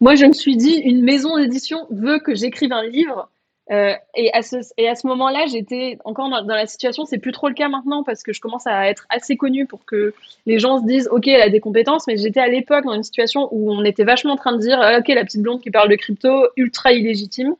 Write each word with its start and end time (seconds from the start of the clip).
moi, 0.00 0.14
je 0.14 0.24
me 0.26 0.32
suis 0.32 0.56
dit, 0.56 0.76
une 0.76 1.02
maison 1.02 1.36
d'édition 1.36 1.86
veut 1.90 2.18
que 2.18 2.34
j'écrive 2.34 2.72
un 2.72 2.84
livre. 2.84 3.28
Euh, 3.70 3.94
et 4.16 4.32
à 4.32 4.42
ce, 4.42 4.56
et 4.78 4.88
à 4.88 4.96
ce 4.96 5.06
moment-là, 5.06 5.46
j'étais 5.46 5.98
encore 6.04 6.28
dans, 6.28 6.42
la 6.42 6.66
situation, 6.66 7.04
c'est 7.04 7.18
plus 7.18 7.30
trop 7.30 7.48
le 7.48 7.54
cas 7.54 7.68
maintenant 7.68 8.02
parce 8.02 8.24
que 8.24 8.32
je 8.32 8.40
commence 8.40 8.66
à 8.66 8.88
être 8.88 9.06
assez 9.10 9.36
connue 9.36 9.64
pour 9.66 9.84
que 9.84 10.12
les 10.46 10.58
gens 10.58 10.80
se 10.80 10.86
disent, 10.86 11.08
OK, 11.12 11.28
elle 11.28 11.42
a 11.42 11.50
des 11.50 11.60
compétences, 11.60 12.08
mais 12.08 12.16
j'étais 12.16 12.40
à 12.40 12.48
l'époque 12.48 12.84
dans 12.84 12.94
une 12.94 13.04
situation 13.04 13.48
où 13.52 13.72
on 13.72 13.84
était 13.84 14.02
vachement 14.02 14.32
en 14.32 14.36
train 14.36 14.52
de 14.52 14.58
dire, 14.58 14.78
OK, 14.98 15.06
la 15.08 15.24
petite 15.24 15.42
blonde 15.42 15.60
qui 15.60 15.70
parle 15.70 15.88
de 15.88 15.94
crypto, 15.94 16.48
ultra 16.56 16.92
illégitime. 16.92 17.54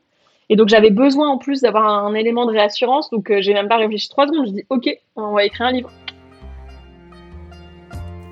Et 0.49 0.57
donc, 0.57 0.67
j'avais 0.67 0.89
besoin 0.89 1.29
en 1.29 1.37
plus 1.37 1.61
d'avoir 1.61 2.05
un, 2.05 2.13
élément 2.13 2.45
de 2.45 2.51
réassurance. 2.51 3.09
Donc, 3.09 3.31
euh, 3.31 3.41
j'ai 3.41 3.53
même 3.53 3.69
pas 3.69 3.77
réfléchi 3.77 4.09
trois 4.09 4.27
secondes. 4.27 4.47
Je 4.47 4.51
dis, 4.51 4.65
OK, 4.69 4.89
on 5.15 5.31
va 5.31 5.45
écrire 5.45 5.67
un 5.67 5.71
livre. 5.71 5.89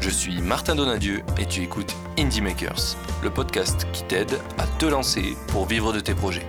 Je 0.00 0.10
suis 0.10 0.40
Martin 0.40 0.74
Donadieu 0.74 1.20
et 1.40 1.46
tu 1.46 1.62
écoutes 1.62 1.94
Indie 2.18 2.40
Makers, 2.40 2.96
le 3.22 3.30
podcast 3.30 3.86
qui 3.92 4.04
t'aide 4.04 4.30
à 4.58 4.66
te 4.78 4.86
lancer 4.86 5.34
pour 5.48 5.66
vivre 5.66 5.92
de 5.92 6.00
tes 6.00 6.14
projets. 6.14 6.46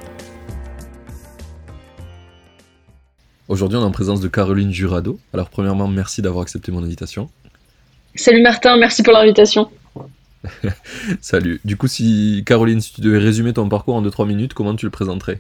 Aujourd'hui, 3.48 3.78
on 3.78 3.82
est 3.82 3.86
en 3.86 3.92
présence 3.92 4.20
de 4.20 4.28
Caroline 4.28 4.72
Jurado. 4.72 5.20
Alors, 5.34 5.50
premièrement, 5.50 5.88
merci 5.88 6.22
d'avoir 6.22 6.44
accepté 6.44 6.72
mon 6.72 6.84
invitation. 6.84 7.30
Salut 8.16 8.42
Martin, 8.42 8.78
merci 8.78 9.04
pour 9.04 9.14
l'invitation. 9.14 9.70
Salut. 11.22 11.62
Du 11.66 11.78
coup, 11.78 11.88
si 11.88 12.44
Caroline, 12.46 12.82
si 12.82 12.94
tu 12.94 13.02
devais 13.02 13.20
résumer 13.20 13.54
ton 13.54 13.70
parcours 13.70 13.96
en 13.96 14.04
2-3 14.04 14.28
minutes, 14.28 14.54
comment 14.54 14.76
tu 14.76 14.86
le 14.86 14.92
présenterais? 14.92 15.40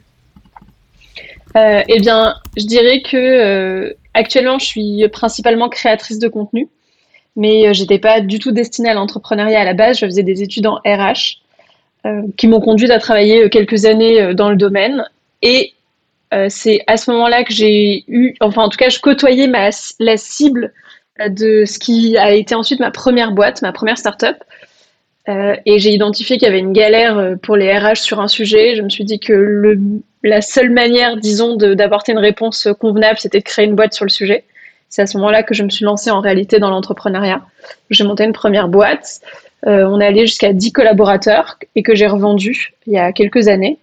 Euh, 1.55 1.81
Eh 1.87 1.99
bien, 1.99 2.35
je 2.55 2.65
dirais 2.65 3.01
que 3.01 3.17
euh, 3.17 3.93
actuellement, 4.13 4.59
je 4.59 4.65
suis 4.65 5.07
principalement 5.09 5.69
créatrice 5.69 6.19
de 6.19 6.27
contenu, 6.27 6.69
mais 7.37 7.67
euh, 7.67 7.73
j'étais 7.73 7.99
pas 7.99 8.19
du 8.19 8.39
tout 8.39 8.51
destinée 8.51 8.89
à 8.89 8.93
l'entrepreneuriat 8.93 9.61
à 9.61 9.63
la 9.63 9.73
base. 9.73 9.99
Je 9.99 10.05
faisais 10.05 10.23
des 10.23 10.43
études 10.43 10.67
en 10.67 10.75
RH 10.85 11.41
qui 12.37 12.47
m'ont 12.47 12.61
conduite 12.61 12.89
à 12.89 12.99
travailler 12.99 13.49
quelques 13.49 13.83
années 13.83 14.33
dans 14.33 14.49
le 14.49 14.55
domaine. 14.55 15.03
Et 15.41 15.73
euh, 16.33 16.47
c'est 16.49 16.81
à 16.87 16.97
ce 16.97 17.11
moment-là 17.11 17.43
que 17.43 17.53
j'ai 17.53 18.03
eu, 18.07 18.35
enfin 18.41 18.63
en 18.63 18.69
tout 18.69 18.77
cas, 18.77 18.89
je 18.89 18.99
côtoyais 18.99 19.47
la 19.47 20.17
cible 20.17 20.73
euh, 21.21 21.29
de 21.29 21.65
ce 21.65 21.79
qui 21.79 22.17
a 22.17 22.33
été 22.33 22.55
ensuite 22.55 22.79
ma 22.79 22.91
première 22.91 23.31
boîte, 23.31 23.61
ma 23.61 23.71
première 23.71 23.97
startup. 23.97 24.37
Euh, 25.29 25.55
et 25.65 25.79
j'ai 25.79 25.91
identifié 25.91 26.37
qu'il 26.37 26.45
y 26.45 26.49
avait 26.49 26.59
une 26.59 26.73
galère 26.73 27.17
euh, 27.17 27.35
pour 27.35 27.57
les 27.57 27.77
RH 27.77 27.97
sur 27.97 28.19
un 28.19 28.27
sujet. 28.27 28.75
Je 28.75 28.81
me 28.81 28.89
suis 28.89 29.03
dit 29.03 29.19
que 29.19 29.77
la 30.23 30.41
seule 30.41 30.69
manière, 30.69 31.17
disons, 31.17 31.55
d'apporter 31.55 32.11
une 32.13 32.17
réponse 32.17 32.67
convenable, 32.79 33.19
c'était 33.19 33.39
de 33.39 33.43
créer 33.43 33.65
une 33.65 33.75
boîte 33.75 33.93
sur 33.93 34.05
le 34.05 34.09
sujet. 34.09 34.45
C'est 34.89 35.01
à 35.01 35.07
ce 35.07 35.17
moment-là 35.17 35.43
que 35.43 35.53
je 35.53 35.63
me 35.63 35.69
suis 35.69 35.85
lancée 35.85 36.11
en 36.11 36.21
réalité 36.21 36.59
dans 36.59 36.69
l'entrepreneuriat. 36.69 37.41
J'ai 37.89 38.03
monté 38.03 38.23
une 38.23 38.33
première 38.33 38.67
boîte. 38.67 39.21
Euh, 39.65 39.85
on 39.85 39.99
est 39.99 40.05
allé 40.05 40.25
jusqu'à 40.25 40.53
10 40.53 40.71
collaborateurs 40.71 41.57
et 41.75 41.83
que 41.83 41.95
j'ai 41.95 42.07
revendu 42.07 42.73
il 42.85 42.93
y 42.93 42.97
a 42.97 43.11
quelques 43.11 43.47
années. 43.47 43.77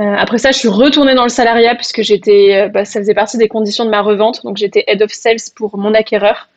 Euh, 0.00 0.14
après 0.16 0.38
ça, 0.38 0.52
je 0.52 0.58
suis 0.58 0.68
retournée 0.68 1.14
dans 1.14 1.22
le 1.22 1.28
salariat 1.30 1.74
puisque 1.74 2.02
j'étais, 2.02 2.54
euh, 2.54 2.68
bah, 2.68 2.84
ça 2.84 3.00
faisait 3.00 3.14
partie 3.14 3.38
des 3.38 3.48
conditions 3.48 3.84
de 3.84 3.90
ma 3.90 4.00
revente. 4.00 4.42
Donc 4.44 4.56
j'étais 4.56 4.84
head 4.86 5.02
of 5.02 5.12
sales 5.12 5.36
pour 5.54 5.76
mon 5.78 5.94
acquéreur 5.94 6.48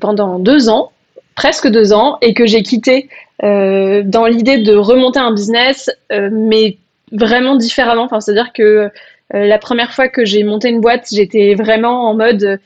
pendant 0.00 0.38
deux 0.38 0.70
ans, 0.70 0.92
presque 1.34 1.68
deux 1.68 1.92
ans, 1.92 2.16
et 2.22 2.32
que 2.32 2.46
j'ai 2.46 2.62
quitté 2.62 3.10
dans 3.42 4.26
l'idée 4.26 4.56
de 4.56 4.74
remonter 4.74 5.18
un 5.18 5.34
business, 5.34 5.90
mais 6.10 6.78
vraiment 7.12 7.56
différemment. 7.56 8.04
Enfin, 8.04 8.20
c'est-à-dire 8.20 8.54
que 8.54 8.90
la 9.32 9.58
première 9.58 9.94
fois 9.94 10.08
que 10.08 10.24
j'ai 10.24 10.44
monté 10.44 10.68
une 10.68 10.80
boîte, 10.80 11.08
j'étais 11.12 11.54
vraiment 11.54 12.08
en 12.08 12.14
mode, 12.14 12.60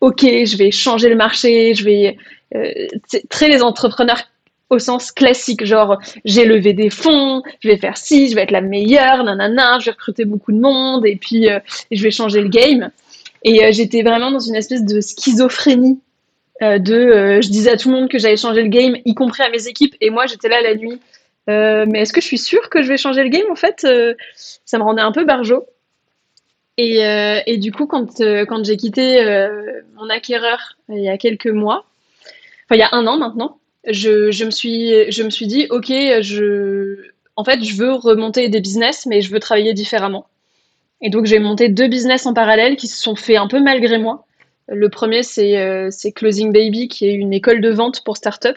ok, 0.00 0.20
je 0.20 0.56
vais 0.56 0.70
changer 0.70 1.08
le 1.08 1.16
marché, 1.16 1.74
je 1.74 1.84
vais 1.84 2.16
très 3.28 3.48
les 3.48 3.62
entrepreneurs 3.62 4.22
au 4.70 4.78
sens 4.78 5.10
classique, 5.10 5.64
genre 5.64 5.98
j'ai 6.24 6.44
levé 6.44 6.72
des 6.72 6.90
fonds, 6.90 7.42
je 7.60 7.68
vais 7.68 7.76
faire 7.76 7.96
ci, 7.96 8.30
je 8.30 8.36
vais 8.36 8.42
être 8.42 8.52
la 8.52 8.60
meilleure, 8.60 9.24
nanana, 9.24 9.78
je 9.80 9.86
vais 9.86 9.90
recruter 9.90 10.24
beaucoup 10.24 10.52
de 10.52 10.60
monde 10.60 11.04
et 11.04 11.16
puis 11.16 11.50
euh, 11.50 11.58
je 11.90 12.02
vais 12.02 12.12
changer 12.12 12.40
le 12.40 12.48
game. 12.48 12.90
Et 13.42 13.64
euh, 13.64 13.72
j'étais 13.72 14.02
vraiment 14.02 14.30
dans 14.30 14.38
une 14.38 14.54
espèce 14.54 14.84
de 14.84 15.00
schizophrénie 15.00 16.00
euh, 16.62 16.78
de, 16.78 17.40
je 17.42 17.48
disais 17.48 17.72
à 17.72 17.76
tout 17.76 17.90
le 17.90 17.96
monde 17.96 18.08
que 18.08 18.18
j'allais 18.18 18.36
changer 18.36 18.62
le 18.62 18.68
game, 18.68 18.96
y 19.04 19.14
compris 19.14 19.42
à 19.42 19.50
mes 19.50 19.66
équipes, 19.66 19.96
et 20.00 20.10
moi 20.10 20.26
j'étais 20.26 20.48
là 20.48 20.60
la 20.62 20.74
nuit. 20.76 21.00
mais 21.48 22.00
est-ce 22.00 22.12
que 22.12 22.20
je 22.20 22.26
suis 22.26 22.38
sûre 22.38 22.70
que 22.70 22.82
je 22.82 22.88
vais 22.88 22.96
changer 22.96 23.24
le 23.24 23.30
game 23.30 23.50
En 23.50 23.56
fait, 23.56 23.84
ça 24.64 24.78
me 24.78 24.84
rendait 24.84 25.02
un 25.02 25.12
peu 25.12 25.24
barjot. 25.24 25.66
Et, 26.82 27.02
et 27.46 27.56
du 27.58 27.72
coup, 27.72 27.86
quand, 27.86 28.22
quand 28.48 28.64
j'ai 28.64 28.76
quitté 28.76 29.22
mon 29.96 30.08
acquéreur 30.08 30.78
il 30.88 31.02
y 31.02 31.08
a 31.08 31.18
quelques 31.18 31.46
mois, 31.46 31.84
enfin 32.64 32.76
il 32.76 32.78
y 32.78 32.82
a 32.82 32.88
un 32.92 33.06
an 33.06 33.18
maintenant, 33.18 33.58
je, 33.86 34.30
je, 34.30 34.44
me 34.44 34.50
suis, 34.50 35.10
je 35.10 35.22
me 35.22 35.30
suis 35.30 35.46
dit, 35.46 35.66
OK, 35.70 35.88
je, 35.88 37.10
en 37.36 37.44
fait, 37.44 37.62
je 37.62 37.74
veux 37.74 37.92
remonter 37.92 38.48
des 38.48 38.60
business, 38.60 39.06
mais 39.06 39.22
je 39.22 39.30
veux 39.30 39.40
travailler 39.40 39.72
différemment. 39.72 40.26
Et 41.00 41.10
donc, 41.10 41.24
j'ai 41.24 41.38
monté 41.38 41.68
deux 41.68 41.88
business 41.88 42.26
en 42.26 42.34
parallèle 42.34 42.76
qui 42.76 42.86
se 42.86 43.00
sont 43.00 43.16
faits 43.16 43.38
un 43.38 43.48
peu 43.48 43.60
malgré 43.60 43.98
moi. 43.98 44.26
Le 44.68 44.88
premier, 44.88 45.22
c'est 45.22 45.58
euh, 45.58 45.90
Closing 46.14 46.52
Baby, 46.52 46.88
qui 46.88 47.06
est 47.06 47.14
une 47.14 47.32
école 47.32 47.60
de 47.60 47.70
vente 47.70 48.04
pour 48.04 48.16
start-up. 48.16 48.56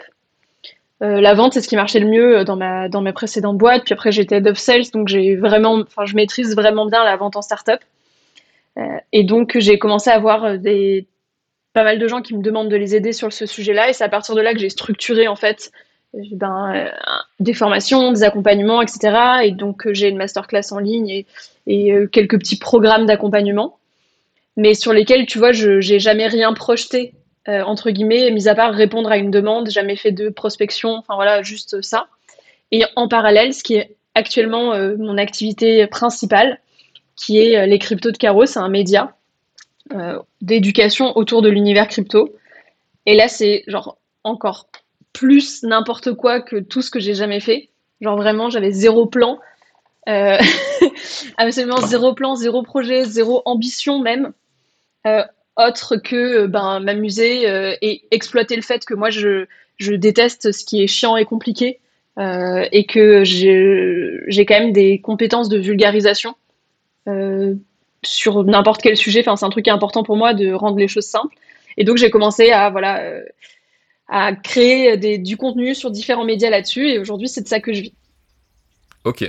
Euh, 1.02 1.22
la 1.22 1.34
vente, 1.34 1.54
c'est 1.54 1.62
ce 1.62 1.68
qui 1.68 1.76
marchait 1.76 2.00
le 2.00 2.08
mieux 2.08 2.44
dans, 2.44 2.56
ma, 2.56 2.90
dans 2.90 3.02
mes 3.02 3.14
précédentes 3.14 3.58
boîtes. 3.58 3.86
Puis 3.86 3.94
après, 3.94 4.12
j'étais 4.12 4.38
head 4.38 4.48
of 4.48 4.58
sales, 4.58 4.92
donc 4.94 5.10
vraiment, 5.10 5.84
je 6.06 6.16
maîtrise 6.16 6.56
vraiment 6.56 6.86
bien 6.86 7.04
la 7.04 7.16
vente 7.16 7.36
en 7.36 7.42
start-up. 7.42 7.80
Euh, 8.78 8.98
et 9.12 9.24
donc, 9.24 9.58
j'ai 9.58 9.78
commencé 9.78 10.10
à 10.10 10.16
avoir 10.16 10.58
des 10.58 11.08
pas 11.74 11.84
mal 11.84 11.98
de 11.98 12.08
gens 12.08 12.22
qui 12.22 12.36
me 12.36 12.42
demandent 12.42 12.70
de 12.70 12.76
les 12.76 12.96
aider 12.96 13.14
sur 13.14 13.34
ce 13.34 13.46
sujet-là. 13.46 13.90
Et 13.90 13.94
c'est 13.94 14.04
à 14.04 14.10
partir 14.10 14.36
de 14.36 14.42
là 14.42 14.54
que 14.54 14.60
j'ai 14.60 14.70
structuré, 14.70 15.28
en 15.28 15.36
fait, 15.36 15.72
euh, 16.16 16.20
ben, 16.32 16.74
euh, 16.76 16.90
des 17.40 17.54
formations, 17.54 18.12
des 18.12 18.24
accompagnements, 18.24 18.82
etc. 18.82 19.44
Et 19.44 19.52
donc, 19.52 19.88
euh, 19.88 19.94
j'ai 19.94 20.10
une 20.10 20.18
masterclass 20.18 20.72
en 20.72 20.80
ligne 20.80 21.10
et, 21.10 21.26
et 21.66 21.94
quelques 22.12 22.38
petits 22.40 22.58
programmes 22.58 23.06
d'accompagnement, 23.06 23.78
mais 24.58 24.74
sur 24.74 24.94
lesquels, 24.94 25.26
tu 25.26 25.40
vois, 25.40 25.52
je 25.52 25.72
n'ai 25.72 26.00
jamais 26.00 26.28
rien 26.28 26.54
projeté, 26.54 27.14
entre 27.48 27.90
guillemets, 27.90 28.32
mis 28.32 28.50
à 28.50 28.56
part 28.56 28.74
répondre 28.74 29.10
à 29.10 29.18
une 29.18 29.32
demande, 29.32 29.70
jamais 29.70 29.96
fait 29.96 30.12
de 30.12 30.28
prospection, 30.28 30.96
enfin 30.96 31.16
voilà, 31.16 31.42
juste 31.42 31.82
ça. 31.82 32.08
Et 32.72 32.84
en 32.98 33.08
parallèle, 33.08 33.54
ce 33.54 33.64
qui 33.64 33.76
est 33.76 33.96
actuellement 34.14 34.78
mon 34.98 35.18
activité 35.18 35.88
principale, 35.88 36.60
qui 37.16 37.40
est 37.40 37.68
les 37.68 37.80
cryptos 37.80 38.12
de 38.12 38.18
Caro, 38.18 38.46
c'est 38.46 38.60
un 38.60 38.70
média 38.70 39.16
euh, 39.92 40.18
d'éducation 40.42 41.18
autour 41.18 41.42
de 41.42 41.50
l'univers 41.50 41.90
crypto. 41.90 42.34
Et 43.06 43.16
là, 43.16 43.28
c'est 43.28 43.64
genre 43.68 43.98
encore 44.24 44.70
plus 45.12 45.62
n'importe 45.64 46.14
quoi 46.14 46.40
que 46.40 46.56
tout 46.56 46.82
ce 46.82 46.90
que 46.90 47.00
j'ai 47.00 47.14
jamais 47.14 47.42
fait. 47.42 47.70
Genre 48.00 48.16
vraiment, 48.16 48.50
j'avais 48.50 48.72
zéro 48.72 49.06
plan. 49.06 49.40
Euh, 50.08 50.38
absolument 51.38 51.82
zéro 51.82 52.14
plan, 52.14 52.36
zéro 52.36 52.64
projet, 52.64 53.04
zéro 53.04 53.42
ambition 53.46 54.00
même. 54.00 54.32
Euh, 55.06 55.24
autre 55.58 55.98
que 55.98 56.48
ben, 56.48 56.80
m'amuser 56.80 57.44
et 57.82 58.04
exploiter 58.10 58.56
le 58.56 58.64
fait 58.64 58.86
que 58.86 58.94
moi, 58.94 59.12
je, 59.12 59.46
je 59.78 59.94
déteste 59.94 60.52
ce 60.52 60.64
qui 60.66 60.82
est 60.82 60.88
chiant 60.88 61.18
et 61.18 61.26
compliqué. 61.26 61.80
et 62.18 62.86
que 62.86 63.24
j'ai 63.24 64.46
quand 64.48 64.60
même 64.60 64.72
des 64.74 65.00
compétences 65.00 65.50
de 65.50 65.60
vulgarisation 65.60 66.36
sur 68.04 68.44
n'importe 68.44 68.82
quel 68.82 68.98
sujet. 68.98 69.22
Enfin, 69.22 69.36
c'est 69.36 69.46
un 69.46 69.50
truc 69.50 69.68
important 69.68 70.04
pour 70.04 70.18
moi 70.18 70.34
de 70.34 70.54
rendre 70.54 70.78
les 70.78 70.88
choses 70.88 71.06
simples. 71.06 71.36
Et 71.78 71.84
donc, 71.84 71.98
j'ai 71.98 72.10
commencé 72.10 72.52
à, 72.52 72.70
voilà, 72.70 73.02
euh, 73.02 73.24
à 74.08 74.36
créer 74.36 75.18
du 75.18 75.38
contenu 75.38 75.74
sur 75.74 75.92
différents 75.92 76.26
médias 76.26 76.50
là-dessus. 76.50 76.88
Et 76.90 77.00
aujourd'hui, 77.00 77.28
c'est 77.28 77.42
de 77.42 77.48
ça 77.48 77.60
que 77.60 77.74
je 77.74 77.82
vis. 77.82 77.94
Ok. 79.06 79.28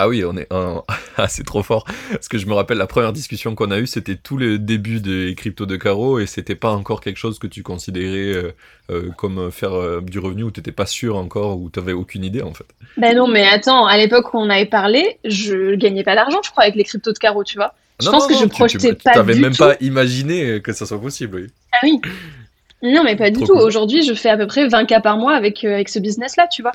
Ah 0.00 0.08
oui, 0.08 0.24
on 0.24 0.36
est 0.36 0.48
ah, 1.16 1.28
c'est 1.28 1.44
trop 1.44 1.62
fort. 1.62 1.84
Parce 2.10 2.28
que 2.28 2.38
je 2.38 2.46
me 2.46 2.54
rappelle 2.54 2.78
la 2.78 2.86
première 2.86 3.12
discussion 3.12 3.54
qu'on 3.54 3.70
a 3.70 3.78
eue, 3.78 3.86
c'était 3.86 4.16
tout 4.16 4.36
le 4.36 4.58
début 4.58 5.00
des 5.00 5.34
cryptos 5.36 5.66
de 5.66 5.76
Caro 5.76 6.18
et 6.18 6.26
c'était 6.26 6.54
pas 6.54 6.70
encore 6.70 7.00
quelque 7.00 7.18
chose 7.18 7.38
que 7.38 7.46
tu 7.46 7.62
considérais 7.62 8.34
euh, 8.34 8.52
euh, 8.90 9.10
comme 9.16 9.50
faire 9.50 10.00
du 10.02 10.18
revenu 10.18 10.44
ou 10.44 10.50
t'étais 10.50 10.72
pas 10.72 10.86
sûr 10.86 11.16
encore 11.16 11.60
ou 11.60 11.68
t'avais 11.68 11.92
aucune 11.92 12.24
idée 12.24 12.42
en 12.42 12.54
fait. 12.54 12.64
Ben 12.96 13.16
non, 13.16 13.28
mais 13.28 13.46
attends, 13.46 13.86
à 13.86 13.96
l'époque 13.96 14.32
où 14.32 14.38
on 14.38 14.48
avait 14.48 14.66
parlé, 14.66 15.18
je 15.24 15.74
gagnais 15.74 16.02
pas 16.02 16.14
d'argent, 16.14 16.40
je 16.42 16.50
crois, 16.50 16.64
avec 16.64 16.76
les 16.76 16.84
cryptos 16.84 17.12
de 17.12 17.18
Caro, 17.18 17.44
tu 17.44 17.56
vois. 17.56 17.74
Je 18.00 18.08
pense 18.08 18.26
que 18.26 18.34
je 18.34 18.46
projetais 18.46 18.94
pas. 18.94 19.10
Tu 19.10 19.18
t'avais 19.18 19.34
même 19.34 19.56
pas 19.56 19.76
imaginé 19.80 20.62
que 20.62 20.72
ça 20.72 20.86
soit 20.86 21.00
possible, 21.00 21.36
oui. 21.36 21.46
Ah 21.72 21.78
oui. 21.82 22.00
Non, 22.82 23.04
mais 23.04 23.16
pas 23.16 23.30
du 23.30 23.44
tout. 23.44 23.52
Aujourd'hui, 23.52 24.02
je 24.02 24.14
fais 24.14 24.30
à 24.30 24.36
peu 24.36 24.46
près 24.46 24.66
20 24.66 24.86
cas 24.86 25.00
par 25.00 25.18
mois 25.18 25.34
avec, 25.34 25.64
euh, 25.64 25.74
avec 25.74 25.88
ce 25.88 25.98
business-là, 25.98 26.46
tu 26.48 26.62
vois. 26.62 26.72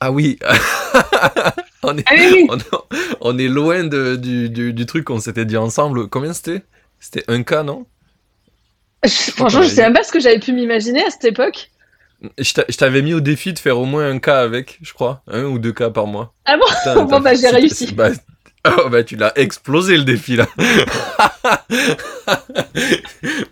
Ah 0.00 0.10
oui. 0.10 0.38
on, 1.92 1.98
est, 1.98 2.04
Ah 2.06 2.12
oui, 2.16 2.46
on, 2.50 2.58
on 3.20 3.38
est 3.38 3.48
loin 3.48 3.84
de- 3.84 4.16
du, 4.16 4.48
du, 4.50 4.72
du 4.72 4.86
truc 4.86 5.04
qu'on 5.04 5.20
s'était 5.20 5.44
dit 5.44 5.56
ensemble. 5.56 6.08
Combien 6.08 6.32
c'était? 6.32 6.62
C'était 7.00 7.24
un 7.28 7.42
cas, 7.42 7.62
non? 7.62 7.86
Franchement, 9.06 9.62
je 9.62 9.68
sais 9.68 9.82
même 9.82 9.92
pas 9.94 10.02
ce 10.02 10.10
que 10.12 10.20
j'avais 10.20 10.40
pu 10.40 10.52
m'imaginer 10.52 11.04
à 11.04 11.10
cette 11.10 11.24
époque. 11.24 11.70
Je 12.36 12.52
t'a- 12.52 12.64
je 12.68 12.76
t'avais 12.76 13.00
mis 13.00 13.14
au 13.14 13.20
défi 13.20 13.52
de 13.52 13.58
faire 13.60 13.78
au 13.78 13.84
moins 13.84 14.10
un 14.10 14.18
cas 14.18 14.40
avec, 14.40 14.78
je 14.82 14.92
crois. 14.92 15.22
Un 15.28 15.44
ou 15.44 15.58
deux 15.60 15.72
cas 15.72 15.90
par 15.90 16.06
mois. 16.08 16.34
Ah 16.46 16.56
bon? 16.56 16.64
Putain, 16.66 17.04
Bon, 17.04 17.20
bah, 17.20 17.34
j'ai 17.34 17.48
réussi. 17.48 17.92
Bah, 17.94 18.10
oh, 18.66 18.88
bah, 18.90 19.04
tu 19.04 19.16
l'as 19.16 19.32
explosé 19.38 19.96
le 19.96 20.04
défi 20.04 20.36
là. 20.36 20.46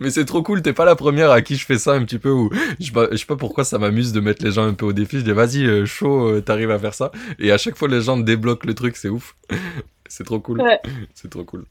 Mais 0.00 0.10
c'est 0.10 0.24
trop 0.24 0.42
cool, 0.42 0.62
t'es 0.62 0.72
pas 0.72 0.84
la 0.84 0.96
première 0.96 1.30
à 1.30 1.42
qui 1.42 1.56
je 1.56 1.64
fais 1.64 1.78
ça 1.78 1.92
un 1.92 2.04
petit 2.04 2.18
peu. 2.18 2.30
Où 2.30 2.50
je, 2.80 2.86
sais 2.86 2.92
pas- 2.92 3.08
je 3.10 3.16
sais 3.16 3.26
pas 3.26 3.36
pourquoi 3.36 3.64
ça 3.64 3.78
m'amuse 3.78 4.12
de 4.12 4.20
mettre 4.20 4.44
les 4.44 4.52
gens 4.52 4.66
un 4.66 4.74
peu 4.74 4.86
au 4.86 4.92
défi. 4.92 5.18
Je 5.18 5.24
dis 5.24 5.32
vas-y, 5.32 5.64
euh, 5.66 5.86
chaud, 5.86 6.28
euh, 6.28 6.40
t'arrives 6.40 6.70
à 6.70 6.78
faire 6.78 6.94
ça. 6.94 7.10
Et 7.38 7.50
à 7.52 7.58
chaque 7.58 7.76
fois, 7.76 7.88
les 7.88 8.02
gens 8.02 8.16
débloquent 8.16 8.66
le 8.66 8.74
truc, 8.74 8.96
c'est 8.96 9.08
ouf. 9.08 9.36
C'est 10.08 10.22
trop 10.22 10.38
cool. 10.38 10.60
Ouais. 10.62 10.78
C'est 11.14 11.28
trop 11.28 11.42
cool. 11.42 11.64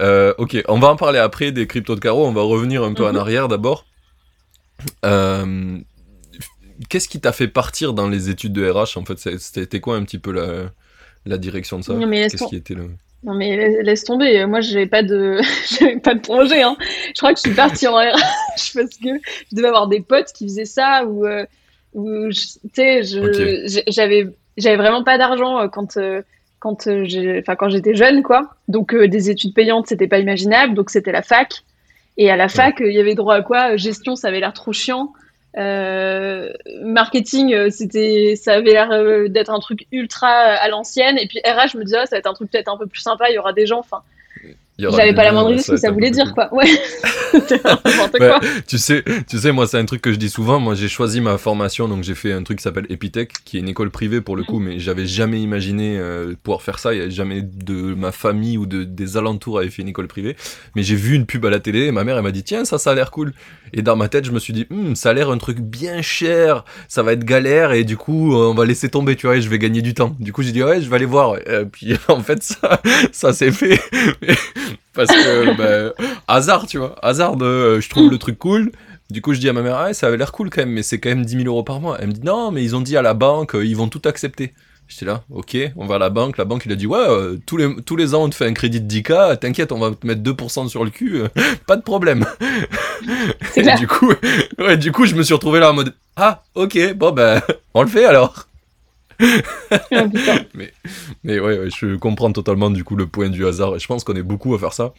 Euh, 0.00 0.32
ok, 0.38 0.56
on 0.66 0.78
va 0.78 0.88
en 0.88 0.96
parler 0.96 1.18
après 1.18 1.52
des 1.52 1.66
cryptos 1.66 1.94
de 1.94 2.00
carreau. 2.00 2.26
On 2.26 2.32
va 2.32 2.40
revenir 2.40 2.82
un 2.84 2.94
peu 2.94 3.04
en 3.04 3.10
Mhm. 3.12 3.18
arrière 3.18 3.48
d'abord. 3.48 3.84
Euh, 5.04 5.76
Qu'est-ce 6.88 7.06
qui 7.06 7.20
t'a 7.20 7.32
fait 7.32 7.48
partir 7.48 7.92
dans 7.92 8.08
les 8.08 8.30
études 8.30 8.54
de 8.54 8.66
RH 8.68 8.96
en 8.96 9.04
fait? 9.04 9.18
C'était 9.38 9.80
quoi 9.80 9.96
un 9.96 10.04
petit 10.04 10.18
peu 10.18 10.32
la, 10.32 10.70
la 11.26 11.38
direction 11.38 11.78
de 11.78 11.84
ça 11.84 11.94
Qu'est-ce 12.30 12.44
qui 12.46 12.56
était 12.56 12.74
le. 12.74 12.90
Non 13.24 13.34
mais 13.34 13.56
la- 13.56 13.82
laisse 13.82 14.02
tomber, 14.04 14.44
moi 14.46 14.60
j'avais 14.60 14.86
pas 14.86 15.02
de 15.04 15.38
j'avais 15.78 15.98
pas 15.98 16.14
de 16.14 16.20
projet 16.20 16.62
hein. 16.62 16.76
Je 17.14 17.18
crois 17.20 17.32
que 17.32 17.38
je 17.38 17.48
suis 17.48 17.54
partie 17.56 17.86
en 17.86 17.94
RH 17.94 18.14
parce 18.74 18.96
que 18.96 19.08
je 19.50 19.56
devais 19.56 19.68
avoir 19.68 19.86
des 19.86 20.00
potes 20.00 20.32
qui 20.32 20.44
faisaient 20.46 20.64
ça 20.64 21.04
ou 21.04 21.24
euh, 21.26 21.46
ou 21.94 22.28
tu 22.30 22.40
sais 22.74 23.02
j'avais 24.56 24.76
vraiment 24.76 25.04
pas 25.04 25.18
d'argent 25.18 25.60
euh, 25.60 25.68
quand 25.68 25.96
euh, 25.96 26.22
quand 26.58 26.88
j'ai 27.04 27.38
enfin 27.40 27.56
quand 27.56 27.68
j'étais 27.68 27.94
jeune 27.94 28.22
quoi. 28.22 28.54
Donc 28.68 28.94
euh, 28.94 29.08
des 29.08 29.30
études 29.30 29.54
payantes, 29.54 29.86
c'était 29.88 30.08
pas 30.08 30.18
imaginable, 30.18 30.74
donc 30.74 30.90
c'était 30.90 31.12
la 31.12 31.22
fac. 31.22 31.62
Et 32.18 32.30
à 32.30 32.36
la 32.36 32.48
fac, 32.48 32.76
il 32.80 32.92
y 32.92 33.00
avait 33.00 33.14
droit 33.14 33.36
à 33.36 33.42
quoi? 33.42 33.76
Gestion, 33.76 34.16
ça 34.16 34.28
avait 34.28 34.40
l'air 34.40 34.52
trop 34.52 34.72
chiant. 34.72 35.12
Euh, 35.58 36.52
marketing, 36.82 37.52
euh, 37.52 37.70
c'était, 37.70 38.34
ça 38.36 38.54
avait 38.54 38.72
l'air 38.72 38.90
euh, 38.90 39.28
d'être 39.28 39.50
un 39.50 39.60
truc 39.60 39.86
ultra 39.92 40.28
à 40.28 40.68
l'ancienne. 40.68 41.18
Et 41.18 41.26
puis 41.26 41.40
RH, 41.44 41.72
je 41.72 41.78
me 41.78 41.84
disais, 41.84 41.98
ah, 41.98 42.06
ça 42.06 42.16
va 42.16 42.20
être 42.20 42.26
un 42.26 42.34
truc 42.34 42.50
peut-être 42.50 42.68
un 42.68 42.76
peu 42.76 42.86
plus 42.86 43.00
sympa. 43.00 43.30
Il 43.30 43.34
y 43.34 43.38
aura 43.38 43.52
des 43.52 43.66
gens. 43.66 43.80
Enfin, 43.80 44.02
j'avais 44.90 45.14
pas 45.14 45.24
la 45.24 45.32
moindre 45.32 45.50
idée 45.50 45.58
de 45.58 45.64
ce 45.64 45.72
que 45.72 45.76
ça 45.76 45.90
voulait 45.90 46.10
dire, 46.10 46.32
quoi. 46.34 46.52
Ouais, 46.52 46.66
tu 48.66 48.78
sais, 48.78 49.04
tu 49.28 49.38
sais, 49.38 49.52
moi 49.52 49.66
c'est 49.66 49.78
un 49.78 49.84
truc 49.84 50.02
que 50.02 50.12
je 50.12 50.16
dis 50.16 50.28
souvent. 50.28 50.60
Moi 50.60 50.74
j'ai 50.74 50.88
choisi 50.88 51.20
ma 51.20 51.38
formation, 51.38 51.88
donc 51.88 52.02
j'ai 52.02 52.14
fait 52.14 52.32
un 52.32 52.42
truc 52.42 52.58
qui 52.58 52.62
s'appelle 52.62 52.86
Epitech, 52.88 53.32
qui 53.44 53.56
est 53.56 53.60
une 53.60 53.68
école 53.68 53.90
privée 53.90 54.20
pour 54.20 54.36
le 54.36 54.44
coup, 54.44 54.58
mais 54.58 54.78
j'avais 54.78 55.06
jamais 55.06 55.40
imaginé 55.40 55.98
euh, 55.98 56.34
pouvoir 56.42 56.62
faire 56.62 56.78
ça. 56.78 56.94
Il 56.94 57.00
y 57.00 57.02
a 57.02 57.08
jamais 57.08 57.42
de 57.42 57.94
ma 57.94 58.12
famille 58.12 58.58
ou 58.58 58.66
de, 58.66 58.84
des 58.84 59.16
alentours 59.16 59.58
avait 59.58 59.70
fait 59.70 59.82
une 59.82 59.88
école 59.88 60.08
privée. 60.08 60.36
Mais 60.76 60.82
j'ai 60.82 60.96
vu 60.96 61.14
une 61.14 61.26
pub 61.26 61.44
à 61.46 61.50
la 61.50 61.60
télé, 61.60 61.86
et 61.86 61.92
ma 61.92 62.04
mère 62.04 62.16
elle 62.16 62.22
m'a 62.22 62.32
dit 62.32 62.42
tiens 62.42 62.64
ça 62.64 62.78
ça 62.78 62.90
a 62.90 62.94
l'air 62.94 63.10
cool. 63.10 63.32
Et 63.72 63.82
dans 63.82 63.96
ma 63.96 64.08
tête 64.08 64.24
je 64.24 64.32
me 64.32 64.38
suis 64.38 64.52
dit 64.52 64.66
Hum, 64.70 64.96
ça 64.96 65.10
a 65.10 65.12
l'air 65.12 65.30
un 65.30 65.38
truc 65.38 65.58
bien 65.60 66.02
cher, 66.02 66.64
ça 66.88 67.02
va 67.02 67.12
être 67.12 67.24
galère 67.24 67.72
et 67.72 67.84
du 67.84 67.96
coup 67.96 68.34
euh, 68.34 68.50
on 68.50 68.54
va 68.54 68.64
laisser 68.64 68.88
tomber, 68.88 69.16
tu 69.16 69.26
vois, 69.26 69.36
et 69.36 69.42
je 69.42 69.48
vais 69.48 69.58
gagner 69.58 69.82
du 69.82 69.94
temps. 69.94 70.14
Du 70.18 70.32
coup 70.32 70.42
j'ai 70.42 70.52
dit 70.52 70.62
ouais 70.62 70.80
je 70.80 70.88
vais 70.88 70.96
aller 70.96 71.06
voir. 71.06 71.36
Euh, 71.48 71.64
puis 71.64 71.94
en 72.08 72.20
fait 72.20 72.42
ça 72.42 72.80
ça 73.12 73.32
s'est 73.32 73.52
fait 73.52 73.80
parce 74.94 75.08
que 75.08 75.56
ben, 75.56 75.92
hasard 76.28 76.66
tu 76.66 76.78
vois, 76.78 76.96
hasard 77.02 77.36
de 77.36 77.44
euh, 77.44 77.80
je 77.80 77.88
trouve 77.88 78.10
le 78.10 78.18
truc 78.18 78.38
cool. 78.38 78.72
Du 79.12 79.20
coup, 79.20 79.34
je 79.34 79.40
dis 79.40 79.48
à 79.48 79.52
ma 79.52 79.60
mère, 79.60 79.76
ah, 79.76 79.92
ça 79.92 80.06
avait 80.06 80.16
l'air 80.16 80.32
cool 80.32 80.48
quand 80.48 80.62
même, 80.62 80.70
mais 80.70 80.82
c'est 80.82 80.98
quand 80.98 81.10
même 81.10 81.24
10 81.24 81.36
000 81.42 81.46
euros 81.46 81.62
par 81.62 81.80
mois. 81.80 81.98
Elle 82.00 82.08
me 82.08 82.12
dit, 82.12 82.22
non, 82.24 82.50
mais 82.50 82.64
ils 82.64 82.74
ont 82.74 82.80
dit 82.80 82.96
à 82.96 83.02
la 83.02 83.12
banque, 83.12 83.54
euh, 83.54 83.64
ils 83.64 83.76
vont 83.76 83.88
tout 83.88 84.00
accepter. 84.06 84.54
J'étais 84.88 85.04
là, 85.04 85.22
ok, 85.30 85.56
on 85.76 85.86
va 85.86 85.96
à 85.96 85.98
la 85.98 86.08
banque. 86.08 86.38
La 86.38 86.46
banque, 86.46 86.62
il 86.64 86.72
a 86.72 86.76
dit, 86.76 86.86
ouais, 86.86 86.98
euh, 86.98 87.36
tous, 87.44 87.58
les, 87.58 87.76
tous 87.82 87.96
les 87.96 88.14
ans, 88.14 88.24
on 88.24 88.30
te 88.30 88.34
fait 88.34 88.46
un 88.46 88.54
crédit 88.54 88.80
de 88.80 88.90
10K, 88.90 89.38
t'inquiète, 89.38 89.70
on 89.70 89.78
va 89.78 89.90
te 89.90 90.06
mettre 90.06 90.22
2% 90.22 90.68
sur 90.68 90.82
le 90.82 90.90
cul, 90.90 91.16
euh, 91.16 91.28
pas 91.66 91.76
de 91.76 91.82
problème. 91.82 92.24
Et 93.56 93.62
du 93.76 93.86
coup, 93.86 94.10
ouais, 94.58 94.78
du 94.78 94.92
coup, 94.92 95.04
je 95.04 95.14
me 95.14 95.22
suis 95.22 95.34
retrouvé 95.34 95.60
là 95.60 95.72
en 95.72 95.74
mode, 95.74 95.94
ah, 96.16 96.42
ok, 96.54 96.94
bon, 96.94 97.12
ben, 97.12 97.42
on 97.74 97.82
le 97.82 97.88
fait 97.88 98.06
alors. 98.06 98.46
Ah, 99.70 100.06
putain. 100.12 100.44
Mais 101.24 101.40
ouais, 101.40 101.58
ouais, 101.58 101.68
je 101.70 101.96
comprends 101.96 102.32
totalement 102.32 102.70
du 102.70 102.84
coup 102.84 102.96
le 102.96 103.06
point 103.06 103.28
du 103.30 103.46
hasard. 103.46 103.76
Et 103.76 103.78
je 103.78 103.86
pense 103.86 104.04
qu'on 104.04 104.14
est 104.16 104.22
beaucoup 104.22 104.54
à 104.54 104.58
faire 104.58 104.72
ça. 104.72 104.92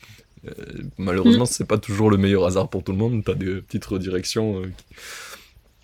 Euh, 0.47 0.51
malheureusement, 0.97 1.45
c'est 1.45 1.67
pas 1.67 1.77
toujours 1.77 2.09
le 2.09 2.17
meilleur 2.17 2.45
hasard 2.45 2.69
pour 2.69 2.83
tout 2.83 2.91
le 2.91 2.97
monde. 2.97 3.23
T'as 3.25 3.33
des 3.33 3.61
petites 3.61 3.85
redirections 3.85 4.61
euh, 4.61 4.71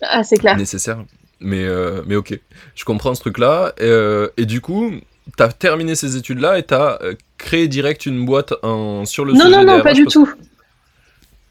Ah, 0.02 0.22
c'est 0.24 0.36
clair. 0.36 0.56
nécessaires. 0.56 1.04
Mais, 1.40 1.64
euh, 1.64 2.02
mais 2.06 2.16
ok, 2.16 2.38
je 2.74 2.84
comprends 2.84 3.14
ce 3.14 3.20
truc-là. 3.20 3.74
Euh, 3.80 4.28
et 4.36 4.44
du 4.44 4.60
coup, 4.60 4.92
t'as 5.36 5.48
terminé 5.48 5.94
ces 5.94 6.16
études-là 6.16 6.58
et 6.58 6.62
t'as 6.64 6.98
créé 7.38 7.68
direct 7.68 8.04
une 8.04 8.26
boîte 8.26 8.52
en, 8.62 9.06
sur 9.06 9.24
le 9.24 9.32
Non, 9.32 9.46
sujet 9.46 9.64
non, 9.64 9.64
non, 9.64 9.82
pas 9.82 9.94
du 9.94 10.04
tout. 10.06 10.28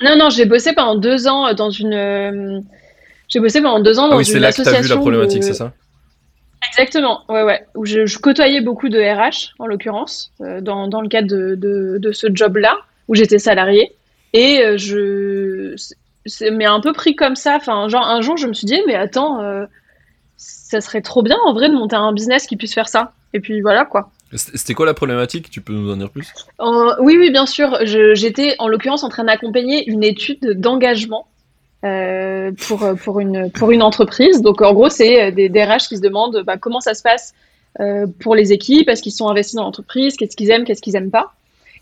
Non, 0.01 0.15
non, 0.15 0.29
j'ai 0.29 0.45
bossé 0.45 0.73
pendant 0.73 0.95
deux 0.95 1.27
ans 1.27 1.51
dans 1.53 1.71
une. 1.71 2.63
J'ai 3.27 3.39
bossé 3.39 3.61
pendant 3.61 3.79
deux 3.79 3.99
ans 3.99 4.05
Ah 4.07 4.11
dans 4.11 4.17
oui, 4.17 4.25
c'est 4.25 4.39
là 4.39 4.51
que 4.51 4.61
t'as 4.61 4.81
vu 4.81 4.87
la 4.87 4.97
problématique, 4.97 5.41
de- 5.41 5.45
c'est 5.45 5.53
ça? 5.53 5.73
Exactement, 6.67 7.21
ouais, 7.29 7.43
ouais. 7.43 7.65
Où 7.75 7.85
je, 7.85 8.05
je 8.05 8.19
côtoyais 8.19 8.61
beaucoup 8.61 8.89
de 8.89 8.99
RH, 8.99 9.53
en 9.59 9.65
l'occurrence, 9.65 10.31
euh, 10.41 10.61
dans, 10.61 10.87
dans 10.87 11.01
le 11.01 11.07
cadre 11.07 11.27
de, 11.27 11.55
de, 11.55 11.97
de 11.99 12.11
ce 12.11 12.27
job-là, 12.33 12.77
où 13.07 13.15
j'étais 13.15 13.39
salariée. 13.39 13.93
Et 14.33 14.61
euh, 14.63 14.77
je. 14.77 15.75
Mais 16.51 16.65
un 16.65 16.79
peu 16.81 16.93
pris 16.93 17.15
comme 17.15 17.35
ça. 17.35 17.55
Enfin, 17.55 17.87
genre, 17.87 18.05
un 18.05 18.21
jour, 18.21 18.37
je 18.37 18.45
me 18.47 18.53
suis 18.53 18.65
dit, 18.67 18.79
mais 18.85 18.95
attends, 18.95 19.41
euh, 19.41 19.65
ça 20.37 20.81
serait 20.81 21.01
trop 21.01 21.23
bien, 21.23 21.37
en 21.45 21.53
vrai, 21.53 21.69
de 21.69 21.73
monter 21.73 21.95
un 21.95 22.11
business 22.13 22.45
qui 22.45 22.55
puisse 22.57 22.73
faire 22.73 22.89
ça. 22.89 23.13
Et 23.33 23.39
puis 23.39 23.61
voilà, 23.61 23.85
quoi. 23.85 24.11
C'était 24.33 24.75
quoi 24.75 24.85
la 24.85 24.93
problématique? 24.93 25.49
Tu 25.49 25.61
peux 25.61 25.73
nous 25.73 25.91
en 25.91 25.95
dire 25.97 26.11
plus? 26.11 26.31
Oui, 26.99 27.17
oui, 27.17 27.31
bien 27.31 27.45
sûr. 27.47 27.79
Je- 27.83 28.13
J'étais 28.13 28.55
en 28.59 28.67
l'occurrence 28.67 29.03
en 29.03 29.09
train 29.09 29.23
d'accompagner 29.23 29.89
une 29.89 30.03
étude 30.03 30.59
d'engagement 30.59 31.25
euh, 31.85 32.51
pour, 32.67 32.85
pour, 33.03 33.19
une, 33.19 33.51
pour 33.51 33.71
une 33.71 33.81
entreprise. 33.81 34.41
Donc 34.41 34.61
en 34.61 34.73
gros, 34.73 34.89
c'est 34.89 35.23
euh, 35.23 35.31
des, 35.31 35.49
des 35.49 35.63
RH 35.63 35.87
qui 35.89 35.97
se 35.97 36.01
demandent 36.01 36.43
bah, 36.45 36.57
comment 36.57 36.81
ça 36.81 36.93
se 36.93 37.01
passe 37.01 37.33
euh, 37.79 38.07
pour 38.19 38.35
les 38.35 38.51
équipes, 38.51 38.89
est-ce 38.89 39.01
qu'ils 39.01 39.11
sont 39.11 39.29
investis 39.29 39.55
dans 39.55 39.63
l'entreprise, 39.63 40.15
qu'est-ce 40.17 40.35
qu'ils 40.35 40.49
aiment, 40.49 40.65
qu'est-ce 40.65 40.81
qu'ils 40.81 40.95
aiment 40.95 41.11
pas? 41.11 41.33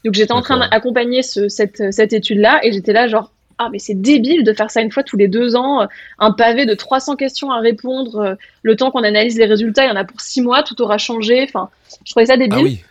Donc 0.05 0.13
j'étais 0.13 0.33
en 0.33 0.41
train 0.41 0.59
d'accompagner 0.59 1.23
ce, 1.23 1.47
cette, 1.49 1.91
cette 1.91 2.13
étude-là 2.13 2.59
et 2.63 2.71
j'étais 2.71 2.94
là 2.94 3.07
genre 3.07 3.31
ah 3.57 3.69
mais 3.71 3.79
c'est 3.79 3.99
débile 3.99 4.44
de 4.44 4.53
faire 4.53 4.69
ça 4.69 4.81
une 4.81 4.91
fois 4.91 5.03
tous 5.03 5.17
les 5.17 5.27
deux 5.27 5.55
ans, 5.55 5.81
euh, 5.81 5.85
un 6.19 6.31
pavé 6.31 6.65
de 6.65 6.73
300 6.73 7.15
questions 7.15 7.51
à 7.51 7.59
répondre, 7.59 8.17
euh, 8.17 8.35
le 8.61 8.75
temps 8.75 8.91
qu'on 8.91 9.03
analyse 9.03 9.38
les 9.38 9.45
résultats, 9.45 9.85
il 9.85 9.89
y 9.89 9.91
en 9.91 9.95
a 9.95 10.03
pour 10.05 10.21
six 10.21 10.41
mois, 10.41 10.63
tout 10.63 10.79
aura 10.81 10.97
changé. 10.97 11.44
Enfin, 11.44 11.69
je 12.05 12.11
trouvais 12.11 12.27
ça 12.27 12.38
débile. 12.38 12.59
Ah 12.59 12.63
oui, 12.63 12.83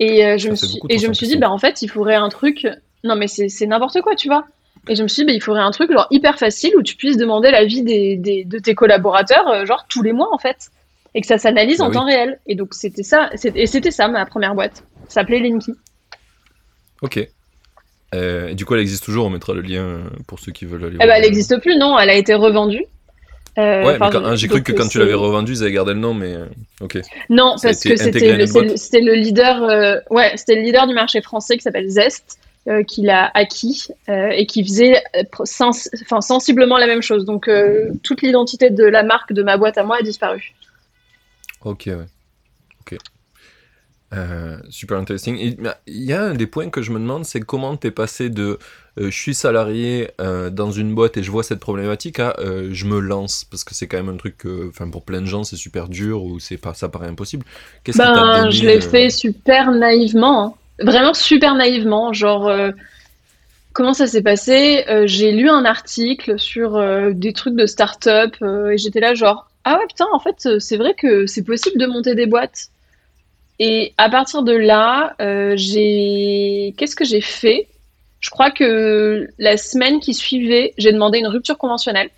Et 0.00 0.26
euh, 0.26 0.36
je 0.36 0.44
Ça 0.44 0.50
me 0.50 0.56
suis, 0.56 0.80
et 0.90 0.98
je 0.98 1.06
me 1.06 1.14
suis 1.14 1.26
dit, 1.26 1.36
300%. 1.36 1.38
bah 1.38 1.50
en 1.50 1.58
fait, 1.58 1.80
il 1.82 1.88
faudrait 1.88 2.16
un 2.16 2.28
truc. 2.28 2.66
Non, 3.04 3.16
mais 3.16 3.26
c'est 3.26 3.66
n'importe 3.66 4.00
quoi, 4.02 4.14
tu 4.14 4.28
vois. 4.28 4.44
Et 4.88 4.96
je 4.96 5.02
me 5.02 5.08
suis 5.08 5.22
dit, 5.22 5.26
bah, 5.26 5.32
il 5.32 5.40
faudrait 5.42 5.62
un 5.62 5.70
truc 5.70 5.92
genre 5.92 6.08
hyper 6.10 6.38
facile 6.38 6.72
où 6.76 6.82
tu 6.82 6.96
puisses 6.96 7.16
demander 7.16 7.50
l'avis 7.50 7.82
des, 7.82 8.16
des, 8.16 8.44
de 8.44 8.58
tes 8.58 8.74
collaborateurs, 8.74 9.46
euh, 9.48 9.64
genre 9.64 9.86
tous 9.88 10.02
les 10.02 10.12
mois 10.12 10.28
en 10.32 10.38
fait, 10.38 10.70
et 11.14 11.20
que 11.20 11.26
ça 11.26 11.38
s'analyse 11.38 11.78
Bah 11.78 11.84
en 11.84 11.88
oui. 11.88 11.94
temps 11.94 12.04
réel. 12.06 12.40
Et 12.46 12.54
donc 12.56 12.74
c'était 12.74 13.04
ça, 13.04 13.30
et 13.54 13.66
c'était 13.66 13.90
ça 13.92 14.08
ma 14.08 14.26
première 14.26 14.54
boîte. 14.54 14.82
Ça 15.08 15.20
s'appelait 15.20 15.38
Linky. 15.40 15.74
ok. 17.02 17.28
Euh, 18.14 18.48
et 18.48 18.54
du 18.54 18.66
coup, 18.66 18.74
elle 18.74 18.80
existe 18.80 19.04
toujours, 19.04 19.24
on 19.26 19.30
mettra 19.30 19.54
le 19.54 19.62
lien 19.62 19.82
euh, 19.84 20.02
pour 20.26 20.38
ceux 20.38 20.52
qui 20.52 20.66
veulent 20.66 20.84
aller 20.84 20.98
Eh 21.00 21.04
voir. 21.04 21.16
elle 21.16 21.22
n'existe 21.22 21.58
plus, 21.60 21.76
non, 21.76 21.98
elle 21.98 22.10
a 22.10 22.14
été 22.14 22.34
revendue. 22.34 22.84
Euh, 23.58 23.84
Ouais, 23.86 23.96
hein, 24.00 24.34
j'ai 24.34 24.48
cru 24.48 24.62
que 24.62 24.72
quand 24.72 24.88
tu 24.88 24.98
l'avais 24.98 25.14
revendu, 25.14 25.52
ils 25.52 25.62
avaient 25.62 25.72
gardé 25.72 25.92
le 25.94 25.98
nom, 26.00 26.12
mais 26.12 26.36
ok. 26.80 26.98
Non, 27.30 27.56
Ça 27.56 27.68
parce 27.68 27.82
que 27.82 27.96
c'était 27.96 28.36
le, 28.36 28.44
le- 29.06 29.14
leader, 29.14 30.02
ouais, 30.10 30.32
c'était 30.36 30.56
le 30.56 30.62
leader 30.62 30.86
du 30.86 30.94
marché 30.94 31.22
français 31.22 31.56
qui 31.56 31.62
s'appelle 31.62 31.88
Zest, 31.88 32.38
euh, 32.68 32.82
qui 32.84 33.02
l'a 33.02 33.30
acquis 33.34 33.88
euh, 34.08 34.28
et 34.30 34.46
qui 34.46 34.62
faisait 34.64 35.02
euh, 35.16 35.22
sens- 35.44 35.90
sensiblement 36.20 36.78
la 36.78 36.86
même 36.86 37.02
chose. 37.02 37.24
Donc 37.24 37.48
euh, 37.48 37.90
toute 38.02 38.22
l'identité 38.22 38.70
de 38.70 38.84
la 38.84 39.02
marque 39.02 39.32
de 39.32 39.42
ma 39.42 39.56
boîte 39.56 39.78
à 39.78 39.84
moi 39.84 39.96
a 39.98 40.02
disparu. 40.02 40.52
Ok, 41.64 41.84
ouais. 41.86 42.06
Ok. 42.80 42.98
Super 44.68 44.98
intéressant. 44.98 45.32
Mais 45.32 45.56
Il 45.86 46.04
y 46.04 46.12
a 46.12 46.22
un 46.22 46.34
des 46.34 46.46
points 46.46 46.68
que 46.68 46.82
je 46.82 46.90
me 46.92 46.98
demande, 46.98 47.24
c'est 47.24 47.40
comment 47.40 47.76
t'es 47.78 47.90
passé 47.90 48.28
de 48.28 48.58
je 48.98 49.08
suis 49.08 49.34
salarié 49.34 50.10
dans 50.18 50.70
une 50.70 50.94
boîte 50.94 51.16
et 51.16 51.22
je 51.22 51.30
vois 51.30 51.42
cette 51.42 51.60
problématique 51.60 52.20
à 52.20 52.36
je 52.38 52.84
me 52.84 53.00
lance 53.00 53.44
parce 53.44 53.64
que 53.64 53.74
c'est 53.74 53.86
quand 53.86 53.96
même 53.96 54.10
un 54.10 54.18
truc 54.18 54.36
que, 54.36 54.68
enfin 54.68 54.90
pour 54.90 55.04
plein 55.04 55.22
de 55.22 55.26
gens 55.26 55.44
c'est 55.44 55.56
super 55.56 55.88
dur 55.88 56.24
ou 56.24 56.40
c'est 56.40 56.58
pas 56.58 56.74
ça 56.74 56.90
paraît 56.90 57.08
impossible. 57.08 57.46
Qu'est-ce 57.84 57.96
Ben, 57.96 58.42
donné, 58.42 58.52
je 58.52 58.66
l'ai 58.66 58.80
fait 58.82 59.08
super 59.08 59.70
naïvement, 59.70 60.44
hein. 60.44 60.54
Vraiment 60.82 61.14
super 61.14 61.54
naïvement. 61.54 62.12
Genre, 62.12 62.48
euh, 62.48 62.70
comment 63.72 63.94
ça 63.94 64.06
s'est 64.06 64.22
passé? 64.22 64.84
Euh, 64.88 65.06
j'ai 65.06 65.32
lu 65.32 65.48
un 65.48 65.64
article 65.64 66.38
sur 66.38 66.76
euh, 66.76 67.10
des 67.12 67.32
trucs 67.32 67.54
de 67.56 67.66
start-up 67.66 68.34
euh, 68.42 68.70
et 68.70 68.78
j'étais 68.78 69.00
là 69.00 69.14
genre, 69.14 69.48
ah 69.64 69.78
ouais, 69.78 69.86
putain, 69.88 70.06
en 70.12 70.18
fait, 70.18 70.58
c'est 70.58 70.76
vrai 70.76 70.94
que 70.94 71.26
c'est 71.26 71.44
possible 71.44 71.78
de 71.78 71.86
monter 71.86 72.14
des 72.14 72.26
boîtes. 72.26 72.68
Et 73.58 73.94
à 73.96 74.10
partir 74.10 74.42
de 74.42 74.52
là, 74.52 75.14
j'ai, 75.54 76.74
qu'est-ce 76.76 76.96
que 76.96 77.04
j'ai 77.04 77.20
fait? 77.20 77.68
Je 78.18 78.30
crois 78.30 78.50
que 78.50 79.28
la 79.38 79.56
semaine 79.56 80.00
qui 80.00 80.14
suivait, 80.14 80.74
j'ai 80.78 80.92
demandé 80.92 81.18
une 81.18 81.28
rupture 81.28 81.58
conventionnelle. 81.58 82.10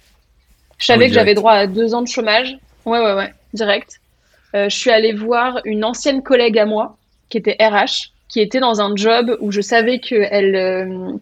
Je 0.78 0.86
savais 0.86 1.04
Oui, 1.04 1.10
que 1.10 1.14
j'avais 1.14 1.34
droit 1.34 1.52
à 1.52 1.66
deux 1.66 1.92
ans 1.92 2.00
de 2.00 2.08
chômage. 2.08 2.56
Ouais, 2.86 2.98
ouais, 2.98 3.12
ouais, 3.12 3.34
direct. 3.52 4.00
je 4.54 4.68
suis 4.70 4.90
allée 4.90 5.12
voir 5.12 5.60
une 5.66 5.84
ancienne 5.84 6.22
collègue 6.22 6.58
à 6.58 6.64
moi 6.64 6.96
qui 7.28 7.36
était 7.36 7.56
RH, 7.60 8.13
qui 8.34 8.40
était 8.40 8.58
dans 8.58 8.80
un 8.80 8.96
job 8.96 9.36
où 9.38 9.52
je 9.52 9.60
savais 9.60 10.00
qu'elle 10.00 11.20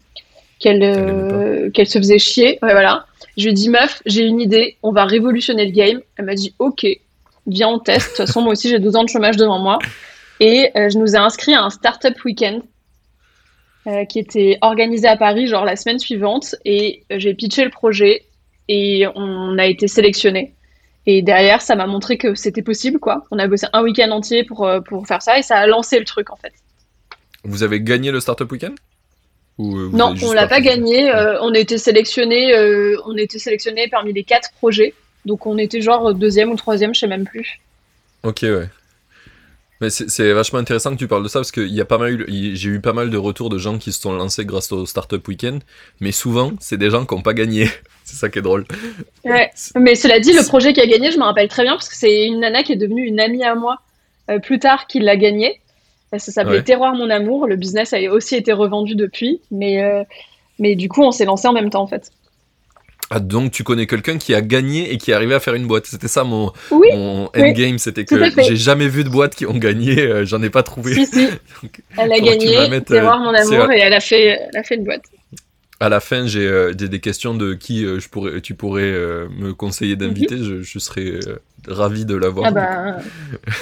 qu'elle 0.59 1.71
qu'elle 1.75 1.87
se 1.87 1.99
faisait 1.99 2.19
chier. 2.19 2.59
Ouais, 2.62 2.73
voilà. 2.73 3.04
Je 3.37 3.45
lui 3.45 3.50
ai 3.50 3.52
dit 3.52 3.69
meuf, 3.69 4.00
j'ai 4.07 4.25
une 4.25 4.40
idée, 4.40 4.78
on 4.83 4.92
va 4.92 5.04
révolutionner 5.04 5.66
le 5.66 5.73
game. 5.73 6.00
Elle 6.16 6.25
m'a 6.25 6.35
dit 6.35 6.54
ok, 6.59 6.87
viens 7.47 7.69
on 7.69 7.78
teste. 7.78 8.12
De 8.12 8.16
toute 8.16 8.26
façon 8.28 8.40
moi 8.40 8.52
aussi 8.52 8.71
j'ai 8.71 8.78
12 8.78 8.97
ans 8.97 9.04
de 9.04 9.11
chômage 9.11 9.37
devant 9.37 9.59
moi. 9.59 9.78
Et 10.40 10.71
je 10.75 10.97
nous 10.97 11.14
ai 11.14 11.19
inscrit 11.19 11.52
à 11.52 11.62
un 11.62 11.69
startup 11.69 12.14
week-end 12.25 12.61
euh, 13.87 14.07
qui 14.07 14.19
était 14.19 14.57
organisé 14.62 15.07
à 15.07 15.19
Paris, 15.19 15.49
genre 15.49 15.66
la 15.66 15.76
semaine 15.76 15.99
suivante. 15.99 16.54
Et 16.64 17.02
j'ai 17.11 17.35
pitché 17.35 17.62
le 17.62 17.71
projet 17.71 18.23
et 18.69 19.04
on 19.16 19.59
a 19.59 19.66
été 19.66 19.87
sélectionné. 19.87 20.54
Et 21.04 21.21
derrière, 21.21 21.61
ça 21.61 21.75
m'a 21.75 21.87
montré 21.87 22.16
que 22.16 22.35
c'était 22.35 22.62
possible, 22.62 22.99
quoi. 23.00 23.25
On 23.31 23.38
a 23.38 23.47
bossé 23.49 23.66
un 23.75 23.83
week-end 23.83 24.11
entier 24.12 24.45
pour, 24.45 24.64
euh, 24.66 24.81
pour 24.81 25.07
faire 25.07 25.21
ça 25.21 25.38
et 25.38 25.42
ça 25.42 25.59
a 25.59 25.66
lancé 25.66 25.99
le 25.99 26.07
truc, 26.07 26.31
en 26.31 26.37
fait. 26.37 26.54
Vous 27.45 27.63
avez 27.63 27.81
gagné 27.81 28.11
le 28.11 28.21
Startup 28.21 28.51
Weekend 28.51 28.75
Ou 29.59 29.77
euh, 29.77 29.91
Non, 29.93 30.15
on 30.23 30.33
l'a 30.33 30.47
pas 30.47 30.61
gagné. 30.61 31.13
on 31.41 31.53
était 31.55 31.79
sélectionné, 31.79 32.55
on 33.05 33.17
était 33.17 33.39
sélectionné 33.39 33.89
parmi 33.89 34.13
les 34.13 34.25
quatre 34.25 34.53
projets. 34.53 34.95
Donc 35.25 35.47
on 35.47 35.59
était 35.59 35.81
genre 35.81 36.15
deuxième 36.15 36.51
ou 36.51 36.57
troisième, 36.57 36.95
je 36.95 37.01
sais 37.01 37.07
même 37.07 37.25
plus. 37.25 37.61
Ok, 38.23 38.41
ouais. 38.43 38.69
Mais 39.83 39.91
c'est 39.91 40.33
vachement 40.33 40.61
intéressant 40.61 40.93
que 40.93 40.97
tu 40.97 41.09
parles 41.09 41.25
de 41.25 41.29
ça 41.29 41.41
parce 41.41 41.51
que 41.51 41.61
y 41.61 41.81
a 41.81 41.85
pas 41.85 41.99
mal, 41.99 42.25
j'ai 42.29 42.69
eu 42.69 42.81
pas 42.81 42.93
mal 42.93 43.11
de 43.11 43.17
retours 43.17 43.51
de 43.51 43.59
gens 43.59 43.79
qui 43.79 43.91
se 43.91 44.01
sont 44.01 44.13
lancés 44.13 44.45
grâce 44.45 44.71
au 44.71 44.87
Startup 44.87 45.27
Weekend, 45.27 45.61
mais 45.99 46.13
souvent 46.13 46.53
c'est 46.61 46.77
des 46.77 46.89
gens 46.89 47.05
qui 47.05 47.17
n'ont 47.17 47.23
pas 47.23 47.35
gagné. 47.35 47.67
c'est 48.05 48.15
ça 48.15 48.29
qui 48.29 48.39
est 48.39 48.43
drôle. 48.43 48.65
Ouais. 49.25 49.51
Mais 49.75 49.97
cela 49.97 50.21
dit, 50.21 50.33
le 50.33 50.47
projet 50.47 50.73
qui 50.73 50.81
a 50.81 50.87
gagné, 50.87 51.11
je 51.11 51.19
me 51.19 51.25
rappelle 51.25 51.49
très 51.49 51.65
bien 51.65 51.73
parce 51.73 51.89
que 51.89 51.97
c'est 51.97 52.27
une 52.27 52.39
nana 52.39 52.63
qui 52.63 52.75
est 52.75 52.77
devenue 52.77 53.05
une 53.05 53.19
amie 53.19 53.43
à 53.43 53.57
moi 53.57 53.79
euh, 54.31 54.39
plus 54.39 54.61
tard 54.61 54.87
qui 54.87 55.01
l'a 55.01 55.17
gagné. 55.17 55.61
Ça 56.19 56.33
s'appelait 56.33 56.62
Terroir 56.62 56.95
mon 56.95 57.11
amour. 57.11 57.47
Le 57.47 57.57
business 57.57 57.92
a 57.92 57.99
aussi 58.11 58.37
été 58.37 58.52
revendu 58.52 58.95
depuis, 58.95 59.40
mais 59.50 59.83
euh, 59.83 60.04
mais 60.59 60.75
du 60.75 60.88
coup 60.88 61.02
on 61.02 61.12
s'est 61.12 61.25
lancé 61.25 61.49
en 61.49 61.52
même 61.52 61.71
temps 61.71 61.83
en 61.83 61.87
fait. 61.87 62.11
Ah, 63.14 63.21
donc 63.21 63.52
tu 63.52 63.62
connais 63.62 63.87
quelqu'un 63.87 64.16
qui 64.16 64.35
a 64.35 64.40
gagné 64.40 64.90
et 64.90 64.97
qui 64.97 65.11
est 65.11 65.14
arrivé 65.14 65.35
à 65.35 65.40
faire 65.40 65.52
une 65.52 65.66
boîte. 65.66 65.85
C'était 65.85 66.09
ça 66.09 66.25
mon, 66.25 66.50
endgame, 67.35 67.78
c'était 67.78 68.04
que 68.04 68.16
j'ai 68.42 68.57
jamais 68.57 68.88
vu 68.88 69.04
de 69.04 69.11
boîte 69.11 69.35
qui 69.35 69.45
ont 69.45 69.59
gagné, 69.59 70.00
euh, 70.00 70.25
j'en 70.25 70.42
ai 70.42 70.49
pas 70.49 70.62
trouvé. 70.62 70.95
Si, 70.95 71.07
si. 71.07 71.28
elle 71.99 72.12
a 72.12 72.21
gagné, 72.21 72.83
c'est 72.87 73.00
voir 73.00 73.21
mon 73.21 73.35
amour, 73.35 73.71
et 73.71 73.81
elle 73.81 73.92
a, 73.92 74.00
fait, 74.00 74.23
elle 74.23 74.57
a 74.57 74.62
fait 74.62 74.76
une 74.76 74.85
boîte. 74.85 75.02
À 75.83 75.89
la 75.89 76.01
fin, 76.01 76.27
j'ai 76.27 76.47
euh, 76.47 76.75
des, 76.75 77.01
questions 77.01 77.35
de 77.35 77.55
qui 77.55 77.85
euh, 77.85 77.99
je 77.99 78.09
pourrais, 78.09 78.41
tu 78.41 78.55
pourrais 78.55 78.93
me 79.31 79.53
conseiller 79.53 79.97
d'inviter. 79.97 80.37
Mhm. 80.37 80.62
je, 80.62 80.79
serais 80.79 81.19
ravi 81.67 82.05
de 82.05 82.15
l'avoir. 82.15 82.47
Ah 82.47 82.51
bah, 82.53 82.97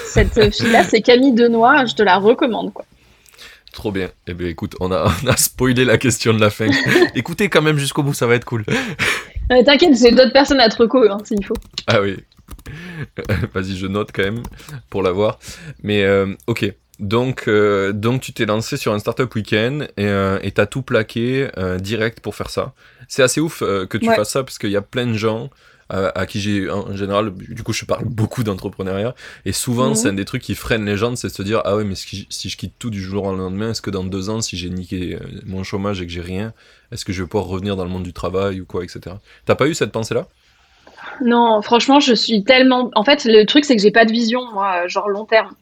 cette 0.05 0.55
fille-là, 0.55 0.85
c'est 0.85 1.01
Camille 1.01 1.33
Denois, 1.33 1.87
je 1.87 1.95
te 1.95 2.03
la 2.03 2.19
recommande. 2.19 2.73
quoi. 2.73 2.85
Trop 3.73 3.93
bien. 3.93 4.11
Eh 4.27 4.35
bien, 4.35 4.49
écoute, 4.49 4.75
on 4.81 4.91
a, 4.93 5.11
on 5.25 5.29
a 5.29 5.37
spoilé 5.37 5.85
la 5.85 5.99
question 5.99 6.35
de 6.35 6.41
la 6.41 6.51
fin. 6.51 6.69
Écoutez 7.15 7.49
quand 7.49 7.63
même 7.63 7.79
jusqu'au 7.79 8.03
bout, 8.03 8.15
ça 8.15 8.27
va 8.27 8.35
être 8.35 8.45
cool. 8.45 8.65
T'inquiète, 9.49 9.99
j'ai 9.99 10.13
d'autres 10.13 10.33
personnes 10.33 10.61
à 10.61 10.69
te 10.69 10.77
reco, 10.77 11.03
hein, 11.11 11.19
s'il 11.25 11.45
faut. 11.45 11.57
Ah 11.87 12.01
oui. 12.01 12.17
Vas-y, 13.55 13.77
je 13.77 13.87
note 13.87 14.11
quand 14.13 14.23
même 14.23 14.43
pour 14.91 15.03
l'avoir. 15.03 15.39
Mais 15.83 16.05
euh, 16.05 16.35
ok. 16.47 16.73
Donc, 17.01 17.45
euh, 17.49 17.93
donc 17.93 18.21
tu 18.21 18.33
t'es 18.33 18.45
lancé 18.47 18.77
sur 18.77 18.93
un 18.93 18.99
startup 18.99 19.35
week-end 19.35 19.81
et 19.97 20.07
euh, 20.07 20.39
t'as 20.55 20.67
tout 20.67 20.83
plaqué 20.83 21.49
direct 21.81 22.21
pour 22.21 22.35
faire 22.35 22.51
ça. 22.51 22.73
C'est 23.09 23.23
assez 23.23 23.41
ouf 23.41 23.61
que 23.61 23.97
tu 23.99 24.07
fasses 24.07 24.31
ça 24.31 24.45
parce 24.45 24.59
qu'il 24.59 24.71
y 24.71 24.77
a 24.77 24.83
plein 24.83 25.07
de 25.07 25.15
gens 25.15 25.51
à, 25.91 26.27
qui 26.27 26.41
j'ai 26.41 26.71
en 26.71 26.95
général, 26.95 27.33
du 27.35 27.63
coup 27.63 27.73
je 27.73 27.85
parle 27.85 28.05
beaucoup 28.07 28.45
d'entrepreneuriat, 28.45 29.15
et 29.45 29.53
souvent 29.53 29.89
mhm. 29.89 29.95
c'est 29.97 30.09
un 30.09 30.13
des 30.13 30.25
trucs 30.25 30.43
qui 30.43 30.55
freinent 30.55 30.85
les 30.85 30.97
gens, 30.97 31.17
c'est 31.17 31.29
de 31.29 31.33
se 31.33 31.43
dire 31.43 31.63
ah 31.65 31.77
ouais 31.77 31.85
mais 31.85 31.97
si, 31.97 32.27
je 32.31 32.57
quitte 32.57 32.75
tout 32.79 32.91
du 32.91 33.03
jour 33.03 33.25
au 33.25 33.35
lendemain, 33.35 33.71
est-ce 33.71 33.83
que 33.83 33.91
dans 33.91 34.05
deux 34.05 34.31
ans 34.31 34.41
si 34.41 34.57
j'ai 34.57 34.71
niqué 34.71 35.17
euh, 35.17 35.27
mon 35.47 35.65
chômage 35.65 36.01
et 36.01 36.07
que 36.07 36.13
j'ai 36.13 36.21
rien, 36.21 36.53
est-ce 36.93 37.05
que 37.05 37.13
je 37.13 37.23
vais 37.23 37.29
pouvoir 37.29 37.49
revenir 37.49 37.77
dans 37.77 37.85
le 37.85 37.91
monde 37.91 38.05
du 38.05 38.13
travail 38.13 38.61
ou 38.61 38.67
quoi, 38.67 38.85
etc. 38.85 39.17
T'as 39.47 39.57
pas 39.57 39.67
eu 39.67 39.75
cette 39.75 39.93
pensée-là? 39.93 40.27
Non, 41.25 41.61
franchement 41.63 41.99
je 41.99 42.15
suis 42.15 42.45
tellement... 42.45 42.91
En 42.95 43.03
fait 43.03 43.25
le 43.25 43.45
truc 43.45 43.65
c'est 43.65 43.75
que 43.75 43.83
j'ai 43.83 43.91
pas 43.91 44.05
de 44.05 44.13
vision, 44.13 44.41
moi, 44.53 44.87
genre 44.87 45.09
long 45.09 45.25
terme. 45.25 45.55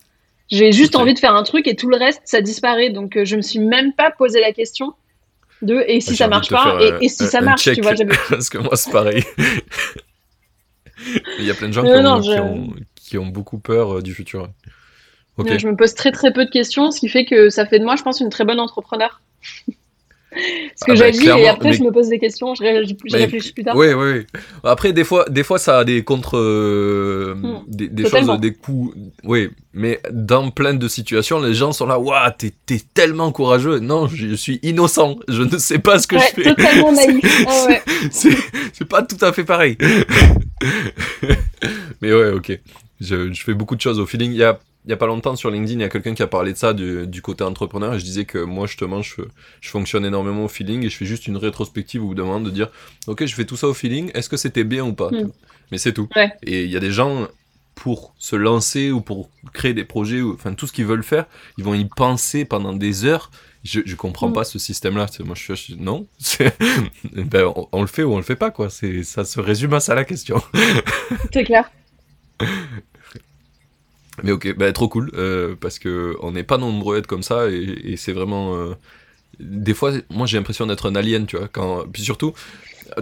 J'ai 0.51 0.73
juste 0.73 0.97
envie 0.97 1.15
de 1.15 1.19
faire 1.19 1.35
un 1.35 1.43
truc 1.43 1.67
et 1.67 1.77
tout 1.77 1.89
le 1.89 1.97
reste 1.97 2.23
ça 2.25 2.41
disparaît, 2.41 2.91
donc 2.91 3.17
euh, 3.17 3.25
je 3.25 3.37
me 3.37 3.43
suis 3.43 3.59
même 3.59 3.93
pas 3.93 4.11
posé 4.11 4.41
la 4.41 4.53
question 4.53 4.95
de 5.61 5.85
et 5.87 6.01
si 6.01 6.17
ça 6.17 6.29
marche 6.29 6.49
pas 6.49 6.79
et, 7.01 7.09
si 7.09 7.27
ça 7.27 7.41
marche, 7.41 7.65
tu 7.65 7.81
vois. 7.81 7.95
Parce 8.31 8.49
que 8.49 8.59
moi 8.59 8.77
c'est 8.77 8.91
pareil. 8.91 9.25
Il 11.39 11.45
y 11.45 11.51
a 11.51 11.55
plein 11.55 11.69
de 11.69 11.73
gens 11.73 11.83
qui, 12.97 13.19
ont, 13.19 13.27
beaucoup 13.27 13.59
peur 13.59 13.99
euh, 13.99 14.03
du 14.03 14.15
futur. 14.15 14.49
Je 15.39 15.69
me 15.69 15.77
pose 15.77 15.95
très 15.95 16.11
très 16.11 16.33
peu 16.33 16.45
de 16.45 16.51
questions, 16.51 16.91
ce 16.91 16.99
qui 16.99 17.09
fait 17.09 17.25
que 17.25 17.49
ça 17.49 17.65
fait 17.65 17.79
de 17.79 17.85
moi, 17.85 17.95
je 17.95 18.03
pense, 18.03 18.21
une 18.21 18.29
très 18.29 18.45
bonne 18.45 18.59
entrepreneur. 18.59 19.21
Ce 20.31 20.85
que 20.85 20.93
ah 20.93 20.95
j'agis 20.95 21.27
bah, 21.27 21.39
et 21.39 21.49
après 21.49 21.73
je 21.73 21.83
me 21.83 21.91
pose 21.91 22.09
des 22.09 22.19
questions, 22.19 22.55
je 22.55 22.63
réfléchis, 22.63 23.53
plus 23.53 23.65
tard. 23.65 23.75
Oui, 23.75 23.95
oui, 23.95 24.27
Après, 24.63 24.93
des 24.93 25.05
fois, 25.05 25.25
des 25.29 25.43
fois 25.43 25.59
ça 25.59 25.79
a 25.79 25.85
des 25.85 26.05
contre. 26.05 26.37
Euh, 26.37 27.35
hmm. 27.35 27.65
des, 27.67 28.09
choses, 28.09 28.39
des 28.39 28.53
coups. 28.53 28.95
Oui, 29.25 29.49
mais 29.73 30.01
dans 30.11 30.51
plein 30.51 30.75
de 30.75 30.89
situations, 30.89 31.41
les 31.41 31.55
gens 31.55 31.73
sont 31.73 31.87
là, 31.87 31.99
waouh, 31.99 32.31
t'es, 32.37 32.53
tellement 32.93 33.33
courageux. 33.33 33.79
Non, 33.79 34.07
je, 34.07 34.35
suis 34.35 34.61
innocent, 34.63 35.17
je 35.29 35.43
ne 35.43 35.57
sais 35.57 35.79
pas 35.79 35.99
ce 35.99 36.07
que 36.07 36.19
je 36.19 36.25
fais. 36.25 36.43
totalement 36.43 36.93
naïf. 36.93 37.45
Ah 37.47 37.67
c'est, 38.11 38.89
pas 38.89 39.03
tout 39.03 39.25
à 39.25 39.33
fait 39.33 39.45
pareil. 39.45 39.79
mais 42.03 42.13
ouais, 42.13 42.33
ok. 42.33 42.59
Je, 43.01 43.33
je, 43.33 43.45
fais 43.45 43.55
beaucoup 43.55 43.77
de 43.77 43.81
choses 43.81 43.99
au 43.99 44.07
feeling. 44.07 44.33
Il 44.33 44.39
y 44.39 44.45
a 44.45 44.59
il 44.85 44.91
y 44.91 44.95
a 44.95 44.97
pas 44.97 45.07
longtemps 45.07 45.37
sur 45.37 45.51
LinkedIn, 45.51 45.81
il 45.81 45.83
y 45.83 45.85
a 45.85 45.89
quelqu'un 45.89 46.15
qui 46.15 46.23
a 46.23 46.27
parlé 46.27 46.53
de 46.53 46.59
ça 46.59 46.73
du, 46.73 47.23
côté 47.23 47.45
entrepreneur 47.45 47.95
et 47.95 47.99
je 47.99 48.05
disais 48.05 48.25
que 48.25 48.39
moi 48.39 48.67
justement 48.67 49.03
je, 49.03 49.23
je 49.61 49.69
fonctionne 49.69 50.05
énormément 50.05 50.45
au 50.45 50.49
feeling 50.49 50.85
et 50.85 50.89
je 50.89 50.97
fais 50.97 51.05
juste 51.05 51.27
une 51.27 51.37
rétrospective 51.37 52.03
au 52.03 52.09
bout 52.09 52.15
d'un 52.15 52.25
moment 52.25 52.41
de 52.41 52.51
dire 52.51 52.71
ok 53.07 53.27
je 53.27 53.35
fais 53.35 53.45
tout 53.45 53.57
ça 53.57 53.69
au 53.69 53.75
feeling, 53.75 54.11
est-ce 54.15 54.29
que 54.29 54.37
c'était 54.37 54.65
bien 54.65 54.85
ou 54.85 54.95
pas? 54.95 55.11
Hmm. 55.11 55.31
Mais 55.71 55.79
c'est 55.79 55.93
tout. 55.93 56.09
Et 56.43 56.65
il 56.65 56.71
y 56.71 56.77
a 56.77 56.81
des 56.81 56.91
gens 56.91 57.29
pour 57.75 58.15
se 58.19 58.35
lancer 58.35 58.91
ou 58.91 59.01
pour 59.01 59.31
créer 59.53 59.75
des 59.75 59.85
projets, 59.85 60.21
ou, 60.21 60.35
enfin 60.35 60.55
tout 60.55 60.67
ce 60.67 60.73
qu'ils 60.73 60.87
veulent 60.87 61.05
faire, 61.05 61.27
ils 61.59 61.65
vont 61.65 61.75
y 61.75 61.85
penser 61.85 62.45
pendant 62.45 62.73
des 62.73 63.05
heures. 63.05 63.31
Je, 63.65 63.81
je 63.85 63.97
comprends 63.97 64.31
hmm. 64.31 64.35
pas 64.35 64.45
ce 64.45 64.59
système-là. 64.59 65.07
Moi, 65.25 65.35
je 65.35 65.53
suis 65.53 65.77
non, 65.77 66.07
ben, 67.13 67.53
on, 67.55 67.69
on, 67.73 67.81
le 67.83 67.87
fait 67.87 68.03
ou 68.05 68.13
on 68.13 68.17
le 68.17 68.23
fait 68.23 68.37
pas 68.37 68.51
quoi. 68.51 68.69
Ça 68.71 69.25
se 69.25 69.41
résume 69.41 69.75
à 69.75 69.81
ça 69.81 69.95
la 69.95 70.05
question. 70.05 70.41
C'est 71.33 71.45
clair. 71.45 71.71
Mais 74.25 74.33
ok, 74.33 74.57
bah, 74.57 74.73
trop 74.73 74.89
cool, 74.89 75.11
euh, 75.15 75.55
parce 75.61 75.79
que 75.79 76.17
on 76.21 76.33
n'est 76.33 76.45
pas 76.45 76.59
nombreux 76.59 76.97
à 76.97 76.99
être 76.99 77.07
comme 77.07 77.23
ça, 77.23 77.49
et, 77.51 77.97
c'est 77.97 78.13
vraiment... 78.13 78.57
Euh, 78.57 78.75
des 79.41 79.75
fois, 79.75 79.93
moi 80.11 80.27
j'ai 80.27 80.37
l'impression 80.37 80.67
d'être 80.67 80.91
un 80.91 80.97
alien, 80.97 81.27
tu 81.27 81.37
vois. 81.37 81.49
Quand... 81.49 81.85
Puis 81.93 82.03
surtout, 82.03 82.33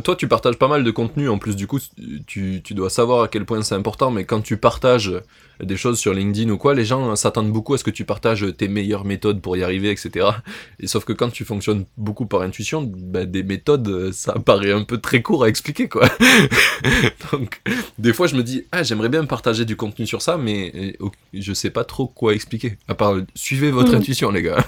toi, 0.02 0.16
tu 0.16 0.28
partages 0.28 0.56
pas 0.56 0.68
mal 0.68 0.84
de 0.84 0.90
contenu. 0.90 1.28
En 1.28 1.38
plus, 1.38 1.56
du 1.56 1.66
coup, 1.66 1.78
tu, 2.26 2.60
tu 2.62 2.74
dois 2.74 2.90
savoir 2.90 3.24
à 3.24 3.28
quel 3.28 3.44
point 3.44 3.62
c'est 3.62 3.74
important. 3.74 4.10
Mais 4.10 4.24
quand 4.24 4.40
tu 4.40 4.56
partages 4.56 5.12
des 5.60 5.76
choses 5.76 5.98
sur 5.98 6.12
LinkedIn 6.12 6.50
ou 6.50 6.58
quoi, 6.58 6.74
les 6.74 6.84
gens 6.84 7.16
s'attendent 7.16 7.52
beaucoup 7.52 7.74
à 7.74 7.78
ce 7.78 7.84
que 7.84 7.90
tu 7.90 8.04
partages 8.04 8.44
tes 8.56 8.68
meilleures 8.68 9.04
méthodes 9.04 9.40
pour 9.40 9.56
y 9.56 9.62
arriver, 9.62 9.90
etc. 9.90 10.26
Et 10.80 10.86
sauf 10.86 11.04
que 11.04 11.12
quand 11.12 11.30
tu 11.30 11.44
fonctionnes 11.44 11.86
beaucoup 11.96 12.26
par 12.26 12.42
intuition, 12.42 12.82
bah, 12.82 13.24
des 13.24 13.42
méthodes, 13.42 14.12
ça 14.12 14.34
paraît 14.34 14.72
un 14.72 14.84
peu 14.84 14.98
très 14.98 15.22
court 15.22 15.44
à 15.44 15.48
expliquer, 15.48 15.88
quoi. 15.88 16.08
Donc, 17.32 17.60
des 17.98 18.12
fois, 18.12 18.26
je 18.26 18.36
me 18.36 18.42
dis, 18.42 18.64
ah, 18.72 18.82
j'aimerais 18.82 19.08
bien 19.08 19.24
partager 19.24 19.64
du 19.64 19.76
contenu 19.76 20.06
sur 20.06 20.22
ça, 20.22 20.36
mais 20.36 20.72
euh, 21.00 21.08
je 21.32 21.52
sais 21.52 21.70
pas 21.70 21.84
trop 21.84 22.06
quoi 22.06 22.34
expliquer. 22.34 22.76
À 22.88 22.94
part, 22.94 23.16
suivez 23.34 23.70
votre 23.70 23.92
mm. 23.92 23.96
intuition, 23.96 24.30
les 24.30 24.42
gars. 24.42 24.64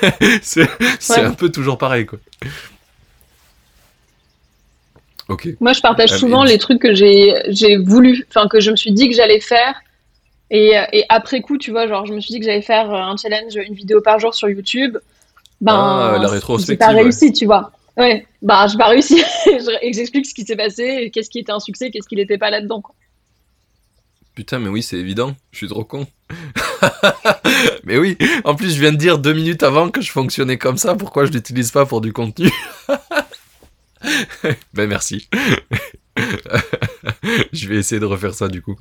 c'est 0.42 0.68
un 1.18 1.32
peu 1.32 1.50
toujours 1.50 1.78
pareil, 1.78 2.06
quoi. 2.06 2.18
Moi, 5.60 5.72
je 5.72 5.80
partage 5.80 6.12
ah, 6.12 6.18
souvent 6.18 6.44
les 6.44 6.58
trucs 6.58 6.80
que 6.80 6.94
j'ai 6.94 7.76
voulu, 7.76 8.26
enfin 8.28 8.48
que 8.48 8.60
je 8.60 8.70
me 8.70 8.76
suis 8.76 8.92
dit 8.92 9.08
que 9.08 9.14
j'allais 9.14 9.40
faire. 9.40 9.74
Et, 10.50 10.72
et, 10.92 11.04
après 11.10 11.42
coup, 11.42 11.58
tu 11.58 11.70
vois, 11.70 11.86
genre, 11.86 12.06
je 12.06 12.14
me 12.14 12.20
suis 12.20 12.32
dit 12.32 12.40
que 12.40 12.46
j'allais 12.46 12.62
faire 12.62 12.90
un 12.90 13.16
challenge, 13.16 13.54
une 13.56 13.74
vidéo 13.74 14.00
par 14.00 14.18
jour 14.18 14.34
sur 14.34 14.48
YouTube. 14.48 14.96
Ben, 15.60 15.74
ah, 15.74 16.18
la 16.20 16.28
rétrospective. 16.28 16.78
pas 16.78 16.92
réussi, 16.92 17.32
tu 17.32 17.44
vois. 17.44 17.72
Ouais, 17.98 18.26
bah, 18.42 18.66
j'ai 18.68 18.78
pas 18.78 18.88
réussi. 18.88 19.20
et 19.82 19.92
j'explique 19.92 20.24
ce 20.26 20.32
qui 20.32 20.44
s'est 20.44 20.56
passé, 20.56 21.10
qu'est-ce 21.12 21.28
qui 21.28 21.40
était 21.40 21.52
un 21.52 21.60
succès, 21.60 21.90
qu'est-ce 21.90 22.08
qui 22.08 22.16
n'était 22.16 22.38
pas 22.38 22.48
là-dedans. 22.48 22.82
Putain, 24.34 24.60
mais 24.60 24.68
oui, 24.68 24.82
c'est 24.82 24.96
évident. 24.96 25.34
Je 25.50 25.58
suis 25.58 25.68
trop 25.68 25.84
con. 25.84 26.06
mais 27.84 27.98
oui, 27.98 28.16
en 28.44 28.54
plus, 28.54 28.72
je 28.72 28.80
viens 28.80 28.92
de 28.92 28.96
dire 28.96 29.18
deux 29.18 29.32
minutes 29.32 29.64
avant 29.64 29.90
que 29.90 30.00
je 30.00 30.12
fonctionnais 30.12 30.58
comme 30.58 30.78
ça. 30.78 30.94
Pourquoi 30.94 31.26
je 31.26 31.32
l'utilise 31.32 31.72
pas 31.72 31.86
pour 31.86 32.00
du 32.00 32.12
contenu? 32.12 32.48
ben 34.74 34.88
merci. 34.88 35.28
je 37.52 37.68
vais 37.68 37.76
essayer 37.76 38.00
de 38.00 38.04
refaire 38.04 38.34
ça 38.34 38.48
du 38.48 38.62
coup. 38.62 38.76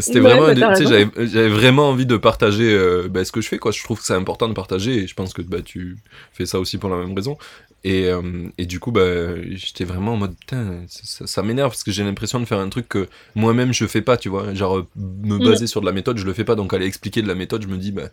C'était 0.00 0.20
vraiment, 0.20 0.54
j'avais 0.54 1.48
vraiment 1.48 1.90
envie 1.90 2.06
de 2.06 2.16
partager 2.16 2.72
euh, 2.72 3.08
ben, 3.08 3.24
ce 3.24 3.32
que 3.32 3.40
je 3.40 3.48
fais 3.48 3.58
quoi. 3.58 3.72
Je 3.72 3.82
trouve 3.82 3.98
que 3.98 4.04
c'est 4.04 4.14
important 4.14 4.48
de 4.48 4.54
partager 4.54 5.02
et 5.02 5.06
je 5.06 5.14
pense 5.14 5.32
que 5.32 5.42
bah, 5.42 5.62
tu 5.62 5.98
fais 6.32 6.46
ça 6.46 6.58
aussi 6.58 6.78
pour 6.78 6.90
la 6.90 6.96
même 6.96 7.14
raison. 7.14 7.36
Et, 7.82 8.04
euh, 8.08 8.48
et 8.58 8.66
du 8.66 8.78
coup, 8.78 8.92
bah, 8.92 9.34
j'étais 9.52 9.84
vraiment 9.84 10.12
en 10.12 10.16
mode, 10.16 10.36
putain, 10.36 10.82
ça, 10.88 11.26
ça 11.26 11.42
m'énerve 11.42 11.70
parce 11.70 11.82
que 11.82 11.90
j'ai 11.90 12.04
l'impression 12.04 12.38
de 12.38 12.44
faire 12.44 12.58
un 12.58 12.68
truc 12.68 12.88
que 12.88 13.08
moi-même 13.34 13.72
je 13.72 13.86
fais 13.86 14.02
pas, 14.02 14.16
tu 14.18 14.28
vois. 14.28 14.52
Genre, 14.54 14.78
euh, 14.78 14.86
me 14.96 15.38
Mm. 15.38 15.44
baser 15.44 15.66
sur 15.66 15.80
de 15.80 15.86
la 15.86 15.92
méthode, 15.92 16.18
je 16.18 16.26
le 16.26 16.34
fais 16.34 16.44
pas. 16.44 16.56
Donc, 16.56 16.74
aller 16.74 16.86
expliquer 16.86 17.22
de 17.22 17.28
la 17.28 17.34
méthode, 17.34 17.62
je 17.62 17.68
me 17.68 17.78
dis, 17.78 17.90
bah, 17.90 18.10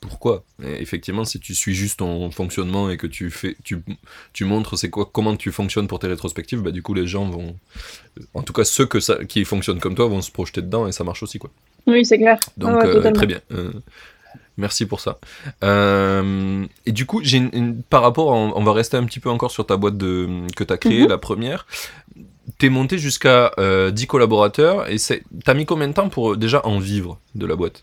pourquoi? 0.00 0.44
Et 0.62 0.80
Effectivement, 0.80 1.24
si 1.24 1.40
tu 1.40 1.52
suis 1.54 1.74
juste 1.74 1.98
ton 1.98 2.30
fonctionnement 2.30 2.88
et 2.88 2.96
que 2.96 3.08
tu 3.08 3.30
fais, 3.30 3.56
tu, 3.64 3.78
tu 4.32 4.44
montres 4.44 4.78
c'est 4.78 4.90
quoi, 4.90 5.10
comment 5.12 5.36
tu 5.36 5.50
fonctionnes 5.50 5.88
pour 5.88 5.98
tes 5.98 6.06
rétrospectives, 6.06 6.60
bah, 6.62 6.70
du 6.70 6.82
coup, 6.82 6.94
les 6.94 7.08
gens 7.08 7.28
vont, 7.28 7.56
en 8.34 8.42
tout 8.42 8.52
cas, 8.52 8.62
ceux 8.64 8.86
que 8.86 9.00
ça, 9.00 9.24
qui 9.24 9.44
fonctionnent 9.44 9.80
comme 9.80 9.96
toi 9.96 10.06
vont 10.06 10.22
se 10.22 10.30
projeter 10.30 10.62
dedans 10.62 10.86
et 10.86 10.92
ça 10.92 11.02
marche 11.02 11.24
aussi, 11.24 11.38
quoi. 11.40 11.50
Oui, 11.88 12.04
c'est 12.04 12.18
clair. 12.18 12.38
Donc 12.56 12.76
ouais, 12.84 12.86
euh, 12.86 13.12
très 13.12 13.26
bien. 13.26 13.40
Euh, 13.52 13.72
merci 14.56 14.86
pour 14.86 15.00
ça. 15.00 15.18
Euh, 15.64 16.64
et 16.86 16.92
du 16.92 17.06
coup, 17.06 17.20
j'ai 17.22 17.38
une- 17.38 17.50
une- 17.52 17.82
par 17.82 18.02
rapport, 18.02 18.32
à- 18.32 18.36
on 18.36 18.62
va 18.64 18.72
rester 18.72 18.96
un 18.96 19.04
petit 19.04 19.20
peu 19.20 19.30
encore 19.30 19.50
sur 19.50 19.66
ta 19.66 19.76
boîte 19.76 19.96
de, 19.98 20.28
que 20.56 20.64
tu 20.64 20.72
as 20.72 20.76
créée, 20.78 21.02
Mhm. 21.02 21.08
la 21.08 21.18
première. 21.18 21.66
T'es 22.58 22.68
monté 22.68 22.96
jusqu'à 22.98 23.52
euh, 23.58 23.90
10 23.90 24.06
collaborateurs 24.06 24.88
et 24.90 24.98
c'est- 24.98 25.22
t'as 25.44 25.54
mis 25.54 25.66
combien 25.66 25.88
de 25.88 25.92
temps 25.92 26.08
pour 26.08 26.36
déjà 26.36 26.64
en 26.66 26.78
vivre 26.78 27.18
de 27.34 27.44
la 27.46 27.56
boîte? 27.56 27.82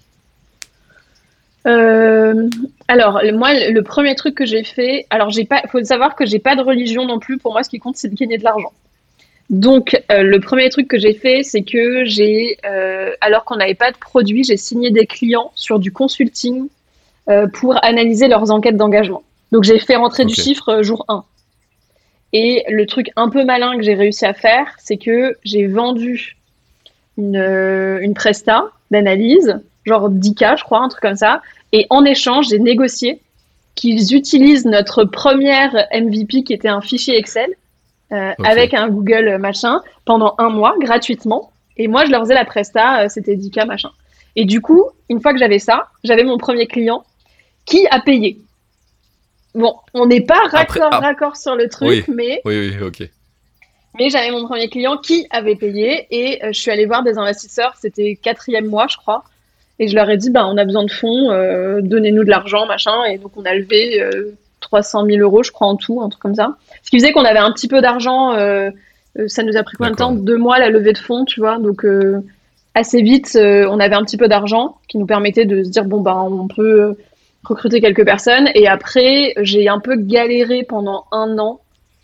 Euh, 1.65 2.50
alors, 2.89 3.22
le- 3.24 3.38
moi, 3.38 3.53
le 3.53 3.72
le 3.72 3.84
premier 3.84 4.15
truc 4.15 4.36
que 4.36 4.46
j'ai 4.46 4.63
fait, 4.65 5.06
alors 5.10 5.30
j'ai 5.30 5.46
pas, 5.46 5.62
faut 5.72 5.82
savoir 5.84 6.15
que 6.15 6.25
j'ai 6.25 6.39
pas 6.39 6.56
de 6.58 6.62
religion 6.62 7.06
non 7.06 7.20
plus. 7.20 7.38
Pour 7.38 7.53
moi, 7.53 7.63
ce 7.63 7.70
qui 7.70 7.80
compte, 7.80 7.96
c'est 7.96 8.10
de 8.10 8.15
gagner 8.15 8.38
de 8.38 8.44
l'argent. 8.44 8.74
Donc, 9.53 10.01
euh, 10.12 10.24
le 10.24 10.39
premier 10.39 10.67
truc 10.69 10.88
que 10.88 10.98
j'ai 10.98 11.13
fait, 11.13 11.43
c'est 11.43 11.62
que 11.62 12.05
j'ai, 12.05 12.57
euh, 12.65 13.12
alors 13.22 13.45
qu'on 13.45 13.57
n'avait 13.57 13.75
pas 13.75 13.91
de 13.91 13.98
produit, 13.98 14.43
j'ai 14.43 14.57
signé 14.57 14.89
des 14.89 15.05
clients 15.05 15.51
sur 15.53 15.77
du 15.77 15.91
consulting 15.91 16.69
euh, 17.29 17.45
pour 17.45 17.77
analyser 17.86 18.27
leurs 18.27 18.50
enquêtes 18.50 18.77
d'engagement. 18.77 19.22
Donc, 19.51 19.63
j'ai 19.63 19.77
fait 19.77 19.95
rentrer 19.95 20.25
du 20.25 20.33
chiffre 20.33 20.81
jour 20.81 21.05
1. 21.07 21.24
Et 22.33 22.65
le 22.67 22.88
truc 22.88 23.12
un 23.15 23.29
peu 23.29 23.45
malin 23.45 23.77
que 23.77 23.83
j'ai 23.83 23.93
réussi 23.93 24.25
à 24.25 24.33
faire, 24.33 24.74
c'est 24.79 24.98
que 24.98 25.38
j'ai 25.43 25.67
vendu 25.67 26.36
une, 27.19 27.38
une 28.01 28.15
presta 28.15 28.72
d'analyse, 28.89 29.60
genre 29.86 30.10
10K, 30.10 30.57
je 30.57 30.63
crois, 30.63 30.79
un 30.79 30.89
truc 30.89 31.03
comme 31.03 31.15
ça. 31.15 31.43
Et 31.74 31.86
en 31.91 32.05
échange, 32.05 32.48
j'ai 32.50 32.57
négocié 32.57 33.22
qu'ils 33.75 34.15
utilisent 34.15 34.65
notre 34.65 35.03
première 35.03 35.88
MVP 35.93 36.41
qui 36.43 36.53
était 36.53 36.69
un 36.69 36.81
fichier 36.81 37.15
Excel 37.19 37.53
euh, 38.13 38.32
avec 38.43 38.74
un 38.74 38.88
Google 38.89 39.38
machin 39.39 39.82
pendant 40.05 40.36
un 40.38 40.50
mois 40.50 40.75
gratuitement. 40.79 41.51
Et 41.77 41.88
moi, 41.88 42.05
je 42.05 42.12
leur 42.12 42.22
faisais 42.22 42.36
la 42.36 42.46
presta, 42.46 43.01
euh, 43.03 43.08
c'était 43.10 43.36
10K 43.36 43.65
machin. 43.65 43.89
Et 44.36 44.46
du 44.46 44.62
coup, 44.62 44.86
une 45.10 45.20
fois 45.22 45.34
que 45.34 45.39
j'avais 45.39 45.60
ça, 45.60 45.88
j'avais 46.03 46.24
mon 46.24 46.38
premier 46.38 46.67
client 46.67 47.03
qui 47.65 47.88
a 47.89 48.00
payé. 48.00 48.38
Bon, 49.55 49.75
on 49.93 50.05
n'est 50.08 50.22
pas 50.22 50.39
Après- 50.53 50.79
ah. 50.82 51.00
raccord 51.00 51.36
sur 51.38 51.55
le 51.55 51.70
truc, 51.70 52.08
mais 52.08 52.41
Oui, 52.46 52.72
oui, 52.72 52.84
ok. 52.84 53.08
mais 54.00 54.10
j'avais 54.10 54.32
mon 54.32 54.46
premier 54.48 54.67
client 54.70 54.98
qui 54.98 55.27
avait 55.29 55.55
payé 55.55 56.08
et 56.10 56.43
euh, 56.43 56.48
je 56.51 56.60
suis 56.60 56.72
allée 56.72 56.86
voir 56.88 57.03
des 57.03 57.17
investisseurs, 57.20 57.74
c'était 57.79 58.15
quatrième 58.22 58.65
mois, 58.67 58.88
je 58.89 58.98
crois. 58.98 59.24
Et 59.79 59.88
je 59.88 59.96
leur 59.96 60.10
ai 60.10 60.17
dit, 60.17 60.29
bah, 60.29 60.46
on 60.48 60.58
a 60.58 60.65
besoin 60.65 60.84
de 60.86 60.91
fonds, 60.91 61.32
euh, 61.32 61.82
donnez-nous 61.82 62.24
de 62.24 62.29
l'argent, 62.29 62.65
machin. 62.67 63.03
Et 63.05 63.17
donc, 63.17 63.32
on 63.38 63.43
a 63.46 63.53
levé 63.55 64.01
euh, 64.01 64.32
300 64.63 65.05
000 65.05 65.20
euros, 65.22 65.43
je 65.43 65.51
crois, 65.51 65.67
en 65.67 65.75
tout, 65.75 66.01
un 66.01 66.10
truc 66.10 66.22
comme 66.22 66.36
ça. 66.36 66.55
Ce 66.84 66.89
qui 66.89 66.98
faisait 66.98 67.12
qu'on 67.12 67.25
avait 67.25 67.39
un 67.39 67.51
petit 67.51 67.67
peu 67.67 67.82
d'argent. 67.82 68.34
euh, 68.34 68.72
euh, 69.20 69.27
ça 69.27 69.43
nous 69.43 69.55
a 69.58 69.62
pris 69.63 69.77
combien 69.77 69.91
de 69.91 69.96
temps. 69.98 70.12
Deux 70.12 70.38
mois, 70.38 70.58
la 70.58 70.70
levée 70.70 70.93
de 70.93 70.98
fonds, 70.98 71.24
tu 71.25 71.39
vois. 71.39 71.60
Donc, 71.60 71.86
euh, 71.86 72.22
assez 72.74 73.01
vite, 73.03 73.36
euh, 73.36 73.67
on 73.70 73.79
avait 73.79 73.96
un 73.96 74.03
petit 74.03 74.17
peu 74.17 74.27
d'argent 74.27 74.77
qui 74.88 74.98
nous 74.98 75.05
permettait 75.05 75.46
de 75.46 75.63
se 75.63 75.70
dire, 75.70 75.86
bon, 75.86 76.01
bah, 76.01 76.15
on 76.20 76.48
peut 76.48 76.96
recruter 77.43 77.79
quelques 77.82 78.03
personnes. 78.05 78.50
Et 78.55 78.67
après, 78.67 79.34
j'ai 79.41 79.67
un 79.70 79.79
peu 79.79 79.96
galéré 79.98 80.63
pendant 80.63 81.05
un 81.12 81.38
an, 81.38 81.60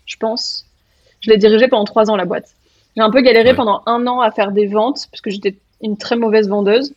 je 0.06 0.16
pense. 0.18 0.66
Je 1.20 1.30
l'ai 1.30 1.36
dirigé 1.38 1.66
pendant 1.66 1.84
trois 1.84 2.10
ans, 2.10 2.16
la 2.16 2.24
boîte. 2.26 2.50
J'ai 2.96 3.02
un 3.02 3.10
peu 3.10 3.20
galéré 3.22 3.50
Ouais. 3.50 3.56
pendant 3.56 3.82
un 3.86 4.06
an 4.06 4.20
à 4.20 4.30
faire 4.30 4.52
des 4.52 4.66
ventes, 4.66 5.06
parce 5.10 5.20
que 5.20 5.30
j'étais 5.30 5.56
une 5.82 5.96
très 5.96 6.14
mauvaise 6.16 6.48
vendeuse. 6.48 6.92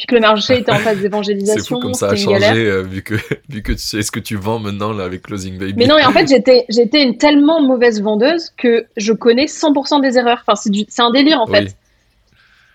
Puis 0.00 0.06
que 0.06 0.14
le 0.14 0.22
marché 0.22 0.56
était 0.56 0.72
en 0.72 0.76
phase 0.78 0.96
C'est 0.96 1.02
d'évangélisation. 1.02 1.76
fou 1.76 1.82
comme 1.82 1.92
ça 1.92 2.08
a 2.08 2.16
changé 2.16 2.64
euh, 2.66 2.80
vu 2.80 3.02
que 3.02 3.16
vu 3.50 3.62
que 3.62 3.72
tu 3.72 3.78
sais 3.80 4.00
ce 4.00 4.10
que 4.10 4.18
tu 4.18 4.34
vends 4.34 4.58
maintenant 4.58 4.94
là 4.94 5.04
avec 5.04 5.20
Closing 5.20 5.58
Baby. 5.58 5.74
Mais 5.76 5.86
non, 5.86 5.98
et 5.98 6.04
en 6.06 6.10
fait, 6.10 6.26
j'étais, 6.26 6.64
j'étais 6.70 7.02
une 7.02 7.18
tellement 7.18 7.60
mauvaise 7.60 8.00
vendeuse 8.00 8.48
que 8.56 8.86
je 8.96 9.12
connais 9.12 9.44
100% 9.44 10.00
des 10.00 10.16
erreurs. 10.16 10.42
Enfin, 10.46 10.54
c'est, 10.56 10.70
c'est 10.88 11.02
un 11.02 11.10
délire, 11.10 11.38
en 11.42 11.46
fait. 11.46 11.76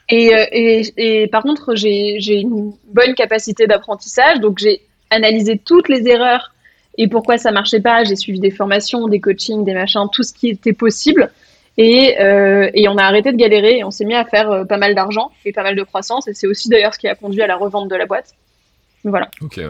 Et, 0.08 0.36
euh, 0.36 0.45
et, 0.52 0.93
et 0.97 1.28
par 1.28 1.41
contre, 1.41 1.73
j'ai, 1.73 2.17
j'ai 2.19 2.36
une 2.41 2.73
bonne 2.93 3.15
capacité 3.15 3.65
d'apprentissage. 3.65 4.39
Donc, 4.39 4.60
j'ai 4.60 4.82
analysé 5.10 5.58
toutes 5.58 5.89
les 5.89 6.08
erreurs 6.08 6.54
et 7.00 7.08
pourquoi 7.08 7.39
ça 7.39 7.50
marchait 7.50 7.80
pas. 7.82 8.04
J'ai 8.04 8.15
suivi 8.15 8.39
des 8.39 8.52
formations, 8.52 9.08
des 9.08 9.19
coachings, 9.19 9.65
des 9.65 9.73
machins, 9.73 10.06
tout 10.13 10.21
ce 10.21 10.32
qui 10.32 10.50
était 10.50 10.73
possible. 10.73 11.32
Et, 11.78 12.20
euh, 12.22 12.70
et 12.74 12.88
on 12.88 12.98
a 12.98 13.04
arrêté 13.04 13.32
de 13.32 13.38
galérer 13.38 13.80
et 13.80 13.84
on 13.84 13.92
s'est 13.92 14.06
mis 14.06 14.16
à 14.16 14.24
faire 14.24 14.50
euh, 14.50 14.64
pas 14.64 14.78
mal 14.78 14.96
d'argent 14.96 15.32
et 15.44 15.52
pas 15.52 15.64
mal 15.64 15.76
de 15.76 15.84
croissance. 15.84 16.28
Et 16.28 16.34
c'est 16.34 16.48
aussi 16.48 16.70
d'ailleurs 16.70 16.94
ce 16.94 17.00
qui 17.00 17.08
a 17.08 17.16
conduit 17.16 17.42
à 17.42 17.48
la 17.48 17.58
revente 17.58 17.90
de 17.90 17.96
la 17.96 18.06
boîte. 18.06 18.34
Voilà. 19.04 19.30
Ok, 19.42 19.58
ouais. 19.58 19.68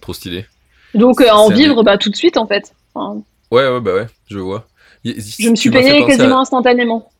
Trop 0.00 0.12
stylé. 0.14 0.46
Donc, 0.94 1.20
euh, 1.20 1.28
en 1.30 1.48
C'est 1.48 1.54
un 1.54 1.56
vivre 1.56 1.82
bah, 1.82 1.98
tout 1.98 2.08
de 2.10 2.16
suite, 2.16 2.36
en 2.36 2.46
fait. 2.46 2.72
Enfin, 2.94 3.20
Ouais, 3.50 3.68
ouais, 3.68 3.80
bah 3.80 3.94
ouais, 3.94 4.06
je 4.28 4.38
vois. 4.38 4.66
Y- 5.04 5.20
je 5.40 5.50
me 5.50 5.56
suis 5.56 5.70
payé 5.70 6.02
à- 6.02 6.06
quasiment 6.06 6.40
instantanément. 6.40 7.10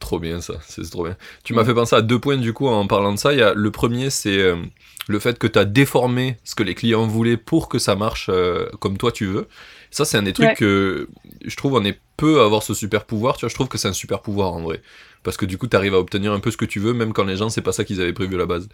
Trop 0.00 0.18
bien 0.18 0.40
ça, 0.40 0.54
c'est 0.66 0.88
trop 0.90 1.04
bien. 1.04 1.16
Tu 1.44 1.52
m'as 1.54 1.64
fait 1.64 1.74
penser 1.74 1.94
à 1.94 2.02
deux 2.02 2.18
points 2.18 2.36
du 2.36 2.52
coup 2.52 2.66
en 2.66 2.86
parlant 2.86 3.12
de 3.12 3.18
ça. 3.18 3.32
Il 3.32 3.38
y 3.38 3.42
a, 3.42 3.54
le 3.54 3.70
premier, 3.70 4.10
c'est 4.10 4.52
le 5.06 5.18
fait 5.20 5.38
que 5.38 5.46
tu 5.46 5.56
as 5.58 5.64
déformé 5.64 6.36
ce 6.42 6.54
que 6.56 6.64
les 6.64 6.74
clients 6.74 7.06
voulaient 7.06 7.36
pour 7.36 7.68
que 7.68 7.78
ça 7.78 7.94
marche 7.94 8.28
comme 8.80 8.98
toi 8.98 9.12
tu 9.12 9.26
veux. 9.26 9.46
Ça, 9.94 10.04
c'est 10.04 10.16
un 10.18 10.22
des 10.22 10.32
trucs 10.32 10.48
Ouais. 10.48 10.54
que 10.54 11.08
je 11.44 11.56
trouve 11.56 11.74
on 11.74 11.84
est 11.84 11.98
peu 12.16 12.40
à 12.40 12.44
avoir 12.44 12.62
ce 12.62 12.74
super 12.74 13.04
pouvoir. 13.04 13.36
Tu 13.36 13.40
vois, 13.42 13.48
je 13.48 13.54
trouve 13.54 13.68
que 13.68 13.78
c'est 13.78 13.88
un 13.88 13.92
super 13.92 14.20
pouvoir 14.22 14.52
en 14.52 14.60
vrai. 14.62 14.80
Parce 15.22 15.36
que 15.36 15.46
du 15.46 15.56
coup, 15.56 15.66
tu 15.68 15.76
arrives 15.76 15.94
à 15.94 15.98
obtenir 15.98 16.32
un 16.32 16.40
peu 16.40 16.50
ce 16.50 16.56
que 16.56 16.64
tu 16.64 16.80
veux, 16.80 16.92
même 16.92 17.12
quand 17.12 17.24
les 17.24 17.36
gens, 17.36 17.48
c'est 17.48 17.62
pas 17.62 17.72
ça 17.72 17.84
qu'ils 17.84 18.00
avaient 18.00 18.12
prévu 18.12 18.34
à 18.34 18.38
la 18.38 18.46
base. 18.46 18.68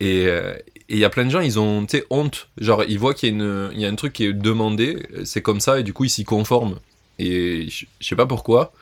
Et 0.00 0.26
euh, 0.26 0.54
et 0.88 0.94
il 0.94 0.98
y 0.98 1.04
a 1.04 1.10
plein 1.10 1.24
de 1.24 1.30
gens, 1.30 1.40
ils 1.40 1.58
ont 1.58 1.84
tu 1.84 1.98
sais, 1.98 2.06
honte. 2.10 2.48
Genre, 2.58 2.84
ils 2.88 2.98
voient 2.98 3.12
qu'il 3.14 3.28
y, 3.28 3.32
a 3.32 3.34
une- 3.34 3.70
y 3.78 3.84
a 3.84 3.88
un 3.88 3.94
truc 3.96 4.12
qui 4.12 4.24
est 4.24 4.32
demandé, 4.32 5.06
c'est 5.24 5.42
comme 5.42 5.60
ça, 5.60 5.78
et 5.80 5.82
du 5.82 5.92
coup, 5.92 6.04
ils 6.04 6.10
s'y 6.10 6.24
conforment. 6.24 6.78
Et 7.18 7.68
je 7.68 7.86
je 8.00 8.06
sais 8.06 8.16
pas 8.16 8.26
pourquoi. 8.26 8.72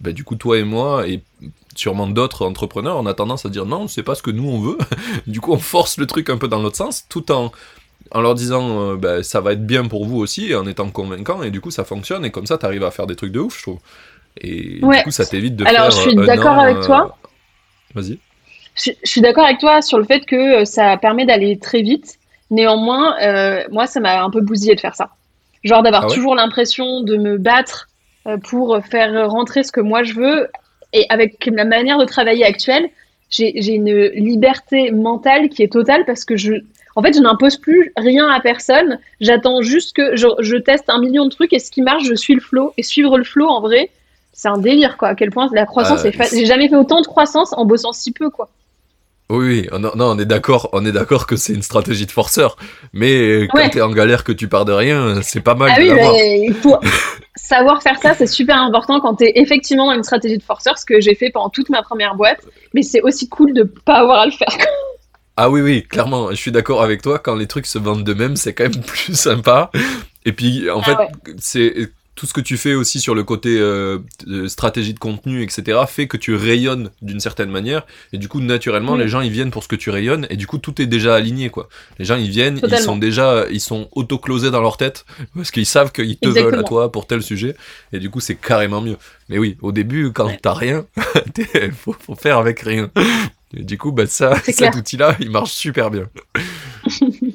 Bah, 0.00 0.12
du 0.12 0.24
coup, 0.24 0.36
toi 0.36 0.58
et 0.58 0.64
moi, 0.64 1.08
et 1.08 1.22
sûrement 1.74 2.06
d'autres 2.06 2.44
entrepreneurs, 2.44 2.96
on 2.98 3.06
a 3.06 3.14
tendance 3.14 3.46
à 3.46 3.48
dire 3.48 3.64
non, 3.66 3.88
c'est 3.88 4.02
pas 4.02 4.14
ce 4.14 4.22
que 4.22 4.30
nous 4.30 4.46
on 4.48 4.60
veut. 4.60 4.78
du 5.26 5.40
coup, 5.40 5.52
on 5.52 5.58
force 5.58 5.96
le 5.98 6.06
truc 6.06 6.30
un 6.30 6.36
peu 6.38 6.48
dans 6.48 6.60
l'autre 6.62 6.76
sens, 6.76 7.06
tout 7.08 7.32
en, 7.32 7.50
en 8.12 8.20
leur 8.20 8.34
disant 8.34 8.92
euh, 8.92 8.96
bah, 8.96 9.22
ça 9.22 9.40
va 9.40 9.52
être 9.52 9.66
bien 9.66 9.84
pour 9.86 10.04
vous 10.06 10.18
aussi, 10.18 10.54
en 10.54 10.66
étant 10.66 10.90
convaincant, 10.90 11.42
et 11.42 11.50
du 11.50 11.60
coup, 11.60 11.70
ça 11.70 11.84
fonctionne, 11.84 12.24
et 12.24 12.30
comme 12.30 12.46
ça, 12.46 12.58
t'arrives 12.58 12.84
à 12.84 12.90
faire 12.90 13.06
des 13.06 13.16
trucs 13.16 13.32
de 13.32 13.40
ouf, 13.40 13.56
je 13.58 13.62
trouve. 13.62 13.78
Et 14.40 14.78
Ouais. 14.82 14.98
du 14.98 15.04
coup, 15.04 15.10
ça 15.10 15.24
t'évite 15.26 15.56
de 15.56 15.64
Alors, 15.64 15.84
faire. 15.84 15.90
je 15.92 16.10
suis 16.10 16.18
euh, 16.18 16.26
d'accord 16.26 16.58
avec 16.58 16.76
euh, 16.78 16.84
toi. 16.86 17.16
Vas-y. 17.94 18.18
Je, 18.74 18.90
je 19.02 19.10
suis 19.10 19.20
d'accord 19.22 19.44
avec 19.46 19.58
toi 19.58 19.80
sur 19.80 19.98
le 19.98 20.04
fait 20.04 20.26
que 20.26 20.60
euh, 20.60 20.64
ça 20.64 20.96
permet 20.98 21.24
d'aller 21.24 21.58
très 21.58 21.80
vite. 21.82 22.18
Néanmoins, 22.50 23.16
euh, 23.22 23.64
moi, 23.70 23.86
ça 23.86 24.00
m'a 24.00 24.22
un 24.22 24.30
peu 24.30 24.40
bousillé 24.40 24.74
de 24.74 24.80
faire 24.80 24.94
ça. 24.94 25.10
Genre 25.64 25.82
d'avoir 25.82 26.04
Ah 26.04 26.08
ouais 26.08 26.14
toujours 26.14 26.34
l'impression 26.34 27.00
de 27.00 27.16
me 27.16 27.38
battre 27.38 27.88
euh, 28.28 28.36
pour 28.36 28.78
faire 28.84 29.28
rentrer 29.30 29.62
ce 29.64 29.72
que 29.72 29.80
moi 29.80 30.02
je 30.02 30.12
veux. 30.14 30.48
Et 30.92 31.06
avec 31.08 31.44
la 31.46 31.64
manière 31.64 31.98
de 31.98 32.04
travailler 32.04 32.44
actuelle, 32.44 32.88
j'ai 33.30 33.74
une 33.74 33.90
liberté 34.14 34.92
mentale 34.92 35.48
qui 35.48 35.62
est 35.62 35.72
totale 35.72 36.04
parce 36.06 36.24
que 36.24 36.36
je, 36.36 36.52
en 36.96 37.02
fait, 37.02 37.12
je 37.14 37.20
n'impose 37.20 37.56
plus 37.58 37.92
rien 37.96 38.26
à 38.28 38.40
personne. 38.40 38.98
J'attends 39.20 39.62
juste 39.62 39.94
que 39.94 40.16
je, 40.16 40.26
je 40.40 40.56
teste 40.56 40.84
un 40.88 40.98
million 40.98 41.24
de 41.26 41.30
trucs 41.30 41.52
et 41.52 41.58
ce 41.60 41.70
qui 41.70 41.82
marche, 41.82 42.04
je 42.04 42.14
suis 42.14 42.34
le 42.34 42.40
flow. 42.40 42.72
Et 42.78 42.82
suivre 42.82 43.16
le 43.18 43.24
flow, 43.24 43.46
en 43.46 43.60
vrai, 43.60 43.90
c'est 44.32 44.48
un 44.48 44.58
délire, 44.58 44.96
quoi. 44.96 45.08
À 45.08 45.14
quel 45.14 45.30
point 45.30 45.48
la 45.52 45.66
croissance 45.66 46.00
Ah, 46.04 46.08
est 46.08 46.12
fa- 46.12 46.24
c'est- 46.24 46.38
J'ai 46.40 46.46
jamais 46.46 46.68
fait 46.68 46.76
autant 46.76 47.00
de 47.02 47.06
croissance 47.06 47.52
en 47.52 47.64
bossant 47.64 47.92
si 47.92 48.10
peu, 48.12 48.30
quoi. 48.30 48.48
Oui, 49.28 49.44
oui, 49.46 49.68
on- 49.72 49.78
non, 49.80 49.90
on 49.96 50.18
est 50.20 50.24
d'accord, 50.24 50.68
on 50.72 50.86
est 50.86 50.92
d'accord 50.92 51.26
que 51.26 51.34
c'est 51.34 51.52
une 51.52 51.62
stratégie 51.62 52.06
de 52.06 52.12
forceur, 52.12 52.56
mais 52.92 53.48
quand 53.50 53.58
Ouais. 53.58 53.70
t'es 53.70 53.80
en 53.80 53.90
galère 53.90 54.22
que 54.22 54.30
tu 54.30 54.46
pars 54.46 54.64
de 54.64 54.72
rien, 54.72 55.20
c'est 55.22 55.40
pas 55.40 55.56
mal 55.56 55.72
Ah 55.74 55.78
oui, 55.80 55.90
mais 55.92 56.40
il 56.46 56.54
faut 56.54 56.76
savoir 57.34 57.82
faire 57.82 57.98
ça, 58.00 58.14
c'est 58.14 58.28
super 58.28 58.56
important 58.56 59.00
quand 59.00 59.16
tu 59.16 59.24
es 59.24 59.32
effectivement 59.40 59.86
dans 59.86 59.94
une 59.96 60.04
stratégie 60.04 60.38
de 60.38 60.44
forceur, 60.44 60.78
ce 60.78 60.84
que 60.86 61.00
j'ai 61.00 61.16
fait 61.16 61.30
pendant 61.30 61.48
toute 61.50 61.70
ma 61.70 61.82
première 61.82 62.14
boîte, 62.14 62.38
mais 62.72 62.82
c'est 62.82 63.00
aussi 63.02 63.28
cool 63.28 63.52
de 63.52 63.64
pas 63.64 63.94
avoir 63.96 64.20
à 64.20 64.26
le 64.26 64.30
faire. 64.32 64.56
Ah 65.36 65.50
oui, 65.50 65.60
oui, 65.60 65.82
clairement, 65.82 66.30
je 66.30 66.36
suis 66.36 66.52
d'accord 66.52 66.82
avec 66.82 67.02
toi, 67.02 67.18
quand 67.18 67.34
les 67.34 67.46
trucs 67.46 67.66
se 67.66 67.78
vendent 67.78 68.04
d'eux-mêmes, 68.04 68.36
c'est 68.36 68.54
quand 68.54 68.64
même 68.64 68.82
plus 68.86 69.14
sympa. 69.14 69.70
Et 70.24 70.32
puis, 70.32 70.70
en 70.70 70.80
Ah 70.80 70.84
fait, 70.84 70.96
ouais. 70.96 71.08
c'est 71.38 71.92
tout 72.14 72.24
ce 72.24 72.32
que 72.32 72.40
tu 72.40 72.56
fais 72.56 72.72
aussi 72.72 72.98
sur 72.98 73.14
le 73.14 73.24
côté 73.24 73.58
euh, 73.58 73.98
de 74.26 74.48
stratégie 74.48 74.94
de 74.94 74.98
contenu, 74.98 75.42
etc., 75.42 75.80
fait 75.86 76.06
que 76.08 76.16
tu 76.16 76.34
rayonnes 76.34 76.88
d'une 77.02 77.20
certaine 77.20 77.50
manière. 77.50 77.84
Et 78.14 78.16
du 78.16 78.26
coup, 78.26 78.40
naturellement, 78.40 78.92
Oui. 78.94 79.00
les 79.00 79.08
gens, 79.08 79.20
ils 79.20 79.30
viennent 79.30 79.50
pour 79.50 79.62
ce 79.62 79.68
que 79.68 79.76
tu 79.76 79.90
rayonnes. 79.90 80.26
Et 80.30 80.36
du 80.38 80.46
coup, 80.46 80.56
tout 80.56 80.80
est 80.80 80.86
déjà 80.86 81.14
aligné, 81.14 81.50
quoi. 81.50 81.68
Les 81.98 82.06
gens, 82.06 82.16
ils 82.16 82.30
viennent, 82.30 82.58
ils 82.66 82.78
sont 82.78 82.96
déjà, 82.96 83.44
ils 83.50 83.60
sont 83.60 83.90
auto-closés 83.92 84.50
dans 84.50 84.62
leur 84.62 84.78
tête, 84.78 85.04
parce 85.34 85.50
qu'ils 85.50 85.66
savent 85.66 85.92
qu'ils 85.92 86.16
te 86.16 86.28
veulent 86.28 86.58
à 86.58 86.62
toi 86.62 86.90
pour 86.90 87.06
tel 87.06 87.22
sujet. 87.22 87.54
Et 87.92 87.98
du 87.98 88.08
coup, 88.08 88.20
c'est 88.20 88.36
carrément 88.36 88.80
mieux. 88.80 88.96
Mais 89.28 89.36
oui, 89.36 89.58
au 89.60 89.70
début, 89.72 90.10
quand 90.12 90.28
Ouais. 90.28 90.38
t'as 90.40 90.54
rien, 90.54 90.86
faut 91.76 92.14
faire 92.14 92.38
avec 92.38 92.60
rien. 92.60 92.90
Et 93.56 93.64
du 93.64 93.78
coup, 93.78 93.92
bah, 93.92 94.06
ça, 94.06 94.36
cet 94.44 94.56
clair. 94.56 94.76
outil-là, 94.76 95.16
il 95.20 95.30
marche 95.30 95.52
super 95.52 95.90
bien. 95.90 96.08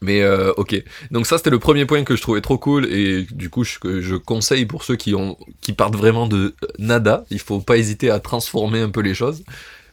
Mais 0.00 0.22
euh, 0.22 0.52
ok, 0.56 0.82
donc 1.10 1.26
ça 1.26 1.36
c'était 1.36 1.50
le 1.50 1.58
premier 1.58 1.84
point 1.84 2.02
que 2.02 2.16
je 2.16 2.22
trouvais 2.22 2.40
trop 2.40 2.58
cool 2.58 2.86
et 2.86 3.24
du 3.30 3.50
coup 3.50 3.62
je, 3.62 3.78
que 3.78 4.00
je 4.00 4.16
conseille 4.16 4.66
pour 4.66 4.82
ceux 4.82 4.96
qui 4.96 5.14
ont 5.14 5.36
qui 5.60 5.74
partent 5.74 5.94
vraiment 5.96 6.26
de 6.26 6.54
nada, 6.78 7.24
il 7.30 7.38
faut 7.38 7.60
pas 7.60 7.76
hésiter 7.76 8.10
à 8.10 8.18
transformer 8.18 8.80
un 8.80 8.90
peu 8.90 9.00
les 9.00 9.14
choses. 9.14 9.44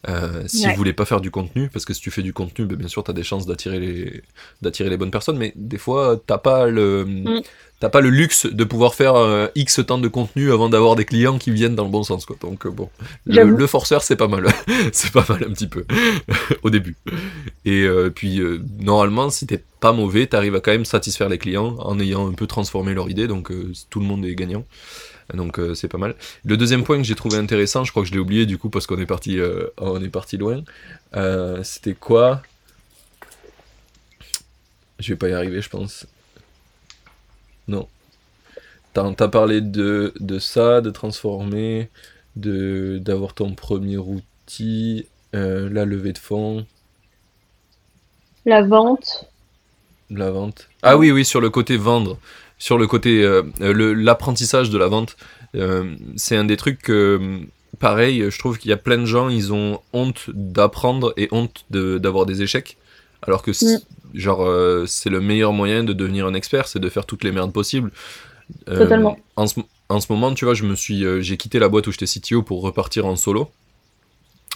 Euh, 0.09 0.43
si 0.47 0.65
Ouais. 0.65 0.71
vous 0.71 0.77
voulez 0.77 0.93
pas 0.93 1.05
faire 1.05 1.21
du 1.21 1.31
contenu, 1.31 1.69
parce 1.69 1.85
que 1.85 1.93
si 1.93 2.01
tu 2.01 2.11
fais 2.11 2.21
du 2.23 2.33
contenu, 2.33 2.65
ben, 2.65 2.77
bien 2.77 2.87
sûr, 2.89 3.03
tu 3.03 3.11
as 3.11 3.13
des 3.13 3.23
chances 3.23 3.45
d'attirer 3.45 3.79
les, 3.79 4.21
d'attirer 4.61 4.89
les 4.89 4.97
bonnes 4.97 5.11
personnes, 5.11 5.37
mais 5.37 5.53
des 5.55 5.77
fois, 5.77 6.21
t'as 6.27 6.37
pas 6.37 6.67
le, 6.67 7.05
Mm. 7.05 7.41
t'as 7.79 7.89
pas 7.89 8.01
le 8.01 8.09
luxe 8.09 8.45
de 8.45 8.63
pouvoir 8.65 8.95
faire 8.95 9.15
euh, 9.15 9.47
X 9.55 9.79
temps 9.87 9.97
de 9.99 10.07
contenu 10.09 10.51
avant 10.51 10.67
d'avoir 10.69 10.95
des 10.97 11.05
clients 11.05 11.37
qui 11.37 11.51
viennent 11.51 11.75
dans 11.75 11.85
le 11.85 11.89
bon 11.89 12.03
sens, 12.03 12.25
quoi. 12.25 12.35
Donc, 12.41 12.65
euh, 12.65 12.69
bon, 12.69 12.89
le, 13.25 13.43
le 13.43 13.67
forceur, 13.67 14.03
c'est 14.03 14.15
pas 14.17 14.27
mal. 14.27 14.45
c'est 14.91 15.11
pas 15.11 15.25
mal 15.29 15.45
un 15.49 15.53
petit 15.53 15.67
peu, 15.67 15.85
au 16.63 16.69
début. 16.69 16.95
Et 17.65 17.83
euh, 17.83 18.09
puis, 18.09 18.39
euh, 18.41 18.61
normalement, 18.79 19.29
si 19.29 19.47
t'es 19.47 19.63
pas 19.79 19.93
mauvais, 19.93 20.27
t'arrives 20.27 20.55
à 20.55 20.59
quand 20.59 20.71
même 20.71 20.85
satisfaire 20.85 21.29
les 21.29 21.37
clients 21.37 21.75
en 21.79 21.99
ayant 21.99 22.27
un 22.29 22.33
peu 22.33 22.47
transformé 22.47 22.93
leur 22.93 23.09
idée, 23.09 23.27
donc 23.27 23.51
euh, 23.51 23.71
tout 23.89 23.99
le 24.01 24.05
monde 24.05 24.25
est 24.25 24.35
gagnant. 24.35 24.65
Donc 25.33 25.59
euh, 25.59 25.73
c'est 25.75 25.87
pas 25.87 25.97
mal. 25.97 26.15
Le 26.45 26.57
deuxième 26.57 26.83
point 26.83 26.97
que 26.97 27.03
j'ai 27.03 27.15
trouvé 27.15 27.37
intéressant, 27.37 27.83
je 27.83 27.91
crois 27.91 28.03
que 28.03 28.09
je 28.09 28.13
l'ai 28.13 28.19
oublié 28.19 28.45
du 28.45 28.57
coup 28.57 28.69
parce 28.69 28.87
qu'on 28.87 28.99
est 28.99 29.05
parti, 29.05 29.39
euh, 29.39 29.67
on 29.77 30.01
est 30.03 30.09
parti 30.09 30.37
loin. 30.37 30.63
Euh, 31.15 31.63
C'était 31.63 31.95
quoi? 31.95 32.41
Je 34.99 35.13
vais 35.13 35.17
pas 35.17 35.29
y 35.29 35.33
arriver, 35.33 35.61
je 35.61 35.69
pense. 35.69 36.07
Non. 37.67 37.89
T'as 38.93 39.27
parlé 39.27 39.61
de, 39.61 40.13
de 40.19 40.39
ça, 40.39 40.81
de 40.81 40.89
transformer, 40.91 41.89
de 42.35 42.99
d'avoir 43.01 43.33
ton 43.33 43.53
premier 43.55 43.97
outil, 43.97 45.07
la 45.33 45.85
levée 45.85 46.13
de 46.13 46.17
fonds, 46.19 46.65
La 48.45 48.61
vente. 48.63 49.25
la 50.09 50.31
vente. 50.31 50.69
Ah 50.81 50.97
oui, 50.97 51.11
oui, 51.11 51.25
sur 51.25 51.41
le 51.41 51.49
côté 51.49 51.77
vendre, 51.77 52.19
sur 52.63 52.77
le 52.77 52.87
côté 52.87 53.23
euh, 53.23 53.43
l'apprentissage 53.59 54.69
de 54.69 54.77
la 54.77 54.87
vente, 54.87 55.17
euh, 55.55 55.95
c'est 56.15 56.37
un 56.37 56.45
des 56.45 56.55
trucs 56.55 56.81
que, 56.81 57.41
pareil, 57.77 58.25
je 58.29 58.39
trouve 58.39 58.57
qu'il 58.57 58.69
y 58.69 58.73
a 58.73 58.77
plein 58.77 58.97
de 58.99 59.05
gens, 59.05 59.27
ils 59.27 59.51
ont 59.51 59.81
honte 59.91 60.29
d'apprendre 60.33 61.13
et 61.17 61.27
honte 61.31 61.65
de- 61.71 61.97
d'avoir 61.97 62.25
des 62.25 62.41
échecs, 62.41 62.77
alors 63.21 63.41
que 63.43 63.51
c'est- 63.51 63.65
genre 64.13 64.45
euh, 64.45 64.85
c'est 64.87 65.09
le 65.09 65.19
meilleur 65.19 65.51
moyen 65.51 65.83
de 65.83 65.91
devenir 65.91 66.25
un 66.25 66.33
expert, 66.33 66.69
c'est 66.69 66.79
de 66.79 66.87
faire 66.87 67.05
toutes 67.05 67.25
les 67.25 67.33
merdes 67.33 67.51
possibles. 67.51 67.91
Totalement. 68.65 69.17
En 69.35 69.45
ce, 69.47 69.59
en 69.89 69.99
ce 69.99 70.09
moment, 70.13 70.33
tu 70.33 70.45
vois, 70.45 70.53
je 70.53 70.63
me 70.63 70.75
suis, 70.75 71.03
j'ai 71.21 71.35
quitté 71.35 71.59
la 71.59 71.67
boîte 71.67 71.87
où 71.87 71.91
j'étais 71.91 72.05
CTO 72.05 72.43
pour 72.43 72.61
repartir 72.61 73.05
en 73.05 73.17
solo. 73.17 73.49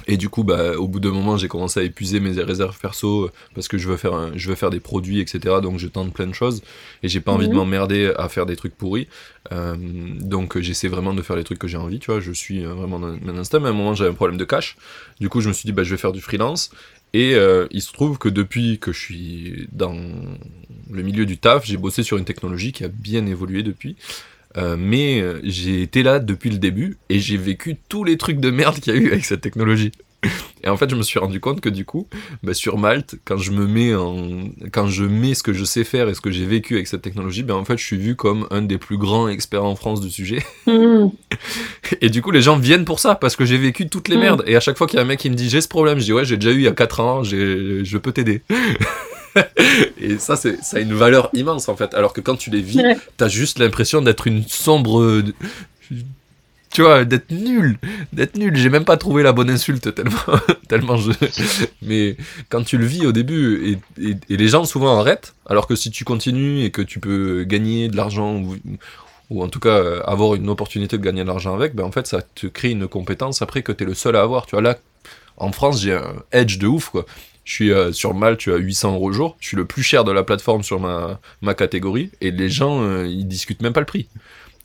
Et 0.05 0.15
du 0.15 0.29
coup, 0.29 0.43
bah, 0.43 0.77
au 0.77 0.87
bout 0.87 0.99
d'un 0.99 1.11
moment, 1.11 1.37
j'ai 1.37 1.47
commencé 1.47 1.79
à 1.79 1.83
épuiser 1.83 2.19
mes 2.19 2.31
réserves 2.41 2.77
perso 2.79 3.25
euh, 3.25 3.31
parce 3.55 3.67
que 3.67 3.77
je 3.77 3.87
veux 3.89 3.97
faire, 3.97 4.13
un- 4.13 4.31
je 4.35 4.47
veux 4.49 4.55
faire 4.55 4.69
des 4.69 4.79
produits, 4.79 5.19
etc. 5.19 5.59
Donc, 5.59 5.79
je 5.79 5.87
tente 5.87 6.13
plein 6.13 6.27
de 6.27 6.33
choses 6.33 6.61
et 7.03 7.09
j'ai 7.09 7.19
pas 7.19 7.31
envie 7.31 7.47
de 7.47 7.53
Mhm. 7.53 7.57
m'emmerder 7.59 8.13
à 8.15 8.29
faire 8.29 8.45
des 8.45 8.55
trucs 8.55 8.75
pourris. 8.75 9.07
Euh, 9.51 9.75
donc, 10.19 10.55
euh, 10.55 10.61
j'essaie 10.61 10.87
vraiment 10.87 11.13
de 11.13 11.21
faire 11.21 11.35
les 11.35 11.43
trucs 11.43 11.59
que 11.59 11.67
j'ai 11.67 11.77
envie. 11.77 11.99
Tu 11.99 12.11
vois, 12.11 12.19
je 12.19 12.31
suis 12.31 12.63
euh, 12.63 12.73
vraiment 12.73 12.99
dans 12.99 13.07
un 13.07 13.37
instant. 13.37 13.59
Mais 13.59 13.67
à 13.67 13.71
un 13.71 13.73
moment, 13.73 13.95
j'avais 13.95 14.11
un 14.11 14.13
problème 14.13 14.37
de 14.37 14.45
cash. 14.45 14.77
Du 15.19 15.29
coup, 15.29 15.41
je 15.41 15.47
me 15.49 15.53
suis 15.53 15.65
dit, 15.65 15.73
bah, 15.73 15.83
je 15.83 15.91
vais 15.91 15.97
faire 15.97 16.11
du 16.13 16.21
freelance. 16.21 16.69
Et 17.13 17.33
euh, 17.35 17.67
il 17.71 17.81
se 17.81 17.91
trouve 17.91 18.17
que 18.17 18.29
depuis 18.29 18.79
que 18.79 18.91
je 18.91 18.99
suis 18.99 19.67
dans 19.71 19.95
le 20.91 21.03
milieu 21.03 21.25
du 21.25 21.37
taf, 21.37 21.65
j'ai 21.65 21.77
bossé 21.77 22.03
sur 22.03 22.17
une 22.17 22.25
technologie 22.25 22.71
qui 22.71 22.83
a 22.83 22.87
bien 22.87 23.25
évolué 23.25 23.63
depuis. 23.63 23.95
Euh, 24.57 24.75
mais 24.77 25.21
euh, 25.21 25.39
j'ai 25.43 25.81
été 25.83 26.01
là 26.03 26.19
depuis 26.19 26.49
le 26.49 26.57
début 26.57 26.97
et 27.09 27.19
j'ai 27.19 27.37
vécu 27.37 27.75
tous 27.89 28.03
les 28.03 28.17
trucs 28.17 28.39
de 28.39 28.49
merde 28.49 28.79
qu'il 28.79 28.93
y 28.93 28.97
a 28.97 28.99
eu 28.99 29.07
avec 29.11 29.23
cette 29.25 29.41
technologie. 29.41 29.91
Et 30.63 30.69
en 30.69 30.75
fait, 30.77 30.89
je 30.89 30.95
me 30.95 31.03
suis 31.03 31.19
rendu 31.19 31.39
compte 31.39 31.61
que 31.61 31.69
du 31.69 31.85
coup, 31.85 32.07
bah, 32.41 32.55
sur 32.55 32.79
Malte, 32.79 33.15
quand 33.23 33.37
je 33.37 33.51
me 33.51 33.67
mets 33.67 33.93
en, 33.93 34.49
quand 34.71 34.87
je 34.87 35.03
mets 35.03 35.35
ce 35.35 35.43
que 35.43 35.53
je 35.53 35.63
sais 35.63 35.83
faire 35.83 36.09
et 36.09 36.15
ce 36.15 36.21
que 36.21 36.31
j'ai 36.31 36.45
vécu 36.47 36.73
avec 36.73 36.87
cette 36.87 37.03
technologie, 37.03 37.43
ben 37.43 37.53
en 37.53 37.63
fait, 37.63 37.77
je 37.77 37.85
suis 37.85 37.97
vu 37.97 38.15
comme 38.15 38.47
un 38.49 38.63
des 38.63 38.79
plus 38.79 38.97
grands 38.97 39.27
experts 39.29 39.63
en 39.63 39.75
France 39.75 40.01
du 40.01 40.09
sujet. 40.09 40.43
Mhm. 40.65 41.11
Et 42.01 42.09
du 42.09 42.23
coup, 42.23 42.31
les 42.31 42.41
gens 42.41 42.57
viennent 42.57 42.83
pour 42.85 42.99
ça 42.99 43.13
parce 43.13 43.35
que 43.35 43.45
j'ai 43.45 43.59
vécu 43.59 43.87
toutes 43.87 44.07
les 44.07 44.17
Mm. 44.17 44.21
merdes. 44.21 44.43
Et 44.47 44.55
à 44.55 44.59
chaque 44.59 44.77
fois 44.79 44.87
qu'il 44.87 44.97
y 44.97 44.99
a 44.99 45.03
un 45.03 45.07
mec 45.07 45.19
qui 45.19 45.29
me 45.29 45.35
dit 45.35 45.49
j'ai 45.49 45.61
ce 45.61 45.67
problème, 45.67 45.99
je 45.99 46.05
dis 46.05 46.13
ouais, 46.13 46.25
j'ai 46.25 46.37
déjà 46.37 46.51
eu 46.51 46.55
il 46.55 46.63
y 46.63 46.67
a 46.67 46.71
4 46.71 46.99
ans, 46.99 47.23
je 47.23 47.97
peux 47.97 48.11
t'aider. 48.11 48.41
et 50.01 50.17
ça, 50.19 50.35
c'est, 50.35 50.63
ça 50.63 50.77
a 50.77 50.79
une 50.79 50.93
valeur 50.93 51.29
immense 51.33 51.69
en 51.69 51.75
fait. 51.75 51.93
Alors 51.93 52.13
que 52.13 52.21
quand 52.21 52.35
tu 52.35 52.49
les 52.49 52.61
vis, 52.61 52.79
Ouais. 52.81 52.97
t'as 53.17 53.27
juste 53.27 53.59
l'impression 53.59 54.01
d'être 54.01 54.27
une 54.27 54.43
sombre. 54.47 55.21
Tu 56.69 56.81
vois, 56.81 57.05
d'être 57.05 57.31
nul. 57.31 57.79
D'être 58.13 58.35
nul. 58.37 58.55
J'ai 58.55 58.69
même 58.69 58.83
pas 58.85 58.97
trouvé 58.97 59.23
la 59.23 59.31
bonne 59.31 59.49
insulte 59.49 59.95
tellement, 59.95 60.17
tellement 60.67 60.97
je. 60.97 61.11
Mais 61.81 62.17
quand 62.49 62.63
tu 62.63 62.77
le 62.77 62.85
vis 62.85 63.05
au 63.05 63.11
début, 63.13 63.79
et, 63.97 64.09
et- 64.09 64.15
et 64.29 64.37
les 64.37 64.47
gens 64.49 64.65
souvent 64.65 64.99
arrêtent, 64.99 65.33
alors 65.47 65.65
que 65.65 65.75
si 65.75 65.89
tu 65.91 66.03
continues 66.03 66.63
et 66.63 66.69
que 66.71 66.81
tu 66.81 66.99
peux 66.99 67.43
gagner 67.45 67.87
de 67.87 67.95
l'argent 67.95 68.35
ou, 68.35 68.57
ou 69.29 69.43
en 69.43 69.47
tout 69.47 69.59
cas 69.61 69.69
euh, 69.79 70.01
avoir 70.03 70.35
une 70.35 70.49
opportunité 70.49 70.97
de 70.97 71.03
gagner 71.03 71.23
de 71.23 71.27
l'argent 71.27 71.55
avec, 71.55 71.73
ben 71.73 71.83
en 71.85 71.91
fait 71.91 72.05
ça 72.05 72.21
te 72.21 72.47
crée 72.47 72.69
une 72.71 72.87
compétence 72.87 73.41
après 73.41 73.63
que 73.63 73.71
t'es 73.71 73.85
le 73.85 73.93
seul 73.93 74.15
à 74.17 74.21
avoir. 74.21 74.45
Tu 74.45 74.51
vois, 74.51 74.61
là, 74.61 74.77
en 75.37 75.51
France, 75.53 75.81
j'ai 75.81 75.93
un 75.93 76.15
edge 76.33 76.57
de 76.57 76.67
ouf 76.67 76.89
quoi. 76.89 77.05
Je 77.47 77.53
suis 77.53 77.71
euh, 77.71 77.93
sur 77.93 78.13
Malte, 78.13 78.39
tu 78.41 78.51
as 78.51 78.57
800 78.57 78.95
euros 78.95 79.07
au 79.07 79.13
jour. 79.13 79.37
Je 79.39 79.47
suis 79.47 79.55
le 79.55 79.63
plus 79.63 79.81
cher 79.81 80.03
de 80.03 80.11
la 80.11 80.23
plateforme 80.23 80.63
sur 80.63 80.81
ma, 80.81 81.21
ma 81.41 81.53
catégorie. 81.53 82.11
Et 82.19 82.29
les 82.31 82.49
gens, 82.49 82.81
euh, 82.83 83.07
ils 83.07 83.25
discutent 83.25 83.61
même 83.61 83.71
pas 83.71 83.79
le 83.79 83.85
prix. 83.85 84.09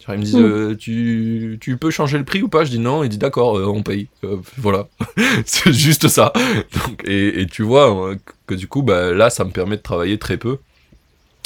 Ils 0.08 0.14
me 0.18 0.22
disent, 0.24 0.34
Mm. 0.34 0.42
euh, 0.42 0.74
tu, 0.76 1.58
tu 1.60 1.76
peux 1.76 1.92
changer 1.92 2.18
le 2.18 2.24
prix 2.24 2.42
ou 2.42 2.48
pas? 2.48 2.64
Je 2.64 2.70
dis 2.70 2.80
non. 2.80 3.04
Ils 3.04 3.08
disent 3.08 3.20
d'accord, 3.20 3.54
on 3.72 3.84
paye. 3.84 4.08
Voilà. 4.58 4.88
c'est 5.46 5.72
juste 5.72 6.08
ça. 6.08 6.32
Donc, 6.74 7.04
et, 7.06 7.42
et 7.42 7.46
tu 7.46 7.62
vois 7.62 8.08
euh, 8.10 8.16
que 8.48 8.54
du 8.54 8.66
coup, 8.66 8.82
bah, 8.82 9.12
là, 9.12 9.30
ça 9.30 9.44
me 9.44 9.52
permet 9.52 9.76
de 9.76 9.82
travailler 9.82 10.18
très 10.18 10.36
peu. 10.36 10.58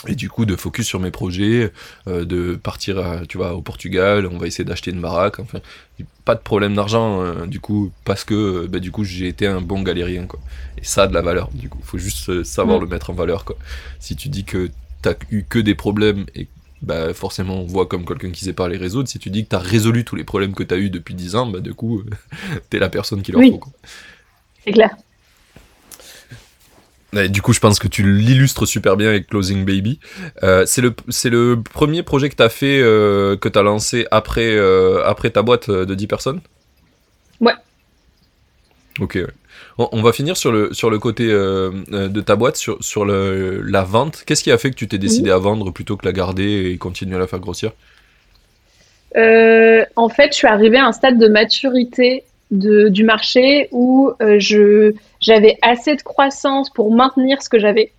Et 0.07 0.15
du 0.15 0.29
coup, 0.29 0.45
de 0.45 0.57
focus 0.57 0.87
sur 0.87 1.01
mes 1.01 1.11
projets, 1.11 1.73
euh, 2.07 2.25
de 2.25 2.55
partir, 2.55 2.99
à, 2.99 3.27
tu 3.27 3.39
vois, 3.39 3.55
au 3.55 3.63
Portugal. 3.63 4.27
On 4.31 4.39
va 4.39 4.47
essayer 4.47 4.65
d'acheter 4.65 4.91
une 4.91 5.01
baraque. 5.01 5.41
Enfin, 5.41 5.59
pas 6.25 6.35
de 6.35 6.41
problème 6.41 6.75
d'argent, 6.75 7.23
euh, 7.23 7.47
du 7.47 7.61
coup, 7.61 7.91
parce 8.05 8.23
que, 8.25 8.35
euh, 8.35 8.67
bah, 8.69 8.79
du 8.79 8.91
coup, 8.93 9.05
j'ai 9.05 9.27
été 9.27 9.47
un 9.47 9.61
bon 9.61 9.83
galérien, 9.83 10.27
quoi. 10.27 10.39
Et 10.79 10.85
ça 10.85 11.05
a 11.05 11.07
de 11.09 11.15
la 11.15 11.23
valeur, 11.23 11.49
du 11.55 11.69
coup. 11.69 11.81
Faut 11.83 11.99
juste 11.99 12.29
euh, 12.29 12.45
savoir 12.45 12.79
Mm. 12.79 12.83
le 12.83 12.87
mettre 12.89 13.11
en 13.11 13.15
valeur, 13.15 13.45
quoi. 13.45 13.57
Si 13.99 14.15
tu 14.17 14.29
dis 14.29 14.45
que 14.45 14.71
t'as 15.03 15.15
eu 15.31 15.45
que 15.49 15.59
des 15.59 15.75
problèmes 15.75 16.27
et 16.35 16.47
bah 16.83 17.15
forcément 17.15 17.63
on 17.63 17.65
voit 17.67 17.87
comme 17.87 18.05
quelqu'un 18.05 18.31
qui 18.31 18.45
sait 18.45 18.53
pas 18.53 18.69
les 18.69 18.77
résoudre. 18.77 19.09
Si 19.09 19.19
tu 19.19 19.31
dis 19.31 19.45
que 19.45 19.49
t'as 19.49 19.59
résolu 19.59 20.05
tous 20.05 20.15
les 20.15 20.25
problèmes 20.25 20.53
que 20.55 20.63
t'as 20.63 20.77
eu 20.77 20.91
depuis 20.91 21.15
10 21.15 21.35
ans, 21.35 21.47
bah 21.47 21.61
du 21.61 21.73
coup 21.75 22.03
t'es 22.71 22.79
la 22.79 22.91
personne 22.91 23.23
qu'il 23.23 23.33
leur 23.33 23.41
Oui. 23.41 23.51
faut. 23.51 23.59
Quoi. 23.59 23.73
C'est 24.65 24.73
clair. 24.73 24.91
Et 27.13 27.29
du 27.29 27.41
coup 27.41 27.53
je 27.53 27.61
pense 27.61 27.79
que 27.79 27.89
tu 27.89 28.03
l'illustres 28.03 28.67
super 28.67 28.97
bien 28.97 29.09
avec 29.09 29.29
Closing 29.29 29.65
Baby. 29.65 30.01
Euh, 30.43 30.65
c'est 30.67 30.83
le 30.83 30.95
c'est 31.09 31.31
le 31.31 31.63
premier 31.63 32.03
projet 32.03 32.29
que 32.29 32.35
t'as 32.35 32.49
fait 32.49 32.81
euh, 32.81 33.37
que 33.37 33.49
t'as 33.49 33.63
lancé 33.63 34.07
après 34.11 34.55
euh, 34.55 35.05
après 35.05 35.31
ta 35.31 35.43
boîte 35.43 35.71
de 35.71 35.95
10 35.95 36.07
personnes? 36.07 36.41
Ouais. 37.41 37.53
Ok. 39.01 39.15
ouais. 39.15 39.27
On, 39.79 39.89
on 39.93 40.03
va 40.03 40.13
finir 40.13 40.37
sur 40.37 40.51
le 40.51 40.73
sur 40.73 40.91
le 40.91 40.99
côté 40.99 41.29
de 41.29 42.21
ta 42.21 42.35
boîte 42.35 42.57
sur 42.57 42.83
sur 42.83 43.05
le, 43.05 43.61
la 43.63 43.85
vente. 43.85 44.25
Qu'est-ce 44.27 44.43
qui 44.43 44.51
a 44.51 44.59
fait 44.59 44.71
que 44.71 44.77
tu 44.77 44.89
t'es 44.89 44.99
décidé 44.99 45.31
à 45.31 45.39
vendre 45.39 45.71
plutôt 45.71 45.97
que 45.97 46.07
la 46.07 46.13
garder 46.13 46.71
et 46.71 46.79
continuer 46.79 47.17
à 47.17 47.19
la 47.19 47.27
faire 47.27 47.41
grossir? 47.41 47.73
En 49.15 50.09
fait, 50.09 50.33
je 50.33 50.37
suis 50.37 50.47
arrivée 50.47 50.79
à 50.79 50.87
un 50.87 50.93
stade 50.93 51.19
de 51.19 51.29
maturité 51.29 52.25
de, 52.51 52.89
du 52.89 53.05
marché 53.05 53.69
où 53.71 54.13
je, 54.21 54.93
j'avais 55.27 55.59
assez 55.63 55.95
de 55.97 56.03
croissance 56.03 56.71
pour 56.71 56.95
maintenir 56.95 57.43
ce 57.43 57.49
que 57.49 57.59
j'avais, 57.59 57.93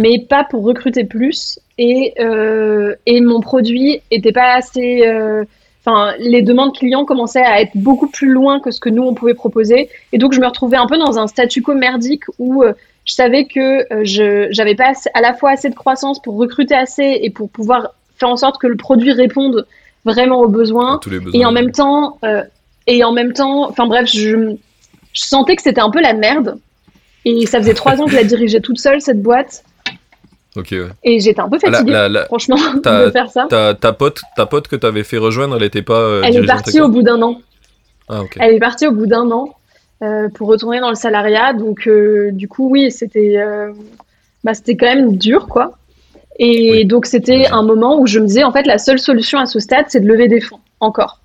mais 0.00 0.18
pas 0.20 0.44
pour 0.44 0.62
recruter 0.64 1.04
plus. 1.04 1.58
Et, 1.78 2.14
euh, 2.20 2.94
et 3.04 3.20
mon 3.20 3.40
produit 3.40 4.00
était 4.10 4.32
pas 4.32 4.54
assez. 4.54 5.06
euh, 5.06 5.44
Enfin, 5.88 6.14
les 6.18 6.42
demandes 6.42 6.74
clients 6.74 7.04
commençaient 7.04 7.44
à 7.44 7.60
être 7.60 7.70
beaucoup 7.76 8.08
plus 8.08 8.28
loin 8.28 8.58
que 8.58 8.72
ce 8.72 8.80
que 8.80 8.88
nous 8.88 9.04
on 9.04 9.14
pouvait 9.14 9.34
proposer. 9.34 9.88
Et 10.12 10.18
donc, 10.18 10.32
je 10.32 10.40
me 10.40 10.46
retrouvais 10.46 10.76
un 10.76 10.88
peu 10.88 10.98
dans 10.98 11.16
un 11.16 11.28
statu 11.28 11.62
quo 11.62 11.74
merdique 11.74 12.24
où 12.40 12.64
euh, 12.64 12.72
je 13.04 13.12
savais 13.14 13.44
que 13.44 13.86
je 14.02 14.48
j'avais 14.50 14.74
pas 14.74 14.88
assez- 14.88 15.10
à 15.14 15.20
la 15.20 15.32
fois 15.32 15.50
assez 15.52 15.70
de 15.70 15.76
croissance 15.76 16.20
pour 16.20 16.34
recruter 16.38 16.74
assez 16.74 17.20
et 17.22 17.30
pour 17.30 17.48
pouvoir 17.50 17.94
faire 18.18 18.30
en 18.30 18.36
sorte 18.36 18.60
que 18.60 18.66
le 18.66 18.76
produit 18.76 19.12
réponde 19.12 19.64
vraiment 20.04 20.40
aux 20.40 20.48
besoins. 20.48 20.96
À 20.96 20.98
tous 20.98 21.10
les 21.10 21.20
besoins. 21.20 21.40
Et 21.40 21.44
en 21.44 21.52
même 21.52 21.70
temps, 21.70 22.18
euh, 22.24 22.42
et 22.88 23.04
en 23.04 23.12
même 23.12 23.32
temps, 23.32 23.68
enfin 23.70 23.86
bref, 23.86 24.10
je, 24.12 24.56
je 25.16 25.24
sentais 25.24 25.56
que 25.56 25.62
c'était 25.62 25.80
un 25.80 25.90
peu 25.90 26.00
la 26.00 26.12
merde. 26.12 26.58
Et 27.24 27.44
ça 27.46 27.58
faisait 27.58 27.74
trois 27.74 28.00
ans 28.00 28.04
que 28.04 28.12
je 28.12 28.16
la 28.16 28.24
dirigeais 28.24 28.60
toute 28.60 28.78
seule, 28.78 29.00
cette 29.00 29.20
boîte. 29.22 29.64
Ouais. 30.54 30.62
Et 31.04 31.20
j'étais 31.20 31.40
un 31.40 31.48
peu 31.48 31.58
Ah, 31.62 31.66
La, 31.70 31.72
fatiguée, 31.78 31.92
la, 31.92 32.08
la- 32.08 32.24
franchement, 32.26 32.56
t'as- 32.82 33.04
de 33.06 33.10
faire 33.10 33.30
ça. 33.30 33.46
ta, 33.50 33.74
ta 33.74 33.92
pote, 33.92 34.20
ta 34.36 34.46
pote 34.46 34.68
que 34.68 34.76
t'avais 34.76 35.02
fait 35.04 35.18
rejoindre, 35.18 35.56
elle 35.56 35.64
était 35.64 35.82
pas. 35.82 36.00
euh, 36.00 36.22
Elle 36.24 36.36
est 36.36 36.46
partie 36.46 36.80
au 36.80 36.88
bout 36.88 37.02
d'un 37.02 37.20
an. 37.22 37.40
Ah. 38.08 38.22
Elle 38.38 38.54
est 38.54 38.58
partie 38.60 38.86
au 38.86 38.92
bout 38.92 39.06
d'un 39.06 39.30
an 39.30 39.54
pour 40.34 40.48
retourner 40.48 40.80
dans 40.80 40.88
le 40.90 40.94
salariat. 40.94 41.52
Donc, 41.52 41.86
euh, 41.88 42.30
du 42.32 42.48
coup, 42.48 42.70
oui, 42.70 42.90
c'était 42.90 43.34
euh, 43.38 43.72
bah, 44.44 44.54
c'était 44.54 44.76
quand 44.76 44.86
même 44.86 45.16
dur, 45.16 45.46
quoi. 45.48 45.72
Et 46.38 46.70
Oui. 46.70 46.84
donc, 46.84 47.06
c'était 47.06 47.46
un 47.48 47.62
moment 47.62 47.98
où 47.98 48.06
je 48.06 48.18
me 48.20 48.26
disais, 48.26 48.44
en 48.44 48.52
fait, 48.52 48.66
la 48.66 48.78
seule 48.78 48.98
solution 48.98 49.38
à 49.38 49.46
ce 49.46 49.58
stade, 49.58 49.86
c'est 49.88 50.00
de 50.00 50.06
lever 50.06 50.28
des 50.28 50.40
fonds, 50.40 50.60
encore. 50.80 51.20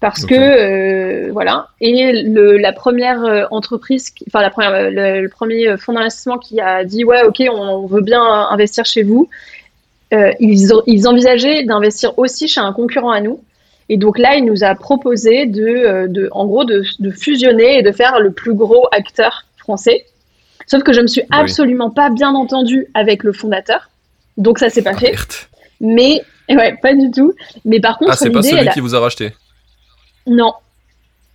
Parce 0.00 0.26
que 0.26 0.34
euh, 0.34 1.32
voilà. 1.32 1.68
Et 1.80 2.22
le, 2.22 2.58
la 2.58 2.72
première 2.72 3.24
euh, 3.24 3.44
entreprise, 3.50 4.12
enfin 4.28 4.42
la 4.42 4.50
première, 4.50 4.74
euh, 4.74 5.22
le, 5.22 5.28
premier 5.28 5.76
fonds 5.78 5.94
d'investissement 5.94 6.38
qui 6.38 6.60
a 6.60 6.84
dit 6.84 7.04
ouais, 7.04 7.22
ok, 7.22 7.42
on, 7.50 7.86
veut 7.86 8.02
bien 8.02 8.22
investir 8.22 8.84
chez 8.84 9.02
vous. 9.02 9.28
ils, 10.12 10.68
ils 10.86 11.08
envisageaient 11.08 11.64
d'investir 11.64 12.18
aussi 12.18 12.46
chez 12.46 12.60
un 12.60 12.72
concurrent 12.72 13.10
à 13.10 13.20
nous. 13.20 13.40
Et 13.88 13.96
donc 13.96 14.18
là, 14.18 14.34
il 14.36 14.44
nous 14.44 14.64
a 14.64 14.74
proposé 14.74 15.46
de, 15.46 16.08
de 16.08 16.28
en 16.32 16.46
gros, 16.46 16.64
de, 16.64 16.82
de, 16.98 17.10
fusionner 17.10 17.78
et 17.78 17.82
de 17.82 17.92
faire 17.92 18.18
le 18.20 18.32
plus 18.32 18.54
gros 18.54 18.88
acteur 18.92 19.44
français. 19.56 20.06
Sauf 20.66 20.82
que 20.82 20.92
je 20.92 21.00
me 21.00 21.06
suis 21.06 21.22
absolument 21.30 21.90
pas 21.90 22.10
bien 22.10 22.34
entendue 22.34 22.88
avec 22.94 23.22
le 23.22 23.32
fondateur, 23.32 23.88
donc 24.36 24.58
ça 24.58 24.68
s'est 24.68 24.82
pas 24.82 24.90
ah, 24.94 24.98
fait. 24.98 25.48
Mais 25.80 26.22
ouais, 26.50 26.76
pas 26.82 26.94
du 26.94 27.10
tout. 27.12 27.34
Mais 27.64 27.78
par 27.80 27.98
contre, 27.98 28.12
ah, 28.12 28.16
c'est 28.16 28.30
pas 28.30 28.42
celui 28.42 28.68
qui 28.70 28.80
vous 28.80 28.94
a 28.94 29.00
racheté. 29.00 29.32
Non. 30.26 30.54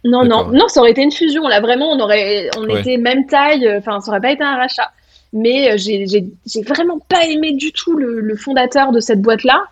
Non, 0.03 0.25
non, 0.25 0.47
non, 0.47 0.67
ça 0.67 0.79
aurait 0.79 0.91
été 0.91 1.01
une 1.01 1.11
fusion. 1.11 1.47
Là, 1.47 1.59
vraiment, 1.59 1.91
on 1.91 1.99
aurait, 1.99 2.49
on 2.57 2.67
était 2.67 2.97
même 2.97 3.27
taille. 3.27 3.67
Euh, 3.67 3.77
enfin, 3.77 4.01
ça 4.01 4.09
aurait 4.11 4.21
pas 4.21 4.31
été 4.31 4.43
un 4.43 4.55
rachat. 4.55 4.91
Mais 5.33 5.71
euh, 5.71 5.77
j'ai 5.77 6.61
vraiment 6.63 6.99
pas 7.07 7.25
aimé 7.25 7.53
du 7.53 7.71
tout 7.71 7.95
le, 7.95 8.35
fondateur 8.35 8.91
de 8.91 8.99
cette 8.99 9.21
boîte-là. 9.21 9.63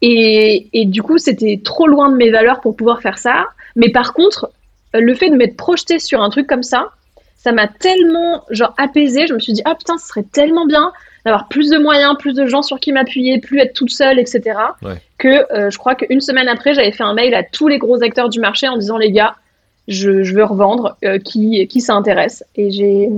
Et, 0.00 0.68
et, 0.72 0.86
du 0.86 1.02
coup, 1.02 1.18
c'était 1.18 1.60
trop 1.62 1.86
loin 1.86 2.10
de 2.10 2.16
mes 2.16 2.30
valeurs 2.30 2.60
pour 2.60 2.76
pouvoir 2.76 3.02
faire 3.02 3.18
ça. 3.18 3.46
Mais 3.76 3.90
par 3.90 4.14
contre, 4.14 4.50
euh, 4.96 5.00
le 5.00 5.14
fait 5.14 5.28
de 5.28 5.36
m'être 5.36 5.56
projeté 5.56 5.98
sur 5.98 6.22
un 6.22 6.30
truc 6.30 6.46
comme 6.46 6.62
ça, 6.62 6.90
ça 7.36 7.52
m'a 7.52 7.68
tellement 7.68 8.44
genre 8.50 8.74
apaisé. 8.78 9.26
Je 9.26 9.34
me 9.34 9.38
suis 9.38 9.52
dit 9.52 9.62
ah 9.64 9.74
putain, 9.74 9.98
ce 9.98 10.06
serait 10.08 10.24
tellement 10.24 10.66
bien 10.66 10.92
d'avoir 11.24 11.48
plus 11.48 11.70
de 11.70 11.78
moyens, 11.78 12.16
plus 12.18 12.34
de 12.34 12.46
gens 12.46 12.62
sur 12.62 12.80
qui 12.80 12.92
m'appuyer, 12.92 13.38
plus 13.38 13.58
être 13.58 13.74
toute 13.74 13.90
seule, 13.90 14.18
etc. 14.18 14.58
Que 15.18 15.52
euh, 15.52 15.70
je 15.70 15.78
crois 15.78 15.94
qu'une 15.94 16.20
semaine 16.20 16.48
après, 16.48 16.74
j'avais 16.74 16.92
fait 16.92 17.02
un 17.02 17.14
mail 17.14 17.34
à 17.34 17.42
tous 17.42 17.68
les 17.68 17.78
gros 17.78 18.02
acteurs 18.02 18.28
du 18.28 18.40
marché 18.40 18.68
en 18.68 18.76
disant 18.76 18.98
les 18.98 19.10
gars, 19.10 19.36
je, 19.88 20.10
veux 20.34 20.44
revendre, 20.44 20.96
euh, 21.04 21.18
qui, 21.18 21.66
qui 21.66 21.80
s'intéresse. 21.80 22.44
Et 22.56 22.70
j'ai, 22.70 23.08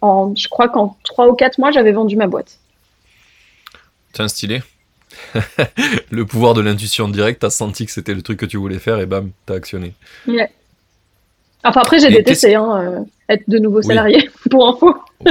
en, 0.00 0.34
je 0.34 0.48
crois 0.48 0.68
qu'en 0.68 0.96
trois 1.04 1.28
ou 1.28 1.34
quatre 1.34 1.58
mois, 1.58 1.70
j'avais 1.70 1.92
vendu 1.92 2.16
ma 2.16 2.26
boîte. 2.26 2.58
Tiens, 4.12 4.28
stylé. 4.28 4.62
le 6.10 6.24
pouvoir 6.24 6.54
de 6.54 6.60
l'intuition 6.60 7.08
directe, 7.08 7.40
t'as 7.40 7.50
senti 7.50 7.86
que 7.86 7.92
c'était 7.92 8.14
le 8.14 8.22
truc 8.22 8.38
que 8.38 8.46
tu 8.46 8.56
voulais 8.56 8.78
faire 8.78 9.00
et 9.00 9.06
bam, 9.06 9.30
t'as 9.46 9.54
actionné. 9.54 9.94
Ouais. 10.26 10.50
Enfin 11.64 11.80
après 11.80 11.98
j'ai 11.98 12.10
détesté 12.10 12.54
hein, 12.54 12.76
euh, 12.76 13.00
être 13.28 13.48
de 13.48 13.58
nouveau 13.58 13.82
salarié 13.82 14.28
pour 14.50 14.68
info. 14.68 14.94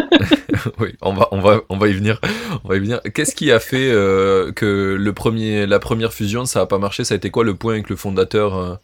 oui, 0.80 0.90
on 1.02 1.14
va 1.14 1.28
on 1.32 1.40
va 1.40 1.62
on 1.70 1.78
va 1.78 1.88
y 1.88 1.94
venir. 1.94 2.20
On 2.64 2.70
va 2.70 2.76
y 2.76 2.80
venir. 2.80 3.02
Qu'est-ce 3.14 3.36
qui 3.36 3.52
a 3.52 3.60
fait 3.60 3.92
euh, 3.92 4.52
que 4.52 4.96
le 5.00 5.14
premier 5.14 5.66
la 5.66 5.80
première 5.80 6.14
fusion 6.14 6.46
ça 6.46 6.62
a 6.62 6.66
pas 6.66 6.80
marché? 6.80 7.04
Ça 7.04 7.14
a 7.14 7.18
été 7.18 7.30
quoi 7.30 7.44
le 7.44 7.54
point 7.54 7.74
avec 7.74 7.90
le 7.90 7.96
fondateur 7.96 8.58
euh, 8.58 8.76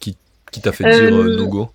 qui 0.00 0.16
qui 0.52 0.60
t'a 0.60 0.72
fait 0.72 0.84
dire 0.84 1.10
no 1.10 1.46
go? 1.46 1.70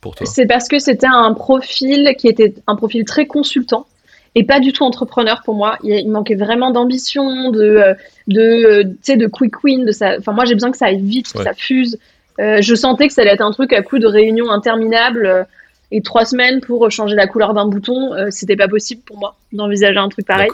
Pour 0.00 0.14
toi 0.14 0.26
C'est 0.26 0.46
parce 0.46 0.68
que 0.68 0.78
c'était 0.78 1.06
un 1.06 1.34
profil 1.34 2.14
qui 2.16 2.28
était 2.28 2.54
un 2.66 2.76
profil 2.76 3.04
très 3.04 3.26
consultant 3.26 3.86
et 4.34 4.44
pas 4.44 4.60
du 4.60 4.72
tout 4.72 4.84
entrepreneur 4.84 5.42
pour 5.44 5.54
moi. 5.54 5.76
Il, 5.82 6.08
manquait 6.08 6.36
vraiment 6.36 6.70
d'ambition, 6.70 7.50
de 7.50 7.96
de 8.28 8.84
de 8.84 9.26
quick 9.26 9.62
win, 9.64 9.84
de. 9.84 10.18
Enfin 10.18 10.32
moi 10.32 10.44
j'ai 10.44 10.54
besoin 10.54 10.70
que 10.70 10.78
ça 10.78 10.86
aille 10.86 11.02
vite, 11.02 11.32
que 11.32 11.42
ça 11.42 11.54
fuse. 11.54 11.98
Euh, 12.40 12.62
je 12.62 12.74
sentais 12.74 13.08
que 13.08 13.12
ça 13.12 13.22
allait 13.22 13.32
être 13.32 13.42
un 13.42 13.50
truc 13.50 13.72
à 13.72 13.82
coup 13.82 13.98
de 13.98 14.06
réunions 14.06 14.50
interminables 14.50 15.26
euh, 15.26 15.44
et 15.92 16.02
trois 16.02 16.24
semaines 16.24 16.60
pour 16.60 16.90
changer 16.90 17.16
la 17.16 17.26
couleur 17.26 17.54
d'un 17.54 17.66
bouton. 17.66 18.14
Euh, 18.14 18.28
c'était 18.30 18.56
pas 18.56 18.68
possible 18.68 19.02
pour 19.02 19.18
moi 19.18 19.36
d'envisager 19.52 19.98
un 19.98 20.08
truc 20.08 20.26
pareil. 20.26 20.50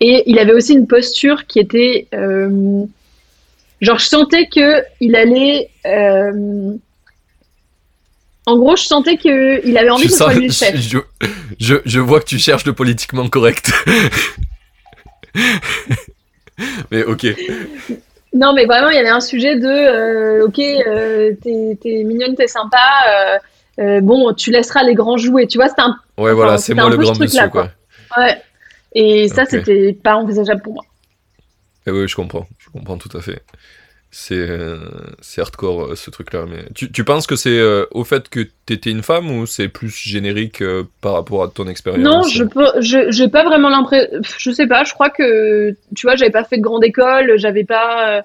Et 0.00 0.22
il 0.26 0.38
avait 0.38 0.52
aussi 0.52 0.72
une 0.72 0.86
posture 0.86 1.46
qui 1.46 1.58
était 1.58 2.08
genre 2.12 3.98
je 3.98 4.06
sentais 4.06 4.46
que 4.46 4.82
il 5.00 5.16
allait 5.16 5.70
en 8.46 8.56
gros, 8.56 8.74
je 8.74 8.84
sentais 8.84 9.16
qu'il 9.16 9.76
avait 9.78 9.90
envie 9.90 10.06
de 10.08 10.12
soit 10.12 10.34
le 10.34 10.48
chef. 10.50 10.74
Je, 10.76 10.98
je, 11.58 11.76
je, 11.84 12.00
vois 12.00 12.20
que 12.20 12.24
tu 12.24 12.38
cherches 12.38 12.64
le 12.64 12.72
politiquement 12.72 13.28
correct. 13.28 13.70
Mais 16.90 17.04
ok. 17.04 17.26
Non, 18.32 18.52
mais 18.52 18.64
vraiment, 18.64 18.90
il 18.90 18.96
y 18.96 18.98
avait 18.98 19.08
un 19.08 19.20
sujet 19.20 19.56
de 19.56 19.66
euh, 19.66 20.46
ok, 20.46 20.58
euh, 20.58 21.32
t'es, 21.42 22.04
mignonne, 22.04 22.36
t'es 22.36 22.46
sympa. 22.46 22.78
Euh, 23.80 24.00
bon, 24.00 24.32
tu 24.34 24.50
laisseras 24.50 24.82
les 24.82 24.94
grands 24.94 25.16
jouer. 25.16 25.46
Tu 25.46 25.58
vois, 25.58 25.68
c'était 25.68 25.82
un. 25.82 25.96
Ouais, 26.18 26.32
voilà, 26.32 26.58
c'est 26.58 26.74
moi 26.74 26.90
le 26.90 26.96
grand 26.96 27.18
monsieur, 27.18 27.48
quoi. 27.48 27.70
Ouais. 28.16 28.40
Et 28.92 29.28
ça, 29.28 29.44
c'était 29.44 29.92
pas 29.92 30.16
envisageable 30.16 30.62
pour 30.62 30.74
moi. 30.74 30.84
Et 31.86 31.90
eh 31.90 31.92
oui, 31.92 32.08
je 32.08 32.14
comprends. 32.14 32.46
Je 32.58 32.68
comprends 32.70 32.98
tout 32.98 33.16
à 33.16 33.20
fait. 33.20 33.42
Euh, 34.32 34.76
c'est 35.20 35.40
hardcore 35.40 35.84
euh, 35.84 35.94
ce 35.94 36.10
truc-là. 36.10 36.44
Mais 36.48 36.64
tu, 36.74 36.90
tu, 36.90 37.04
penses 37.04 37.26
que 37.26 37.36
c'est 37.36 37.58
euh, 37.58 37.86
au 37.92 38.02
fait 38.02 38.28
que 38.28 38.40
tu 38.66 38.72
étais 38.72 38.90
une 38.90 39.02
femme 39.02 39.30
ou 39.30 39.46
c'est 39.46 39.68
plus 39.68 39.88
générique 39.88 40.62
par 41.00 41.12
rapport 41.12 41.44
à 41.44 41.48
ton 41.48 41.68
expérience? 41.68 42.02
Non, 42.02 42.22
je 42.22 42.44
peux, 42.44 42.66
je 42.80 43.10
j'ai 43.10 43.28
pas 43.28 43.44
vraiment 43.44 43.68
l'impression. 43.68 44.08
Je 44.38 44.50
sais 44.50 44.66
pas. 44.66 44.84
Je 44.84 44.92
crois 44.92 45.10
que 45.10 45.74
tu 45.94 46.06
vois, 46.06 46.16
j'avais 46.16 46.32
pas 46.32 46.44
fait 46.44 46.56
de 46.56 46.62
grande 46.62 46.84
école, 46.84 47.34
j'avais 47.36 47.64
pas. 47.64 48.22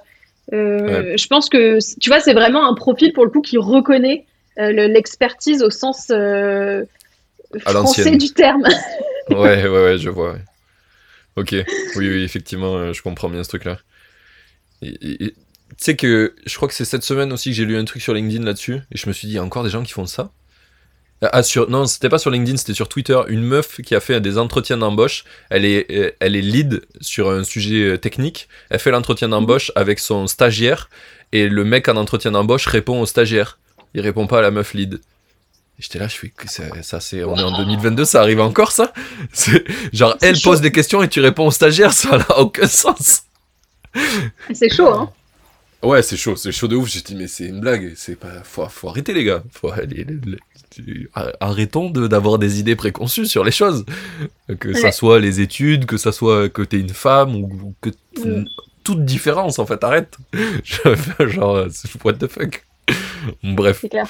Je 0.52 1.28
pense 1.28 1.50
que 1.50 1.78
tu 2.00 2.10
vois, 2.10 2.20
c'est 2.20 2.34
vraiment 2.34 2.68
un 2.68 2.74
profil 2.74 3.14
pour 3.14 3.24
le 3.24 3.32
coup 3.32 3.42
qui 3.42 3.58
reconnaît 3.58 4.26
l'expertise 4.58 5.62
au 5.64 5.70
sens 5.70 6.12
français 7.60 8.18
du 8.18 8.32
terme. 8.34 8.64
ouais, 9.30 9.68
ouais, 9.68 9.70
ouais, 9.70 9.98
je 9.98 10.10
vois. 10.10 10.36
Ok, 11.36 11.52
oui, 11.52 12.10
oui, 12.10 12.24
effectivement, 12.24 12.94
je 12.94 13.02
comprends 13.02 13.30
bien 13.30 13.44
ce 13.44 13.50
truc-là. 13.50 13.78
tu 14.82 15.34
sais 15.78 15.96
que 15.96 16.34
je 16.46 16.56
crois 16.56 16.68
que 16.68 16.74
c'est 16.74 16.86
cette 16.86 17.04
semaine 17.04 17.34
aussi 17.34 17.50
que 17.50 17.56
j'ai 17.56 17.66
lu 17.66 17.78
un 17.78 17.86
truc 17.86 18.02
sur 18.02 18.14
LinkedIn 18.14 18.46
là-dessus, 18.46 18.76
et 18.92 18.98
je 18.98 19.08
me 19.08 19.14
suis 19.14 19.28
dit, 19.28 19.34
il 19.34 19.38
y 19.38 19.40
a 19.40 19.44
encore 19.44 19.64
des 19.64 19.70
gens 19.70 19.84
qui 19.84 19.92
font 19.92 20.06
ça? 20.06 20.32
Ah, 21.22 21.44
sur, 21.44 21.70
non, 21.70 21.86
c'était 21.86 22.10
pas 22.10 22.18
sur 22.18 22.30
LinkedIn, 22.30 22.58
c'était 22.58 22.74
sur 22.74 22.90
Twitter. 22.90 23.20
Une 23.28 23.42
meuf 23.42 23.82
qui 23.82 23.96
a 23.96 24.00
fait 24.00 24.20
des 24.20 24.38
entretiens 24.38 24.78
d'embauche. 24.78 25.24
Elle 25.50 25.66
est, 25.66 26.16
elle 26.20 26.36
est 26.36 26.42
lead 26.42 26.82
sur 27.00 27.30
un 27.30 27.44
sujet 27.44 27.84
euh, 27.84 27.98
technique. 27.98 28.50
Elle 28.70 28.80
fait 28.80 28.92
l'entretien 28.92 29.30
d'embauche 29.30 29.72
avec 29.76 30.00
son 30.00 30.28
stagiaire. 30.28 30.90
Et 31.32 31.48
le 31.48 31.64
mec 31.64 31.88
en 31.88 31.96
entretien 31.96 32.32
d'embauche 32.32 32.68
répond 32.68 33.00
au 33.00 33.06
stagiaire. 33.06 33.60
Il 33.96 34.02
répond 34.02 34.28
pas 34.28 34.40
à 34.40 34.42
la 34.42 34.52
meuf 34.52 34.74
lead. 34.74 35.00
J'étais 35.80 36.00
là, 36.00 36.08
je 36.10 36.16
fais 36.16 36.30
que 36.30 36.50
ça, 36.50 37.00
c'est, 37.00 37.24
on 37.24 37.36
est 37.36 37.44
en 37.44 37.58
2022, 37.58 38.06
ça 38.06 38.22
arrive 38.22 38.42
encore 38.42 38.72
ça? 38.72 38.94
Genre, 39.94 40.18
elle 40.22 40.40
pose 40.40 40.62
des 40.62 40.72
questions 40.72 41.02
et 41.02 41.08
tu 41.08 41.22
réponds 41.22 41.48
au 41.48 41.52
stagiaire, 41.52 41.94
ça 41.94 42.18
n'a 42.18 42.40
aucun 42.40 42.68
sens. 42.68 43.24
C'est 44.54 44.70
chaud, 44.70 44.88
hein 44.88 45.12
Ouais, 45.82 46.02
c'est 46.02 46.18
chaud, 46.18 46.36
c'est 46.36 46.52
chaud 46.52 46.68
de 46.68 46.76
ouf. 46.76 46.90
J'ai 46.90 47.02
dit, 47.02 47.16
mais 47.16 47.28
c'est 47.28 47.46
une 47.46 47.62
blague. 47.62 47.94
C'est 47.96 48.16
pas, 48.18 48.42
faut, 48.44 48.68
faut 48.68 48.90
arrêter, 48.90 49.14
les 49.14 49.24
gars. 49.24 49.44
Faut 49.52 49.72
arrêtons 51.40 51.90
d'avoir 51.90 52.38
des 52.38 52.60
idées 52.60 52.76
préconçues 52.76 53.28
sur 53.28 53.44
les 53.44 53.52
choses. 53.52 53.86
Que 54.60 54.74
ça 54.74 54.92
soit 54.92 55.20
les 55.20 55.40
études, 55.40 55.86
que 55.86 55.98
ça 55.98 56.12
soit 56.12 56.50
que 56.50 56.64
t'es 56.64 56.80
une 56.80 56.90
femme 56.90 57.36
ou, 57.36 57.76
que 57.82 57.92
mm. 58.18 58.46
toute 58.84 59.06
différence, 59.06 59.60
en 59.60 59.66
fait, 59.66 59.84
arrête. 59.84 60.18
Genre, 61.20 61.68
what 62.04 62.14
the 62.14 62.28
fuck. 62.28 62.66
Bref. 63.44 63.86
Clair. 63.90 64.08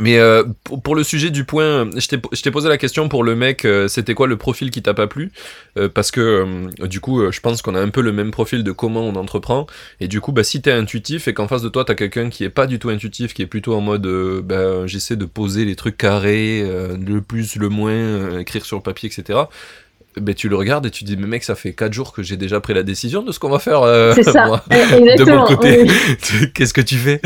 Mais 0.00 0.18
euh, 0.18 0.44
pour, 0.82 0.94
le 0.94 1.02
sujet 1.02 1.30
du 1.30 1.44
point, 1.44 1.88
je 1.96 2.42
t'ai 2.42 2.50
posé 2.50 2.68
la 2.68 2.76
question 2.76 3.08
pour 3.08 3.24
le 3.24 3.34
mec, 3.34 3.64
euh, 3.64 3.88
c'était 3.88 4.14
quoi 4.14 4.26
le 4.26 4.36
profil 4.36 4.70
qui 4.70 4.82
t'a 4.82 4.94
pas 4.94 5.06
plu? 5.06 5.32
Euh, 5.78 5.88
Parce 5.88 6.10
que 6.10 6.66
du 6.86 7.00
coup, 7.00 7.30
je 7.30 7.40
pense 7.40 7.62
qu'on 7.62 7.74
a 7.74 7.80
un 7.80 7.88
peu 7.88 8.02
le 8.02 8.12
même 8.12 8.30
profil 8.30 8.62
de 8.62 8.72
comment 8.72 9.02
on 9.02 9.14
entreprend. 9.16 9.66
Et 10.00 10.08
du 10.08 10.20
coup, 10.20 10.32
bah, 10.32 10.44
si 10.44 10.60
t'es 10.60 10.72
intuitif 10.72 11.28
et 11.28 11.34
qu'en 11.34 11.48
face 11.48 11.62
de 11.62 11.68
toi, 11.68 11.84
t'as 11.84 11.94
quelqu'un 11.94 12.28
qui 12.28 12.44
est 12.44 12.50
pas 12.50 12.66
du 12.66 12.78
tout 12.78 12.90
intuitif, 12.90 13.32
qui 13.32 13.42
est 13.42 13.46
plutôt 13.46 13.74
en 13.74 13.80
mode 13.80 14.06
bah, 14.44 14.86
j'essaie 14.86 15.16
de 15.16 15.24
poser 15.24 15.64
les 15.64 15.76
trucs 15.76 15.96
carrés, 15.96 16.62
le 16.62 17.20
plus, 17.20 17.56
le 17.56 17.68
moins, 17.68 18.38
écrire 18.38 18.64
sur 18.64 18.76
le 18.76 18.82
papier, 18.82 19.08
etc 19.08 19.44
ben, 20.20 20.34
tu 20.34 20.48
le 20.48 20.56
regardes 20.56 20.86
et 20.86 20.90
tu 20.90 21.04
dis 21.04 21.16
mais 21.16 21.26
mec 21.26 21.44
ça 21.44 21.54
fait 21.54 21.74
4 21.74 21.92
jours 21.92 22.12
que 22.12 22.22
j'ai 22.22 22.36
déjà 22.36 22.60
pris 22.60 22.74
la 22.74 22.82
décision 22.82 23.22
de 23.22 23.32
ce 23.32 23.38
qu'on 23.38 23.50
va 23.50 23.58
faire 23.58 23.82
euh, 23.82 24.14
moi, 24.46 24.64
de 24.70 25.24
mon 25.24 25.44
côté 25.44 25.86
qu'est-ce 26.54 26.72
que 26.72 26.80
tu 26.80 26.96
fais? 26.96 27.20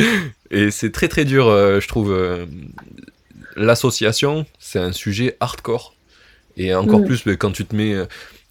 Et 0.51 0.71
c'est 0.71 0.91
très 0.91 1.09
très 1.09 1.25
dur 1.25 1.49
euh, 1.49 1.81
je 1.81 1.89
trouve 1.89 2.13
euh, 2.13 2.47
l'association 3.57 4.47
c'est 4.59 4.79
un 4.79 4.93
sujet 4.93 5.37
hardcore 5.41 5.95
et 6.57 6.75
encore 6.75 7.01
mm. 7.01 7.07
plus 7.07 7.37
quand 7.37 7.53
tu 7.53 7.65
te 7.65 7.75
mets 7.75 7.97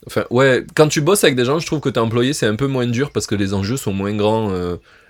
enfin 0.07 0.25
ouais 0.29 0.65
quand 0.75 0.87
tu 0.87 1.01
bosses 1.01 1.23
avec 1.23 1.35
des 1.35 1.45
gens 1.45 1.59
je 1.59 1.65
trouve 1.65 1.79
que 1.79 1.89
t'es 1.89 1.99
employé 1.99 2.33
c'est 2.33 2.45
un 2.45 2.55
peu 2.55 2.67
moins 2.67 2.87
dur 2.87 3.11
parce 3.11 3.27
que 3.27 3.35
les 3.35 3.53
enjeux 3.53 3.77
sont 3.77 3.93
moins 3.93 4.15
grands 4.15 4.51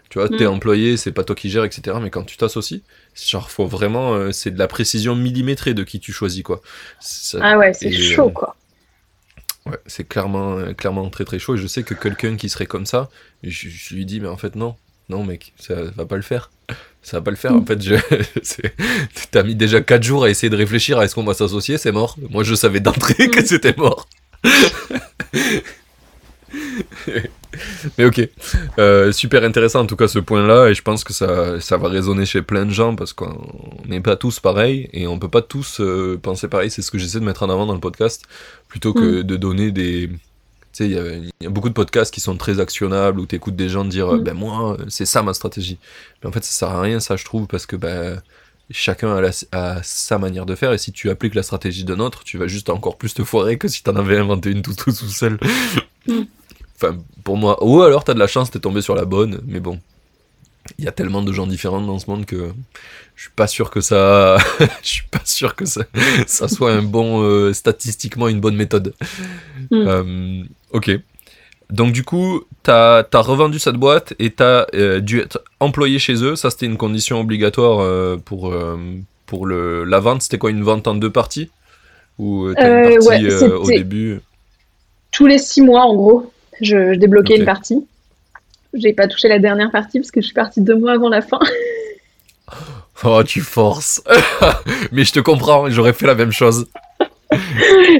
tu 0.10 0.18
vois, 0.18 0.28
t'es 0.28 0.46
mm. 0.46 0.54
employé, 0.54 0.98
c'est 0.98 1.12
pas 1.12 1.24
toi 1.24 1.36
qui 1.36 1.52
gères, 1.52 1.66
etc. 1.66 1.96
Mais 2.02 2.10
quand 2.10 2.24
tu 2.24 2.36
t'associes, 2.36 2.82
genre, 3.14 3.52
faut 3.52 3.68
vraiment, 3.68 4.32
c'est 4.32 4.50
de 4.50 4.58
la 4.58 4.68
précision 4.68 5.16
millimétrée 5.16 5.76
de 5.76 5.84
qui 5.84 6.00
tu 6.00 6.12
choisis, 6.12 6.42
quoi. 6.42 6.64
ah 7.40 7.60
ouais, 7.60 7.76
c'est 7.76 7.92
chaud, 7.92 8.32
quoi. 8.32 8.56
Ouais, 9.66 9.78
c'est 9.86 10.08
clairement, 10.08 10.58
euh, 10.58 10.74
clairement 10.74 11.10
très 11.10 11.26
très 11.26 11.40
chaud. 11.40 11.56
Et 11.56 11.58
je 11.58 11.68
sais 11.68 11.84
que 11.84 11.94
quelqu'un 11.94 12.36
qui 12.38 12.50
serait 12.50 12.66
comme 12.66 12.86
ça, 12.86 13.10
je, 13.44 13.94
lui 13.94 14.06
dis, 14.06 14.20
mais 14.20 14.28
en 14.28 14.38
fait, 14.38 14.56
non, 14.56 14.76
non, 15.10 15.24
mec, 15.24 15.54
ça 15.60 15.76
va 15.96 16.06
pas 16.06 16.16
le 16.16 16.22
faire. 16.22 16.50
Ça 17.02 17.18
va 17.18 17.22
pas 17.24 17.32
le 17.32 17.38
faire. 17.38 17.54
En 17.56 17.66
fait, 17.66 17.82
je, 17.82 17.96
t'as 19.32 19.44
mis 19.44 19.56
déjà 19.56 19.82
4 19.82 20.04
jours 20.04 20.24
à 20.26 20.30
essayer 20.30 20.50
de 20.50 20.56
réfléchir 20.56 21.00
à 21.00 21.06
est-ce 21.06 21.16
qu'on 21.16 21.24
va 21.24 21.34
s'associer, 21.34 21.78
c'est 21.78 21.92
mort. 21.92 22.16
Moi, 22.30 22.44
je 22.44 22.54
savais 22.56 22.80
d'entrée 22.80 23.28
que 23.32 23.44
c'était 23.46 23.76
mort. 23.76 24.08
Mais 27.98 28.06
ok, 28.06 28.28
euh, 28.78 29.12
super 29.12 29.44
intéressant 29.44 29.82
en 29.82 29.86
tout 29.86 29.96
cas 29.96 30.08
ce 30.08 30.20
point-là, 30.20 30.70
et 30.70 30.74
je 30.74 30.82
pense 30.82 31.04
que 31.04 31.14
ça, 31.14 31.60
ça 31.60 31.78
va 31.78 31.90
résonner 31.90 32.26
chez 32.26 32.42
plein 32.42 32.66
de 32.66 32.72
gens 32.72 32.96
parce 32.96 33.14
qu'on 33.14 33.38
n'est 33.88 34.02
pas 34.02 34.16
tous 34.16 34.40
pareils 34.40 34.88
et 34.94 35.08
on 35.08 35.18
peut 35.20 35.30
pas 35.30 35.42
tous 35.42 35.80
euh, 35.82 36.20
penser 36.22 36.48
pareil. 36.48 36.70
C'est 36.72 36.82
ce 36.82 36.92
que 36.92 36.98
j'essaie 36.98 37.20
de 37.20 37.26
mettre 37.26 37.44
en 37.44 37.50
avant 37.50 37.66
dans 37.66 37.74
le 37.74 37.80
podcast, 37.80 38.24
plutôt 38.68 38.94
que 38.94 39.22
Mm. 39.22 39.24
de 39.24 39.36
donner 39.38 39.72
des. 39.72 40.10
Tu 40.80 40.86
sais, 40.86 40.90
il 40.92 40.96
y, 40.96 40.98
a- 40.98 41.14
il 41.18 41.30
y 41.42 41.46
a 41.46 41.50
beaucoup 41.50 41.68
de 41.68 41.74
podcasts 41.74 42.14
qui 42.14 42.22
sont 42.22 42.38
très 42.38 42.62
actionnables 42.62 43.20
où 43.20 43.26
tu 43.26 43.36
écoutes 43.36 43.58
des 43.58 43.68
gens 43.68 43.84
dire 43.84 44.14
Mm. 44.14 44.24
ben 44.24 44.34
moi, 44.34 44.78
c'est 44.88 45.06
ça 45.06 45.22
ma 45.24 45.34
stratégie. 45.34 45.78
Mais 46.24 46.30
en 46.30 46.32
fait, 46.32 46.42
ça 46.46 46.52
sert 46.52 46.70
à 46.70 46.80
rien, 46.82 47.02
ça, 47.02 47.18
je 47.18 47.26
trouve, 47.26 47.48
parce 47.48 47.66
que 47.66 47.76
ben, 47.76 48.22
chacun 48.72 49.14
a, 49.14 49.20
la- 49.20 49.32
a 49.52 49.84
sa 49.84 50.18
manière 50.20 50.46
de 50.46 50.56
faire 50.56 50.72
et 50.72 50.78
si 50.78 50.94
tu 50.94 51.10
appliques 51.10 51.36
la 51.36 51.44
stratégie 51.44 51.84
d'un 51.84 52.00
autre, 52.00 52.24
tu 52.24 52.38
vas 52.38 52.48
juste 52.48 52.70
encore 52.70 52.98
plus 52.98 53.14
te 53.14 53.26
foirer 53.26 53.58
que 53.58 53.68
si 53.68 53.84
t'en 53.84 53.96
avais 53.98 54.18
inventé 54.18 54.52
une 54.52 54.62
tout, 54.62 54.74
tout, 54.74 54.94
tout 54.94 55.10
seul. 55.10 55.38
Mm. 56.08 56.22
Enfin, 56.78 56.98
pour 57.26 57.36
moi. 57.36 57.62
Ou 57.62 57.82
alors 57.82 58.06
t'as 58.06 58.14
de 58.14 58.20
la 58.20 58.28
chance, 58.28 58.50
t'es 58.50 58.60
tombé 58.60 58.82
sur 58.82 58.96
la 58.96 59.04
bonne, 59.04 59.42
mais 59.46 59.60
bon. 59.60 59.82
Il 60.78 60.86
y 60.86 60.88
a 60.88 60.92
tellement 60.94 61.24
de 61.24 61.34
gens 61.34 61.48
différents 61.48 61.82
dans 61.82 62.00
ce 62.00 62.10
monde 62.10 62.26
que 62.26 62.52
je 63.16 63.24
suis 63.24 63.32
pas 63.36 63.48
sûr 63.48 63.70
que 63.70 63.82
ça. 63.82 64.38
je 64.84 64.88
suis 64.88 65.08
pas 65.12 65.22
sûr 65.26 65.56
que 65.56 65.66
ça, 65.66 65.82
ça 66.28 66.48
soit 66.48 66.72
un 66.72 66.84
bon. 66.84 67.22
euh, 67.24 67.52
statistiquement 67.54 68.30
une 68.30 68.40
bonne 68.40 68.56
méthode. 68.56 68.94
Mm. 69.72 69.76
Euh, 69.88 70.44
ok. 70.72 70.92
Donc 71.70 71.92
du 71.92 72.04
coup, 72.04 72.42
t'as 72.64 73.04
as 73.12 73.22
revendu 73.22 73.60
cette 73.60 73.76
boîte 73.76 74.14
et 74.18 74.32
t'as 74.32 74.66
euh, 74.74 75.00
dû 75.00 75.20
être 75.20 75.44
employé 75.60 76.00
chez 76.00 76.24
eux. 76.24 76.36
Ça, 76.36 76.50
c'était 76.50 76.66
une 76.66 76.78
condition 76.78 77.20
obligatoire 77.20 77.80
euh, 77.80 78.18
pour, 78.18 78.52
euh, 78.52 78.78
pour 79.28 79.46
le, 79.46 79.84
la 79.84 80.00
vente. 80.00 80.24
C'était 80.24 80.40
quoi, 80.40 80.50
une 80.50 80.64
vente 80.64 80.88
en 80.88 80.96
deux 80.96 81.12
parties? 81.12 81.50
Ou 82.18 82.54
t'as 82.56 82.90
une 82.90 82.94
partie 82.96 83.08
ouais, 83.08 83.44
au 83.44 83.68
début? 83.68 84.20
Tous 85.12 85.28
les 85.28 85.38
six 85.38 85.62
mois, 85.62 85.84
en 85.84 85.96
gros, 85.96 86.32
je, 86.60 86.94
je 86.94 87.00
débloquais 87.00 87.38
une 87.38 87.46
partie. 87.46 87.86
J'ai 88.74 88.94
pas 88.94 89.08
touché 89.08 89.28
la 89.28 89.40
dernière 89.40 89.72
partie 89.72 90.00
parce 90.00 90.12
que 90.12 90.22
je 90.22 90.26
suis 90.26 90.36
partie 90.36 90.62
deux 90.62 90.76
mois 90.76 90.94
avant 90.94 91.10
la 91.10 91.22
fin. 91.22 91.40
Oh, 93.06 93.24
tu 93.24 93.40
forces 93.40 94.04
Mais 94.92 95.06
je 95.06 95.14
te 95.14 95.20
comprends, 95.22 95.70
j'aurais 95.70 95.94
fait 95.94 96.06
la 96.06 96.16
même 96.16 96.34
chose. 96.34 96.68
Et 97.32 97.38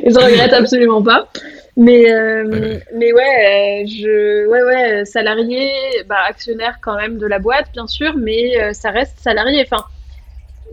je 0.10 0.20
regrette 0.20 0.52
absolument 0.52 1.02
pas. 1.02 1.30
Mais, 1.80 2.12
euh, 2.12 2.44
Ouais. 2.44 2.84
mais 2.94 3.14
ouais, 3.14 3.84
euh, 3.84 3.88
je, 3.88 4.48
ouais, 4.48 4.64
ouais, 4.64 5.06
salarié, 5.06 5.72
bah, 6.08 6.18
actionnaire 6.28 6.78
quand 6.82 6.98
même 6.98 7.18
de 7.18 7.26
la 7.26 7.40
boîte, 7.40 7.68
bien 7.72 7.88
sûr, 7.88 8.18
mais 8.18 8.62
euh, 8.62 8.74
ça 8.74 8.92
reste 8.92 9.18
salarié. 9.20 9.66
Enfin, 9.66 9.86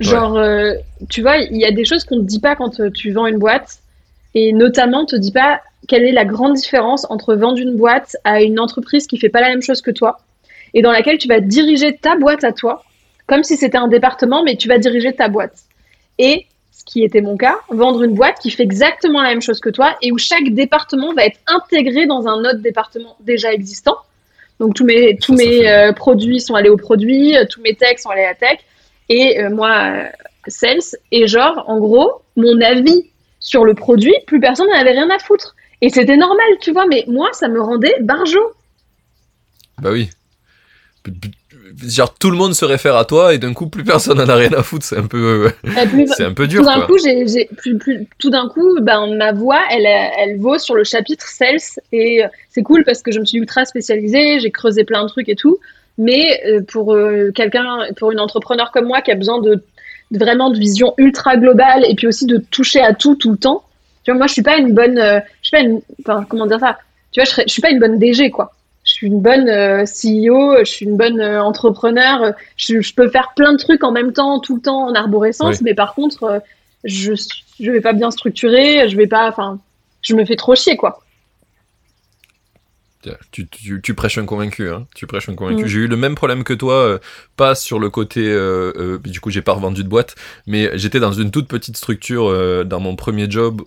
genre, 0.01 0.37
euh, 0.37 0.75
tu 1.09 1.23
vois, 1.23 1.37
il 1.39 1.57
y 1.59 1.65
a 1.65 1.71
des 1.71 1.85
choses 1.85 2.03
qu'on 2.05 2.17
ne 2.17 2.23
te 2.23 2.27
dit 2.27 2.41
pas 2.41 2.57
quand 2.57 2.81
euh, 2.81 2.91
tu 2.91 3.13
vends 3.13 3.29
une 3.29 3.39
boîte, 3.39 3.79
et 4.35 4.53
notamment, 4.53 5.03
on 5.03 5.07
te 5.07 5.15
dit 5.15 5.31
pas 5.31 5.61
quelle 5.87 6.03
est 6.03 6.11
la 6.13 6.25
grande 6.25 6.55
différence 6.55 7.07
entre 7.09 7.37
vendre 7.37 7.59
une 7.61 7.77
boîte 7.77 8.17
à 8.25 8.43
une 8.43 8.59
entreprise 8.59 9.07
qui 9.07 9.17
fait 9.17 9.29
pas 9.29 9.41
la 9.41 9.51
même 9.51 9.63
chose 9.63 9.83
que 9.83 9.93
toi, 9.93 10.19
et 10.75 10.83
dans 10.83 10.91
laquelle 10.91 11.19
tu 11.19 11.29
vas 11.29 11.39
diriger 11.39 11.97
ta 11.97 12.17
boîte 12.17 12.43
à 12.43 12.51
toi, 12.51 12.83
comme 13.29 13.45
si 13.45 13.57
c'était 13.57 13.79
un 13.79 13.87
département, 13.87 14.43
mais 14.43 14.57
tu 14.57 14.67
vas 14.67 14.79
diriger 14.79 15.13
ta 15.15 15.29
boîte. 15.29 15.55
Et 16.19 16.47
qui 16.87 17.03
était 17.03 17.21
mon 17.21 17.37
cas, 17.37 17.59
vendre 17.69 18.05
une 18.05 18.15
boîte 18.15 18.39
qui 18.41 18.51
fait 18.51 18.63
exactement 18.63 19.21
la 19.21 19.31
même 19.31 19.43
chose 19.43 19.61
que 19.61 19.69
toi 19.69 19.97
et 20.01 20.13
où 20.13 20.19
chaque 20.19 20.49
département 20.51 21.13
va 21.13 21.27
être 21.27 21.39
intégré 21.47 22.07
dans 22.07 22.27
un 22.27 22.41
autre 22.41 22.61
département 22.61 23.17
déjà 23.21 23.53
existant. 23.53 23.97
Donc 24.61 24.75
tous 24.75 24.85
mes, 24.85 25.17
tous 25.19 25.35
mes 25.35 25.69
euh, 25.69 25.93
produits 25.93 26.41
sont 26.41 26.55
allés 26.55 26.71
aux 26.71 26.77
produits, 26.79 27.37
euh, 27.37 27.45
tous 27.45 27.61
mes 27.61 27.75
techs 27.75 27.99
sont 27.99 28.09
allés 28.09 28.25
à 28.25 28.35
tech 28.35 28.61
et 29.09 29.41
euh, 29.41 29.51
moi, 29.51 30.05
sales. 30.47 30.79
Et 31.13 31.27
genre, 31.27 31.65
en 31.67 31.79
gros, 31.79 32.23
mon 32.37 32.61
avis 32.61 33.11
sur 33.41 33.65
le 33.65 33.75
produit, 33.75 34.15
plus 34.27 34.41
personne 34.41 34.69
n'en 34.69 34.79
avait 34.79 34.93
rien 34.93 35.11
à 35.11 35.19
foutre. 35.19 35.55
Et 35.83 35.91
c'était 35.91 36.17
normal, 36.17 36.47
tu 36.61 36.73
vois, 36.73 36.87
mais 36.87 37.05
moi, 37.07 37.29
ça 37.33 37.49
me 37.49 37.61
rendait 37.61 37.97
barjot. 38.01 38.53
Bah 39.83 39.91
oui. 39.93 40.09
Genre 41.89 42.15
tout 42.15 42.31
le 42.31 42.37
monde 42.37 42.55
se 42.55 42.65
réfère 42.65 42.97
à 42.97 43.05
toi 43.05 43.35
et 43.35 43.39
d'un 43.39 43.53
coup 43.55 43.69
plus 43.69 43.85
personne 43.85 44.21
en 44.21 44.29
a 44.29 44.35
rien 44.35 44.53
à 44.53 44.63
foutre. 44.63 44.85
C'est 44.85 44.97
un 44.99 45.07
peu, 45.07 45.51
plus- 45.89 46.07
c'est 46.17 46.25
un 46.25 46.33
peu 46.33 46.47
dur 46.47 46.61
tout 46.63 46.67
d'un 46.81 46.87
coup, 46.87 46.99
j'ai, 47.03 47.27
j'ai- 47.29 47.49
plus, 47.57 47.77
plus, 47.79 48.07
tout 48.19 48.31
d'un 48.31 48.49
coup, 48.49 48.79
ben, 48.81 49.15
ma 49.17 49.33
voix, 49.33 49.61
elle, 49.71 49.87
elle 49.87 50.39
vaut 50.39 50.59
sur 50.59 50.75
le 50.75 50.85
chapitre 50.85 51.27
sales 51.27 51.57
et 51.93 52.25
euh, 52.25 52.29
c'est 52.51 52.63
cool 52.63 52.85
parce 52.85 53.03
que 53.03 53.13
je 53.13 53.21
me 53.21 53.25
suis 53.25 53.39
ultra 53.39 53.65
spécialisée, 53.65 54.41
j'ai 54.41 54.51
creusé 54.51 54.85
plein 54.85 55.03
de 55.05 55.09
trucs 55.09 55.29
et 55.29 55.37
tout. 55.37 55.59
Mais 55.99 56.43
euh, 56.47 56.61
pour 56.63 56.95
euh, 56.95 57.31
quelqu'un, 57.35 57.79
pour 57.97 58.13
une 58.13 58.21
entrepreneur 58.21 58.71
comme 58.71 58.87
moi 58.87 59.01
qui 59.01 59.11
a 59.11 59.15
besoin 59.15 59.41
de, 59.41 59.63
vraiment 60.11 60.51
de 60.51 60.59
vision 60.59 60.93
ultra 60.99 61.37
globale 61.37 61.85
et 61.89 61.95
puis 61.95 62.07
aussi 62.07 62.27
de 62.27 62.39
toucher 62.51 62.81
à 62.81 62.93
tout 62.93 63.15
tout 63.15 63.31
le 63.33 63.39
temps, 63.39 63.63
tu 64.05 64.11
vois, 64.11 64.19
moi 64.19 64.27
je 64.27 64.35
suis 64.35 64.43
pas 64.43 64.59
une 64.59 64.73
bonne, 64.75 64.99
euh, 64.99 65.21
je 65.43 65.49
suis 65.49 65.57
pas 65.57 65.63
une, 65.63 65.81
enfin 66.01 66.25
comment 66.29 66.47
dire 66.47 66.61
ça, 66.61 66.79
tu 67.13 67.21
vois, 67.21 67.25
je, 67.25 67.31
serais- 67.31 67.45
je 67.47 67.53
suis 67.53 67.63
pas 67.63 67.71
une 67.71 67.79
bonne 67.81 67.99
DG 67.99 68.31
quoi. 68.31 68.53
Je 68.97 69.01
suis 69.01 69.09
une 69.09 69.21
bonne 69.21 69.51
euh, 69.51 69.85
CEO, 69.85 70.57
je 70.61 70.65
suis 70.65 70.87
une 70.87 70.97
bonne 70.97 71.21
euh, 71.21 71.43
entrepreneur, 71.43 72.33
je, 72.57 72.81
je 72.81 72.95
peux 72.95 73.11
faire 73.11 73.35
plein 73.37 73.53
de 73.53 73.59
trucs 73.59 73.85
en 73.85 73.93
même 73.93 74.15
temps, 74.15 74.41
tout 74.41 74.57
le 74.57 74.63
temps 74.63 74.87
en 74.89 74.95
arborescence, 74.95 75.57
Oui. 75.57 75.65
mais 75.65 75.75
par 75.75 75.95
contre, 75.95 76.23
euh, 76.25 76.39
je 76.83 77.13
je 77.61 77.71
vais 77.71 77.83
pas 77.83 77.93
bien 77.93 78.11
structurer, 78.11 78.89
je 78.89 78.97
vais 78.97 79.07
pas, 79.07 79.29
enfin, 79.29 79.59
je 80.01 80.15
me 80.15 80.25
fais 80.25 80.37
trop 80.37 80.55
chier 80.55 80.79
quoi. 80.79 81.03
Tu, 83.33 83.47
tu, 83.49 83.81
tu 83.83 83.95
prêches 83.95 84.19
un 84.19 84.25
convaincu, 84.25 84.69
hein. 84.71 84.87
Tu 84.95 85.07
prêches 85.07 85.29
un 85.29 85.35
convaincu. 85.35 85.65
Mm. 85.65 85.67
J'ai 85.69 85.79
eu 85.81 85.87
le 85.87 85.97
même 85.97 86.15
problème 86.15 86.45
que 86.45 86.53
toi, 86.53 86.75
euh, 86.75 86.99
pas 87.37 87.55
sur 87.55 87.79
le 87.79 87.91
côté. 87.91 88.21
euh, 88.29 88.73
euh, 88.77 88.99
du 88.99 89.21
coup, 89.21 89.31
j'ai 89.31 89.43
pas 89.43 89.53
revendu 89.53 89.85
de 89.85 89.89
boîte, 89.89 90.15
mais 90.47 90.71
j'étais 90.79 91.01
dans 91.01 91.13
une 91.13 91.31
toute 91.31 91.49
petite 91.49 91.77
structure 91.77 92.65
dans 92.67 92.81
mon 92.81 92.97
premier 92.97 93.31
job. 93.31 93.63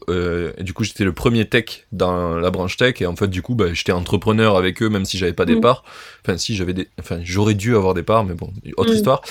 et 0.57 0.63
du 0.63 0.73
coup, 0.73 0.83
j'étais 0.83 1.03
le 1.03 1.13
premier 1.13 1.45
tech 1.47 1.85
dans 1.91 2.35
la 2.37 2.51
branche 2.51 2.77
tech. 2.77 3.01
Et 3.01 3.05
en 3.05 3.15
fait, 3.15 3.27
du 3.27 3.41
coup, 3.41 3.55
bah, 3.55 3.73
j'étais 3.73 3.91
entrepreneur 3.91 4.57
avec 4.57 4.81
eux, 4.81 4.89
même 4.89 5.05
si 5.05 5.17
j'avais 5.17 5.33
pas 5.33 5.45
des 5.45 5.55
Mm. 5.55 5.61
parts. 5.61 5.83
Enfin, 6.25 6.37
si 6.37 6.55
j'avais 6.55 6.73
des. 6.73 6.87
Enfin, 6.99 7.19
j'aurais 7.23 7.53
dû 7.55 7.75
avoir 7.75 7.93
des 7.93 8.03
parts, 8.03 8.23
mais 8.25 8.33
bon, 8.33 8.51
autre 8.77 8.91
Mm. 8.91 8.95
histoire. 8.95 9.21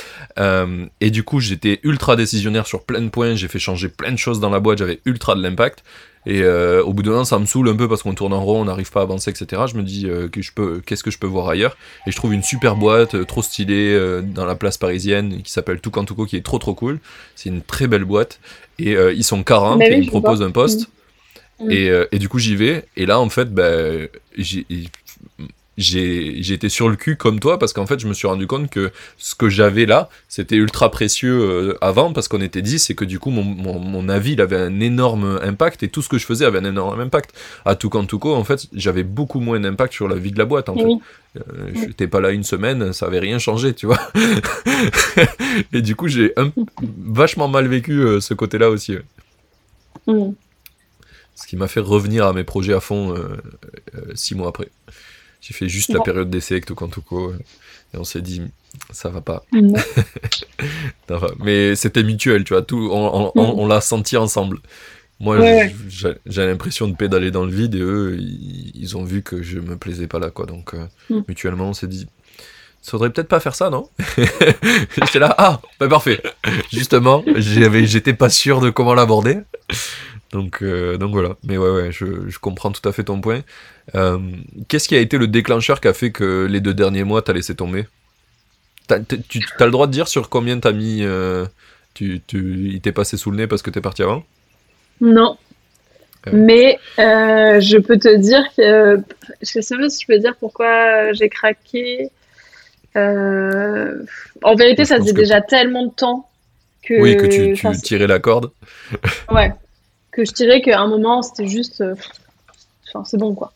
Et 1.00 1.10
du 1.10 1.22
coup, 1.22 1.40
j'étais 1.40 1.80
ultra 1.82 2.16
décisionnaire 2.16 2.66
sur 2.66 2.84
plein 2.84 3.00
de 3.00 3.08
points. 3.08 3.34
J'ai 3.34 3.48
fait 3.48 3.58
changer 3.58 3.88
plein 3.88 4.12
de 4.12 4.18
choses 4.18 4.40
dans 4.40 4.50
la 4.50 4.60
boîte. 4.60 4.78
J'avais 4.78 5.00
ultra 5.04 5.34
de 5.34 5.42
l'impact. 5.42 5.84
Et 6.28 6.42
euh, 6.42 6.82
au 6.84 6.92
bout 6.92 7.02
d'un 7.02 7.14
an, 7.14 7.24
ça 7.24 7.38
me 7.38 7.46
saoule 7.46 7.70
un 7.70 7.74
peu 7.74 7.88
parce 7.88 8.02
qu'on 8.02 8.14
tourne 8.14 8.34
en 8.34 8.44
rond, 8.44 8.60
on 8.60 8.66
n'arrive 8.66 8.92
pas 8.92 9.00
à 9.00 9.04
avancer, 9.04 9.30
etc. 9.30 9.62
Je 9.66 9.78
me 9.78 9.82
dis 9.82 10.06
euh, 10.06 10.28
que 10.28 10.42
je 10.42 10.52
peux, 10.52 10.82
qu'est-ce 10.84 11.02
que 11.02 11.10
je 11.10 11.18
peux 11.18 11.26
voir 11.26 11.48
ailleurs? 11.48 11.74
Et 12.06 12.10
je 12.10 12.16
trouve 12.16 12.34
une 12.34 12.42
super 12.42 12.76
boîte, 12.76 13.14
euh, 13.14 13.24
trop 13.24 13.42
stylée, 13.42 13.98
dans 14.22 14.44
la 14.44 14.54
place 14.54 14.76
parisienne, 14.76 15.42
qui 15.42 15.50
s'appelle 15.50 15.80
Toucan 15.80 16.04
Touco, 16.04 16.26
qui 16.26 16.36
est 16.36 16.44
trop 16.44 16.58
trop 16.58 16.74
cool. 16.74 17.00
C'est 17.34 17.48
une 17.48 17.62
très 17.62 17.86
belle 17.86 18.04
boîte. 18.04 18.40
Et 18.78 18.92
ils 18.92 19.24
sont 19.24 19.42
40 19.42 19.78
Bah 19.78 19.86
et 19.86 19.94
ils 19.94 20.04
me 20.04 20.06
proposent 20.06 20.38
vois. 20.38 20.46
un 20.46 20.50
poste. 20.50 20.88
Mm. 21.60 21.70
Et, 21.70 21.90
et 22.12 22.18
du 22.18 22.28
coup, 22.28 22.38
j'y 22.38 22.56
vais. 22.56 22.84
Et 22.96 23.06
là, 23.06 23.18
en 23.18 23.30
fait, 23.30 23.52
bah, 23.52 23.72
j'ai 24.36 24.66
été 25.78 26.68
sur 26.68 26.88
le 26.88 26.96
cul 26.96 27.16
comme 27.16 27.40
toi 27.40 27.58
parce 27.58 27.72
qu'en 27.72 27.86
fait 27.86 27.98
je 28.00 28.08
me 28.08 28.12
suis 28.14 28.26
rendu 28.26 28.46
compte 28.46 28.68
que 28.70 28.90
ce 29.16 29.34
que 29.34 29.48
j'avais 29.48 29.86
là 29.86 30.08
c'était 30.28 30.56
ultra 30.56 30.90
précieux 30.90 31.40
euh, 31.40 31.78
avant 31.80 32.12
parce 32.12 32.28
qu'on 32.28 32.40
était 32.40 32.62
10 32.62 32.90
et 32.90 32.94
que 32.94 33.04
du 33.04 33.18
coup 33.18 33.30
mon, 33.30 33.42
mon, 33.44 33.78
mon 33.78 34.08
avis 34.08 34.32
il 34.32 34.40
avait 34.40 34.56
un 34.56 34.80
énorme 34.80 35.38
impact 35.42 35.82
et 35.82 35.88
tout 35.88 36.02
ce 36.02 36.08
que 36.08 36.18
je 36.18 36.26
faisais 36.26 36.44
avait 36.44 36.58
un 36.58 36.64
énorme 36.64 37.00
impact 37.00 37.32
à 37.64 37.74
tout 37.76 37.88
tout 38.06 38.18
en 38.34 38.44
fait 38.44 38.66
j'avais 38.72 39.04
beaucoup 39.04 39.40
moins 39.40 39.60
d'impact 39.60 39.92
sur 39.92 40.08
la 40.08 40.16
vie 40.16 40.32
de 40.32 40.38
la 40.38 40.44
boîte 40.44 40.68
en 40.68 40.76
Et 40.76 40.80
fait 40.80 40.84
oui. 40.84 41.00
euh, 41.36 41.42
j'étais 41.74 42.08
pas 42.08 42.20
là 42.20 42.30
une 42.30 42.44
semaine 42.44 42.92
ça 42.92 43.06
avait 43.06 43.20
rien 43.20 43.38
changé 43.38 43.72
tu 43.74 43.86
vois 43.86 44.00
et 45.72 45.82
du 45.82 45.94
coup 45.96 46.08
j'ai 46.08 46.34
vachement 46.82 47.48
mal 47.48 47.68
vécu 47.68 48.00
euh, 48.00 48.20
ce 48.20 48.34
côté 48.34 48.58
là 48.58 48.70
aussi 48.70 48.96
ouais. 48.96 49.02
Mm. 50.06 50.34
Ce 51.34 51.46
qui 51.46 51.56
m'a 51.56 51.68
fait 51.68 51.80
revenir 51.80 52.26
à 52.26 52.32
mes 52.32 52.42
projets 52.42 52.74
à 52.74 52.80
fond 52.80 53.14
euh, 53.14 53.36
six 54.14 54.34
mois 54.34 54.48
après. 54.48 54.68
J'ai 55.40 55.54
fait 55.54 55.68
juste 55.68 55.90
la 55.92 56.00
période 56.00 56.30
d'essai 56.30 56.54
avec 56.54 56.66
Tokantuko 56.66 57.30
euh, 57.30 57.38
et 57.94 57.96
on 57.98 58.04
s'est 58.04 58.20
dit 58.22 58.42
ça 58.92 59.08
va 59.08 59.20
pas. 59.20 59.44
Mm. 59.52 59.74
Mais 61.40 61.74
c'était 61.76 62.02
mutuel, 62.02 62.44
tu 62.44 62.52
vois. 62.54 62.62
Tout, 62.62 62.88
on, 62.92 63.26
on- 63.26 63.32
on- 63.34 63.58
on 63.60 63.66
l'a 63.66 63.80
senti 63.80 64.16
ensemble. 64.16 64.58
Moi, 65.20 65.38
Ouais, 65.38 65.74
j'ai 66.26 66.46
l'impression 66.46 66.86
de 66.86 66.94
pédaler 66.94 67.30
dans 67.32 67.44
le 67.44 67.50
vide 67.52 67.74
et 67.74 67.80
eux, 67.80 68.16
ils, 68.20 68.70
ils 68.74 68.96
ont 68.96 69.04
vu 69.04 69.22
que 69.22 69.42
je 69.42 69.58
me 69.58 69.76
plaisais 69.76 70.06
pas 70.06 70.18
là, 70.20 70.30
quoi. 70.30 70.46
Donc, 70.46 70.74
euh, 70.74 70.86
Mm. 71.10 71.22
mutuellement, 71.28 71.68
on 71.70 71.72
s'est 71.74 71.88
dit, 71.88 72.06
ça 72.82 72.92
faudrait 72.92 73.10
peut-être 73.10 73.28
pas 73.28 73.40
faire 73.40 73.54
ça, 73.56 73.70
non? 73.70 73.88
J'étais 74.96 75.18
là, 75.18 75.34
ah, 75.38 75.60
bah 75.80 75.88
parfait. 75.88 76.22
Justement, 76.72 77.24
j'étais 77.36 78.12
pas 78.14 78.30
sûr 78.30 78.60
de 78.60 78.70
comment 78.70 78.94
l'aborder. 78.94 79.38
Donc, 80.32 80.62
euh, 80.62 80.98
donc 80.98 81.12
voilà. 81.12 81.36
Mais 81.44 81.56
ouais, 81.56 81.70
ouais, 81.70 81.92
je, 81.92 82.28
je 82.28 82.38
comprends 82.38 82.70
tout 82.70 82.86
à 82.86 82.92
fait 82.92 83.04
ton 83.04 83.20
point. 83.20 83.40
Euh, 83.94 84.18
Qu'est-ce 84.68 84.86
qui 84.88 84.94
a 84.96 85.00
été 85.00 85.16
le 85.18 85.26
déclencheur 85.26 85.80
qui 85.80 85.88
a 85.88 85.94
fait 85.94 86.10
que 86.12 86.46
les 86.50 86.60
deux 86.60 86.74
derniers 86.74 87.04
mois, 87.04 87.22
t'as 87.22 87.32
laissé 87.32 87.54
tomber? 87.54 87.86
T'as 88.86 89.00
t'as- 89.00 89.16
tu 89.16 89.42
as 89.58 89.64
le 89.64 89.70
droit 89.70 89.86
de 89.86 89.92
dire 89.92 90.08
sur 90.08 90.28
combien 90.28 90.58
t'as 90.60 90.72
mis. 90.72 91.02
euh, 91.02 91.46
tu, 91.94 92.20
tu, 92.26 92.70
il 92.72 92.80
t'est 92.80 92.92
passé 92.92 93.16
sous 93.16 93.30
le 93.30 93.36
nez 93.38 93.46
parce 93.46 93.62
que 93.62 93.70
t'es 93.70 93.80
parti 93.80 94.02
avant? 94.02 94.24
Non. 95.00 95.36
Mais 96.30 96.78
je 96.98 97.78
peux 97.78 97.98
te 97.98 98.14
dire 98.16 98.42
que 98.56 99.00
je 99.40 99.60
sais 99.62 99.76
pas 99.76 99.88
si 99.88 100.02
je 100.02 100.06
peux 100.06 100.18
dire 100.18 100.36
pourquoi 100.36 101.12
j'ai 101.14 101.28
craqué. 101.30 102.10
En 102.94 104.54
vérité, 104.56 104.82
Je 104.84 104.88
ça 104.88 104.96
faisait 104.98 105.12
que- 105.12 105.18
déjà 105.20 105.40
tellement 105.40 105.86
de 105.86 105.92
temps 105.92 106.28
que, 106.82 107.00
Oui, 107.00 107.16
que 107.16 107.26
tu, 107.26 107.54
tu 107.54 107.80
tirais 107.82 108.06
la 108.06 108.18
corde. 108.18 108.50
ouais, 109.30 109.52
que 110.18 110.24
je 110.24 110.32
dirais 110.32 110.60
qu'à 110.60 110.80
un 110.80 110.88
moment, 110.88 111.22
c'était 111.22 111.46
juste, 111.46 111.80
euh, 111.80 111.94
enfin, 112.88 113.04
c'est 113.04 113.18
bon 113.18 113.34
quoi. 113.34 113.52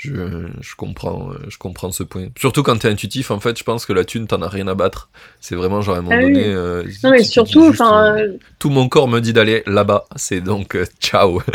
Je, 0.00 0.12
je, 0.60 0.76
comprends, 0.76 1.30
je 1.48 1.58
comprends 1.58 1.90
ce 1.90 2.04
point. 2.04 2.28
Surtout 2.38 2.62
quand 2.62 2.78
t'es 2.78 2.86
intuitif, 2.88 3.32
en 3.32 3.40
fait, 3.40 3.58
je 3.58 3.64
pense 3.64 3.84
que 3.84 3.92
la 3.92 4.04
thune, 4.04 4.28
t'en 4.28 4.40
as 4.42 4.48
rien 4.48 4.68
à 4.68 4.74
battre. 4.76 5.08
C'est 5.40 5.56
vraiment 5.56 5.80
genre 5.82 5.96
à 5.96 5.98
un 5.98 6.02
moment 6.02 6.14
Ah 6.16 6.22
donné. 6.22 6.38
oui. 6.38 6.44
euh, 6.54 6.84
Non, 7.02 7.10
mais 7.10 7.24
surtout, 7.24 7.66
juste, 7.70 7.80
enfin, 7.80 8.16
euh, 8.16 8.36
tout 8.60 8.70
mon 8.70 8.88
corps 8.88 9.08
me 9.08 9.18
dit 9.20 9.32
d'aller 9.32 9.64
là-bas. 9.66 10.04
C'est 10.14 10.40
donc 10.40 10.76
euh, 10.76 10.86
ciao. 11.00 11.42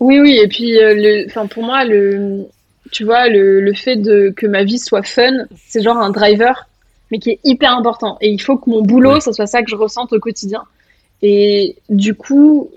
Oui, 0.00 0.18
oui, 0.20 0.38
et 0.42 0.48
puis 0.48 0.78
euh, 0.78 0.94
le, 0.94 1.46
pour 1.48 1.62
moi 1.62 1.84
le, 1.84 2.44
tu 2.90 3.04
vois 3.04 3.28
le, 3.28 3.60
le 3.60 3.72
fait 3.72 3.96
de 3.96 4.32
que 4.36 4.46
ma 4.46 4.64
vie 4.64 4.78
soit 4.80 5.04
fun, 5.04 5.46
c'est 5.68 5.80
genre 5.82 5.96
un 5.98 6.10
driver, 6.10 6.68
mais 7.12 7.18
qui 7.18 7.30
est 7.30 7.40
hyper 7.44 7.76
important. 7.76 8.16
Et 8.22 8.30
il 8.30 8.40
faut 8.40 8.56
que 8.56 8.68
mon 8.68 8.80
boulot, 8.82 9.20
ça 9.20 9.32
soit 9.32 9.46
ça 9.46 9.62
que 9.62 9.70
je 9.70 9.76
ressente 9.76 10.12
au 10.14 10.18
quotidien. 10.18 10.62
Et 11.20 11.76
du 11.90 12.14
coup, 12.14 12.70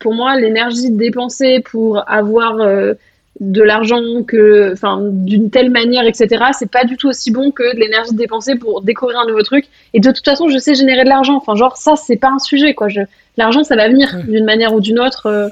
pour 0.00 0.14
moi, 0.14 0.34
l'énergie 0.40 0.90
dépensée 0.90 1.60
pour 1.60 2.02
avoir 2.10 2.58
euh, 2.60 2.94
de 3.38 3.62
l'argent 3.62 4.00
que, 4.26 4.72
enfin, 4.72 4.98
d'une 5.02 5.50
telle 5.50 5.70
manière, 5.70 6.04
etc., 6.06 6.26
c'est 6.58 6.70
pas 6.70 6.84
du 6.84 6.96
tout 6.96 7.08
aussi 7.08 7.30
bon 7.30 7.52
que 7.52 7.74
de 7.74 7.78
l'énergie 7.78 8.14
dépensée 8.14 8.56
pour 8.56 8.80
découvrir 8.82 9.20
un 9.20 9.26
nouveau 9.26 9.42
truc. 9.42 9.66
Et 9.92 10.00
de 10.00 10.10
toute 10.10 10.24
façon, 10.24 10.48
je 10.48 10.58
sais 10.58 10.74
générer 10.74 11.04
de 11.04 11.10
l'argent. 11.10 11.36
Enfin, 11.36 11.54
genre 11.54 11.76
ça, 11.76 11.94
c'est 11.94 12.16
pas 12.16 12.30
un 12.30 12.38
sujet, 12.38 12.74
quoi. 12.74 12.88
Je, 12.88 13.02
l'argent, 13.36 13.62
ça 13.62 13.76
va 13.76 13.88
venir 13.88 14.18
d'une 14.26 14.46
manière 14.46 14.74
ou 14.74 14.80
d'une 14.80 14.98
autre. 14.98 15.26
euh, 15.26 15.48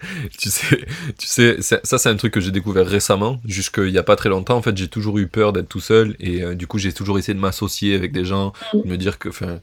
Tu 0.38 0.50
sais, 0.50 0.78
tu 1.18 1.26
sais, 1.26 1.56
ça, 1.60 1.98
c'est 1.98 2.08
un 2.08 2.16
truc 2.16 2.32
que 2.34 2.40
j'ai 2.40 2.50
découvert 2.50 2.86
récemment, 2.86 3.40
jusqu'il 3.44 3.90
y 3.90 3.98
a 3.98 4.02
pas 4.02 4.16
très 4.16 4.28
longtemps. 4.28 4.56
En 4.56 4.62
fait, 4.62 4.76
j'ai 4.76 4.88
toujours 4.88 5.18
eu 5.18 5.26
peur 5.26 5.52
d'être 5.52 5.68
tout 5.68 5.80
seul 5.80 6.16
et 6.20 6.42
euh, 6.42 6.54
du 6.54 6.66
coup, 6.66 6.78
j'ai 6.78 6.92
toujours 6.92 7.18
essayé 7.18 7.34
de 7.34 7.40
m'associer 7.40 7.94
avec 7.94 8.12
des 8.12 8.24
gens, 8.24 8.52
Mm. 8.74 8.80
de 8.82 8.88
me 8.88 8.96
dire 8.96 9.18
que, 9.18 9.28
enfin, 9.28 9.60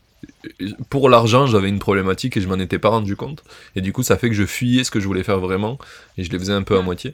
euh, 0.61 0.69
pour 0.89 1.09
l'argent, 1.09 1.45
j'avais 1.47 1.69
une 1.69 1.79
problématique 1.79 2.35
et 2.37 2.41
je 2.41 2.47
m'en 2.47 2.59
étais 2.59 2.79
pas 2.79 2.89
rendu 2.89 3.15
compte. 3.15 3.43
Et 3.75 3.81
du 3.81 3.93
coup, 3.93 4.03
ça 4.03 4.17
fait 4.17 4.29
que 4.29 4.35
je 4.35 4.45
fuyais 4.45 4.83
ce 4.83 4.91
que 4.91 4.99
je 4.99 5.07
voulais 5.07 5.23
faire 5.23 5.39
vraiment 5.39 5.77
et 6.17 6.23
je 6.23 6.31
le 6.31 6.39
faisais 6.39 6.53
un 6.53 6.63
peu 6.63 6.77
à 6.77 6.81
moitié. 6.81 7.13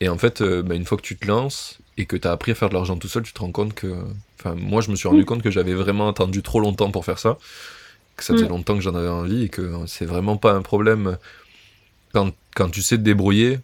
Et 0.00 0.08
en 0.08 0.18
fait, 0.18 0.40
euh, 0.42 0.62
bah, 0.62 0.74
une 0.74 0.84
fois 0.84 0.98
que 0.98 1.02
tu 1.02 1.16
te 1.16 1.26
lances 1.26 1.78
et 1.96 2.06
que 2.06 2.16
tu 2.16 2.26
as 2.26 2.32
appris 2.32 2.52
à 2.52 2.54
faire 2.54 2.68
de 2.68 2.74
l'argent 2.74 2.96
tout 2.96 3.08
seul, 3.08 3.22
tu 3.22 3.32
te 3.32 3.38
rends 3.40 3.52
compte 3.52 3.72
que, 3.74 3.86
enfin, 4.40 4.54
moi, 4.56 4.80
je 4.82 4.90
me 4.90 4.96
suis 4.96 5.08
rendu 5.08 5.22
Mm. 5.22 5.26
compte 5.26 5.42
que 5.42 5.50
j'avais 5.50 5.74
vraiment 5.74 6.08
attendu 6.08 6.42
trop 6.42 6.60
longtemps 6.60 6.90
pour 6.90 7.04
faire 7.04 7.18
ça, 7.18 7.38
que 8.16 8.24
ça 8.24 8.34
faisait 8.34 8.46
Mm. 8.46 8.48
longtemps 8.48 8.74
que 8.74 8.80
j'en 8.82 8.94
avais 8.94 9.08
envie 9.08 9.44
et 9.44 9.48
que 9.48 9.72
c'est 9.86 10.04
vraiment 10.06 10.36
pas 10.36 10.52
un 10.52 10.62
problème 10.62 11.16
quand, 12.12 12.32
quand 12.54 12.70
tu 12.70 12.82
sais 12.82 12.96
te 12.96 13.02
débrouiller, 13.02 13.60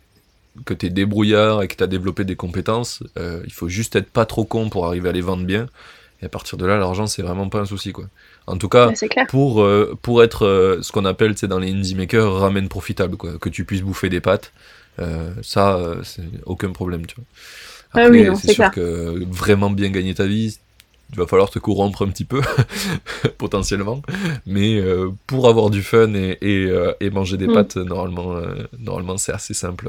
que 0.64 0.74
tu 0.74 0.86
es 0.86 0.91
débrouillard 0.91 1.62
et 1.62 1.68
que 1.68 1.76
tu 1.76 1.84
as 1.84 1.86
développé 1.86 2.24
des 2.24 2.36
compétences, 2.36 3.03
euh, 3.18 3.43
il 3.47 3.53
faut 3.53 3.68
juste 3.68 3.97
être 3.97 4.11
pas 4.11 4.26
trop 4.26 4.45
con 4.45 4.70
pour 4.70 4.86
arriver 4.86 5.09
à 5.09 5.12
les 5.12 5.20
vendre 5.20 5.45
bien. 5.45 5.68
Et 6.20 6.26
à 6.26 6.28
partir 6.28 6.59
de 6.59 6.66
là, 6.66 6.78
l'argent, 6.78 7.07
c'est 7.07 7.22
vraiment 7.22 7.49
pas 7.49 7.61
un 7.61 7.64
souci. 7.64 7.93
Quoi. 7.93 8.07
En 8.47 8.59
tout 8.59 8.68
cas, 8.68 8.89
ouais, 8.89 8.97
pour, 9.26 9.62
euh, 9.62 9.97
pour 10.03 10.22
être 10.24 10.47
euh, 10.47 10.82
ce 10.82 10.91
qu'on 10.93 11.05
appelle 11.05 11.34
dans 11.34 11.59
les 11.61 11.70
indie 11.72 11.95
makers, 11.95 12.32
ramen 12.41 12.68
profitable, 12.68 13.16
quoi. 13.16 13.39
que 13.39 13.49
tu 13.49 13.64
puisses 13.64 13.82
bouffer 13.82 14.09
des 14.09 14.20
pâtes, 14.20 14.53
ça, 15.43 15.95
c'est 16.03 16.24
aucun 16.45 16.72
problème. 16.72 17.07
Tu 17.07 17.14
vois. 17.14 17.24
Ah 17.95 18.05
Après, 18.05 18.11
oui, 18.11 18.24
non, 18.24 18.34
c'est 18.34 18.49
c'est 18.49 18.49
sûr 18.49 18.55
clair. 18.55 18.70
que 18.70 19.24
vraiment 19.30 19.70
bien 19.70 19.91
gagner 19.91 20.14
ta 20.14 20.26
vie, 20.26 20.59
il 21.11 21.16
va 21.18 21.26
falloir 21.26 21.50
te 21.50 21.59
corrompre 21.59 22.02
un 22.04 22.09
petit 22.09 22.24
peu, 22.24 22.40
potentiellement. 23.38 24.02
Mais 24.46 24.78
euh, 24.78 25.11
pour 25.26 25.48
avoir 25.48 25.70
du 25.70 25.82
fun 25.82 26.12
et, 26.14 26.38
et, 26.42 26.66
euh, 26.66 26.92
et 27.00 27.11
manger 27.11 27.36
des 27.36 27.46
Mm. 27.48 27.54
pâtes, 27.54 27.76
normalement, 27.76 28.36
euh, 28.36 28.66
normalement 28.78 29.16
c'est 29.18 29.32
assez 29.32 29.54
simple. 29.54 29.88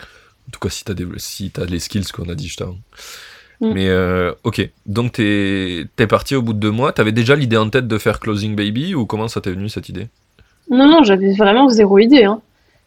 En 0.00 0.50
tout 0.52 0.60
cas, 0.60 0.68
si 0.68 0.84
tu 0.84 0.90
as, 0.92 0.94
des, 0.94 1.06
si 1.18 1.50
t'as 1.50 1.64
les 1.64 1.78
skills 1.80 2.04
qu'on 2.12 2.28
a 2.28 2.34
dit 2.34 2.46
juste 2.46 2.62
avant. 2.62 2.78
Mm. 3.60 3.72
Mais 3.72 3.90
ok, 4.44 4.68
donc 4.86 5.12
t'es 5.12 5.86
es 5.98 6.06
parti 6.06 6.34
au 6.34 6.42
bout 6.42 6.52
de 6.52 6.58
deux 6.60 6.70
mois. 6.70 6.92
T'avais 6.92 7.12
déjà 7.12 7.34
l'idée 7.36 7.56
en 7.56 7.70
tête 7.70 7.88
de 7.88 7.98
faire 7.98 8.20
Closing 8.20 8.54
Baby 8.54 8.94
ou 8.94 9.06
comment 9.06 9.28
ça 9.28 9.40
t'est 9.40 9.50
venu 9.52 9.68
cette 9.68 9.88
idée? 9.88 10.08
Non, 10.70 10.86
non, 10.88 11.04
j'avais 11.04 11.32
vraiment 11.34 11.68
zéro 11.68 11.98
idée. 11.98 12.24
hein. 12.24 12.40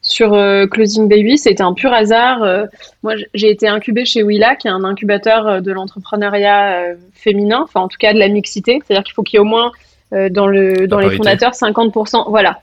Sur 0.10 0.34
euh, 0.34 0.66
Closing 0.66 1.08
Baby, 1.08 1.38
c'était 1.38 1.62
un 1.62 1.74
pur 1.74 1.94
hasard. 1.94 2.42
Euh, 2.42 2.66
moi, 3.04 3.14
j'ai 3.36 3.52
été 3.52 3.68
incubée 3.68 4.06
chez 4.06 4.24
Willa, 4.24 4.56
qui 4.56 4.68
est 4.68 4.72
un 4.72 4.84
incubateur 4.84 5.48
euh, 5.48 5.60
de 5.62 5.72
l'entrepreneuriat 5.72 6.82
euh, 6.82 6.96
féminin, 7.14 7.60
enfin 7.64 7.82
en 7.82 7.88
tout 7.88 8.00
cas 8.00 8.12
de 8.12 8.18
la 8.18 8.28
mixité. 8.28 8.80
C'est-à-dire 8.84 9.04
qu'il 9.04 9.14
faut 9.14 9.22
qu'il 9.22 9.36
y 9.36 9.38
ait 9.38 9.42
au 9.42 9.46
moins 9.46 9.72
dans 10.12 10.48
le 10.48 10.88
dans 10.88 10.98
les 10.98 11.16
fondateurs 11.16 11.52
50%. 11.52 12.26
Voilà. 12.30 12.60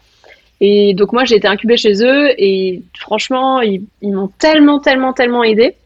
Et 0.60 0.94
donc 0.94 1.12
moi, 1.12 1.24
j'ai 1.24 1.36
été 1.36 1.46
incubée 1.46 1.76
chez 1.76 2.02
eux 2.04 2.30
et 2.36 2.82
franchement, 2.98 3.60
ils, 3.60 3.82
ils 4.02 4.12
m'ont 4.12 4.26
tellement, 4.40 4.80
tellement, 4.80 5.12
tellement 5.12 5.44
aidé 5.44 5.76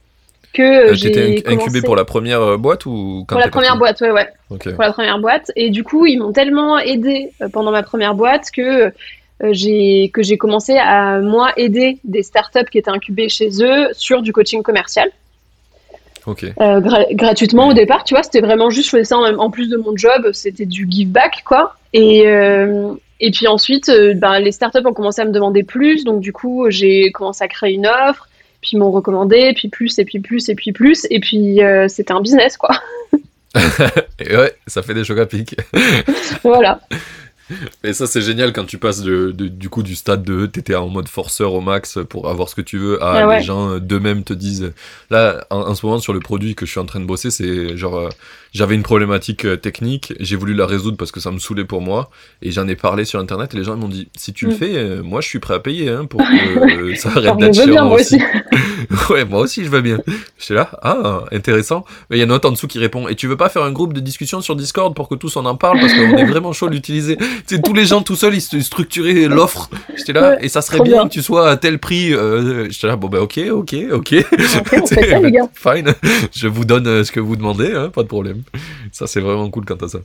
que 0.54 0.62
euh, 0.62 0.94
j'ai 0.94 1.10
inc- 1.10 1.38
incubé 1.40 1.56
commencé 1.56 1.82
pour 1.82 1.96
la 1.96 2.06
première 2.06 2.58
boîte 2.58 2.86
ou 2.86 3.24
quand 3.28 3.34
pour 3.34 3.40
la 3.44 3.48
première 3.48 3.76
boîte, 3.76 4.00
ouais, 4.00 4.10
ouais 4.10 4.28
pour 4.72 4.82
la 4.82 4.92
première 4.92 5.18
boîte. 5.18 5.52
Et 5.56 5.68
du 5.68 5.84
coup, 5.84 6.06
ils 6.06 6.18
m'ont 6.18 6.32
tellement 6.32 6.78
aidé 6.78 7.30
pendant 7.52 7.70
ma 7.72 7.82
première 7.82 8.14
boîte 8.14 8.50
que 8.50 8.90
j'ai 9.52 10.10
que 10.12 10.22
j'ai 10.22 10.36
commencé 10.38 10.76
à 10.76 11.18
moi 11.20 11.52
aider 11.56 11.98
des 12.04 12.22
startups 12.22 12.66
qui 12.70 12.78
étaient 12.78 12.90
incubées 12.90 13.28
chez 13.28 13.48
eux 13.62 13.88
sur 13.92 14.22
du 14.22 14.32
coaching 14.32 14.62
commercial 14.62 15.10
euh, 16.60 16.80
gra- 16.80 17.06
gratuitement 17.14 17.68
au 17.68 17.72
départ. 17.72 18.04
Tu 18.04 18.14
vois, 18.14 18.22
c'était 18.22 18.40
vraiment 18.40 18.70
juste 18.70 18.86
je 18.86 18.90
faisais 18.90 19.04
ça 19.04 19.18
en, 19.18 19.38
en 19.38 19.50
plus 19.50 19.68
de 19.68 19.76
mon 19.76 19.96
job, 19.96 20.30
c'était 20.32 20.66
du 20.66 20.86
give 20.88 21.08
back 21.08 21.42
quoi. 21.44 21.76
Et 21.92 22.26
euh, 22.26 22.92
et 23.20 23.30
puis 23.30 23.46
ensuite, 23.46 23.88
euh, 23.88 24.14
ben, 24.14 24.38
les 24.38 24.52
startups 24.52 24.86
ont 24.86 24.94
commencé 24.94 25.20
à 25.20 25.24
me 25.24 25.32
demander 25.32 25.62
plus, 25.62 26.04
donc 26.04 26.20
du 26.20 26.32
coup, 26.32 26.66
j'ai 26.70 27.10
commencé 27.12 27.44
à 27.44 27.48
créer 27.48 27.74
une 27.74 27.86
offre. 27.86 28.28
Puis 28.62 28.72
ils 28.74 28.78
m'ont 28.78 28.90
recommandé, 28.90 29.52
puis 29.54 29.68
plus, 29.68 29.98
et 29.98 30.04
puis 30.04 30.20
plus, 30.20 30.50
et 30.50 30.54
puis 30.54 30.72
plus, 30.72 31.06
et 31.10 31.18
puis 31.20 31.62
euh, 31.62 31.88
c'était 31.88 32.12
un 32.12 32.20
business, 32.20 32.58
quoi. 32.58 32.70
Et 34.20 34.36
ouais, 34.36 34.52
ça 34.66 34.82
fait 34.82 34.94
des 34.94 35.02
chocs 35.02 35.18
à 35.18 35.26
pic. 35.26 35.56
voilà. 36.44 36.80
Et 37.84 37.92
ça, 37.92 38.06
c'est 38.06 38.20
génial 38.20 38.52
quand 38.52 38.64
tu 38.64 38.78
passes 38.78 39.02
de, 39.02 39.30
de- 39.32 39.48
du 39.48 39.68
coup 39.68 39.82
du 39.82 39.94
stade 39.94 40.22
de 40.22 40.46
t'étais 40.46 40.74
en 40.74 40.88
mode 40.88 41.08
forceur 41.08 41.52
au 41.54 41.60
max 41.60 41.98
pour 42.08 42.28
avoir 42.28 42.48
ce 42.48 42.54
que 42.54 42.60
tu 42.62 42.78
veux 42.78 43.02
à 43.02 43.12
Ah 43.22 43.26
ouais. 43.28 43.38
les 43.38 43.42
gens 43.44 43.70
euh, 43.72 43.78
d'eux-mêmes 43.80 44.22
te 44.24 44.32
disent. 44.32 44.72
Là, 45.10 45.44
en, 45.50 45.60
en 45.60 45.74
ce 45.74 45.84
moment, 45.84 45.98
sur 45.98 46.12
le 46.12 46.20
produit 46.20 46.54
que 46.54 46.66
je 46.66 46.70
suis 46.70 46.80
en 46.80 46.86
train 46.86 47.00
de 47.00 47.06
bosser, 47.06 47.30
c'est 47.30 47.76
genre. 47.76 47.96
euh, 47.98 48.08
j'avais 48.52 48.74
une 48.74 48.82
problématique 48.82 49.44
euh, 49.44 49.56
technique, 49.56 50.12
j'ai 50.18 50.34
voulu 50.34 50.54
la 50.54 50.66
résoudre 50.66 50.96
parce 50.96 51.12
que 51.12 51.20
ça 51.20 51.30
me 51.30 51.38
saoulait 51.38 51.64
pour 51.64 51.80
moi, 51.80 52.10
et 52.42 52.50
j'en 52.50 52.66
ai 52.66 52.74
parlé 52.74 53.04
sur 53.04 53.20
internet 53.20 53.54
et 53.54 53.56
les 53.56 53.62
gens 53.62 53.76
ils 53.76 53.80
m'ont 53.80 53.86
dit 53.86 54.08
si 54.16 54.32
tu 54.32 54.46
le 54.46 54.50
Mm. 54.52 54.56
fais, 54.56 54.76
euh, 54.76 55.02
moi 55.04 55.20
je 55.20 55.28
suis 55.28 55.38
prêt 55.38 55.54
à 55.54 55.60
payer 55.60 55.88
hein, 55.90 56.04
pour 56.06 56.18
que 56.24 56.90
euh, 56.90 56.94
ça 56.96 57.10
arrête 57.10 57.36
d'être 57.36 57.54
je 57.54 57.62
bien, 57.70 57.84
moi 57.84 58.00
aussi. 58.00 58.18
ouais, 59.10 59.24
moi 59.24 59.40
aussi 59.40 59.64
je 59.64 59.70
veux 59.70 59.80
bien. 59.80 59.98
J'étais 60.38 60.54
là, 60.54 60.68
ah, 60.82 61.22
intéressant. 61.30 61.84
Mais 62.10 62.18
il 62.18 62.20
y 62.20 62.24
en 62.24 62.30
a 62.30 62.32
un 62.32 62.36
autre 62.36 62.48
en 62.48 62.52
dessous 62.52 62.66
qui 62.66 62.80
répond, 62.80 63.06
et 63.06 63.14
tu 63.14 63.28
veux 63.28 63.36
pas 63.36 63.48
faire 63.48 63.62
un 63.62 63.70
groupe 63.70 63.92
de 63.92 64.00
discussion 64.00 64.40
sur 64.40 64.56
Discord 64.56 64.94
pour 64.96 65.08
que 65.08 65.14
tous 65.14 65.36
on 65.36 65.46
en 65.46 65.54
parle 65.54 65.78
parce 65.78 65.94
qu'on 65.94 66.16
est 66.16 66.24
vraiment 66.24 66.52
chaud 66.52 66.68
de 66.68 66.74
l'utiliser. 66.74 67.18
Sais, 67.46 67.60
tous 67.60 67.72
les 67.74 67.84
gens 67.86 68.02
tout 68.02 68.16
seuls 68.16 68.34
ils 68.34 68.40
se 68.40 68.60
structuraient 68.60 69.26
l'offre. 69.28 69.68
J'étais 69.96 70.12
là, 70.12 70.30
Ouais, 70.36 70.44
et 70.44 70.48
ça 70.48 70.62
serait 70.62 70.80
bien, 70.80 70.92
bien. 70.92 71.08
que 71.08 71.12
tu 71.12 71.22
sois 71.22 71.50
à 71.50 71.56
tel 71.56 71.78
prix. 71.78 72.12
Euh, 72.14 72.68
J'étais 72.70 72.86
là, 72.86 72.96
bon 72.96 73.08
ben 73.08 73.18
ok, 73.20 73.38
ok, 73.50 73.74
ok. 73.92 74.14
on 74.32 74.86
fait 74.86 74.86
ça, 75.10 75.18
les 75.20 75.32
gars. 75.32 75.48
Fine, 75.54 75.94
je 76.32 76.46
vous 76.48 76.64
donne 76.64 76.86
euh, 76.86 77.04
ce 77.04 77.12
que 77.12 77.20
vous 77.20 77.36
demandez, 77.36 77.72
hein, 77.74 77.88
pas 77.90 78.02
de 78.02 78.08
problème. 78.08 78.42
Ça 78.92 79.06
c'est 79.06 79.20
vraiment 79.20 79.48
cool 79.50 79.64
quand 79.64 79.76
t'as 79.76 79.88
ça. 79.88 79.98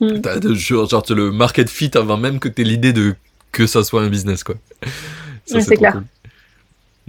Mm. 0.00 0.20
De- 0.40 0.54
genre, 0.54 0.88
genre, 0.88 1.02
t'as 1.02 1.14
le 1.14 1.30
market 1.32 1.68
fit 1.68 1.90
avant 1.94 2.16
même 2.16 2.38
que 2.38 2.48
t'aies 2.48 2.64
l'idée 2.64 2.92
de 2.92 3.14
que 3.52 3.66
ça 3.66 3.82
soit 3.84 4.02
un 4.02 4.08
business 4.08 4.44
quoi. 4.44 4.54
Ça, 5.46 5.60
c'est 5.60 5.76
clair. 5.76 5.92
cool. 5.92 6.04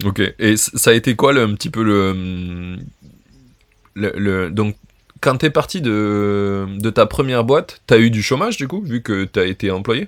Ok, 0.09 0.21
et 0.39 0.55
ça 0.57 0.91
a 0.91 0.93
été 0.93 1.15
quoi 1.15 1.33
le, 1.33 1.41
un 1.43 1.53
petit 1.55 1.69
peu 1.69 1.83
le, 1.83 2.77
le, 3.95 4.13
le- 4.15 4.49
donc 4.49 4.75
quand 5.21 5.37
t'es 5.37 5.49
parti 5.49 5.81
de, 5.81 6.67
de 6.79 6.89
ta 6.89 7.05
première 7.05 7.43
boîte, 7.43 7.81
t'as 7.87 7.97
eu 7.97 8.09
du 8.09 8.21
chômage 8.21 8.57
du 8.57 8.67
coup 8.67 8.81
vu 8.81 9.01
que 9.01 9.25
t'as 9.25 9.45
été 9.45 9.71
employé? 9.71 10.07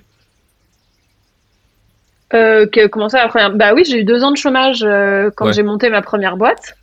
Euh, 2.34 2.66
que, 2.66 2.86
comment 2.86 3.08
ça, 3.10 3.18
la 3.22 3.28
première... 3.28 3.52
Bah 3.52 3.74
oui, 3.74 3.84
j'ai 3.84 3.98
eu 4.00 4.04
deux 4.04 4.24
ans 4.24 4.30
de 4.30 4.38
chômage 4.38 4.82
euh, 4.82 5.30
quand 5.36 5.46
Ouais. 5.46 5.52
j'ai 5.52 5.62
monté 5.62 5.90
ma 5.90 6.00
première 6.00 6.36
boîte. 6.36 6.76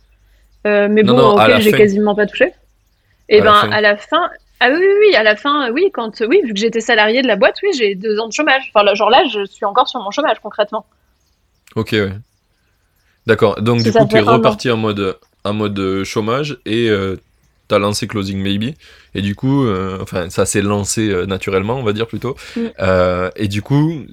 Euh, 0.66 0.86
mais 0.88 1.02
Non, 1.02 1.14
bon, 1.14 1.22
non, 1.22 1.36
à 1.38 1.44
auquel 1.46 1.60
j'ai 1.62 1.72
quasiment 1.72 2.14
pas 2.14 2.26
touché. 2.26 2.52
Et 3.28 3.40
À 3.40 3.44
la 3.44 3.62
ben, 3.62 3.72
à 3.72 3.80
la 3.80 3.96
fin... 3.96 4.30
Ah 4.60 4.68
oui, 4.70 4.76
oui, 4.78 4.94
oui, 5.08 5.16
à 5.16 5.22
la 5.22 5.36
fin, 5.36 5.70
oui, 5.72 5.90
quand, 5.92 6.20
oui, 6.20 6.42
vu 6.44 6.52
que 6.52 6.60
j'étais 6.60 6.80
salarié 6.82 7.22
de 7.22 7.26
la 7.26 7.36
boîte, 7.36 7.56
oui, 7.62 7.70
j'ai 7.76 7.94
deux 7.94 8.20
ans 8.20 8.28
de 8.28 8.32
chômage. 8.32 8.70
Enfin, 8.72 8.84
là, 8.84 8.94
genre 8.94 9.08
là, 9.08 9.24
je 9.32 9.44
suis 9.46 9.64
encore 9.64 9.88
sur 9.88 10.00
mon 10.00 10.10
chômage, 10.10 10.38
concrètement. 10.40 10.84
Ok, 11.74 11.92
ouais. 11.92 12.12
D'accord, 13.26 13.60
donc 13.62 13.82
du 13.82 13.92
coup 13.92 14.06
t'es 14.06 14.20
reparti 14.20 14.70
en 14.70 14.76
mode, 14.76 15.16
en 15.44 15.52
mode 15.52 16.04
chômage 16.04 16.58
et 16.66 16.90
t'as 17.70 17.78
lancé 17.78 18.06
Closing 18.08 18.42
Maybe. 18.42 18.74
Et 19.14 19.22
du 19.22 19.34
coup, 19.34 19.64
euh, 19.64 19.98
enfin 20.02 20.28
ça 20.28 20.44
s'est 20.44 20.60
lancé 20.60 21.08
euh, 21.08 21.24
naturellement, 21.24 21.76
on 21.76 21.84
va 21.84 21.92
dire 21.92 22.06
plutôt. 22.06 22.36
Mm. 22.56 22.60
Euh, 22.80 23.30
et 23.36 23.48
du 23.48 23.62
coup, 23.62 24.04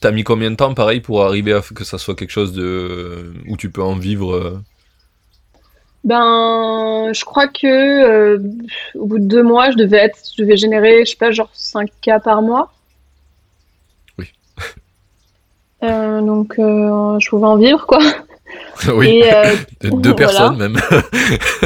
t'as 0.00 0.12
mis 0.12 0.22
combien 0.22 0.50
de 0.50 0.56
temps 0.56 0.74
pareil 0.74 1.00
pour 1.00 1.24
arriver 1.24 1.54
à 1.54 1.60
que 1.60 1.84
ça 1.84 1.98
soit 1.98 2.14
quelque 2.14 2.30
chose 2.30 2.52
de 2.52 3.32
où 3.48 3.56
tu 3.56 3.70
peux 3.70 3.82
en 3.82 3.96
vivre 3.96 4.60
Ben, 6.04 7.10
je 7.12 7.24
crois 7.24 7.48
que 7.48 8.36
au 8.94 9.06
bout 9.06 9.18
de 9.18 9.26
deux 9.26 9.42
mois, 9.42 9.70
je 9.70 9.76
devais 9.76 9.98
être, 9.98 10.18
je 10.36 10.42
devais 10.42 10.58
générer, 10.58 11.06
je 11.06 11.10
sais 11.12 11.16
pas, 11.16 11.30
genre 11.30 11.50
5K 11.56 12.22
par 12.22 12.42
mois. 12.42 12.72
Oui. 14.18 14.30
Donc, 15.80 16.54
je 16.58 17.28
pouvais 17.30 17.46
en 17.46 17.56
vivre, 17.56 17.86
quoi. 17.86 18.00
Oui, 18.94 19.08
Et, 19.08 19.34
euh, 19.34 19.54
de- 19.82 19.90
deux 19.90 20.10
voilà. 20.10 20.14
personnes 20.14 20.56
même. 20.56 20.78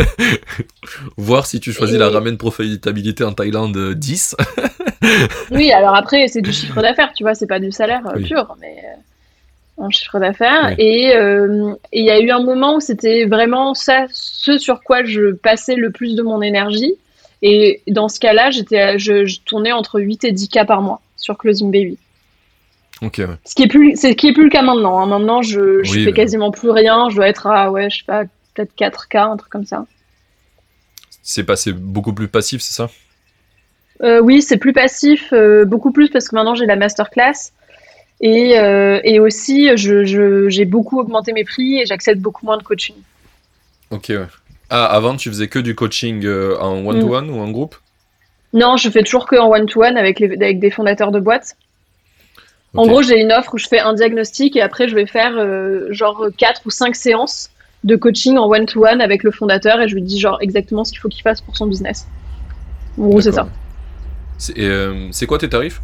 Voir 1.16 1.46
si 1.46 1.60
tu 1.60 1.72
choisis 1.72 1.96
Et- 1.96 1.98
la 1.98 2.08
ramen 2.08 2.36
profitabilité 2.36 3.24
en 3.24 3.32
Thaïlande 3.32 3.76
euh, 3.76 3.94
10. 3.94 4.36
Oui, 5.50 5.72
alors 5.72 5.94
après, 5.94 6.28
c'est 6.28 6.42
du 6.42 6.52
chiffre 6.52 6.80
d'affaires, 6.80 7.12
tu 7.14 7.22
vois, 7.24 7.34
c'est 7.34 7.46
pas 7.46 7.60
du 7.60 7.72
salaire 7.72 8.02
euh, 8.06 8.12
Oui. 8.16 8.24
pur, 8.28 8.56
mais, 8.60 8.76
euh, 8.84 9.82
en 9.84 9.90
chiffre 9.90 10.18
d'affaires. 10.18 10.74
Et 10.78 11.14
euh, 11.16 11.72
et 11.92 12.00
il 12.00 12.04
y 12.06 12.10
a 12.10 12.20
eu 12.20 12.30
un 12.30 12.42
moment 12.42 12.76
où 12.76 12.80
c'était 12.80 13.24
vraiment 13.26 13.74
ça, 13.74 14.06
ce 14.12 14.58
sur 14.58 14.82
quoi 14.82 15.04
je 15.04 15.32
passais 15.32 15.74
le 15.76 15.90
plus 15.90 16.14
de 16.14 16.22
mon 16.22 16.40
énergie. 16.42 16.94
Et 17.42 17.82
dans 17.88 18.08
ce 18.08 18.20
cas-là, 18.20 18.50
j'étais, 18.52 18.98
je, 18.98 19.24
je 19.26 19.40
tournais 19.44 19.72
entre 19.72 20.00
8 20.00 20.24
et 20.24 20.32
10 20.32 20.48
cas 20.48 20.64
par 20.64 20.80
mois 20.82 21.00
sur 21.16 21.36
Closing 21.36 21.72
Baby. 21.72 21.98
Ouais. 23.02 23.10
Ce 23.44 23.54
qui 23.54 23.64
est 23.64 23.68
plus, 23.68 23.96
c'est 23.96 24.12
ce 24.12 24.16
qui 24.16 24.28
est 24.28 24.32
plus 24.32 24.44
le 24.44 24.50
cas 24.50 24.62
maintenant. 24.62 25.00
hein. 25.00 25.06
Maintenant, 25.06 25.42
je, 25.42 25.82
je 25.82 25.90
Oui, 25.92 25.98
fais 26.04 26.10
mais- 26.10 26.12
quasiment 26.12 26.50
plus 26.52 26.70
rien. 26.70 27.08
Je 27.10 27.16
dois 27.16 27.28
être 27.28 27.46
à, 27.48 27.70
ouais, 27.70 27.90
je 27.90 27.98
sais 27.98 28.04
pas, 28.06 28.24
peut-être 28.54 28.74
4 28.76 29.08
cas, 29.08 29.26
un 29.26 29.36
truc 29.36 29.50
comme 29.50 29.64
ça. 29.66 29.84
C'est 31.22 31.44
passé 31.44 31.72
beaucoup 31.72 32.12
plus 32.12 32.28
passif, 32.28 32.62
c'est 32.62 32.74
ça? 32.74 32.88
Euh, 34.02 34.20
oui, 34.20 34.42
c'est 34.42 34.56
plus 34.56 34.72
passif, 34.72 35.32
euh, 35.32 35.64
beaucoup 35.64 35.92
plus 35.92 36.08
parce 36.10 36.28
que 36.28 36.34
maintenant 36.34 36.54
j'ai 36.56 36.66
la 36.66 36.76
masterclass. 36.76 37.52
Et, 38.20 38.58
euh, 38.58 39.00
et 39.04 39.18
aussi, 39.20 39.68
je, 39.76 40.04
je- 40.04 40.48
j'ai 40.48 40.64
beaucoup 40.64 40.98
augmenté 41.00 41.32
mes 41.32 41.44
prix 41.44 41.80
et 41.80 41.86
j'accepte 41.86 42.20
beaucoup 42.20 42.46
moins 42.46 42.56
de 42.56 42.62
coaching. 42.62 42.94
Ok, 43.90 44.06
ouais. 44.10 44.26
Ah, 44.70 44.86
avant, 44.86 45.16
tu 45.16 45.28
faisais 45.28 45.48
que 45.48 45.58
du 45.58 45.74
coaching 45.74 46.24
en 46.60 46.84
one-to-one 46.86 47.30
ou 47.30 47.38
en 47.40 47.50
groupe? 47.50 47.76
Non, 48.52 48.76
je 48.76 48.88
fais 48.90 49.02
toujours 49.02 49.26
que 49.26 49.36
en 49.36 49.48
one-to-one 49.50 49.96
avec, 49.96 50.18
les, 50.20 50.32
avec 50.32 50.60
des 50.60 50.70
fondateurs 50.70 51.10
de 51.10 51.20
boîtes. 51.20 51.56
En 52.74 52.86
gros, 52.86 53.02
j'ai 53.02 53.20
une 53.20 53.32
offre 53.32 53.54
où 53.54 53.58
je 53.58 53.66
fais 53.66 53.80
un 53.80 53.92
diagnostic 53.92 54.56
et 54.56 54.62
après, 54.62 54.88
je 54.88 54.94
vais 54.94 55.06
faire 55.06 55.32
euh, 55.36 55.88
genre 55.90 56.28
4 56.36 56.62
ou 56.64 56.70
5 56.70 56.96
séances 56.96 57.50
de 57.84 57.96
coaching 57.96 58.38
en 58.38 58.48
one-to-one 58.48 59.00
avec 59.00 59.24
le 59.24 59.30
fondateur 59.30 59.80
et 59.80 59.88
je 59.88 59.94
lui 59.94 60.02
dis 60.02 60.18
genre 60.18 60.38
exactement 60.40 60.84
ce 60.84 60.92
qu'il 60.92 61.00
faut 61.00 61.08
qu'il 61.08 61.22
fasse 61.22 61.40
pour 61.40 61.56
son 61.56 61.66
business. 61.66 62.06
En 62.98 63.08
gros, 63.08 63.20
c'est 63.20 63.32
ça. 63.32 63.48
C'est 64.38 64.58
euh, 64.58 65.08
c'est 65.12 65.26
quoi 65.26 65.38
tes 65.38 65.48
tarifs? 65.48 65.82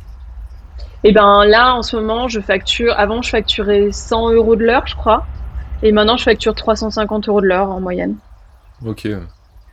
Et 1.04 1.12
ben 1.12 1.44
là, 1.44 1.74
en 1.74 1.82
ce 1.82 1.96
moment, 1.96 2.28
je 2.28 2.40
facture. 2.40 2.94
Avant, 2.96 3.22
je 3.22 3.30
facturais 3.30 3.92
100 3.92 4.32
euros 4.32 4.56
de 4.56 4.64
l'heure, 4.64 4.86
je 4.86 4.96
crois. 4.96 5.26
Et 5.82 5.92
maintenant, 5.92 6.16
je 6.16 6.24
facture 6.24 6.54
350 6.54 7.28
euros 7.28 7.40
de 7.40 7.46
l'heure 7.46 7.70
en 7.70 7.80
moyenne. 7.80 8.16
Ok. 8.84 9.06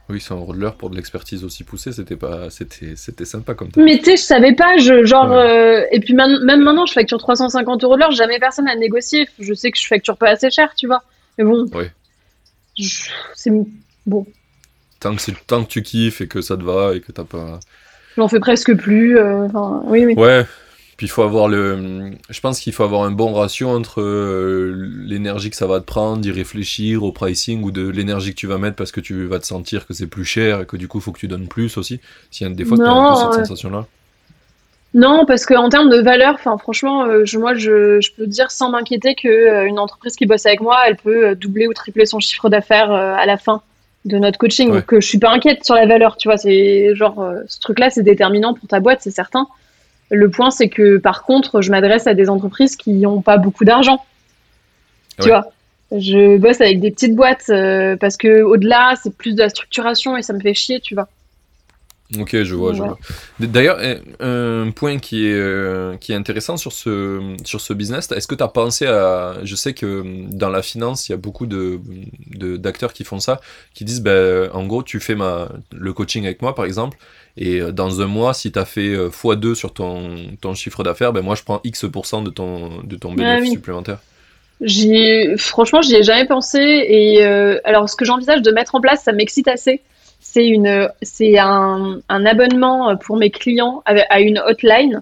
Oui, 0.07 0.21
c'est 0.21 0.33
un 0.33 0.45
l'heure 0.53 0.75
pour 0.75 0.91
de 0.91 0.95
l'expertise 0.95 1.43
aussi 1.43 1.63
poussée, 1.63 1.91
c'était 1.91 2.15
pas, 2.15 2.49
c'était, 2.51 2.95
c'était 2.95 3.25
sympa 3.25 3.55
comme 3.55 3.71
tarif. 3.71 3.85
Mais 3.91 3.97
tu 3.97 4.05
sais, 4.05 4.17
je 4.17 4.21
savais 4.21 4.53
pas, 4.53 4.77
je, 4.77 5.03
genre, 5.03 5.31
Ouais. 5.31 5.35
euh, 5.37 5.85
et 5.91 5.99
puis 5.99 6.13
même 6.13 6.37
maintenant, 6.43 6.85
je 6.85 6.93
facture 6.93 7.17
350 7.17 7.83
euros 7.83 7.95
de 7.95 8.01
l'heure, 8.01 8.11
jamais 8.11 8.37
personne 8.39 8.65
n'a 8.65 8.75
négocié. 8.75 9.27
Je 9.39 9.53
sais 9.55 9.71
que 9.71 9.79
je 9.79 9.87
facture 9.87 10.15
pas 10.17 10.29
assez 10.29 10.51
cher, 10.51 10.73
tu 10.75 10.85
vois. 10.85 11.01
Mais 11.39 11.43
bon, 11.43 11.65
je- 12.77 13.09
c'est 13.33 13.51
bon, 14.05 14.27
Tant 14.99 15.15
que 15.15 15.21
c'est 15.21 15.33
tant 15.47 15.63
que 15.63 15.69
tu 15.69 15.81
kiffes 15.81 16.21
et 16.21 16.27
que 16.27 16.41
ça 16.41 16.55
te 16.55 16.63
va 16.63 16.93
et 16.95 17.01
que 17.01 17.11
t'as 17.11 17.23
pas. 17.25 17.59
j'en 18.15 18.27
fais 18.27 18.39
presque 18.39 18.75
plus. 18.75 19.17
euh, 19.17 19.47
oui, 19.85 20.05
oui. 20.05 20.13
Ouais. 20.15 20.45
Puis 20.97 21.07
il 21.07 21.09
faut 21.09 21.23
avoir 21.23 21.47
le. 21.49 22.11
Je 22.29 22.39
pense 22.39 22.59
qu'il 22.61 22.71
faut 22.71 22.83
avoir 22.83 23.03
un 23.03 23.11
bon 23.11 23.33
ratio 23.33 23.67
entre 23.67 24.01
euh, 24.01 24.89
l'énergie 25.05 25.49
que 25.49 25.57
ça 25.57 25.67
va 25.67 25.79
te 25.81 25.85
prendre, 25.85 26.19
d'y 26.21 26.31
réfléchir 26.31 27.03
au 27.03 27.11
pricing 27.11 27.63
ou 27.63 27.71
de 27.71 27.87
l'énergie 27.89 28.31
que 28.31 28.39
tu 28.39 28.47
vas 28.47 28.57
mettre 28.57 28.77
parce 28.77 28.93
que 28.93 29.01
tu 29.01 29.25
vas 29.25 29.39
te 29.39 29.45
sentir 29.45 29.85
que 29.87 29.93
c'est 29.93 30.07
plus 30.07 30.23
cher 30.23 30.61
et 30.61 30.65
que 30.65 30.77
du 30.77 30.87
coup 30.87 30.99
il 30.99 31.01
faut 31.01 31.11
que 31.11 31.19
tu 31.19 31.27
donnes 31.27 31.47
plus 31.47 31.77
aussi. 31.77 31.99
S'il 32.31 32.47
y 32.47 32.49
a 32.49 32.53
des 32.53 32.63
fois 32.63 32.77
t'as 32.77 32.83
un 32.83 32.87
peu 32.87 32.91
Non, 32.93 33.15
cette 33.15 33.27
ouais. 33.27 33.45
sensation-là. 33.45 33.85
Non, 34.93 35.25
parce 35.25 35.45
qu'en 35.45 35.67
termes 35.67 35.89
de 35.89 35.97
valeur, 35.97 36.35
enfin, 36.35 36.57
franchement, 36.57 37.03
euh, 37.03 37.25
je, 37.25 37.37
moi, 37.37 37.53
je, 37.53 37.99
je 37.99 38.11
peux 38.15 38.27
dire 38.27 38.49
sans 38.49 38.69
m'inquiéter 38.69 39.13
que 39.13 39.27
euh, 39.27 39.65
une 39.65 39.77
entreprise 39.77 40.15
qui 40.15 40.25
bosse 40.25 40.45
avec 40.45 40.61
moi, 40.61 40.77
elle 40.87 40.95
peut 40.95 41.27
euh, 41.27 41.35
doubler 41.35 41.67
ou 41.67 41.73
tripler 41.73 42.05
son 42.05 42.21
chiffre 42.21 42.47
d'affaires 42.47 42.93
euh, 42.93 43.13
à 43.13 43.25
la 43.25 43.35
fin 43.35 43.61
de 44.05 44.17
notre 44.17 44.37
coaching. 44.37 44.69
Ouais. 44.69 44.77
Donc, 44.77 44.93
euh, 44.93 45.01
je 45.01 45.05
suis 45.05 45.17
pas 45.17 45.31
inquiète 45.31 45.65
sur 45.65 45.75
la 45.75 45.85
valeur, 45.85 46.15
tu 46.15 46.29
vois. 46.29 46.37
C'est 46.37 46.95
genre, 46.95 47.19
euh, 47.19 47.41
ce 47.49 47.59
truc-là, 47.59 47.89
c'est 47.89 48.03
déterminant 48.03 48.53
pour 48.53 48.69
ta 48.69 48.79
boîte, 48.79 48.99
c'est 49.01 49.11
certain. 49.11 49.47
Le 50.11 50.29
point, 50.29 50.51
c'est 50.51 50.69
que 50.69 50.97
par 50.97 51.23
contre, 51.23 51.61
je 51.61 51.71
m'adresse 51.71 52.07
à 52.07 52.13
des 52.13 52.29
entreprises 52.29 52.75
qui 52.75 52.93
n'ont 52.93 53.21
pas 53.21 53.37
beaucoup 53.37 53.65
d'argent. 53.65 54.03
Tu 55.21 55.29
vois, 55.29 55.47
je 55.91 56.37
bosse 56.37 56.61
avec 56.61 56.79
des 56.79 56.91
petites 56.91 57.15
boîtes 57.15 57.49
euh, 57.49 57.95
parce 57.95 58.17
que 58.17 58.41
au-delà, 58.41 58.95
c'est 59.01 59.15
plus 59.15 59.33
de 59.33 59.39
la 59.39 59.49
structuration 59.49 60.17
et 60.17 60.21
ça 60.21 60.33
me 60.33 60.39
fait 60.39 60.53
chier, 60.53 60.79
tu 60.79 60.93
vois. 60.93 61.07
Ok, 62.19 62.43
je 62.43 62.53
vois, 62.53 62.73
je 62.73 62.83
D'ailleurs, 63.39 63.79
un 63.79 64.65
un 64.67 64.71
point 64.71 64.99
qui 64.99 65.25
est, 65.27 65.33
euh, 65.33 65.97
qui 65.97 66.11
est 66.11 66.15
intéressant 66.15 66.55
sur 66.55 66.71
ce, 66.71 67.35
sur 67.43 67.59
ce 67.61 67.73
business, 67.73 68.11
est-ce 68.11 68.27
que 68.27 68.35
tu 68.35 68.43
as 68.43 68.47
pensé 68.47 68.85
à... 68.85 69.37
Je 69.43 69.55
sais 69.55 69.73
que 69.73 70.01
hum, 70.01 70.29
dans 70.29 70.49
la 70.49 70.61
finance, 70.61 71.09
il 71.09 71.13
y 71.13 71.15
a 71.15 71.17
beaucoup 71.17 71.47
de, 71.47 71.79
de- 72.27 72.57
d'acteurs 72.57 72.93
qui 72.93 73.03
font 73.05 73.19
ça, 73.19 73.41
qui 73.73 73.85
disent, 73.85 74.01
ben, 74.01 74.49
en 74.53 74.67
gros, 74.67 74.83
tu 74.83 74.99
fais 74.99 75.15
ma, 75.15 75.49
le 75.71 75.93
coaching 75.93 76.25
avec 76.25 76.43
moi, 76.43 76.53
par 76.53 76.65
exemple, 76.65 76.97
et 77.37 77.59
euh, 77.59 77.71
dans 77.71 78.01
un 78.01 78.07
mois, 78.07 78.35
si 78.35 78.51
tu 78.51 78.59
as 78.59 78.65
fait 78.65 78.93
euh, 78.93 79.09
x2 79.09 79.55
sur 79.55 79.73
ton, 79.73 80.15
ton 80.41 80.53
chiffre 80.53 80.83
d'affaires, 80.83 81.11
ben 81.11 81.21
moi, 81.23 81.33
je 81.33 81.43
prends 81.43 81.59
X% 81.63 82.21
de 82.23 82.29
ton, 82.29 82.83
de 82.83 82.95
ton 82.97 83.13
bénéfice 83.13 83.39
Ah 83.39 83.41
oui. 83.41 83.51
supplémentaire. 83.51 83.97
Franchement, 85.37 85.81
j'y 85.81 85.95
ai 85.95 86.03
jamais 86.03 86.27
pensé. 86.27 86.59
Et 86.59 87.25
euh, 87.25 87.59
alors, 87.63 87.89
ce 87.89 87.95
que 87.95 88.05
j'envisage 88.05 88.41
de 88.41 88.51
mettre 88.51 88.75
en 88.75 88.81
place, 88.81 89.03
ça 89.03 89.11
m'excite 89.11 89.47
assez. 89.47 89.81
C'est 90.35 90.47
une, 90.47 90.89
c'est 91.01 91.37
un, 91.39 91.99
un 92.09 92.25
abonnement 92.25 92.97
pour 92.97 93.15
mes 93.15 93.29
clients 93.29 93.81
à 93.85 94.19
une 94.19 94.37
hotline. 94.39 95.01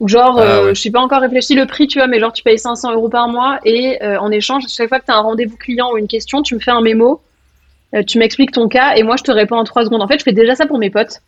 Ou 0.00 0.08
genre, 0.08 0.38
Ah 0.38 0.42
euh, 0.42 0.64
ouais. 0.68 0.74
je 0.74 0.80
sais 0.80 0.90
pas 0.90 1.00
encore 1.00 1.20
réfléchi 1.20 1.54
le 1.54 1.66
prix, 1.66 1.86
tu 1.86 1.98
vois, 1.98 2.06
mais 2.08 2.18
genre 2.18 2.32
tu 2.32 2.42
payes 2.42 2.58
500 2.58 2.92
euros 2.94 3.10
par 3.10 3.28
mois 3.28 3.60
et 3.66 4.02
euh, 4.02 4.18
en 4.18 4.30
échange, 4.30 4.64
chaque 4.74 4.88
fois 4.88 5.00
que 5.00 5.04
tu 5.04 5.12
as 5.12 5.16
un 5.16 5.20
rendez-vous 5.20 5.56
client 5.58 5.92
ou 5.92 5.98
une 5.98 6.08
question, 6.08 6.40
tu 6.40 6.54
me 6.54 6.60
fais 6.60 6.70
un 6.70 6.80
mémo, 6.80 7.20
euh, 7.94 8.02
tu 8.02 8.16
m'expliques 8.18 8.52
ton 8.52 8.68
cas 8.68 8.94
et 8.96 9.02
moi 9.02 9.16
je 9.16 9.22
te 9.22 9.30
réponds 9.30 9.56
en 9.58 9.64
trois 9.64 9.84
secondes. 9.84 10.00
En 10.02 10.08
fait, 10.08 10.18
je 10.18 10.24
fais 10.24 10.32
déjà 10.32 10.54
ça 10.54 10.64
pour 10.66 10.78
mes 10.78 10.88
potes. 10.88 11.20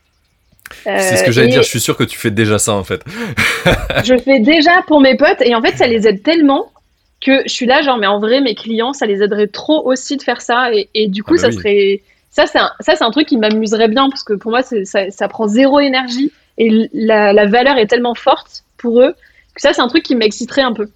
C'est 0.84 1.16
ce 1.16 1.22
Euh, 1.22 1.26
que 1.26 1.30
j'allais 1.30 1.48
et- 1.48 1.50
dire, 1.52 1.62
je 1.62 1.68
suis 1.68 1.78
sûr 1.80 1.94
que 1.96 2.04
tu 2.04 2.18
fais 2.18 2.30
déjà 2.30 2.58
ça, 2.58 2.72
en 2.72 2.84
fait. 2.84 3.02
je 4.04 4.16
fais 4.16 4.40
déjà 4.40 4.82
pour 4.86 5.00
mes 5.02 5.16
potes 5.16 5.42
et 5.42 5.54
en 5.54 5.60
fait 5.62 5.76
ça 5.76 5.86
les 5.86 6.08
aide 6.08 6.22
tellement 6.22 6.72
que 7.20 7.42
je 7.44 7.52
suis 7.52 7.66
là 7.66 7.82
genre 7.82 7.98
mais 7.98 8.06
en 8.08 8.18
vrai 8.18 8.40
mes 8.40 8.54
clients 8.54 8.92
ça 8.94 9.06
les 9.06 9.22
aiderait 9.22 9.46
trop 9.46 9.86
aussi 9.86 10.16
de 10.16 10.22
faire 10.22 10.40
ça 10.40 10.72
et, 10.74 10.88
et 10.94 11.06
du 11.06 11.22
coup 11.22 11.34
Ah 11.34 11.36
bah 11.36 11.42
ça 11.42 11.48
oui. 11.48 11.54
serait 11.54 12.02
ça 12.34 12.46
c'est 12.80 13.02
un, 13.02 13.10
truc 13.10 13.28
qui 13.28 13.38
m'amuserait 13.38 13.88
bien 13.88 14.08
parce 14.10 14.24
que 14.24 14.32
pour 14.32 14.50
moi 14.50 14.62
ça, 14.62 15.28
prend 15.28 15.46
zéro 15.46 15.78
énergie 15.80 16.32
et 16.58 16.88
la 16.92 17.46
valeur 17.46 17.78
est 17.78 17.86
tellement 17.86 18.14
forte 18.14 18.64
pour 18.76 19.00
eux 19.00 19.14
que 19.54 19.60
ça 19.60 19.72
c'est 19.72 19.82
un 19.82 19.88
truc 19.88 20.02
qui 20.02 20.16
m'exciterait 20.16 20.62
un 20.62 20.72
peu. 20.72 20.88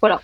Voilà 0.00 0.20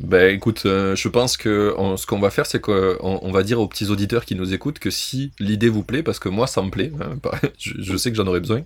Ben 0.00 0.34
écoute, 0.34 0.62
euh, 0.66 0.96
je 0.96 1.08
pense 1.08 1.36
que 1.36 1.72
on- 1.78 1.96
ce 1.96 2.04
qu'on 2.04 2.18
va 2.18 2.30
faire, 2.30 2.46
c'est 2.46 2.60
qu'on 2.60 2.96
on 3.00 3.30
va 3.30 3.44
dire 3.44 3.60
aux 3.60 3.68
petits 3.68 3.90
auditeurs 3.90 4.24
qui 4.24 4.34
nous 4.34 4.52
écoutent 4.52 4.80
que 4.80 4.90
si 4.90 5.30
l'idée 5.38 5.68
vous 5.68 5.84
plaît, 5.84 6.02
parce 6.02 6.18
que 6.18 6.28
moi 6.28 6.48
ça 6.48 6.62
me 6.62 6.70
plaît, 6.70 6.90
hein, 7.00 7.14
je, 7.60 7.74
je 7.78 7.96
sais 7.96 8.10
que 8.10 8.16
j'en 8.16 8.26
aurais 8.26 8.40
besoin, 8.40 8.62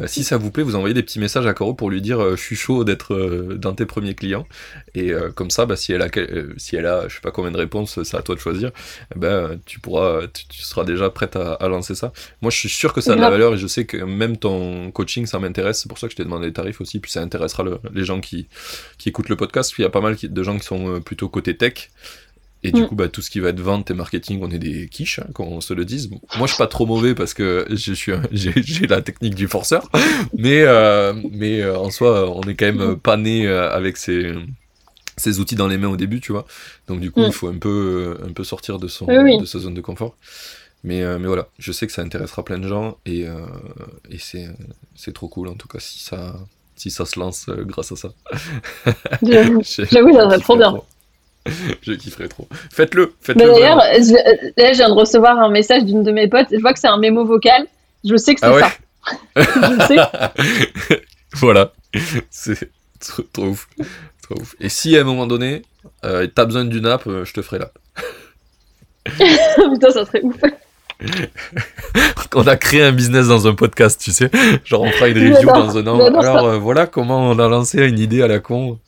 euh, 0.00 0.06
si 0.06 0.24
ça 0.24 0.38
vous 0.38 0.50
plaît, 0.50 0.62
vous 0.62 0.76
envoyez 0.76 0.94
des 0.94 1.02
petits 1.02 1.18
messages 1.18 1.44
à 1.46 1.52
Caro 1.52 1.74
pour 1.74 1.90
lui 1.90 2.00
dire 2.00 2.18
euh, 2.22 2.34
je 2.34 2.40
suis 2.40 2.56
chaud 2.56 2.82
d'être 2.84 3.12
euh, 3.14 3.58
dans 3.58 3.74
tes 3.74 3.84
premiers 3.84 4.14
clients, 4.14 4.46
et 4.94 5.12
euh, 5.12 5.30
comme 5.30 5.50
ça, 5.50 5.66
bah, 5.66 5.76
si 5.76 5.92
elle 5.92 6.00
a 6.00 6.08
euh, 6.16 6.54
si 6.56 6.76
elle 6.76 6.86
a 6.86 7.08
je 7.08 7.14
sais 7.16 7.20
pas 7.20 7.30
combien 7.30 7.50
de 7.50 7.58
réponses, 7.58 8.02
c'est 8.02 8.16
à 8.16 8.22
toi 8.22 8.34
de 8.34 8.40
choisir, 8.40 8.70
eh 9.14 9.18
ben 9.18 9.60
tu 9.66 9.80
pourras, 9.80 10.22
tu, 10.32 10.46
tu 10.48 10.62
seras 10.62 10.84
déjà 10.84 11.10
prête 11.10 11.36
à, 11.36 11.52
à 11.52 11.68
lancer 11.68 11.94
ça. 11.94 12.10
Moi 12.40 12.50
je 12.50 12.56
suis 12.56 12.70
sûr 12.70 12.94
que 12.94 13.02
ça 13.02 13.12
a 13.12 13.16
de 13.16 13.20
la 13.20 13.28
valeur 13.30 13.52
et 13.52 13.58
je 13.58 13.66
sais 13.66 13.84
que 13.84 13.98
même 13.98 14.38
ton 14.38 14.90
coaching 14.92 15.26
ça 15.26 15.38
m'intéresse, 15.40 15.80
c'est 15.82 15.88
pour 15.88 15.98
ça 15.98 16.06
que 16.06 16.12
je 16.12 16.16
t'ai 16.16 16.24
demandé 16.24 16.46
les 16.46 16.52
tarifs 16.54 16.80
aussi, 16.80 17.00
puis 17.00 17.10
ça 17.12 17.20
intéressera 17.20 17.64
le- 17.64 17.80
les 17.92 18.04
gens 18.04 18.20
qui 18.22 18.48
qui 18.96 19.10
écoutent 19.10 19.28
le 19.28 19.36
podcast, 19.36 19.74
il 19.78 19.82
y 19.82 19.84
a 19.84 19.90
pas 19.90 20.00
mal 20.00 20.16
de 20.22 20.42
gens 20.42 20.58
qui 20.58 20.64
sont 20.64 20.69
euh, 20.78 21.00
plutôt 21.00 21.28
côté 21.28 21.56
tech. 21.56 21.90
Et 22.62 22.72
du 22.72 22.82
Mm. 22.82 22.86
coup, 22.88 22.94
bah, 22.94 23.08
tout 23.08 23.22
ce 23.22 23.30
qui 23.30 23.40
va 23.40 23.48
être 23.48 23.60
vente 23.60 23.90
et 23.90 23.94
marketing, 23.94 24.40
on 24.42 24.50
est 24.50 24.58
des 24.58 24.86
quiches, 24.88 25.18
hein, 25.20 25.26
qu'on 25.32 25.62
se 25.62 25.72
le 25.72 25.86
dise. 25.86 26.10
Moi, 26.10 26.46
je 26.46 26.52
suis 26.52 26.58
pas 26.58 26.66
trop 26.66 26.84
mauvais 26.84 27.14
parce 27.14 27.32
que 27.32 27.66
je 27.70 27.92
suis, 27.94 28.12
j'ai, 28.32 28.52
la 28.86 29.00
technique 29.00 29.34
du 29.34 29.48
forceur, 29.48 29.88
mais 30.36 30.62
euh, 30.64 31.14
mais 31.32 31.62
euh, 31.62 31.78
en 31.78 31.90
soi, 31.90 32.30
on 32.36 32.42
est 32.42 32.54
quand 32.54 32.66
même 32.72 32.96
pas 32.96 33.16
né 33.16 33.48
avec 33.48 33.96
ces 33.96 34.34
ces 35.16 35.38
outils 35.40 35.54
dans 35.54 35.68
les 35.68 35.78
mains 35.78 35.88
au 35.88 35.96
début, 35.96 36.20
tu 36.20 36.32
vois. 36.32 36.46
Donc 36.86 37.00
du 37.00 37.10
coup, 37.10 37.20
Mm. 37.22 37.26
il 37.28 37.32
faut 37.32 37.48
un 37.48 37.58
peu 37.58 38.18
un 38.26 38.32
peu 38.32 38.44
sortir 38.44 38.78
de 38.78 38.88
son 38.88 39.06
Oui, 39.06 39.38
de 39.38 39.44
sa 39.46 39.58
zone 39.58 39.74
de 39.74 39.80
confort. 39.80 40.16
Mais 40.84 41.02
euh, 41.02 41.18
mais 41.18 41.26
voilà, 41.28 41.48
je 41.58 41.72
sais 41.72 41.86
que 41.86 41.92
ça 41.92 42.02
intéressera 42.02 42.44
plein 42.44 42.58
de 42.58 42.68
gens 42.68 42.98
et 43.06 43.24
et 44.10 44.18
c'est 44.18 44.48
c'est 44.94 45.12
trop 45.14 45.28
cool 45.28 45.48
en 45.48 45.54
tout 45.54 45.68
cas 45.68 45.78
si 45.80 45.98
ça 46.00 46.38
si 46.80 46.90
ça 46.90 47.04
se 47.04 47.18
lance 47.20 47.46
euh, 47.48 47.62
grâce 47.64 47.92
à 47.92 47.96
ça. 47.96 48.08
j'avoue 49.22 49.62
ça 50.14 50.38
trop 50.40 50.56
bien. 50.56 50.74
Je 51.82 51.92
kifferais 51.92 52.28
trop. 52.28 52.46
Faites-le, 52.72 53.14
faites-le. 53.20 53.46
mais 53.46 53.52
d'ailleurs 53.52 53.80
je- 53.94 54.60
là 54.62 54.72
je 54.72 54.78
viens 54.78 54.88
de 54.88 54.94
recevoir 54.94 55.38
un 55.38 55.48
message 55.50 55.84
d'une 55.84 56.02
de 56.02 56.10
mes 56.12 56.28
potes 56.28 56.48
je 56.52 56.58
vois 56.58 56.72
que 56.72 56.78
c'est 56.78 56.88
un 56.88 56.98
mémo 56.98 57.24
vocal 57.24 57.66
je 58.04 58.16
sais 58.16 58.34
que 58.34 58.40
c'est 58.40 58.46
Ah 58.46 58.52
ouais 58.54 58.60
ça 58.60 58.72
je 59.36 59.72
le 59.72 59.86
sais 59.86 61.02
voilà, 61.34 61.72
c'est 62.30 62.70
trop, 62.98 63.22
trop 63.32 63.46
ouf, 63.46 63.68
trop 64.22 64.40
ouf. 64.40 64.54
Et 64.60 64.68
si 64.68 64.96
à 64.96 65.00
un 65.00 65.04
moment 65.04 65.26
donné, 65.26 65.62
euh, 66.04 66.26
t'as 66.26 66.44
besoin 66.44 66.64
d'une 66.64 66.86
app, 66.86 67.06
euh, 67.06 67.24
je 67.24 67.32
te 67.32 67.40
ferai 67.40 67.58
là. 67.60 67.70
putain 69.06 69.90
ça 69.90 70.04
serait 70.04 70.22
ouf 70.22 70.36
On 72.34 72.46
a 72.46 72.56
créé 72.56 72.82
un 72.82 72.92
business 72.92 73.28
dans 73.28 73.48
un 73.48 73.54
podcast, 73.54 74.00
tu 74.00 74.12
sais. 74.12 74.30
Genre 74.64 74.82
on 74.82 74.90
fera 74.90 75.08
une 75.08 75.34
review 75.34 75.48
dans 75.48 75.76
un 75.76 75.86
an. 75.86 76.14
Alors 76.14 76.44
euh, 76.46 76.58
voilà 76.58 76.86
comment 76.86 77.30
on 77.30 77.38
a 77.38 77.48
lancé 77.48 77.84
une 77.86 77.98
idée 77.98 78.22
à 78.22 78.28
la 78.28 78.38
con. 78.38 78.78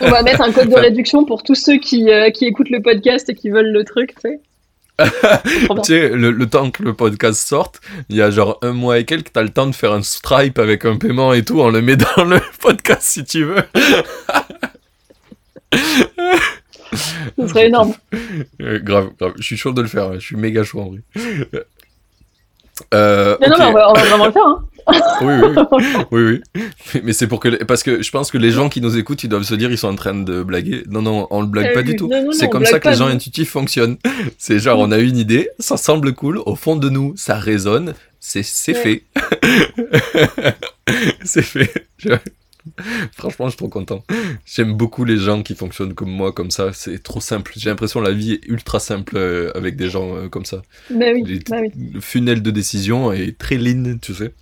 On 0.00 0.10
va 0.10 0.22
mettre 0.22 0.40
un 0.40 0.52
code 0.52 0.70
de 0.70 0.74
réduction 0.78 1.24
pour 1.24 1.42
tous 1.42 1.54
ceux 1.54 1.78
qui, 1.78 2.10
euh, 2.10 2.30
qui 2.30 2.46
écoutent 2.46 2.70
le 2.70 2.80
podcast 2.80 3.28
et 3.28 3.34
qui 3.34 3.50
veulent 3.50 3.72
le 3.72 3.84
truc, 3.84 4.14
tu 4.14 4.20
sais. 4.22 4.40
Tu 5.84 5.84
sais, 5.84 6.08
le, 6.10 6.30
le 6.30 6.46
temps 6.46 6.70
que 6.70 6.82
le 6.82 6.94
podcast 6.94 7.46
sorte, 7.46 7.80
il 8.08 8.16
y 8.16 8.22
a 8.22 8.30
genre 8.30 8.58
un 8.62 8.72
mois 8.72 8.98
et 8.98 9.04
quelques, 9.04 9.32
t'as 9.32 9.42
le 9.42 9.48
temps 9.48 9.66
de 9.66 9.74
faire 9.74 9.92
un 9.92 10.02
Stripe 10.02 10.58
avec 10.58 10.84
un 10.84 10.96
paiement 10.96 11.32
et 11.32 11.44
tout, 11.44 11.60
on 11.60 11.70
le 11.70 11.82
met 11.82 11.96
dans 11.96 12.24
le 12.24 12.40
podcast 12.60 13.02
si 13.02 13.24
tu 13.24 13.44
veux. 13.44 13.62
Ce 17.38 17.46
serait 17.48 17.68
énorme. 17.68 17.92
Euh, 18.60 18.78
grave, 18.80 19.10
grave. 19.18 19.32
Je 19.38 19.42
suis 19.42 19.56
chaud 19.56 19.72
de 19.72 19.82
le 19.82 19.88
faire. 19.88 20.14
Je 20.14 20.18
suis 20.20 20.36
méga 20.36 20.62
chaud 20.64 20.80
en 20.80 20.90
vrai. 20.90 21.00
Euh, 22.94 23.36
Mais 23.40 23.48
non, 23.48 23.56
mais 23.58 23.64
on 23.66 23.72
va, 23.72 23.90
on 23.90 23.94
va 23.94 24.02
vraiment 24.04 24.26
le 24.26 24.32
faire. 24.32 24.46
Hein. 24.46 24.64
Oui, 25.20 25.34
oui, 25.40 25.62
oui, 26.10 26.22
oui. 26.54 26.62
Mais- 26.94 27.00
Mais 27.04 27.12
c'est 27.12 27.28
pour 27.28 27.38
que, 27.38 27.62
parce 27.64 27.82
que 27.84 28.02
je 28.02 28.10
pense 28.10 28.30
que 28.32 28.38
les 28.38 28.50
gens 28.50 28.68
qui 28.68 28.80
nous 28.80 28.96
écoutent, 28.98 29.22
ils 29.22 29.28
doivent 29.28 29.44
se 29.44 29.54
dire, 29.54 29.70
ils 29.70 29.78
sont 29.78 29.88
en 29.88 29.94
train 29.94 30.14
de 30.14 30.42
blaguer. 30.42 30.82
Non, 30.88 31.02
non, 31.02 31.28
on 31.30 31.42
le 31.42 31.46
blague 31.46 31.66
Euh, 31.68 31.74
pas 31.74 31.82
du 31.82 31.94
tout. 31.94 32.10
C'est 32.32 32.48
comme 32.48 32.64
ça 32.64 32.80
que 32.80 32.88
les 32.88 32.96
gens 32.96 33.08
non. 33.08 33.14
intuitifs 33.14 33.50
fonctionnent. 33.50 33.96
C'est 34.38 34.58
genre, 34.58 34.78
on 34.80 34.90
a 34.90 34.98
une 34.98 35.16
idée, 35.16 35.50
ça 35.60 35.76
semble 35.76 36.12
cool, 36.14 36.38
au 36.44 36.56
fond 36.56 36.74
de 36.76 36.88
nous, 36.88 37.12
ça 37.16 37.36
résonne, 37.36 37.94
c'est 38.18 38.42
c'est 38.42 38.74
Ouais. 38.74 38.82
fait. 38.82 40.54
c'est 41.24 41.42
fait. 41.42 41.86
Franchement, 43.16 43.46
je 43.46 43.50
suis 43.50 43.58
trop 43.58 43.68
content. 43.68 44.04
J'aime 44.46 44.74
beaucoup 44.74 45.04
les 45.04 45.16
gens 45.16 45.42
qui 45.42 45.54
fonctionnent 45.54 45.94
comme 45.94 46.10
moi, 46.10 46.32
comme 46.32 46.50
ça. 46.50 46.72
C'est 46.72 47.02
trop 47.02 47.20
simple. 47.20 47.52
J'ai 47.56 47.70
l'impression 47.70 48.00
que 48.00 48.06
la 48.06 48.12
vie 48.12 48.32
est 48.32 48.46
ultra 48.46 48.80
simple 48.80 49.16
euh, 49.16 49.50
avec 49.54 49.76
des 49.76 49.90
gens 49.90 50.14
euh, 50.16 50.28
comme 50.28 50.44
ça. 50.44 50.62
Bah 50.90 51.06
oui, 51.14 51.22
Les- 51.26 51.38
bah 51.40 51.58
oui. 51.60 51.70
Le 51.92 52.00
funnel 52.00 52.42
de 52.42 52.50
décision 52.50 53.12
est 53.12 53.36
très 53.38 53.56
lean, 53.56 53.98
tu 54.00 54.14
sais. 54.14 54.32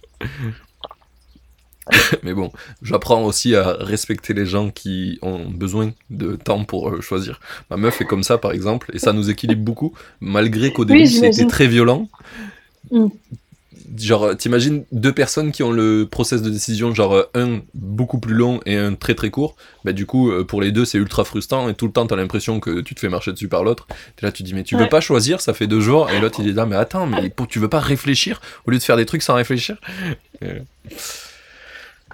Mais 2.23 2.35
bon, 2.35 2.53
j'apprends 2.83 3.25
aussi 3.25 3.55
à 3.55 3.73
respecter 3.73 4.33
les 4.35 4.47
gens 4.47 4.71
qui 4.71 5.19
ont 5.23 5.49
besoin 5.49 5.93
de 6.11 6.37
temps 6.37 6.65
pour 6.65 6.91
euh, 6.91 7.01
choisir. 7.01 7.41
Ma 7.71 7.77
meuf 7.77 8.01
est 8.01 8.05
comme 8.05 8.23
ça, 8.23 8.39
par 8.39 8.53
exemple, 8.53 8.91
et 8.95 8.99
ça 8.99 9.13
nous 9.13 9.31
équilibre 9.31 9.63
beaucoup, 9.63 9.95
malgré 10.21 10.73
qu'au 10.73 10.85
début, 10.85 11.11
c'était 11.11 11.47
très 11.47 11.67
violent. 11.67 12.09
Mm. 12.91 13.07
Genre, 13.99 14.37
t'imagines 14.37 14.85
deux 14.93 15.13
personnes 15.13 15.51
qui 15.51 15.63
ont 15.65 15.73
le 15.73 16.07
process 16.09 16.43
de 16.43 16.51
décision, 16.51 16.95
genre 16.95 17.13
euh, 17.15 17.25
un 17.35 17.61
beaucoup 17.75 18.21
plus 18.21 18.35
long 18.35 18.61
et 18.65 18.77
un 18.77 18.95
très 18.95 19.15
très 19.15 19.31
court. 19.31 19.57
Bah, 19.85 19.93
du 19.93 20.07
coup, 20.07 20.31
euh, 20.31 20.45
pour 20.45 20.61
les 20.63 20.71
deux, 20.71 20.85
c'est 20.85 20.99
ultra 20.99 21.25
frustrant 21.25 21.69
et 21.69 21.75
tout 21.75 21.87
le 21.87 21.93
temps, 21.93 22.07
t'as 22.07 22.15
l'impression 22.17 22.61
que 22.61 22.81
tu 22.83 22.95
te 22.95 23.01
fais 23.01 23.09
marcher 23.09 23.33
dessus 23.33 23.49
par 23.49 23.65
l'autre. 23.65 23.89
T'es 24.17 24.27
là, 24.27 24.31
tu 24.33 24.43
dis, 24.45 24.55
mais 24.55 24.63
tu 24.63 24.77
veux 24.77 24.83
Ouais. 24.83 24.89
pas 24.89 25.01
choisir, 25.01 25.41
ça 25.41 25.55
fait 25.55 25.67
deux 25.67 25.81
jours. 25.81 26.09
Et 26.11 26.21
l'autre, 26.21 26.39
il 26.41 26.49
est 26.49 26.53
là, 26.53 26.67
mais 26.67 26.77
attends, 26.77 27.07
mais 27.07 27.33
tu 27.49 27.59
veux 27.59 27.69
pas 27.69 27.81
réfléchir? 27.81 28.41
Au 28.67 28.71
lieu 28.71 28.79
de 28.79 28.83
faire 28.83 28.97
des 28.97 29.07
trucs 29.07 29.23
sans 29.23 29.35
réfléchir? 29.35 29.77
Euh, 30.45 30.61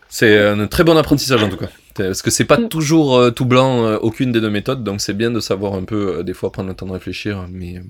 C'est 0.08 0.38
un 0.38 0.66
très 0.66 0.82
bon 0.84 0.96
apprentissage 0.96 1.42
en 1.42 1.48
tout 1.50 1.56
cas. 1.58 1.68
Parce 1.94 2.22
que 2.22 2.30
c'est 2.30 2.44
pas 2.44 2.58
Mm. 2.58 2.68
toujours 2.68 3.34
tout 3.34 3.44
blanc, 3.44 3.94
aucune 3.96 4.32
des 4.32 4.40
deux 4.40 4.50
méthodes, 4.50 4.82
donc 4.84 5.00
c'est 5.00 5.14
bien 5.14 5.30
de 5.30 5.40
savoir 5.40 5.74
un 5.74 5.84
peu, 5.84 6.22
des 6.24 6.32
fois, 6.34 6.50
prendre 6.52 6.68
le 6.68 6.74
temps 6.74 6.86
de 6.86 6.92
réfléchir, 6.92 7.46
mais 7.50 7.82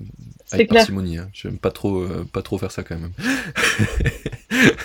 avec 0.51 0.69
clair. 0.69 0.81
parcimonie. 0.81 1.17
Hein. 1.17 1.29
J'aime 1.33 1.57
pas 1.57 1.71
trop, 1.71 2.01
euh, 2.01 2.27
pas 2.31 2.41
trop 2.41 2.57
faire 2.57 2.71
ça 2.71 2.83
quand 2.83 2.97
même. 2.97 3.11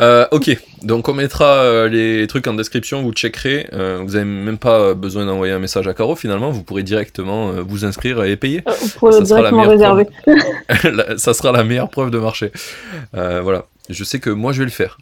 Euh, 0.00 0.26
ok, 0.32 0.56
donc 0.82 1.08
on 1.08 1.14
mettra 1.14 1.46
euh, 1.46 1.88
les 1.88 2.26
trucs 2.26 2.46
en 2.46 2.54
description, 2.54 3.02
vous 3.02 3.12
checkerez. 3.12 3.68
Euh, 3.72 4.00
vous 4.02 4.16
avez 4.16 4.24
même 4.24 4.58
pas 4.58 4.94
besoin 4.94 5.24
d'envoyer 5.26 5.52
un 5.52 5.58
message 5.58 5.86
à 5.86 5.94
Caro 5.94 6.16
finalement, 6.16 6.50
vous 6.50 6.62
pourrez 6.62 6.82
directement 6.82 7.52
vous 7.62 7.84
inscrire 7.84 8.22
et 8.24 8.36
payer. 8.36 8.62
Vous 8.66 8.88
pourrez 8.98 9.12
Ça 9.12 9.24
sera 9.24 9.42
la 9.42 9.50
directement 9.50 9.74
meilleure 9.74 9.96
réserver. 9.96 11.18
Ça 11.18 11.34
sera 11.34 11.52
la 11.52 11.64
meilleure 11.64 11.90
preuve 11.90 12.10
de 12.10 12.18
marché. 12.18 12.50
Voilà. 13.12 13.66
Je 13.90 14.02
sais 14.02 14.18
que 14.18 14.30
moi 14.30 14.52
je 14.52 14.60
vais 14.60 14.64
le 14.64 14.70
faire. 14.70 14.98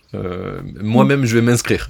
Moi-même 0.81 1.25
je 1.25 1.37
vais 1.37 1.43
m'inscrire. 1.43 1.89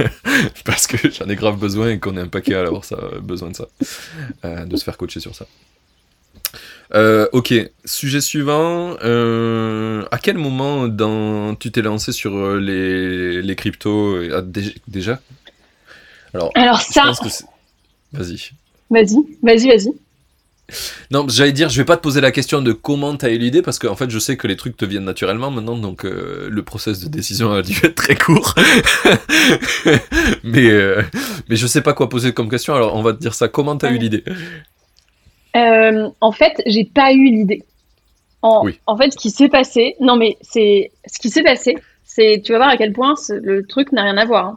Parce 0.64 0.86
que 0.86 0.96
j'en 1.10 1.26
ai 1.28 1.36
grave 1.36 1.58
besoin 1.58 1.90
et 1.90 1.98
qu'on 1.98 2.16
est 2.16 2.20
un 2.20 2.28
paquet 2.28 2.54
à 2.54 2.62
avoir 2.62 2.84
ça, 2.84 2.96
besoin 3.20 3.50
de 3.50 3.56
ça. 3.56 3.66
De 4.64 4.76
se 4.76 4.84
faire 4.84 4.96
coacher 4.96 5.20
sur 5.20 5.34
ça. 5.34 5.46
Euh, 6.94 7.26
ok, 7.32 7.54
sujet 7.84 8.20
suivant. 8.20 8.96
Euh, 9.02 10.04
à 10.10 10.18
quel 10.18 10.36
moment 10.38 10.88
dans... 10.88 11.54
tu 11.54 11.70
t'es 11.70 11.82
lancé 11.82 12.12
sur 12.12 12.36
euh, 12.36 12.60
les, 12.60 13.40
les 13.42 13.56
cryptos 13.56 14.18
ah, 14.32 14.42
dé- 14.42 14.74
Déjà? 14.88 15.20
Alors, 16.34 16.80
ça, 16.80 17.12
Vas-y. 18.12 18.50
vas-y, 18.90 19.16
vas-y, 19.42 19.68
vas-y. 19.68 19.92
Non, 21.10 21.26
j'allais 21.28 21.52
dire, 21.52 21.68
je 21.68 21.76
vais 21.76 21.84
pas 21.84 21.96
te 21.96 22.02
poser 22.02 22.20
la 22.20 22.30
question 22.30 22.62
de 22.62 22.72
comment 22.72 23.14
t'as 23.16 23.30
eu 23.30 23.36
l'idée, 23.38 23.60
parce 23.62 23.78
qu'en 23.78 23.96
fait, 23.96 24.08
je 24.10 24.18
sais 24.18 24.36
que 24.36 24.46
les 24.46 24.56
trucs 24.56 24.76
te 24.76 24.84
viennent 24.86 25.04
naturellement 25.04 25.50
maintenant, 25.50 25.76
donc 25.76 26.04
euh, 26.04 26.48
le 26.50 26.62
process 26.62 27.00
de 27.00 27.08
décision 27.08 27.52
a 27.52 27.62
dû 27.62 27.74
être 27.82 27.94
très 27.94 28.14
court. 28.14 28.54
mais, 30.44 30.70
euh, 30.70 31.02
mais 31.48 31.56
je 31.56 31.66
sais 31.66 31.82
pas 31.82 31.92
quoi 31.92 32.08
poser 32.08 32.32
comme 32.32 32.48
question, 32.48 32.74
alors 32.74 32.94
on 32.96 33.02
va 33.02 33.12
te 33.12 33.18
dire 33.20 33.34
ça. 33.34 33.48
Comment 33.48 33.76
t'as 33.76 33.90
eu 33.92 33.98
l'idée? 33.98 34.24
Euh, 35.56 36.08
en 36.20 36.32
fait, 36.32 36.62
j'ai 36.66 36.84
pas 36.84 37.12
eu 37.12 37.24
l'idée. 37.30 37.62
En, 38.42 38.64
Oui. 38.64 38.78
en 38.86 38.96
fait, 38.96 39.12
ce 39.12 39.16
qui 39.16 39.30
s'est 39.30 39.48
passé, 39.48 39.94
non 40.00 40.16
mais 40.16 40.36
c'est 40.40 40.90
ce 41.06 41.18
qui 41.18 41.30
s'est 41.30 41.42
passé, 41.44 41.76
c'est 42.04 42.42
tu 42.44 42.52
vas 42.52 42.58
voir 42.58 42.70
à 42.70 42.76
quel 42.76 42.92
point 42.92 43.14
le 43.30 43.64
truc 43.66 43.92
n'a 43.92 44.02
rien 44.02 44.16
à 44.16 44.24
voir. 44.24 44.46
hein. 44.46 44.56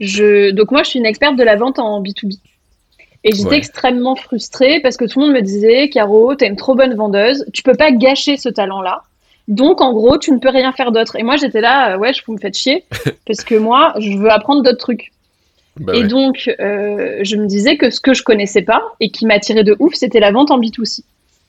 Je, 0.00 0.50
donc 0.50 0.70
moi, 0.72 0.82
je 0.82 0.90
suis 0.90 0.98
une 0.98 1.06
experte 1.06 1.36
de 1.36 1.42
la 1.44 1.56
vente 1.56 1.78
en 1.78 2.02
B2B. 2.02 2.38
Et 3.26 3.32
j'étais 3.32 3.48
Ouais. 3.48 3.56
extrêmement 3.56 4.16
frustrée 4.16 4.80
parce 4.80 4.96
que 4.98 5.06
tout 5.06 5.20
le 5.20 5.26
monde 5.26 5.34
me 5.34 5.40
disait, 5.40 5.88
Caro, 5.88 6.34
t'es 6.34 6.46
une 6.48 6.56
trop 6.56 6.74
bonne 6.74 6.94
vendeuse, 6.94 7.46
tu 7.54 7.62
peux 7.62 7.74
pas 7.74 7.90
gâcher 7.90 8.36
ce 8.36 8.50
talent-là. 8.50 9.02
Donc, 9.48 9.80
en 9.80 9.92
gros, 9.94 10.18
tu 10.18 10.30
ne 10.32 10.38
peux 10.38 10.50
rien 10.50 10.72
faire 10.72 10.92
d'autre. 10.92 11.16
Et 11.16 11.22
moi, 11.22 11.36
j'étais 11.36 11.60
là, 11.62 11.94
euh, 11.94 11.98
ouais, 11.98 12.12
je 12.12 12.22
vous 12.26 12.34
me 12.34 12.38
faites 12.38 12.54
chier 12.56 12.84
parce 13.26 13.42
que 13.44 13.54
moi, 13.54 13.94
je 13.98 14.10
veux 14.18 14.30
apprendre 14.30 14.62
d'autres 14.62 14.78
trucs. 14.78 15.12
Bah 15.76 15.94
Et 15.94 16.02
ouais. 16.02 16.08
donc, 16.08 16.50
euh, 16.60 17.18
je 17.22 17.36
me 17.36 17.46
disais 17.46 17.76
que 17.76 17.90
ce 17.90 18.00
que 18.00 18.14
je 18.14 18.22
connaissais 18.22 18.62
pas 18.62 18.82
et 19.00 19.10
qui 19.10 19.26
m'attirait 19.26 19.64
de 19.64 19.76
ouf, 19.80 19.94
c'était 19.94 20.20
la 20.20 20.30
vente 20.30 20.50
en 20.50 20.60
B2C. 20.60 21.02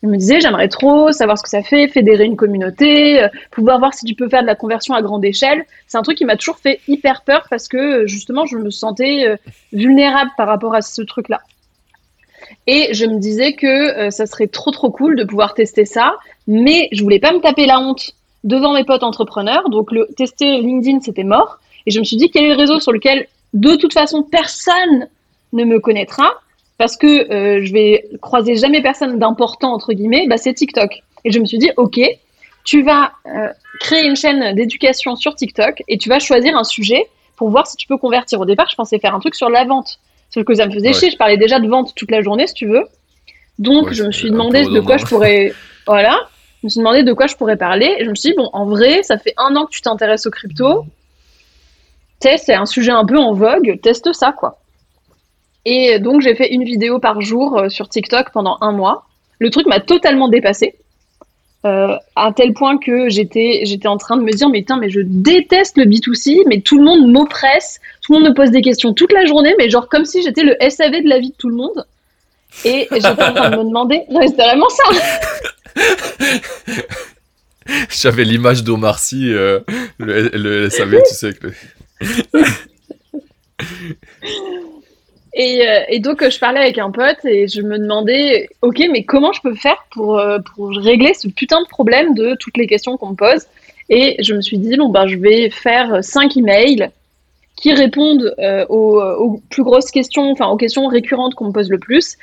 Je 0.04 0.08
me 0.08 0.18
disais, 0.18 0.40
j'aimerais 0.40 0.68
trop 0.68 1.12
savoir 1.12 1.38
ce 1.38 1.44
que 1.44 1.50
ça 1.50 1.64
fait, 1.64 1.88
fédérer 1.88 2.26
une 2.26 2.36
communauté, 2.36 3.24
euh, 3.24 3.28
pouvoir 3.52 3.80
voir 3.80 3.94
si 3.94 4.06
tu 4.06 4.14
peux 4.14 4.30
faire 4.30 4.42
de 4.42 4.48
la 4.48 4.56
conversion 4.56 4.94
à 4.94 5.02
grande 5.02 5.26
échelle. 5.26 5.66
C'est 5.88 5.98
un 5.98 6.04
truc 6.04 6.18
qui 6.18 6.26
m'a 6.26 6.36
toujours 6.36 6.58
fait 6.58 6.80
hyper 6.88 7.22
peur 7.22 7.48
parce 7.50 7.68
que 7.68 7.78
euh, 7.78 8.08
justement, 8.08 8.46
je 8.46 8.58
me 8.58 8.70
sentais 8.70 9.28
euh, 9.28 9.36
vulnérable 9.74 10.30
par 10.38 10.48
rapport 10.48 10.76
à 10.76 10.82
ce 10.82 11.02
truc-là. 11.02 11.42
Et 12.68 12.94
je 12.94 13.06
me 13.06 13.18
disais 13.18 13.54
que 13.54 14.12
ça 14.12 14.28
serait 14.28 14.48
trop 14.48 14.70
trop 14.70 14.92
cool 14.92 15.16
de 15.16 15.24
pouvoir 15.24 15.56
tester 15.56 15.86
ça, 15.86 16.16
mais 16.48 16.90
je 16.92 17.02
voulais 17.02 17.20
pas 17.20 17.32
me 17.32 17.40
taper 17.40 17.66
la 17.66 17.80
honte 17.80 18.12
devant 18.44 18.74
mes 18.74 18.84
potes 18.84 19.02
entrepreneurs. 19.02 19.70
Donc 19.70 19.92
le 19.92 20.08
tester 20.16 20.62
LinkedIn, 20.62 21.00
c'était 21.02 21.24
mort. 21.24 21.60
Et 21.88 21.92
je 21.92 22.00
me 22.00 22.04
suis 22.04 22.18
dit 22.18 22.30
quel 22.30 22.44
est 22.46 22.50
le 22.50 22.56
réseau 22.56 22.80
sur 22.80 22.92
lequel 22.92 23.28
de 23.56 23.76
toute 23.76 23.94
façon 23.94 24.22
personne 24.22 25.08
ne 25.54 25.64
me 25.64 25.80
connaîtra 25.80 26.30
parce 26.78 26.98
que 26.98 27.32
euh, 27.32 27.64
je 27.66 27.74
vais 27.74 28.06
croiser 28.22 28.56
jamais 28.56 28.82
personne 28.84 29.18
d'important 29.18 29.74
entre 29.74 29.94
guillemets. 29.94 30.28
Bah 30.30 30.38
c'est 30.38 30.54
TikTok. 30.54 31.02
Et 31.24 31.32
je 31.32 31.40
me 31.40 31.46
suis 31.46 31.58
dit 31.58 31.72
ok, 31.78 32.00
tu 32.64 32.84
vas 32.84 33.14
euh, 33.26 33.48
créer 33.80 34.06
une 34.06 34.16
chaîne 34.16 34.54
d'éducation 34.56 35.16
sur 35.16 35.34
TikTok 35.36 35.82
et 35.88 35.98
tu 35.98 36.10
vas 36.10 36.20
choisir 36.20 36.56
un 36.56 36.64
sujet 36.64 37.08
pour 37.38 37.50
voir 37.50 37.66
si 37.66 37.76
tu 37.78 37.88
peux 37.88 37.98
convertir. 37.98 38.40
Au 38.40 38.46
départ, 38.46 38.68
je 38.70 38.76
pensais 38.76 39.00
faire 39.00 39.16
un 39.16 39.20
truc 39.20 39.36
sur 39.36 39.50
la 39.50 39.66
vente. 39.66 40.00
Sauf 40.30 40.44
que 40.44 40.54
ça 40.54 40.66
me 40.68 40.72
faisait 40.72 40.88
Ouais. 40.88 40.94
chier. 40.94 41.10
Je 41.12 41.18
parlais 41.18 41.38
déjà 41.38 41.60
de 41.60 41.68
vente 41.68 41.94
toute 41.96 42.12
la 42.12 42.22
journée, 42.22 42.48
si 42.48 42.54
tu 42.54 42.66
veux. 42.68 42.84
Donc, 43.60 43.88
Ouais, 43.88 43.94
je 43.94 44.04
me 44.04 44.12
suis 44.12 44.32
demandé 44.32 44.64
de 44.64 44.80
quoi 44.82 44.98
je 44.98 45.06
pourrais. 45.06 45.54
Voilà. 45.88 46.18
Je 46.62 46.68
me 46.68 46.70
suis 46.70 46.80
demandé 46.80 47.04
de 47.04 47.14
quoi 47.14 47.28
je 47.28 47.36
pourrais 47.36 47.58
parler. 47.58 47.96
Et 48.00 48.06
je 48.06 48.10
me 48.10 48.16
suis 48.16 48.32
dit, 48.32 48.36
bon, 48.36 48.50
en 48.54 48.66
vrai, 48.66 49.04
ça 49.04 49.18
fait 49.18 49.34
un 49.38 49.56
an 49.56 49.66
que 49.66 49.72
tu 49.72 49.82
t'intéresses 49.82 50.26
aux 50.26 50.32
crypto. 50.32 50.86
Sais, 52.22 52.38
c'est 52.38 52.54
un 52.54 52.66
sujet 52.66 52.92
un 52.92 53.06
peu 53.06 53.18
en 53.18 53.34
vogue. 53.34 53.80
Teste 53.82 54.14
ça, 54.14 54.32
quoi. 54.32 54.60
Et 55.66 56.00
donc, 56.00 56.22
j'ai 56.22 56.36
fait 56.36 56.54
une 56.54 56.64
vidéo 56.64 57.00
par 57.00 57.22
jour 57.22 57.58
euh, 57.58 57.70
sur 57.70 57.90
TikTok 57.90 58.32
pendant 58.32 58.58
un 58.62 58.72
mois. 58.72 59.06
Le 59.40 59.50
truc 59.50 59.68
m'a 59.68 59.80
totalement 59.80 60.30
dépassé. 60.30 60.76
Euh, 61.66 61.96
à 62.16 62.32
tel 62.32 62.54
point 62.54 62.78
que 62.78 63.10
j'étais 63.10 63.64
en 63.88 63.98
train 63.98 64.18
de 64.18 64.22
me 64.22 64.32
dire 64.32 64.50
mais 64.50 64.60
putain 64.60 64.78
mais 64.78 64.92
je 64.92 65.00
déteste 65.04 65.78
le 65.78 65.86
B2C 65.86 66.44
mais 66.46 66.62
tout 66.62 66.78
le 66.78 66.84
monde 66.84 67.12
m'oppresse 67.12 67.80
tout 68.04 68.14
le 68.14 68.20
monde 68.20 68.30
me 68.30 68.36
pose 68.36 68.52
des 68.52 68.62
questions 68.62 68.94
toute 68.94 69.12
la 69.12 69.26
journée 69.26 69.56
mais 69.58 69.68
genre 69.68 69.90
comme 69.90 70.06
si 70.06 70.22
j'étais 70.22 70.44
le 70.44 70.56
SAV 70.70 71.02
de 71.02 71.10
la 71.10 71.18
vie 71.18 71.32
de 71.32 71.36
tout 71.36 71.50
le 71.50 71.56
monde 71.56 71.84
et 72.66 72.88
j'étais 72.92 73.08
en 73.08 73.16
train 73.16 73.50
de 73.50 73.58
me 73.58 73.64
demander 73.64 74.04
non 74.12 74.22
c'était 74.28 74.44
vraiment 74.44 74.70
ça 74.70 74.84
J'avais 77.90 78.26
l'image 78.26 78.64
d'Omar 78.64 79.00
Sy, 79.00 79.32
euh, 79.34 79.60
le, 79.98 80.70
SAV, 80.70 80.98
tu 81.08 81.16
sais. 81.16 81.32
le- 81.42 81.52
Et, 85.36 85.68
euh, 85.68 85.82
et 85.90 86.00
donc, 86.00 86.22
euh, 86.22 86.30
je 86.30 86.40
parlais 86.40 86.62
avec 86.62 86.78
un 86.78 86.92
pote 86.92 87.24
et 87.26 87.48
je 87.50 87.62
me 87.62 87.78
demandais, 87.78 88.48
ok, 88.62 88.82
mais 88.90 89.04
comment 89.04 89.34
je 89.34 89.42
peux 89.42 89.54
faire 89.54 89.86
pour, 89.92 90.18
euh, 90.18 90.40
pour 90.40 90.70
régler 90.70 91.14
ce 91.14 91.28
putain 91.28 91.62
de 91.62 91.68
problème 91.68 92.14
de 92.14 92.36
toutes 92.40 92.56
les 92.56 92.68
questions 92.68 92.96
qu'on 92.96 93.10
me 93.10 93.16
pose? 93.16 93.46
Et 93.90 94.16
je 94.24 94.34
me 94.34 94.42
suis 94.42 94.58
dit, 94.58 94.78
bon, 94.78 94.88
ben, 94.90 95.08
je 95.08 95.18
vais 95.18 95.50
faire 95.50 96.02
cinq 96.02 96.38
emails 96.38 96.90
qui 97.58 97.74
répondent 97.74 98.34
aux 98.70 99.42
plus 99.50 99.64
grosses 99.64 99.92
questions, 99.92 100.32
enfin, 100.32 100.48
aux 100.48 100.58
questions 100.58 100.88
récurrentes 100.88 101.36
qu'on 101.36 101.48
me 101.48 101.52
pose 101.52 101.70
le 101.70 101.80
plus. 101.80 102.18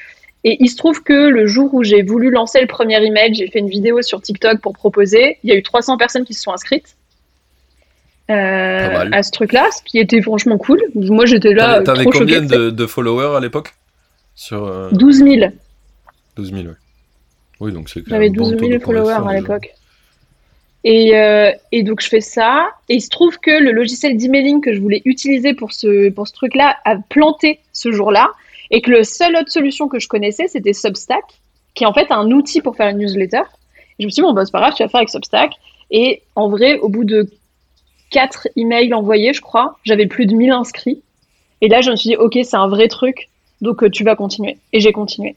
Et 0.44 0.56
il 0.60 0.68
se 0.68 0.76
trouve 0.76 1.02
que 1.02 1.12
le 1.12 1.46
jour 1.46 1.72
où 1.72 1.84
j'ai 1.84 2.02
voulu 2.02 2.30
lancer 2.30 2.60
le 2.60 2.66
premier 2.66 3.02
email, 3.04 3.32
j'ai 3.34 3.46
fait 3.46 3.60
une 3.60 3.68
vidéo 3.68 4.02
sur 4.02 4.20
TikTok 4.20 4.60
pour 4.60 4.72
proposer. 4.72 5.38
Il 5.44 5.50
y 5.50 5.52
a 5.52 5.56
eu 5.56 5.62
300 5.62 5.96
personnes 5.98 6.24
qui 6.24 6.34
se 6.34 6.42
sont 6.42 6.52
inscrites. 6.52 6.96
Euh, 8.30 9.08
à 9.12 9.22
ce 9.22 9.30
truc-là, 9.30 9.68
ce 9.76 9.82
qui 9.82 9.98
était 9.98 10.22
franchement 10.22 10.58
cool. 10.58 10.80
Moi, 10.94 11.26
j'étais 11.26 11.52
là. 11.52 11.82
T'avais 11.82 12.06
euh, 12.06 12.10
combien 12.10 12.42
choquée. 12.42 12.56
de, 12.56 12.70
de 12.70 12.86
followers 12.86 13.36
à 13.36 13.40
l'époque 13.40 13.74
Sur 14.34 14.64
euh, 14.64 14.90
12 14.92 15.16
000. 15.18 15.52
12 16.36 16.52
000, 16.52 16.66
ouais. 16.66 16.70
Oui, 17.60 17.72
donc 17.72 17.88
c'est 17.88 18.02
J'avais 18.06 18.28
même 18.28 18.40
un 18.40 18.42
bon 18.42 18.50
12 18.50 18.56
taux 18.58 18.66
000 18.66 18.78
de 18.78 18.82
followers 18.82 19.28
à 19.28 19.34
l'époque. 19.34 19.70
Et, 20.84 21.16
euh, 21.16 21.52
et, 21.70 21.82
donc 21.82 22.00
je 22.00 22.08
fais 22.08 22.20
ça. 22.20 22.70
Et 22.88 22.96
il 22.96 23.00
se 23.00 23.08
trouve 23.08 23.38
que 23.38 23.62
le 23.62 23.72
logiciel 23.72 24.16
d'emailing 24.16 24.60
que 24.60 24.72
je 24.72 24.80
voulais 24.80 25.02
utiliser 25.04 25.54
pour 25.54 25.72
ce, 25.72 26.10
pour 26.10 26.26
ce 26.26 26.32
truc-là 26.32 26.76
a 26.84 26.96
planté 26.96 27.60
ce 27.72 27.92
jour-là. 27.92 28.30
Et 28.70 28.80
que 28.80 28.90
la 28.90 29.04
seule 29.04 29.36
autre 29.36 29.50
solution 29.50 29.88
que 29.88 29.98
je 29.98 30.08
connaissais, 30.08 30.48
c'était 30.48 30.72
Substack, 30.72 31.24
qui 31.74 31.84
est 31.84 31.86
en 31.86 31.92
fait 31.92 32.10
un 32.10 32.30
outil 32.30 32.60
pour 32.62 32.74
faire 32.74 32.88
une 32.88 32.98
newsletter. 32.98 33.42
Et 33.98 34.02
je 34.02 34.06
me 34.06 34.10
suis 34.10 34.22
dit, 34.22 34.22
bon, 34.22 34.32
bah, 34.32 34.44
c'est 34.44 34.52
pas 34.52 34.60
grave, 34.60 34.74
tu 34.74 34.82
vas 34.82 34.88
faire 34.88 35.00
avec 35.00 35.10
Substack. 35.10 35.52
Et 35.90 36.22
en 36.34 36.48
vrai, 36.48 36.78
au 36.78 36.88
bout 36.88 37.04
de 37.04 37.28
quatre 38.12 38.46
emails 38.54 38.94
envoyés, 38.94 39.32
je 39.32 39.40
crois, 39.40 39.78
j'avais 39.82 40.06
plus 40.06 40.26
de 40.26 40.34
1000 40.34 40.52
inscrits. 40.52 41.02
Et 41.60 41.68
là, 41.68 41.80
je 41.80 41.90
me 41.90 41.96
suis 41.96 42.10
dit, 42.10 42.16
ok, 42.16 42.38
c'est 42.44 42.56
un 42.56 42.68
vrai 42.68 42.88
truc, 42.88 43.28
donc 43.60 43.82
euh, 43.82 43.90
tu 43.90 44.04
vas 44.04 44.14
continuer. 44.14 44.58
Et 44.72 44.80
j'ai 44.80 44.92
continué. 44.92 45.34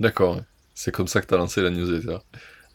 D'accord. 0.00 0.38
C'est 0.74 0.92
comme 0.92 1.08
ça 1.08 1.20
que 1.20 1.26
tu 1.26 1.34
as 1.34 1.38
lancé 1.38 1.60
la 1.60 1.70
newsletter. 1.70 2.18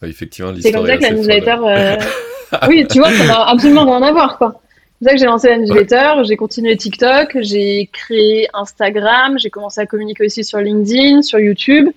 effectivement, 0.03 0.53
C'est 0.59 0.71
comme 0.71 0.87
ça 0.87 0.97
que 0.97 1.03
la 1.03 1.11
newsletter. 1.11 1.57
Euh, 1.65 1.97
oui, 2.67 2.85
tu 2.89 2.99
vois, 2.99 3.11
ça 3.11 3.25
n'a 3.25 3.47
absolument 3.47 3.85
rien 3.85 4.01
à 4.01 4.11
voir, 4.11 4.37
quoi. 4.37 4.61
C'est 4.99 5.09
ça 5.09 5.13
que 5.15 5.19
j'ai 5.19 5.25
lancé 5.25 5.49
la 5.49 5.57
newsletter, 5.57 6.23
j'ai 6.23 6.37
continué 6.37 6.77
TikTok, 6.77 7.37
j'ai 7.41 7.89
créé 7.91 8.47
Instagram, 8.53 9.37
j'ai 9.37 9.49
commencé 9.49 9.81
à 9.81 9.85
communiquer 9.85 10.25
aussi 10.25 10.43
sur 10.43 10.59
LinkedIn, 10.59 11.21
sur 11.21 11.39
YouTube. 11.39 11.89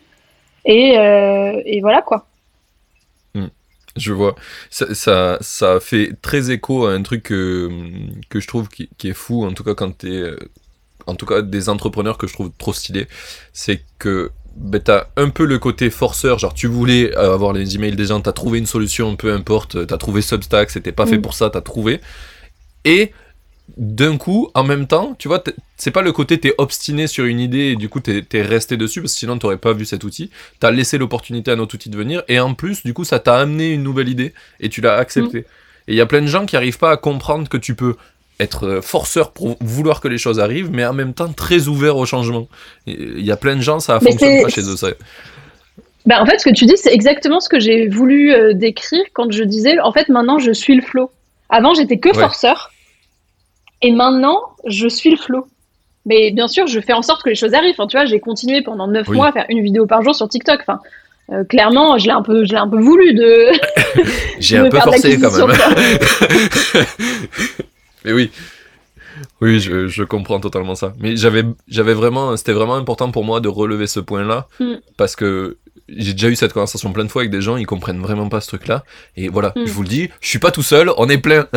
Et, 0.65 0.99
euh, 0.99 1.61
et 1.65 1.81
voilà, 1.81 2.03
quoi. 2.03 2.27
Je 3.97 4.13
vois. 4.13 4.35
Ça, 4.71 4.95
ça, 4.95 5.39
ça, 5.41 5.81
fait 5.81 6.13
très 6.21 6.51
écho 6.51 6.87
à 6.87 6.93
un 6.93 7.03
truc 7.03 7.25
que, 7.25 7.71
que 8.29 8.41
je 8.41 8.47
trouve 8.47 8.69
qui, 8.69 8.89
qui 8.99 9.09
est 9.09 9.15
fou, 9.15 9.45
en 9.45 9.53
tout 9.53 9.65
cas 9.65 9.75
quand 9.75 9.99
tu 9.99 10.15
es... 10.15 10.33
En 11.09 11.15
tout 11.15 11.27
cas, 11.27 11.41
des 11.41 11.69
entrepreneurs 11.69 12.19
que 12.19 12.27
je 12.27 12.33
trouve 12.33 12.51
trop 12.59 12.73
stylés, 12.73 13.07
c'est 13.53 13.85
que 14.01 14.33
ben, 14.57 14.81
t'as 14.81 15.07
un 15.17 15.29
peu 15.29 15.45
le 15.45 15.59
côté 15.59 15.91
forceur, 15.91 16.39
genre 16.39 16.55
tu 16.55 16.67
voulais 16.67 17.17
euh, 17.17 17.35
avoir 17.35 17.53
les 17.53 17.77
emails 17.77 17.95
des 17.95 18.07
gens, 18.07 18.21
t'as 18.21 18.33
trouvé 18.33 18.59
une 18.59 18.67
solution, 18.67 19.15
peu 19.15 19.33
importe, 19.33 19.87
t'as 19.87 19.99
trouvé 19.99 20.23
Substack, 20.23 20.71
c'était 20.71 20.93
pas 20.93 21.07
fait 21.07 21.19
mm. 21.19 21.23
pour 21.23 21.35
ça, 21.35 21.51
t'as 21.51 21.61
trouvé. 21.61 22.01
Et 22.85 23.13
d'un 23.77 24.17
coup, 24.17 24.51
en 24.55 24.65
même 24.65 24.87
temps, 24.87 25.15
tu 25.19 25.29
vois, 25.29 25.43
c'est 25.77 25.91
pas 25.91 26.03
le 26.03 26.13
côté 26.13 26.39
t'es 26.39 26.55
obstiné 26.59 27.07
sur 27.07 27.25
une 27.25 27.41
idée 27.41 27.73
et 27.73 27.77
du 27.77 27.89
coup 27.89 28.01
t'es 28.01 28.25
es 28.33 28.43
resté 28.43 28.77
dessus 28.77 29.01
parce 29.01 29.13
que 29.13 29.19
sinon 29.19 29.39
t'aurais 29.39 29.59
pas 29.59 29.73
vu 29.73 29.85
cet 29.85 30.05
outil. 30.05 30.31
T'as 30.61 30.71
laissé 30.71 30.99
l'opportunité 30.99 31.51
à 31.51 31.57
notre 31.57 31.75
outil 31.75 31.91
de 31.91 31.97
venir 31.97 32.23
et 32.29 32.41
en 32.41 32.55
plus, 32.55 32.85
du 32.85 32.95
coup, 32.95 33.05
ça 33.05 33.19
t'a 33.19 33.37
amené 33.37 33.73
une 33.73 33.83
nouvelle 33.83 34.09
idée 34.09 34.33
et 34.61 34.69
tu 34.69 34.81
l'as 34.81 34.97
accepté. 34.97 35.41
Mm. 35.41 35.45
Et 35.89 35.93
il 35.93 35.97
y 35.97 36.01
a 36.01 36.07
plein 36.07 36.23
de 36.23 36.27
gens 36.27 36.47
qui 36.47 36.57
arrivent 36.57 36.79
pas 36.79 36.91
à 36.91 36.97
comprendre 36.97 37.49
que 37.49 37.57
tu 37.57 37.75
peux 37.75 37.97
être 38.39 38.67
euh, 38.67 38.83
forceur 38.83 39.33
pour 39.33 39.57
vouloir 39.61 40.01
que 40.01 40.09
les 40.09 40.19
choses 40.19 40.41
arrivent, 40.41 40.71
mais 40.71 40.85
en 40.85 40.93
même 40.93 41.15
temps 41.15 41.33
très 41.33 41.69
ouvert 41.69 41.97
au 41.97 42.07
changement. 42.07 42.49
Il 42.87 43.25
y 43.25 43.31
a 43.31 43.37
plein 43.37 43.57
de 43.57 43.63
gens, 43.63 43.81
ça 43.81 43.99
fonctionne 44.01 44.43
pas 44.43 44.49
chez 44.49 44.63
eux. 44.63 44.77
Ça. 44.77 44.89
Bah, 46.07 46.23
en 46.23 46.27
fait, 46.27 46.39
ce 46.39 46.45
que 46.45 46.55
tu 46.55 46.67
dis, 46.67 46.77
c'est 46.77 46.93
exactement 46.93 47.41
ce 47.41 47.49
que 47.49 47.59
j'ai 47.59 47.89
voulu 47.89 48.33
euh, 48.33 48.53
décrire 48.53 49.03
quand 49.13 49.33
je 49.33 49.43
disais, 49.43 49.79
en 49.81 49.93
fait, 49.93 50.09
maintenant, 50.09 50.39
je 50.39 50.53
suis 50.53 50.77
le 50.77 50.83
flow. 50.83 51.11
Avant, 51.49 51.75
j'étais 51.75 51.99
que 51.99 52.13
forceur, 52.13 52.73
et 53.83 53.93
maintenant, 53.93 54.41
je 54.67 54.89
suis 54.89 55.11
le 55.11 55.17
flow. 55.17 55.47
Mais 56.07 56.31
bien 56.31 56.47
sûr, 56.47 56.67
je 56.67 56.81
fais 56.81 56.93
en 56.93 57.03
sorte 57.03 57.23
que 57.23 57.29
les 57.29 57.35
choses 57.35 57.53
arrivent. 57.53 57.75
Enfin, 57.77 57.89
tu 57.89 57.97
vois, 57.97 58.07
j'ai 58.07 58.21
continué 58.21 58.63
pendant 58.63 58.87
9 58.87 59.09
mois 59.09 59.29
à 59.29 59.33
faire 59.33 59.47
une 59.49 59.63
vidéo 59.63 59.87
par 59.87 60.03
jour 60.03 60.15
sur 60.15 60.29
TikTok. 60.29 60.61
Enfin, 60.61 60.81
euh, 61.33 61.43
clairement, 61.45 61.99
je 61.99 62.07
l'ai 62.07 62.13
un 62.13 62.23
peu, 62.23 62.45
je 62.45 62.53
l'ai 62.53 62.59
un 62.59 62.69
peu 62.69 62.79
voulu 62.79 63.13
de. 63.15 63.51
j'ai 64.39 64.57
un 64.59 64.69
peu 64.69 64.79
forcé 64.79 65.19
quand 65.19 65.47
même. 65.47 65.57
Mais 68.05 68.13
oui. 68.13 68.31
Oui, 69.41 69.61
je, 69.61 70.03
comprends 70.05 70.41
totalement 70.41 70.75
ça. 70.75 70.93
Mais 71.01 71.17
j'avais, 71.17 71.43
j'avais 71.69 71.95
vraiment, 71.95 72.37
c'était 72.37 72.53
vraiment 72.53 72.77
important 72.77 73.11
pour 73.11 73.25
moi 73.25 73.41
de 73.41 73.49
relever 73.49 73.87
ce 73.87 73.99
point-là 73.99 74.47
mm. 74.61 74.75
parce 74.97 75.17
que 75.17 75.57
j'ai 75.89 76.13
déjà 76.13 76.29
eu 76.29 76.37
cette 76.37 76.53
conversation 76.53 76.93
plein 76.93 77.05
de 77.05 77.09
fois 77.09 77.23
avec 77.23 77.31
des 77.31 77.41
gens, 77.41 77.57
ils 77.57 77.67
comprennent 77.67 78.01
vraiment 78.01 78.29
pas 78.29 78.41
ce 78.41 78.49
truc-là. 78.49 78.85
Et 79.17 79.29
voilà, 79.29 79.53
mm. 79.57 79.67
je 79.67 79.73
vous 79.73 79.83
le 79.83 79.89
dis, 79.89 80.11
je 80.21 80.29
suis 80.29 80.39
pas 80.39 80.51
tout 80.51 80.63
seul, 80.63 80.91
on 80.97 81.09
est 81.09 81.19
plein. 81.19 81.47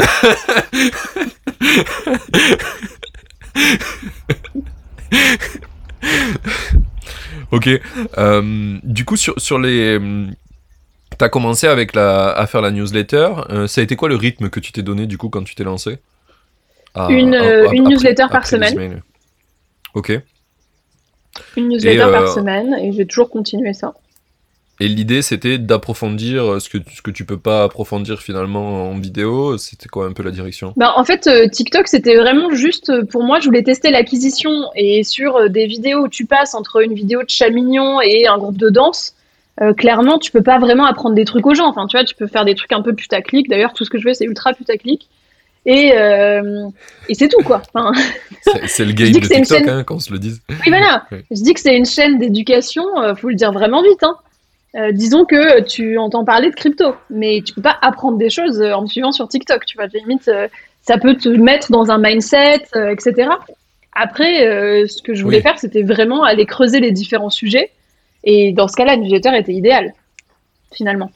ok. 7.52 7.70
Euh, 8.18 8.78
du 8.84 9.06
coup, 9.06 9.18
sur, 9.18 9.40
sur 9.40 9.60
les. 9.60 10.00
T'as 11.18 11.30
commencé 11.30 11.68
avec 11.68 11.96
la, 11.96 12.30
à 12.30 12.48
faire 12.48 12.62
la 12.62 12.72
newsletter. 12.72 13.30
Euh, 13.50 13.68
ça 13.68 13.82
a 13.82 13.84
été 13.84 13.96
quoi 13.96 14.08
le 14.08 14.16
rythme 14.16 14.50
que 14.50 14.60
tu 14.60 14.72
t'es 14.72 14.84
donné 14.84 15.06
du 15.06 15.18
coup 15.18 15.30
quand 15.30 15.44
tu 15.44 15.56
t'es 15.56 15.66
lancé? 15.66 15.98
Une, 16.96 17.36
euh, 17.36 17.70
une 17.72 17.90
newsletter 17.90 18.28
par 18.32 18.48
semaine. 18.48 19.02
Ok. 19.94 20.18
Une 21.58 21.70
newsletter 21.70 22.12
par 22.12 22.30
semaine 22.30 22.74
et 22.76 22.92
j'ai 22.94 23.06
toujours 23.06 23.30
continué 23.30 23.74
ça. 23.74 23.94
Et 24.80 24.88
l'idée, 24.88 25.22
c'était 25.22 25.58
d'approfondir 25.58 26.62
ce 26.62 26.70
que, 26.70 26.78
ce 26.96 27.02
que 27.02 27.12
tu 27.12 27.26
peux 27.26 27.38
pas 27.38 27.64
approfondir 27.64 28.22
finalement 28.22 28.90
en 28.90 28.98
vidéo. 28.98 29.58
C'était 29.58 29.90
quoi 29.90 30.06
un 30.06 30.14
peu 30.14 30.24
la 30.24 30.32
direction? 30.32 30.74
Bah, 30.78 30.94
En 30.96 31.04
fait, 31.04 31.28
euh, 31.28 31.48
TikTok, 31.48 31.88
c'était 31.88 32.16
vraiment 32.16 32.52
juste 32.52 32.92
pour 33.08 33.24
moi, 33.24 33.40
je 33.40 33.46
voulais 33.46 33.64
tester 33.64 33.92
l'acquisition. 33.92 34.52
Et 34.76 35.04
sur 35.04 35.50
des 35.50 35.66
vidéos 35.66 36.06
où 36.06 36.08
tu 36.08 36.26
passes 36.26 36.56
entre 36.56 36.82
une 36.82 36.94
vidéo 36.94 37.24
de 37.24 37.30
chat 37.30 37.50
mignon 37.50 38.00
et 38.02 38.28
un 38.28 38.38
groupe 38.38 38.58
de 38.58 38.70
danse, 38.70 39.16
clairement, 39.76 40.20
tu 40.20 40.32
peux 40.32 40.44
pas 40.44 40.58
vraiment 40.60 40.86
apprendre 40.86 41.16
des 41.16 41.26
trucs 41.26 41.46
aux 41.46 41.54
gens. 41.54 41.68
Enfin, 41.68 41.86
tu 41.88 41.98
vois, 41.98 42.06
tu 42.06 42.16
peux 42.16 42.28
faire 42.28 42.46
des 42.46 42.56
trucs 42.56 42.72
un 42.72 42.82
peu 42.82 42.94
putaclic. 42.94 43.50
D'ailleurs, 43.50 43.74
tout 43.74 43.84
ce 43.84 43.90
que 43.90 43.98
je 43.98 44.04
fais, 44.04 44.14
c'est 44.14 44.26
ultra 44.26 44.54
putaclic. 44.54 45.10
Et, 45.66 45.94
euh, 45.96 46.68
et 47.10 47.14
c'est 47.14 47.28
tout, 47.28 47.44
quoi. 47.44 47.62
Enfin, 47.74 47.92
c'est 48.68 48.86
le 48.86 48.94
game 48.94 49.12
de 49.12 49.20
TikTok, 49.20 49.46
chaîne... 49.46 49.70
hein, 49.70 49.84
qu'on 49.84 50.00
se 50.00 50.12
le 50.12 50.20
dise. 50.20 50.42
Oui, 50.50 50.56
voilà. 50.68 51.06
Je 51.12 51.42
dis 51.44 51.54
que 51.54 51.60
c'est 51.60 51.76
une 51.76 51.86
chaîne 51.86 52.18
d'éducation, 52.18 52.84
euh, 53.02 53.16
faut 53.16 53.30
le 53.30 53.36
dire 53.36 53.52
vraiment 53.52 53.84
vite. 53.84 54.04
Hein. 54.04 54.16
Euh, 54.76 54.92
disons 54.92 55.26
que 55.26 55.62
tu 55.62 55.98
entends 55.98 56.24
parler 56.24 56.50
de 56.50 56.56
crypto, 56.56 56.96
mais 57.10 57.42
tu 57.44 57.54
peux 57.54 57.62
pas 57.62 57.78
apprendre 57.82 58.18
des 58.18 58.30
choses 58.30 58.62
en 58.62 58.84
me 58.84 58.88
suivant 58.88 59.12
sur 59.12 59.28
TikTok. 59.28 59.66
Tu 59.66 59.78
vois, 59.78 59.88
limite, 59.88 60.30
ça 60.82 60.98
peut 60.98 61.16
te 61.16 61.30
mettre 61.30 61.72
dans 61.72 61.90
un 61.90 61.98
mindset, 61.98 62.66
etc. 62.76 63.30
Après, 63.94 64.88
ce 64.88 65.02
que 65.02 65.14
je 65.14 65.24
voulais 65.24 65.42
faire, 65.42 65.58
c'était 65.58 65.84
vraiment 65.84 66.24
aller 66.24 66.46
creuser 66.46 66.80
les 66.80 66.92
différents 66.92 67.32
sujets. 67.32 67.72
Et 68.24 68.52
dans 68.52 68.68
ce 68.68 68.76
cas-là, 68.76 68.98
newsletter 68.98 69.36
était 69.38 69.54
idéal, 69.54 69.94
finalement. 70.72 71.12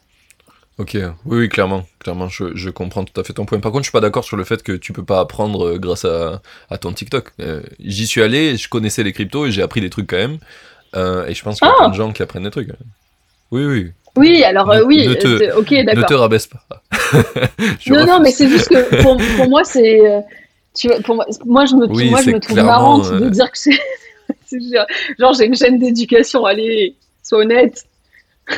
Ok, 0.79 0.93
oui, 0.95 1.11
oui, 1.25 1.49
clairement, 1.49 1.85
clairement, 1.99 2.29
je, 2.29 2.55
je, 2.55 2.69
comprends 2.71 3.03
tout 3.05 3.19
à 3.21 3.23
fait 3.23 3.33
ton 3.33 3.45
point. 3.45 3.59
Par 3.59 3.71
contre, 3.71 3.83
je 3.83 3.89
suis 3.89 3.91
pas 3.91 3.99
d'accord 3.99 4.23
sur 4.23 4.37
le 4.37 4.43
fait 4.43 4.63
que 4.63 4.71
tu 4.71 4.91
peux 4.91 5.03
pas 5.03 5.19
apprendre 5.19 5.67
euh, 5.67 5.77
grâce 5.77 6.03
à, 6.03 6.41
à 6.71 6.79
ton 6.79 6.91
TikTok. 6.91 7.31
Euh, 7.41 7.61
j'y 7.79 8.07
suis 8.07 8.23
allé, 8.23 8.57
je 8.57 8.67
connaissais 8.69 9.03
les 9.03 9.13
cryptos 9.13 9.45
et 9.45 9.51
j'ai 9.51 9.61
appris 9.61 9.81
des 9.81 9.91
trucs 9.91 10.09
quand 10.09 10.17
même. 10.17 10.39
Euh, 10.95 11.27
et 11.27 11.35
je 11.35 11.43
pense 11.43 11.59
qu'il 11.59 11.67
y 11.67 11.71
a 11.71 11.75
plein 11.75 11.89
de 11.89 11.93
gens 11.93 12.11
qui 12.11 12.23
apprennent 12.23 12.43
des 12.43 12.51
trucs. 12.51 12.71
Oui, 13.53 13.65
oui. 13.65 13.91
Oui, 14.15 14.43
alors 14.43 14.71
oui, 14.85 15.07
ok, 15.07 15.73
d'accord. 15.85 15.95
Ne 15.95 16.07
te 16.07 16.13
rabaisse 16.13 16.47
pas. 16.47 16.63
non, 17.87 18.05
non, 18.05 18.19
mais 18.19 18.31
c'est 18.31 18.47
juste 18.47 18.67
que 18.67 19.01
pour, 19.01 19.17
pour 19.37 19.49
moi, 19.49 19.63
c'est. 19.63 20.01
Tu 20.75 20.87
vois, 20.87 20.99
pour 21.01 21.15
moi, 21.15 21.25
moi, 21.45 21.65
je 21.65 21.75
me, 21.75 21.87
moi, 22.09 22.21
je 22.21 22.31
me 22.31 22.39
trouve 22.39 22.57
marrante 22.57 23.11
de 23.11 23.29
dire 23.29 23.51
que 23.51 23.57
c'est. 23.57 23.71
genre, 25.19 25.33
j'ai 25.33 25.45
une 25.45 25.55
chaîne 25.55 25.79
d'éducation, 25.79 26.45
allez, 26.45 26.95
sois 27.23 27.39
honnête. 27.39 27.85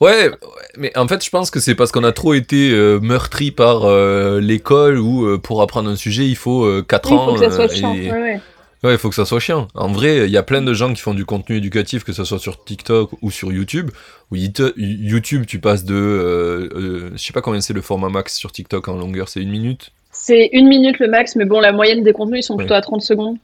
ouais, 0.00 0.30
mais 0.76 0.96
en 0.96 1.08
fait, 1.08 1.24
je 1.24 1.30
pense 1.30 1.50
que 1.50 1.60
c'est 1.60 1.74
parce 1.74 1.92
qu'on 1.92 2.04
a 2.04 2.12
trop 2.12 2.34
été 2.34 2.70
euh, 2.70 2.98
meurtri 3.00 3.50
par 3.50 3.84
euh, 3.84 4.40
l'école 4.40 4.98
où 4.98 5.26
euh, 5.26 5.38
pour 5.38 5.62
apprendre 5.62 5.90
un 5.90 5.96
sujet, 5.96 6.26
il 6.26 6.36
faut 6.36 6.82
4 6.82 7.12
ans. 7.12 7.22
Il 7.22 7.26
faut 7.26 7.40
que 7.40 7.50
ça 7.50 7.56
soit 7.56 7.68
chiant. 7.68 7.94
Ouais, 7.94 8.10
ouais. 8.10 8.40
Il 8.84 8.98
faut 8.98 9.08
que 9.08 9.14
ça 9.14 9.24
soit 9.24 9.40
chiant. 9.40 9.68
En 9.74 9.88
vrai, 9.88 10.26
il 10.26 10.30
y 10.30 10.36
a 10.36 10.42
plein 10.42 10.62
de 10.62 10.72
gens 10.72 10.92
qui 10.92 11.00
font 11.00 11.14
du 11.14 11.24
contenu 11.24 11.56
éducatif, 11.56 12.04
que 12.04 12.12
ce 12.12 12.24
soit 12.24 12.38
sur 12.38 12.64
TikTok 12.64 13.10
ou 13.22 13.30
sur 13.30 13.52
YouTube. 13.52 13.90
Où 14.30 14.36
YouTube, 14.36 15.46
tu 15.46 15.58
passes 15.58 15.84
de. 15.84 17.10
je 17.12 17.18
sais 17.18 17.32
pas 17.32 17.42
combien 17.42 17.60
c'est 17.60 17.72
le 17.72 17.82
format 17.82 18.08
max 18.08 18.36
sur 18.36 18.52
TikTok 18.52 18.88
en 18.88 18.96
longueur, 18.96 19.28
c'est 19.28 19.40
une 19.40 19.50
minute? 19.50 19.90
C'est 20.12 20.50
une 20.52 20.68
minute 20.68 20.98
le 20.98 21.08
max, 21.08 21.36
mais 21.36 21.44
bon, 21.44 21.60
la 21.60 21.72
moyenne 21.72 22.02
des 22.02 22.12
contenus, 22.12 22.40
ils 22.40 22.46
sont 22.46 22.56
plutôt 22.56 22.74
à 22.74 22.80
30 22.80 23.02
secondes. 23.02 23.36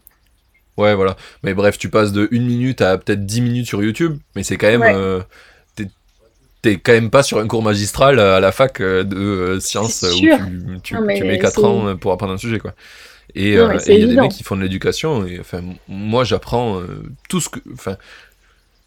Ouais, 0.76 0.95
voilà. 0.95 1.16
Mais 1.45 1.55
bref, 1.55 1.78
tu 1.78 1.89
passes 1.89 2.12
de 2.12 2.26
une 2.32 2.47
minute 2.47 2.80
à 2.80 2.99
peut-être 2.99 3.24
10 3.24 3.41
minutes 3.43 3.66
sur 3.66 3.82
YouTube, 3.82 4.18
mais 4.35 4.43
c'est 4.43 4.57
quand 4.57 4.66
même 4.66 5.24
t'es 6.64 6.78
quand 6.78 6.93
même 6.93 7.11
pas 7.11 7.22
sur 7.22 7.39
un 7.39 7.47
cours 7.47 7.62
magistral 7.62 8.18
à 8.18 8.41
la 8.41 8.51
fac 8.51 8.80
euh, 8.80 9.05
de 9.05 9.16
euh, 9.16 9.61
sciences 9.61 10.03
où 10.03 10.80
tu, 10.82 10.99
mets 10.99 11.39
4 11.39 11.64
ans 11.64 11.97
pour 11.97 12.12
apprendre 12.12 12.32
un 12.32 12.39
sujet 12.39 12.59
quoi. 12.59 12.72
Et 13.35 13.57
euh, 13.57 13.76
il 13.87 13.99
y 13.99 14.03
a 14.03 14.07
des 14.07 14.14
mecs 14.14 14.30
qui 14.30 14.45
font 14.45 14.57
de 14.57 14.62
l'éducation 14.62 15.26
et 15.26 15.41
enfin 15.41 15.62
moi 15.89 16.24
j'apprends 16.24 16.80
tout 17.28 17.41
ce 17.41 17.49
que 17.49 17.59
enfin 17.72 17.97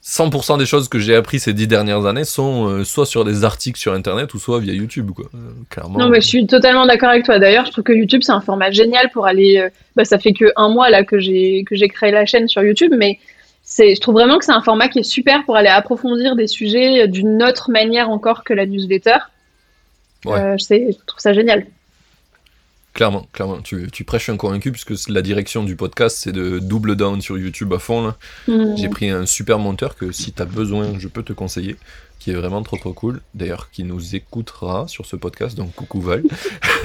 100% 0.03 0.57
des 0.57 0.65
choses 0.65 0.87
que 0.87 0.99
j'ai 0.99 1.15
appris 1.15 1.37
ces 1.37 1.51
10 1.51 1.67
dernières 1.67 2.05
années 2.05 2.23
sont 2.23 2.85
soit 2.85 3.05
sur 3.05 3.25
des 3.25 3.43
articles 3.43 3.77
sur 3.77 3.91
internet 3.91 4.33
ou 4.33 4.39
soit 4.39 4.59
via 4.59 4.73
YouTube 4.73 5.11
quoi. 5.11 5.25
clairement. 5.69 5.99
Non 5.99 6.09
mais 6.09 6.21
je 6.21 6.27
suis 6.27 6.47
totalement 6.47 6.85
d'accord 6.85 7.09
avec 7.09 7.25
toi. 7.25 7.39
D'ailleurs, 7.39 7.65
je 7.65 7.71
trouve 7.71 7.83
que 7.83 7.91
YouTube 7.91 8.21
c'est 8.23 8.31
un 8.31 8.39
format 8.39 8.71
génial 8.71 9.09
pour 9.11 9.25
aller 9.25 9.67
bah, 9.97 10.05
ça 10.05 10.17
fait 10.17 10.31
que 10.31 10.45
un 10.55 10.69
mois 10.69 10.89
là 10.89 11.03
que 11.03 11.19
j'ai 11.19 11.65
que 11.65 11.75
j'ai 11.75 11.89
créé 11.89 12.11
la 12.11 12.25
chaîne 12.25 12.47
sur 12.47 12.63
YouTube 12.63 12.93
mais 12.97 13.19
je 13.77 13.99
trouve 13.99 14.15
vraiment 14.15 14.37
que 14.37 14.45
c'est 14.45 14.53
un 14.53 14.61
format 14.61 14.87
qui 14.87 14.99
est 14.99 15.03
super 15.03 15.43
pour 15.43 15.57
aller 15.57 15.67
approfondir 15.67 16.35
des 16.35 16.47
sujets 16.47 17.07
d'une 17.07 17.43
autre 17.43 17.69
manière 17.69 18.09
encore 18.09 18.43
que 18.43 18.53
la 18.53 18.65
newsletter. 18.65 19.17
Euh, 20.25 20.57
je, 20.57 21.05
trouve 21.05 21.19
ça 21.19 21.33
génial. 21.33 21.65
Clairement, 22.97 23.27
clairement. 23.31 23.61
Tu, 23.61 23.91
tu, 23.91 24.03
prêches 24.03 24.27
un 24.29 24.37
convaincu 24.37 24.71
puisque 24.71 25.07
la 25.07 25.21
direction 25.21 25.63
du 25.63 25.75
podcast, 25.75 26.17
c'est 26.19 26.31
de 26.31 26.57
double 26.57 26.95
down 26.95 27.21
sur 27.21 27.37
YouTube 27.37 27.71
à 27.73 27.77
fond. 27.77 28.07
Là. 28.07 28.17
Mmh. 28.47 28.75
J'ai 28.75 28.89
pris 28.89 29.11
un 29.11 29.27
super 29.27 29.59
monteur 29.59 29.95
que 29.95 30.11
si 30.11 30.33
tu 30.33 30.41
as 30.41 30.45
besoin, 30.45 30.97
je 30.97 31.07
peux 31.07 31.21
te 31.21 31.31
conseiller, 31.31 31.75
qui 32.17 32.31
est 32.31 32.33
vraiment 32.33 32.63
trop 32.63 32.75
trop 32.75 32.93
cool, 32.93 33.21
d'ailleurs 33.35 33.69
qui 33.69 33.83
nous 33.83 34.15
écoutera 34.15 34.87
sur 34.87 35.05
ce 35.05 35.15
podcast, 35.15 35.55
donc 35.55 35.75
coucou 35.75 36.01
Val. 36.01 36.23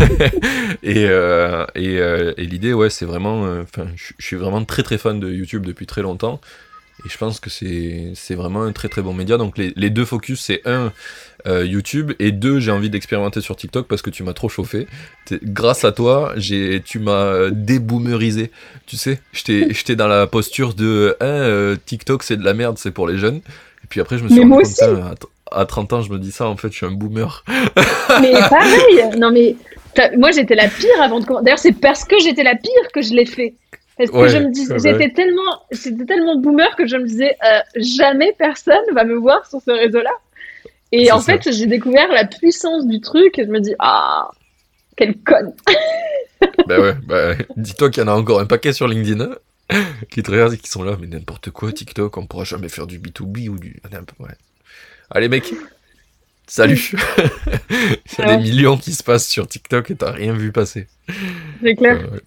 et 0.83 1.07
euh, 1.09 1.65
et, 1.75 1.97
euh, 1.97 2.35
et 2.37 2.45
l'idée, 2.45 2.75
ouais, 2.75 2.91
c'est 2.91 3.07
vraiment, 3.07 3.47
euh, 3.47 3.63
enfin, 3.63 3.87
je 3.97 4.13
suis 4.19 4.37
vraiment 4.37 4.63
très 4.67 4.83
très 4.83 4.99
fan 4.99 5.19
de 5.19 5.31
YouTube 5.31 5.65
depuis 5.65 5.87
très 5.87 6.03
longtemps. 6.03 6.43
Et 7.05 7.09
je 7.09 7.19
pense 7.19 7.41
que 7.41 7.51
c'est 7.51 8.35
vraiment 8.35 8.63
un 8.63 8.73
très 8.73 8.89
très 8.89 9.03
bon 9.03 9.13
média. 9.13 9.37
Donc 9.37 9.59
les, 9.59 9.73
les 9.77 9.91
deux 9.91 10.05
focus, 10.05 10.41
c'est 10.41 10.63
un, 10.67 10.93
euh, 11.47 11.67
YouTube, 11.67 12.13
et 12.21 12.31
deux, 12.31 12.61
j'ai 12.61 12.71
envie 12.71 12.91
d'expérimenter 12.91 13.41
sur 13.41 13.57
TikTok 13.57 13.89
parce 13.89 14.03
que 14.03 14.11
tu 14.11 14.23
m'as 14.23 14.33
trop 14.33 14.49
chauffé. 14.49 14.87
Grâce 15.43 15.85
à 15.85 15.91
toi, 15.91 16.35
tu 16.85 16.99
m'as 17.01 17.51
déboomerisé. 17.51 18.51
Tu 18.87 18.97
sais, 18.97 19.21
j'étais 19.33 19.97
dans 19.97 20.09
la 20.09 20.27
posture 20.27 20.75
de 20.75 21.17
hein, 21.21 21.27
euh, 21.27 21.77
TikTok 21.87 22.23
c'est 22.23 22.37
de 22.37 22.45
la 22.45 22.55
merde, 22.55 22.79
c'est 22.79 22.93
pour 22.93 23.09
les 23.09 23.19
jeunes. 23.19 23.41
Et 23.85 23.89
puis 23.89 24.01
après, 24.01 24.19
je 24.19 24.25
me 24.25 24.29
suis 24.29 24.39
Mais 24.39 24.55
rendu 24.55 24.63
compte, 24.65 24.73
putain, 24.73 25.07
à, 25.11 25.15
t- 25.17 25.27
à 25.51 25.67
30 25.67 25.93
ans, 25.95 26.03
je 26.03 26.13
me 26.13 26.19
dis 26.19 26.31
ça, 26.31 26.47
en 26.47 26.57
fait, 26.57 26.71
je 26.71 26.77
suis 26.77 26.87
un 26.87 26.93
boomer. 26.93 27.45
Mais 28.21 28.33
pareil, 28.49 29.19
non 29.19 29.33
mais 29.33 29.57
moi 30.17 30.31
j'étais 30.31 30.55
la 30.55 30.69
pire 30.69 31.03
avant 31.03 31.19
de 31.21 31.25
commencer. 31.25 31.45
D'ailleurs, 31.45 31.59
c'est 31.59 31.73
parce 31.73 32.05
que 32.05 32.19
j'étais 32.21 32.45
la 32.45 32.55
pire 32.55 32.93
que 32.95 33.03
je 33.03 33.13
l'ai 33.15 33.27
fait. 33.27 33.55
Parce 34.07 34.11
que 34.11 34.17
Ouais, 34.17 34.29
je 34.29 34.39
me 34.39 34.51
dis, 34.51 34.67
ouais, 34.69 34.79
j'étais 34.79 35.11
tellement, 35.13 35.63
j'étais 35.71 36.05
tellement 36.05 36.37
boomer 36.37 36.75
que 36.77 36.87
je 36.87 36.97
me 36.97 37.05
disais, 37.07 37.37
euh, 37.45 37.61
jamais 37.77 38.35
personne 38.39 38.83
va 38.95 39.05
me 39.05 39.15
voir 39.17 39.47
sur 39.49 39.61
ce 39.61 39.71
réseau-là. 39.71 40.11
Et 40.93 41.11
en 41.13 41.21
ça. 41.21 41.39
fait, 41.39 41.53
j'ai 41.53 41.67
découvert 41.67 42.09
la 42.13 42.27
puissance 42.27 42.87
du 42.87 43.01
truc 43.01 43.39
et 43.39 43.45
je 43.45 43.51
me 43.51 43.61
dis, 43.61 43.75
ah, 43.79 44.31
quelle 44.97 45.17
conne. 45.19 45.55
bah 46.67 46.81
ouais, 46.81 46.95
bah, 47.07 47.35
dis-toi 47.57 47.91
qu'il 47.91 48.03
y 48.03 48.05
en 48.05 48.09
a 48.09 48.15
encore 48.15 48.41
un 48.41 48.47
paquet 48.47 48.73
sur 48.73 48.89
LinkedIn 48.89 49.21
hein, 49.71 49.85
qui 50.11 50.23
te 50.23 50.31
regardent 50.31 50.55
et 50.55 50.59
qui 50.59 50.69
sont 50.69 50.83
là, 50.83 50.97
mais 51.01 51.07
n'importe 51.07 51.51
quoi, 51.51 51.73
TikTok, 51.73 52.17
on 52.19 52.27
pourra 52.27 52.45
jamais 52.45 52.69
faire 52.69 52.87
du 52.87 52.99
B2B 52.99 53.49
ou 53.49 53.59
du. 53.59 53.81
Ouais. 54.19 54.29
Allez, 55.11 55.29
mec, 55.29 55.53
salut 56.47 56.93
Il 57.71 58.19
y 58.19 58.23
a 58.23 58.27
Ouais. 58.27 58.37
des 58.37 58.43
millions 58.43 58.77
qui 58.77 58.93
se 58.93 59.03
passent 59.03 59.29
sur 59.29 59.47
TikTok 59.49 59.91
et 59.91 59.97
t'as 59.97 60.11
rien 60.13 60.35
vu 60.35 60.53
passer. 60.53 60.89
C'est 61.63 61.75
clair. 61.75 62.01
Euh, 62.01 62.11
ouais. 62.17 62.21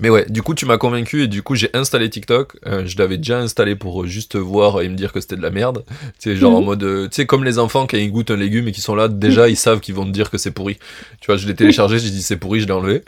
Mais 0.00 0.10
ouais, 0.10 0.26
du 0.28 0.42
coup, 0.42 0.54
tu 0.54 0.66
m'as 0.66 0.78
convaincu 0.78 1.22
et 1.22 1.26
du 1.28 1.42
coup, 1.42 1.54
j'ai 1.54 1.70
installé 1.74 2.10
TikTok. 2.10 2.56
Euh, 2.66 2.84
je 2.86 2.96
l'avais 2.98 3.16
déjà 3.16 3.38
installé 3.38 3.76
pour 3.76 4.02
euh, 4.02 4.06
juste 4.06 4.36
voir 4.36 4.80
et 4.82 4.88
me 4.88 4.94
dire 4.96 5.12
que 5.12 5.20
c'était 5.20 5.36
de 5.36 5.42
la 5.42 5.50
merde. 5.50 5.84
Tu 6.20 6.30
sais, 6.30 6.36
genre 6.36 6.54
en 6.56 6.60
Mhm. 6.60 6.66
mode. 6.66 6.82
euh, 6.84 7.04
Tu 7.08 7.16
sais, 7.16 7.26
comme 7.26 7.44
les 7.44 7.58
enfants 7.58 7.86
quand 7.86 7.96
ils 7.96 8.10
goûtent 8.10 8.30
un 8.30 8.36
légume 8.36 8.68
et 8.68 8.72
qui 8.72 8.80
sont 8.80 8.94
là, 8.94 9.08
déjà, 9.08 9.48
ils 9.48 9.56
savent 9.56 9.80
qu'ils 9.80 9.94
vont 9.94 10.04
te 10.04 10.10
dire 10.10 10.30
que 10.30 10.38
c'est 10.38 10.50
pourri. 10.50 10.76
Tu 11.20 11.26
vois, 11.26 11.36
je 11.36 11.46
l'ai 11.46 11.54
téléchargé, 11.54 11.98
j'ai 11.98 12.10
dit 12.10 12.22
c'est 12.22 12.36
pourri, 12.36 12.60
je 12.60 12.66
l'ai 12.66 12.72
enlevé. 12.72 13.02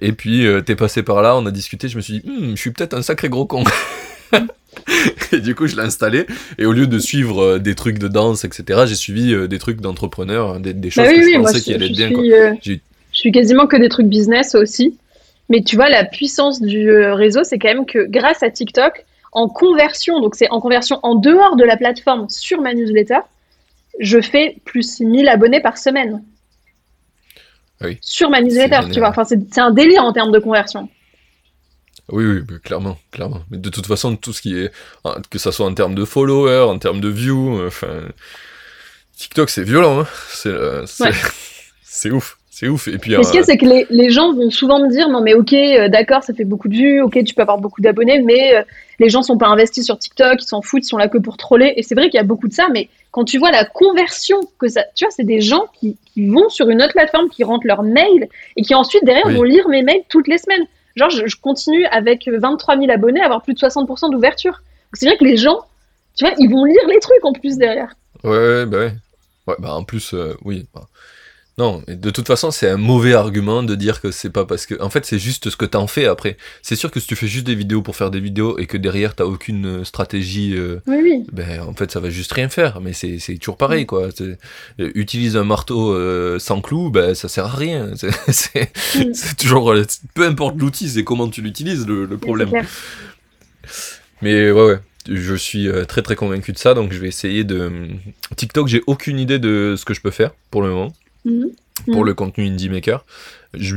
Et 0.00 0.12
puis, 0.12 0.46
euh, 0.46 0.60
t'es 0.60 0.76
passé 0.76 1.02
par 1.02 1.22
là, 1.22 1.36
on 1.36 1.46
a 1.46 1.50
discuté, 1.50 1.88
je 1.88 1.96
me 1.96 2.02
suis 2.02 2.20
dit, 2.20 2.22
Hmm, 2.28 2.50
je 2.50 2.60
suis 2.60 2.70
peut-être 2.70 2.94
un 2.94 3.02
sacré 3.02 3.28
gros 3.28 3.46
con. 3.46 3.64
et 5.32 5.40
du 5.40 5.54
coup, 5.54 5.66
je 5.66 5.76
l'ai 5.76 5.82
installé. 5.82 6.26
Et 6.58 6.66
au 6.66 6.72
lieu 6.72 6.86
de 6.86 6.98
suivre 6.98 7.42
euh, 7.42 7.58
des 7.58 7.74
trucs 7.74 7.98
de 7.98 8.08
danse, 8.08 8.44
etc., 8.44 8.80
j'ai 8.86 8.94
suivi 8.94 9.32
euh, 9.32 9.48
des 9.48 9.58
trucs 9.58 9.80
d'entrepreneurs, 9.80 10.54
hein, 10.54 10.60
des, 10.60 10.74
des 10.74 10.90
choses 10.90 11.04
Bah 11.04 11.10
oui, 11.10 11.20
que 11.20 11.24
oui, 11.24 11.32
je 11.34 11.38
moi 11.38 11.48
pensais 11.50 11.62
qui 11.62 11.72
allaient 11.74 11.88
bien. 11.88 12.10
Quoi. 12.12 12.22
suis, 12.22 12.32
euh, 12.34 12.52
je 13.12 13.18
suis 13.18 13.32
quasiment 13.32 13.66
que 13.66 13.76
des 13.76 13.88
trucs 13.88 14.06
business 14.08 14.54
aussi. 14.54 14.96
Mais 15.48 15.62
tu 15.62 15.76
vois, 15.76 15.88
la 15.88 16.04
puissance 16.04 16.60
du 16.60 16.90
euh, 16.90 17.14
réseau, 17.14 17.44
c'est 17.44 17.58
quand 17.58 17.68
même 17.68 17.86
que 17.86 18.06
grâce 18.06 18.42
à 18.42 18.50
TikTok, 18.50 19.04
en 19.32 19.48
conversion, 19.48 20.20
donc 20.20 20.34
c'est 20.34 20.50
en 20.50 20.60
conversion 20.60 20.98
en 21.02 21.14
dehors 21.14 21.56
de 21.56 21.64
la 21.64 21.76
plateforme 21.76 22.28
sur 22.28 22.60
ma 22.60 22.74
newsletter, 22.74 23.20
je 24.00 24.20
fais 24.20 24.56
plus 24.64 25.00
1000 25.00 25.28
abonnés 25.28 25.60
par 25.60 25.78
semaine. 25.78 26.22
Oui. 27.82 27.98
Sur 28.00 28.30
ma 28.30 28.40
newsletter, 28.40 28.90
tu 28.92 28.98
vois. 28.98 29.10
Enfin, 29.10 29.24
c'est 29.24 29.58
un 29.58 29.70
délire 29.70 30.02
en 30.02 30.12
termes 30.12 30.32
de 30.32 30.38
conversion. 30.38 30.88
Oui, 32.10 32.24
oui, 32.24 32.60
clairement, 32.62 32.98
clairement. 33.10 33.42
Mais 33.50 33.58
de 33.58 33.68
toute 33.68 33.86
façon, 33.86 34.16
tout 34.16 34.32
ce 34.32 34.40
qui 34.40 34.56
est, 34.56 34.70
hein, 35.04 35.16
que 35.28 35.38
ça 35.38 35.50
soit 35.50 35.66
en 35.66 35.74
termes 35.74 35.94
de 35.94 36.04
followers, 36.04 36.70
en 36.70 36.78
termes 36.78 37.00
de 37.00 37.08
views, 37.08 37.58
euh, 37.58 37.66
enfin, 37.66 38.02
TikTok, 39.16 39.50
c'est 39.50 39.64
violent, 39.64 40.00
hein. 40.00 40.06
C'est, 40.28 40.50
euh, 40.50 40.86
Ouais. 41.00 41.10
ouf, 42.12 42.38
c'est 42.58 42.68
ouf. 42.68 42.88
Et 42.88 42.96
puis, 42.96 43.14
Mais 43.14 43.22
ce 43.22 43.28
qu'il 43.32 43.36
y 43.36 43.40
euh, 43.40 43.42
a, 43.42 43.44
c'est 43.44 43.58
que 43.58 43.66
les, 43.66 43.86
les 43.90 44.08
gens 44.08 44.32
vont 44.32 44.48
souvent 44.48 44.78
me 44.80 44.88
dire 44.88 45.10
non, 45.10 45.20
mais 45.20 45.34
ok, 45.34 45.52
euh, 45.52 45.90
d'accord, 45.90 46.22
ça 46.24 46.32
fait 46.32 46.46
beaucoup 46.46 46.68
de 46.68 46.74
vues, 46.74 47.02
ok, 47.02 47.22
tu 47.22 47.34
peux 47.34 47.42
avoir 47.42 47.58
beaucoup 47.58 47.82
d'abonnés, 47.82 48.22
mais 48.22 48.56
euh, 48.56 48.62
les 48.98 49.10
gens 49.10 49.20
sont 49.20 49.36
pas 49.36 49.48
investis 49.48 49.84
sur 49.84 49.98
TikTok, 49.98 50.42
ils 50.42 50.46
s'en 50.46 50.62
foutent, 50.62 50.82
ils 50.82 50.88
sont 50.88 50.96
là 50.96 51.08
que 51.08 51.18
pour 51.18 51.36
troller. 51.36 51.74
Et 51.76 51.82
c'est 51.82 51.94
vrai 51.94 52.04
qu'il 52.08 52.16
y 52.16 52.20
a 52.20 52.24
beaucoup 52.24 52.48
de 52.48 52.54
ça, 52.54 52.68
mais 52.72 52.88
quand 53.10 53.24
tu 53.24 53.36
vois 53.36 53.50
la 53.50 53.66
conversion 53.66 54.40
que 54.58 54.68
ça, 54.68 54.84
tu 54.94 55.04
vois, 55.04 55.10
c'est 55.14 55.24
des 55.26 55.42
gens 55.42 55.66
qui, 55.78 55.98
qui 56.14 56.28
vont 56.28 56.48
sur 56.48 56.70
une 56.70 56.80
autre 56.82 56.94
plateforme, 56.94 57.28
qui 57.28 57.44
rentrent 57.44 57.66
leur 57.66 57.82
mail 57.82 58.26
et 58.56 58.62
qui 58.62 58.74
ensuite 58.74 59.04
derrière 59.04 59.26
Oui. 59.26 59.34
vont 59.34 59.42
lire 59.42 59.68
mes 59.68 59.82
mails 59.82 60.04
toutes 60.08 60.26
les 60.26 60.38
semaines. 60.38 60.64
Genre, 60.94 61.10
je, 61.10 61.26
je 61.26 61.36
continue 61.36 61.84
avec 61.90 62.26
23 62.26 62.78
000 62.78 62.90
abonnés 62.90 63.20
à 63.20 63.26
avoir 63.26 63.42
plus 63.42 63.52
de 63.52 63.58
60% 63.58 64.10
d'ouverture. 64.10 64.62
C'est 64.94 65.04
vrai 65.04 65.18
que 65.18 65.24
les 65.24 65.36
gens, 65.36 65.58
tu 66.16 66.24
vois, 66.24 66.32
ils 66.38 66.48
vont 66.50 66.64
lire 66.64 66.86
les 66.88 67.00
trucs 67.00 67.22
en 67.22 67.34
plus 67.34 67.58
derrière. 67.58 67.92
ouais, 68.24 68.30
ouais, 68.30 68.64
bah 68.64 68.78
ouais. 68.78 68.92
Ouais, 69.46 69.54
bah 69.58 69.74
en 69.74 69.84
plus, 69.84 70.14
euh, 70.14 70.34
oui. 70.42 70.66
bah. 70.74 70.86
Non, 71.58 71.82
de 71.88 72.10
toute 72.10 72.26
façon, 72.26 72.50
c'est 72.50 72.68
un 72.68 72.76
mauvais 72.76 73.14
argument 73.14 73.62
de 73.62 73.74
dire 73.76 74.02
que 74.02 74.10
c'est 74.10 74.28
pas 74.28 74.44
parce 74.44 74.66
que. 74.66 74.74
En 74.82 74.90
fait, 74.90 75.06
c'est 75.06 75.18
juste 75.18 75.48
ce 75.48 75.56
que 75.56 75.64
t'en 75.64 75.86
fais 75.86 76.04
après. 76.04 76.36
C'est 76.60 76.76
sûr 76.76 76.90
que 76.90 77.00
si 77.00 77.06
tu 77.06 77.16
fais 77.16 77.26
juste 77.28 77.46
des 77.46 77.54
vidéos 77.54 77.80
pour 77.80 77.96
faire 77.96 78.10
des 78.10 78.20
vidéos 78.20 78.58
et 78.58 78.66
que 78.66 78.76
derrière 78.76 79.14
t'as 79.14 79.24
aucune 79.24 79.64
euh, 79.80 79.84
stratégie 79.84 80.52
euh, 80.54 80.80
Oui, 80.86 80.98
oui. 81.02 81.24
ben 81.32 81.60
en 81.62 81.72
fait 81.72 81.90
ça 81.90 81.98
va 81.98 82.10
juste 82.10 82.30
rien 82.34 82.50
faire. 82.50 82.82
Mais 82.82 82.92
c'est 82.92 83.18
c'est 83.20 83.38
toujours 83.38 83.56
pareil 83.56 83.86
quoi. 83.86 84.10
C'est- 84.14 84.36
euh, 84.80 84.90
utilise 84.94 85.34
un 85.38 85.44
marteau 85.44 85.94
euh, 85.94 86.38
sans 86.38 86.60
clou 86.60 86.90
ben 86.90 87.14
ça 87.14 87.28
sert 87.28 87.46
à 87.46 87.56
rien. 87.56 87.90
C'est 87.96 88.10
c'est 88.28 88.70
c'est 89.14 89.36
toujours 89.38 89.72
peu 90.12 90.26
importe 90.26 90.56
l'outil 90.58 90.90
c'est 90.90 91.04
comment 91.04 91.28
tu 91.30 91.40
l'utilises 91.40 91.86
le, 91.86 92.04
le 92.04 92.18
problème. 92.18 92.50
mais 94.20 94.50
ouais 94.50 94.62
ouais. 94.66 94.78
Je 95.08 95.34
suis 95.34 95.68
très 95.88 96.02
très 96.02 96.16
convaincu 96.16 96.52
de 96.52 96.58
ça. 96.58 96.74
Donc 96.74 96.92
je 96.92 96.98
vais 96.98 97.08
essayer 97.08 97.44
de 97.44 97.72
TikTok 98.36 98.68
j'ai 98.68 98.82
aucune 98.86 99.18
idée 99.18 99.38
de 99.38 99.74
ce 99.78 99.86
que 99.86 99.94
je 99.94 100.02
peux 100.02 100.10
faire 100.10 100.32
pour 100.50 100.60
le 100.60 100.68
moment 100.68 100.92
Mhm. 101.26 101.50
pour 101.92 102.04
le 102.04 102.14
contenu 102.14 102.46
indie 102.46 102.70
maker. 102.70 103.04
Je, 103.52 103.76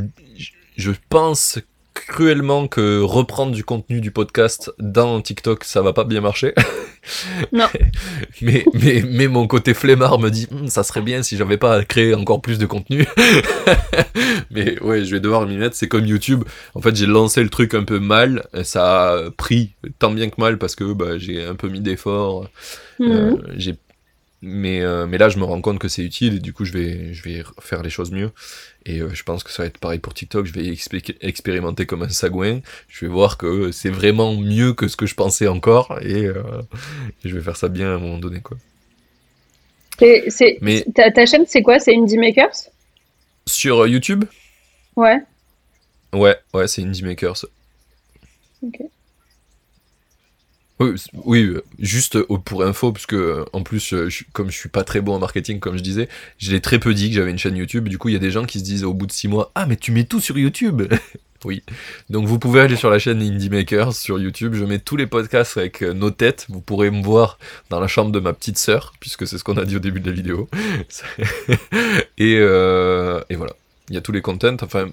je- 0.78 0.92
pense 1.10 1.60
cruellement 1.94 2.68
que 2.70 3.02
reprendre 3.02 3.52
du 3.52 3.64
contenu 3.66 4.00
du 4.00 4.12
podcast 4.12 4.72
dans 4.80 5.20
TikTok, 5.22 5.66
ça 5.66 5.82
va 5.82 5.92
pas 5.94 6.04
bien 6.06 6.22
marcher. 6.22 6.54
Non. 7.54 7.66
mais, 8.42 8.66
mais, 8.74 9.04
mais 9.08 9.28
mon 9.30 9.48
côté 9.48 9.74
flemmard 9.74 10.20
me 10.20 10.30
dit, 10.30 10.48
Hum, 10.52 10.68
ça 10.68 10.84
serait 10.84 11.02
bien 11.02 11.24
si 11.24 11.38
j'avais 11.38 11.58
pas 11.58 11.76
à 11.76 11.84
créer 11.86 12.14
encore 12.14 12.42
plus 12.42 12.60
de 12.60 12.66
contenu. 12.66 13.08
mais 14.52 14.80
ouais, 14.82 15.06
je 15.06 15.12
vais 15.16 15.20
devoir 15.20 15.48
m'y 15.48 15.58
mettre. 15.58 15.76
C'est 15.76 15.88
comme 15.88 16.06
YouTube. 16.06 16.44
En 16.76 16.82
fait, 16.82 16.96
j'ai 16.96 17.06
lancé 17.06 17.42
le 17.42 17.50
truc 17.50 17.74
un 17.74 17.84
peu 17.84 18.00
mal. 18.00 18.46
Ça 18.64 19.12
a 19.14 19.32
pris 19.32 19.72
tant 19.98 20.12
bien 20.12 20.30
que 20.30 20.40
mal 20.40 20.58
parce 20.58 20.76
que 20.76 20.94
bah, 20.94 21.18
j'ai 21.18 21.44
un 21.46 21.56
peu 21.56 21.70
mis 21.70 21.80
d'efforts. 21.80 22.50
Mhm. 23.00 23.12
Euh, 23.12 23.38
j'ai 23.56 23.76
mais 24.42 24.82
euh, 24.82 25.06
mais 25.06 25.18
là 25.18 25.30
je 25.30 25.38
me 25.38 25.44
rends 25.44 25.60
compte 25.62 25.80
que 25.80 25.88
c'est 25.90 26.04
utile 26.04 26.36
et 26.36 26.40
du 26.40 26.54
coup 26.54 26.64
je 26.66 26.72
vais 26.74 27.14
je 27.14 27.24
vais 27.24 27.44
faire 27.60 27.84
les 27.84 27.90
choses 27.90 28.12
mieux. 28.12 28.32
Et 28.86 29.00
euh, 29.02 29.10
je 29.14 29.24
pense 29.24 29.44
que 29.44 29.52
ça 29.52 29.64
va 29.64 29.68
être 29.68 29.78
pareil 29.78 30.00
pour 30.00 30.14
TikTok. 30.14 30.46
Je 30.46 30.54
vais 30.54 30.64
expé- 30.64 31.16
expérimenter 31.22 31.86
comme 31.86 32.02
un 32.04 32.10
sagouin. 32.10 32.62
Je 32.88 33.06
vais 33.06 33.12
voir 33.12 33.38
que 33.38 33.72
c'est 33.72 33.90
vraiment 33.90 34.36
mieux 34.36 34.74
que 34.74 34.88
ce 34.88 34.96
que 34.96 35.06
je 35.06 35.16
pensais 35.16 35.48
encore. 35.48 36.00
Et, 36.02 36.26
euh, 36.26 36.62
et 37.24 37.30
je 37.30 37.36
vais 37.36 37.42
faire 37.44 37.58
ça 37.58 37.68
bien 37.68 37.92
à 37.92 37.96
un 37.96 38.00
moment 38.00 38.18
donné 38.18 38.40
quoi. 38.40 38.58
Et 40.02 40.30
c'est, 40.30 40.58
Mais- 40.62 40.86
ta, 40.96 41.12
ta 41.12 41.26
chaîne, 41.26 41.44
c'est 41.46 41.62
quoi? 41.62 41.78
C'est 41.80 41.94
Indie 41.94 42.18
Makers? 42.18 42.70
Sur 43.46 43.86
YouTube? 43.86 44.24
Ouais. 44.96 45.18
ouais 46.14 46.38
ouais 46.54 46.68
c'est 46.68 46.82
Indie 46.84 47.04
Makers. 47.04 47.46
Ok. 48.64 48.80
Oui, 51.26 51.44
euh, 51.44 51.62
juste 51.78 52.16
euh, 52.16 52.38
pour 52.46 52.64
info, 52.64 52.94
parce 52.94 53.06
que 53.06 53.16
euh, 53.16 53.46
en 53.52 53.64
plus, 53.64 53.94
je- 54.08 54.24
comme 54.32 54.50
je 54.50 54.58
suis 54.58 54.70
pas 54.70 54.86
très 54.86 55.02
bon 55.02 55.16
en 55.16 55.20
marketing, 55.20 55.60
comme 55.60 55.78
je 55.78 55.84
disais, 55.84 56.08
je 56.38 56.52
l'ai 56.52 56.62
très 56.62 56.80
peu 56.80 56.94
dit 56.94 57.10
que 57.10 57.16
j'avais 57.16 57.32
une 57.32 57.38
chaîne 57.38 57.58
YouTube. 57.58 57.90
Du 57.90 57.98
coup, 57.98 58.08
il 58.08 58.14
y 58.14 58.16
a 58.16 58.20
des 58.20 58.32
gens 58.32 58.46
qui 58.46 58.60
se 58.60 58.64
disent 58.64 58.86
au 58.86 58.94
bout 58.94 59.06
de 59.06 59.12
six 59.12 59.28
mois, 59.28 59.52
ah 59.56 59.66
mais 59.66 59.76
tu 59.76 59.92
mets 59.92 60.06
tout 60.06 60.22
sur 60.22 60.38
YouTube. 60.38 60.84
oui. 61.44 61.64
Donc 62.10 62.28
vous 62.28 62.40
pouvez 62.40 62.62
aller 62.62 62.78
sur 62.78 62.90
la 62.90 62.98
chaîne 62.98 63.22
Indie 63.22 63.50
Makers 63.50 63.94
sur 63.94 64.20
YouTube. 64.20 64.54
Je 64.54 64.64
mets 64.64 64.80
tous 64.80 64.96
les 64.96 65.06
podcasts 65.08 65.58
avec 65.58 65.82
nos 65.82 66.12
têtes. 66.12 66.46
Vous 66.48 66.62
pourrez 66.62 66.92
me 66.92 67.04
voir 67.04 67.40
dans 67.70 67.82
la 67.82 67.88
chambre 67.88 68.14
de 68.14 68.20
ma 68.22 68.32
petite 68.32 68.58
sœur, 68.58 68.94
puisque 69.02 69.28
c'est 69.28 69.38
ce 69.38 69.44
qu'on 69.44 69.58
a 69.58 69.66
dit 69.66 69.76
au 69.76 69.80
début 69.80 70.00
de 70.00 70.10
la 70.10 70.16
vidéo. 70.16 70.50
et, 72.18 72.34
et 72.36 73.36
voilà. 73.36 73.54
Il 73.90 73.96
y 73.96 73.98
a 73.98 74.02
tous 74.02 74.12
les 74.12 74.22
contents. 74.22 74.56
Enfin, 74.62 74.90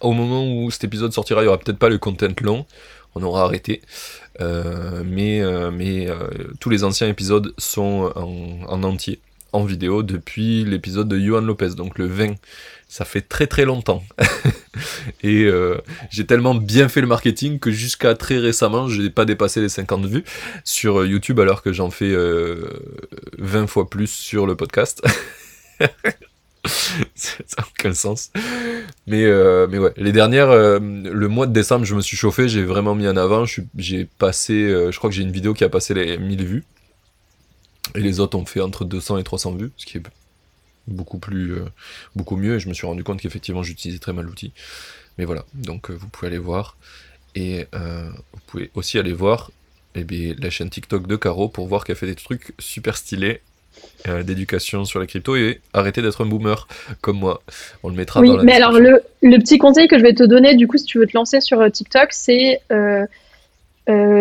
au 0.00 0.12
moment 0.12 0.46
où 0.50 0.70
cet 0.70 0.84
épisode 0.84 1.12
sortira, 1.12 1.42
il 1.42 1.46
y 1.46 1.48
aura 1.48 1.58
peut-être 1.58 1.78
pas 1.78 1.88
le 1.88 1.98
content 1.98 2.28
long. 2.40 2.66
On 3.14 3.22
aura 3.22 3.44
arrêté. 3.44 3.82
Euh, 4.40 5.02
mais 5.04 5.40
euh, 5.40 5.70
euh, 5.70 6.28
tous 6.60 6.70
les 6.70 6.84
anciens 6.84 7.08
épisodes 7.08 7.54
sont 7.58 8.12
en, 8.16 8.64
en 8.66 8.82
entier, 8.82 9.20
en 9.52 9.64
vidéo, 9.64 10.02
depuis 10.02 10.64
l'épisode 10.64 11.08
de 11.08 11.18
Johan 11.18 11.42
Lopez, 11.42 11.70
donc 11.76 11.98
le 11.98 12.06
20. 12.06 12.34
Ça 12.88 13.04
fait 13.04 13.22
très 13.22 13.46
très 13.46 13.64
longtemps. 13.64 14.02
Et 15.22 15.48
j'ai 16.10 16.26
tellement 16.26 16.54
bien 16.54 16.88
fait 16.88 17.00
le 17.00 17.06
marketing 17.06 17.58
que 17.58 17.70
jusqu'à 17.70 18.14
très 18.14 18.38
récemment, 18.38 18.88
je 18.88 19.00
n'ai 19.00 19.10
pas 19.10 19.24
dépassé 19.24 19.60
les 19.60 19.70
50 19.70 20.04
vues 20.04 20.24
sur 20.64 21.04
YouTube 21.06 21.40
alors 21.40 21.62
que 21.62 21.72
j'en 21.72 21.90
fais 21.90 22.10
euh, 22.10 22.68
20 23.38 23.66
fois 23.66 23.88
plus 23.88 24.10
sur 24.10 24.46
le 24.46 24.56
podcast. 24.56 25.02
ça 27.14 27.38
n'a 27.58 27.64
aucun 27.66 27.94
sens. 27.94 28.30
Mais, 29.06 29.24
euh, 29.24 29.66
mais 29.68 29.78
ouais, 29.78 29.92
les 29.96 30.12
dernières, 30.12 30.50
euh, 30.50 30.78
le 30.78 31.28
mois 31.28 31.46
de 31.46 31.52
décembre, 31.52 31.84
je 31.84 31.94
me 31.94 32.00
suis 32.00 32.16
chauffé, 32.16 32.48
j'ai 32.48 32.62
vraiment 32.62 32.94
mis 32.94 33.08
en 33.08 33.16
avant. 33.16 33.44
J'ai 33.76 34.04
passé, 34.04 34.54
euh, 34.54 34.92
je 34.92 34.98
crois 34.98 35.10
que 35.10 35.16
j'ai 35.16 35.22
une 35.22 35.32
vidéo 35.32 35.54
qui 35.54 35.64
a 35.64 35.68
passé 35.68 35.94
les 35.94 36.18
1000 36.18 36.44
vues. 36.44 36.64
Et 37.94 38.00
les 38.00 38.20
autres 38.20 38.38
ont 38.38 38.46
fait 38.46 38.60
entre 38.60 38.84
200 38.84 39.18
et 39.18 39.24
300 39.24 39.56
vues, 39.56 39.72
ce 39.76 39.86
qui 39.86 39.98
est 39.98 40.02
beaucoup 40.88 41.18
plus 41.18 41.58
beaucoup 42.16 42.36
mieux 42.36 42.56
et 42.56 42.60
je 42.60 42.68
me 42.68 42.74
suis 42.74 42.88
rendu 42.88 43.04
compte 43.04 43.20
qu'effectivement 43.20 43.62
j'utilisais 43.62 44.00
très 44.00 44.12
mal 44.12 44.24
l'outil 44.24 44.52
mais 45.16 45.24
voilà 45.24 45.44
donc 45.54 45.92
vous 45.92 46.08
pouvez 46.08 46.26
aller 46.26 46.38
voir 46.38 46.76
et 47.36 47.68
vous 47.72 48.40
pouvez 48.48 48.72
aussi 48.74 48.98
aller 48.98 49.12
voir 49.12 49.52
eh 49.94 50.02
bien, 50.02 50.34
la 50.38 50.50
chaîne 50.50 50.70
TikTok 50.70 51.06
de 51.06 51.14
Caro 51.14 51.48
pour 51.48 51.68
voir 51.68 51.84
qu'elle 51.84 51.94
fait 51.94 52.06
des 52.06 52.16
trucs 52.16 52.52
super 52.58 52.96
stylés 52.96 53.42
d'éducation 54.24 54.84
sur 54.84 55.00
les 55.00 55.06
cryptos 55.06 55.36
et 55.36 55.60
arrêter 55.72 56.02
d'être 56.02 56.24
un 56.24 56.26
boomer 56.26 56.66
comme 57.00 57.18
moi. 57.18 57.42
On 57.82 57.88
le 57.88 57.94
mettra 57.94 58.20
oui, 58.20 58.28
dans 58.28 58.36
la 58.38 58.42
mais 58.42 58.54
alors 58.54 58.72
le, 58.72 59.00
le, 59.22 59.38
petit 59.38 59.58
conseil 59.58 59.86
que 59.86 59.96
je 59.96 60.02
vais 60.02 60.14
te 60.14 60.24
donner 60.24 60.56
du 60.56 60.66
coup 60.66 60.76
si 60.76 60.84
tu 60.84 60.98
veux 60.98 61.06
te 61.06 61.16
lancer 61.16 61.40
sur 61.40 61.70
TikTok 61.70 62.08
c'est 62.10 62.60
euh, 62.72 63.06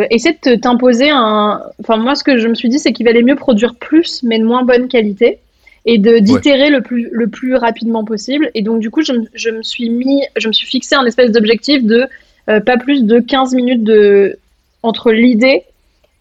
essayer 0.09 0.37
de 0.43 0.55
t'imposer 0.55 1.09
un... 1.09 1.61
Enfin 1.79 1.97
moi 1.97 2.15
ce 2.15 2.23
que 2.23 2.37
je 2.37 2.47
me 2.47 2.53
suis 2.53 2.69
dit 2.69 2.79
c'est 2.79 2.93
qu'il 2.93 3.05
valait 3.05 3.23
mieux 3.23 3.35
produire 3.35 3.75
plus 3.75 4.21
mais 4.23 4.37
de 4.37 4.43
moins 4.43 4.63
bonne 4.63 4.87
qualité 4.87 5.39
et 5.85 5.97
de 5.97 6.19
d'itérer 6.19 6.69
le 6.69 6.81
plus 6.81 7.09
le 7.11 7.27
plus 7.27 7.55
rapidement 7.55 8.03
possible. 8.03 8.51
Et 8.53 8.61
donc 8.61 8.79
du 8.79 8.91
coup, 8.91 9.01
je, 9.01 9.13
je 9.33 9.49
me 9.49 9.63
suis 9.63 9.89
mis, 9.89 10.23
je 10.37 10.47
me 10.47 10.53
suis 10.53 10.67
fixé 10.67 10.95
un 10.95 11.05
espèce 11.05 11.31
d'objectif 11.31 11.83
de 11.83 12.07
euh, 12.49 12.59
pas 12.59 12.77
plus 12.77 13.03
de 13.03 13.19
15 13.19 13.53
minutes 13.53 13.83
de 13.83 14.37
entre 14.83 15.11
l'idée, 15.11 15.63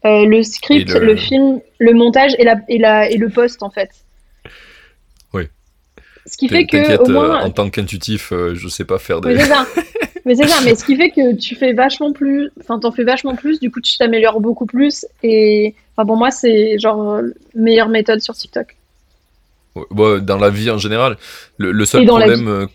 euh, 0.05 0.25
le 0.27 0.43
script, 0.43 0.91
le... 0.93 1.01
le... 1.01 1.17
film, 1.17 1.61
le 1.79 1.93
montage 1.93 2.35
et 2.39 2.45
la 2.45 2.57
et 2.69 2.79
la 2.79 3.11
et 3.11 3.17
le 3.17 3.29
post 3.29 3.63
en 3.63 3.71
fait. 3.71 3.91
Oui. 5.33 5.49
Ce 6.27 6.37
qui 6.37 6.49
fait 6.49 6.67
que 6.67 6.99
au 6.99 7.09
moins, 7.09 7.41
euh, 7.41 7.47
en 7.47 7.51
tant 7.51 7.69
qu'intuitif, 7.71 8.33
euh, 8.33 8.55
je 8.55 8.69
sais 8.69 8.85
pas 8.85 8.99
faire 8.99 9.21
des. 9.21 9.35
Mais 9.35 9.41
c'est 9.41 9.49
ça. 9.49 9.67
mais 10.25 10.35
c'est 10.35 10.47
ça. 10.47 10.61
Mais 10.65 10.75
ce 10.75 10.85
qui 10.85 10.97
fait 10.97 11.11
que 11.11 11.37
tu 11.37 11.55
fais 11.55 11.73
vachement 11.73 12.13
plus, 12.13 12.51
enfin 12.61 12.79
t'en 12.79 12.93
fais 12.93 13.05
vachement 13.05 13.37
plus. 13.37 13.61
Du 13.61 13.71
coup, 13.71 13.81
tu 13.81 13.97
t'améliores 13.99 14.41
beaucoup 14.41 14.67
plus. 14.67 15.07
Et 15.23 15.75
enfin 15.97 16.07
pour 16.07 16.17
moi, 16.17 16.31
c'est 16.31 16.79
genre 16.79 17.21
meilleure 17.55 17.89
méthode 17.89 18.21
sur 18.21 18.35
TikTok. 18.35 18.77
Bon, 19.91 20.23
dans 20.23 20.39
la 20.39 20.51
vie 20.51 20.71
en 20.71 20.79
général, 20.79 21.17
le, 21.57 21.73
le 21.73 21.85
seul 21.85 22.05
problème 22.07 22.49
euh, 22.49 22.67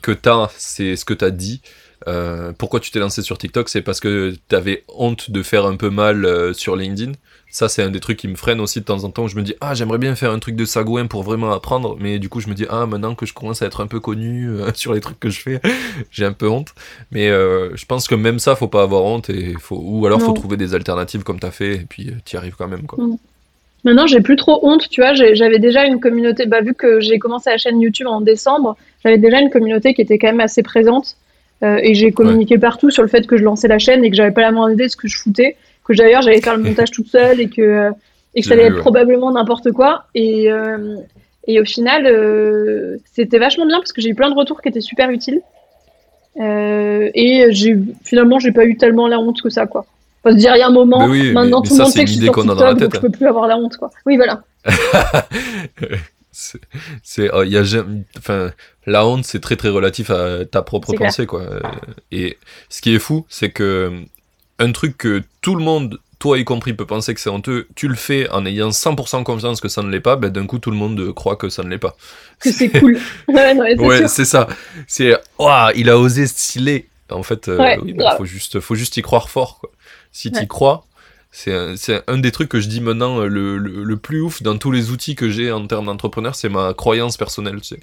que 0.00 0.12
tu 0.12 0.28
as, 0.28 0.50
c'est 0.56 0.96
ce 0.96 1.04
que 1.04 1.14
tu 1.14 1.24
as 1.24 1.30
dit. 1.30 1.60
Euh, 2.08 2.52
pourquoi 2.56 2.80
tu 2.80 2.90
t'es 2.90 2.98
lancé 2.98 3.22
sur 3.22 3.38
TikTok 3.38 3.68
C'est 3.68 3.82
parce 3.82 4.00
que 4.00 4.34
tu 4.48 4.56
avais 4.56 4.84
honte 4.88 5.30
de 5.30 5.42
faire 5.42 5.66
un 5.66 5.76
peu 5.76 5.90
mal 5.90 6.24
euh, 6.24 6.52
sur 6.52 6.76
LinkedIn. 6.76 7.12
Ça, 7.50 7.68
c'est 7.68 7.82
un 7.82 7.90
des 7.90 8.00
trucs 8.00 8.18
qui 8.18 8.28
me 8.28 8.34
freine 8.34 8.60
aussi 8.60 8.80
de 8.80 8.84
temps 8.84 9.04
en 9.04 9.10
temps. 9.10 9.24
Où 9.24 9.28
je 9.28 9.36
me 9.36 9.42
dis, 9.42 9.54
ah, 9.60 9.74
j'aimerais 9.74 9.98
bien 9.98 10.14
faire 10.14 10.30
un 10.30 10.38
truc 10.38 10.56
de 10.56 10.64
sagouin 10.64 11.06
pour 11.06 11.22
vraiment 11.22 11.52
apprendre. 11.52 11.96
Mais 12.00 12.18
du 12.18 12.28
coup, 12.28 12.40
je 12.40 12.48
me 12.48 12.54
dis, 12.54 12.64
ah, 12.70 12.86
maintenant 12.86 13.14
que 13.14 13.26
je 13.26 13.34
commence 13.34 13.62
à 13.62 13.66
être 13.66 13.82
un 13.82 13.86
peu 13.86 14.00
connu 14.00 14.48
euh, 14.48 14.72
sur 14.74 14.94
les 14.94 15.00
trucs 15.00 15.20
que 15.20 15.28
je 15.28 15.40
fais, 15.40 15.60
j'ai 16.10 16.24
un 16.24 16.32
peu 16.32 16.48
honte. 16.48 16.74
Mais 17.10 17.28
je 17.28 17.84
pense 17.86 18.08
que 18.08 18.14
même 18.14 18.38
ça, 18.38 18.56
faut 18.56 18.68
pas 18.68 18.82
avoir 18.82 19.04
honte. 19.04 19.30
Et 19.30 19.54
faut... 19.58 19.80
Ou 19.82 20.06
alors, 20.06 20.18
non. 20.18 20.26
faut 20.26 20.32
trouver 20.32 20.56
des 20.56 20.74
alternatives 20.74 21.22
comme 21.22 21.40
tu 21.40 21.46
as 21.46 21.50
fait. 21.50 21.74
Et 21.74 21.86
puis, 21.88 22.10
tu 22.24 22.36
y 22.36 22.38
arrives 22.38 22.56
quand 22.56 22.68
même. 22.68 22.86
Quoi. 22.86 23.04
Mm. 23.04 23.16
Maintenant, 23.84 24.06
j'ai 24.06 24.20
plus 24.20 24.36
trop 24.36 24.60
honte, 24.62 24.88
tu 24.88 25.00
vois. 25.00 25.12
J'avais 25.12 25.58
déjà 25.58 25.84
une 25.84 25.98
communauté, 25.98 26.46
bah, 26.46 26.60
vu 26.60 26.74
que 26.74 27.00
j'ai 27.00 27.18
commencé 27.18 27.50
la 27.50 27.58
chaîne 27.58 27.80
YouTube 27.80 28.06
en 28.06 28.20
décembre, 28.20 28.76
j'avais 29.02 29.18
déjà 29.18 29.40
une 29.40 29.50
communauté 29.50 29.92
qui 29.92 30.02
était 30.02 30.18
quand 30.18 30.28
même 30.28 30.40
assez 30.40 30.62
présente. 30.62 31.16
Euh, 31.62 31.78
et 31.82 31.94
j'ai 31.94 32.10
communiqué 32.12 32.54
ouais. 32.54 32.60
partout 32.60 32.90
sur 32.90 33.02
le 33.02 33.08
fait 33.08 33.26
que 33.26 33.36
je 33.36 33.44
lançais 33.44 33.68
la 33.68 33.78
chaîne 33.78 34.04
et 34.04 34.10
que 34.10 34.16
j'avais 34.16 34.32
pas 34.32 34.40
la 34.40 34.50
moindre 34.50 34.72
idée 34.72 34.84
de 34.84 34.90
ce 34.90 34.96
que 34.96 35.08
je 35.08 35.16
foutais. 35.16 35.56
Que 35.84 35.94
d'ailleurs, 35.94 36.22
j'allais 36.22 36.40
faire 36.40 36.56
le 36.56 36.62
montage 36.68 36.90
toute 36.90 37.08
seule 37.08 37.40
et 37.40 37.48
que, 37.48 37.90
et 38.34 38.42
que 38.42 38.46
ça 38.46 38.54
allait 38.54 38.64
être 38.64 38.74
ouais. 38.74 38.80
probablement 38.80 39.30
n'importe 39.30 39.70
quoi. 39.72 40.04
Et, 40.14 40.50
euh, 40.50 40.96
et 41.46 41.60
au 41.60 41.64
final, 41.64 42.06
euh, 42.06 42.96
c'était 43.12 43.38
vachement 43.38 43.66
bien 43.66 43.78
parce 43.78 43.92
que 43.92 44.00
j'ai 44.00 44.10
eu 44.10 44.14
plein 44.14 44.30
de 44.30 44.34
retours 44.34 44.60
qui 44.60 44.68
étaient 44.68 44.80
super 44.80 45.10
utiles. 45.10 45.40
Euh, 46.40 47.10
et 47.14 47.48
finalement, 48.04 48.38
j'ai 48.38 48.52
pas 48.52 48.64
eu 48.64 48.76
tellement 48.76 49.06
la 49.06 49.18
honte 49.18 49.40
que 49.42 49.50
ça, 49.50 49.66
quoi 49.66 49.86
faut 50.22 50.30
se 50.30 50.36
dire 50.36 50.54
il 50.54 50.60
y 50.60 50.62
a 50.62 50.68
un 50.68 50.72
moment 50.72 51.06
oui, 51.06 51.32
maintenant 51.32 51.60
mais, 51.60 51.68
tout 51.68 51.74
le 51.74 51.82
monde 51.82 51.92
sait 51.92 52.04
que 52.04 52.10
je 52.10 52.14
suis 52.14 52.22
sur 52.22 52.32
TikTok 52.32 52.78
donc 52.78 52.94
je 52.94 53.00
peux 53.00 53.10
plus 53.10 53.26
avoir 53.26 53.48
la 53.48 53.56
honte 53.56 53.76
quoi 53.76 53.90
oui 54.06 54.16
voilà 54.16 54.42
c'est 57.02 57.30
il 57.44 57.48
y 57.48 57.56
a 57.56 57.84
enfin 58.18 58.52
la 58.86 59.06
honte 59.06 59.24
c'est 59.24 59.40
très 59.40 59.56
très 59.56 59.68
relatif 59.68 60.10
à 60.10 60.44
ta 60.44 60.62
propre 60.62 60.94
pensée 60.94 61.26
quoi 61.26 61.42
et 62.10 62.38
ce 62.68 62.80
qui 62.80 62.94
est 62.94 62.98
fou 62.98 63.26
c'est 63.28 63.50
que 63.50 63.92
un 64.58 64.72
truc 64.72 64.98
que 64.98 65.22
tout 65.40 65.54
le 65.54 65.62
monde 65.62 65.98
toi 66.18 66.38
y 66.38 66.44
compris 66.44 66.72
peut 66.72 66.86
penser 66.86 67.14
que 67.14 67.20
c'est 67.20 67.30
honteux, 67.30 67.66
tu 67.74 67.88
le 67.88 67.96
fais 67.96 68.30
en 68.30 68.46
ayant 68.46 68.68
100% 68.68 69.24
confiance 69.24 69.60
que 69.60 69.66
ça 69.66 69.82
ne 69.82 69.90
l'est 69.90 69.98
pas, 69.98 70.14
ben 70.14 70.30
d'un 70.30 70.46
coup 70.46 70.60
tout 70.60 70.70
le 70.70 70.76
monde 70.76 71.12
croit 71.14 71.34
que 71.34 71.48
ça 71.48 71.64
ne 71.64 71.68
l'est 71.68 71.78
pas. 71.78 71.96
Que 72.38 72.52
c'est 72.52 72.68
cool. 72.68 72.96
ouais, 73.28 73.76
ouais 73.76 74.06
c'est 74.06 74.24
ça. 74.24 74.46
C'est, 74.86 75.16
oh, 75.38 75.66
il 75.74 75.90
a 75.90 75.98
osé 75.98 76.28
stylé. 76.28 76.88
En 77.10 77.24
fait, 77.24 77.48
euh, 77.48 77.76
oui, 77.82 77.92
ben, 77.92 78.14
faut 78.16 78.24
juste, 78.24 78.60
faut 78.60 78.76
juste 78.76 78.96
y 78.96 79.02
croire 79.02 79.30
fort, 79.30 79.58
quoi 79.58 79.72
si 80.12 80.30
tu 80.30 80.42
y 80.42 80.46
crois. 80.46 80.84
C'est 81.34 81.54
un, 81.54 81.74
un, 82.08 82.18
des 82.18 82.30
trucs 82.30 82.50
que 82.50 82.60
je 82.60 82.68
dis 82.68 82.82
maintenant 82.82 83.20
le, 83.20 83.56
le, 83.56 83.84
le, 83.84 83.96
plus 83.96 84.20
ouf 84.20 84.42
dans 84.42 84.58
tous 84.58 84.70
les 84.70 84.90
outils 84.90 85.14
que 85.14 85.30
j'ai 85.30 85.50
en 85.50 85.66
termes 85.66 85.86
d'entrepreneur, 85.86 86.34
c'est 86.34 86.50
ma 86.50 86.74
croyance 86.74 87.16
personnelle. 87.16 87.60
Tu 87.62 87.68
sais. 87.68 87.80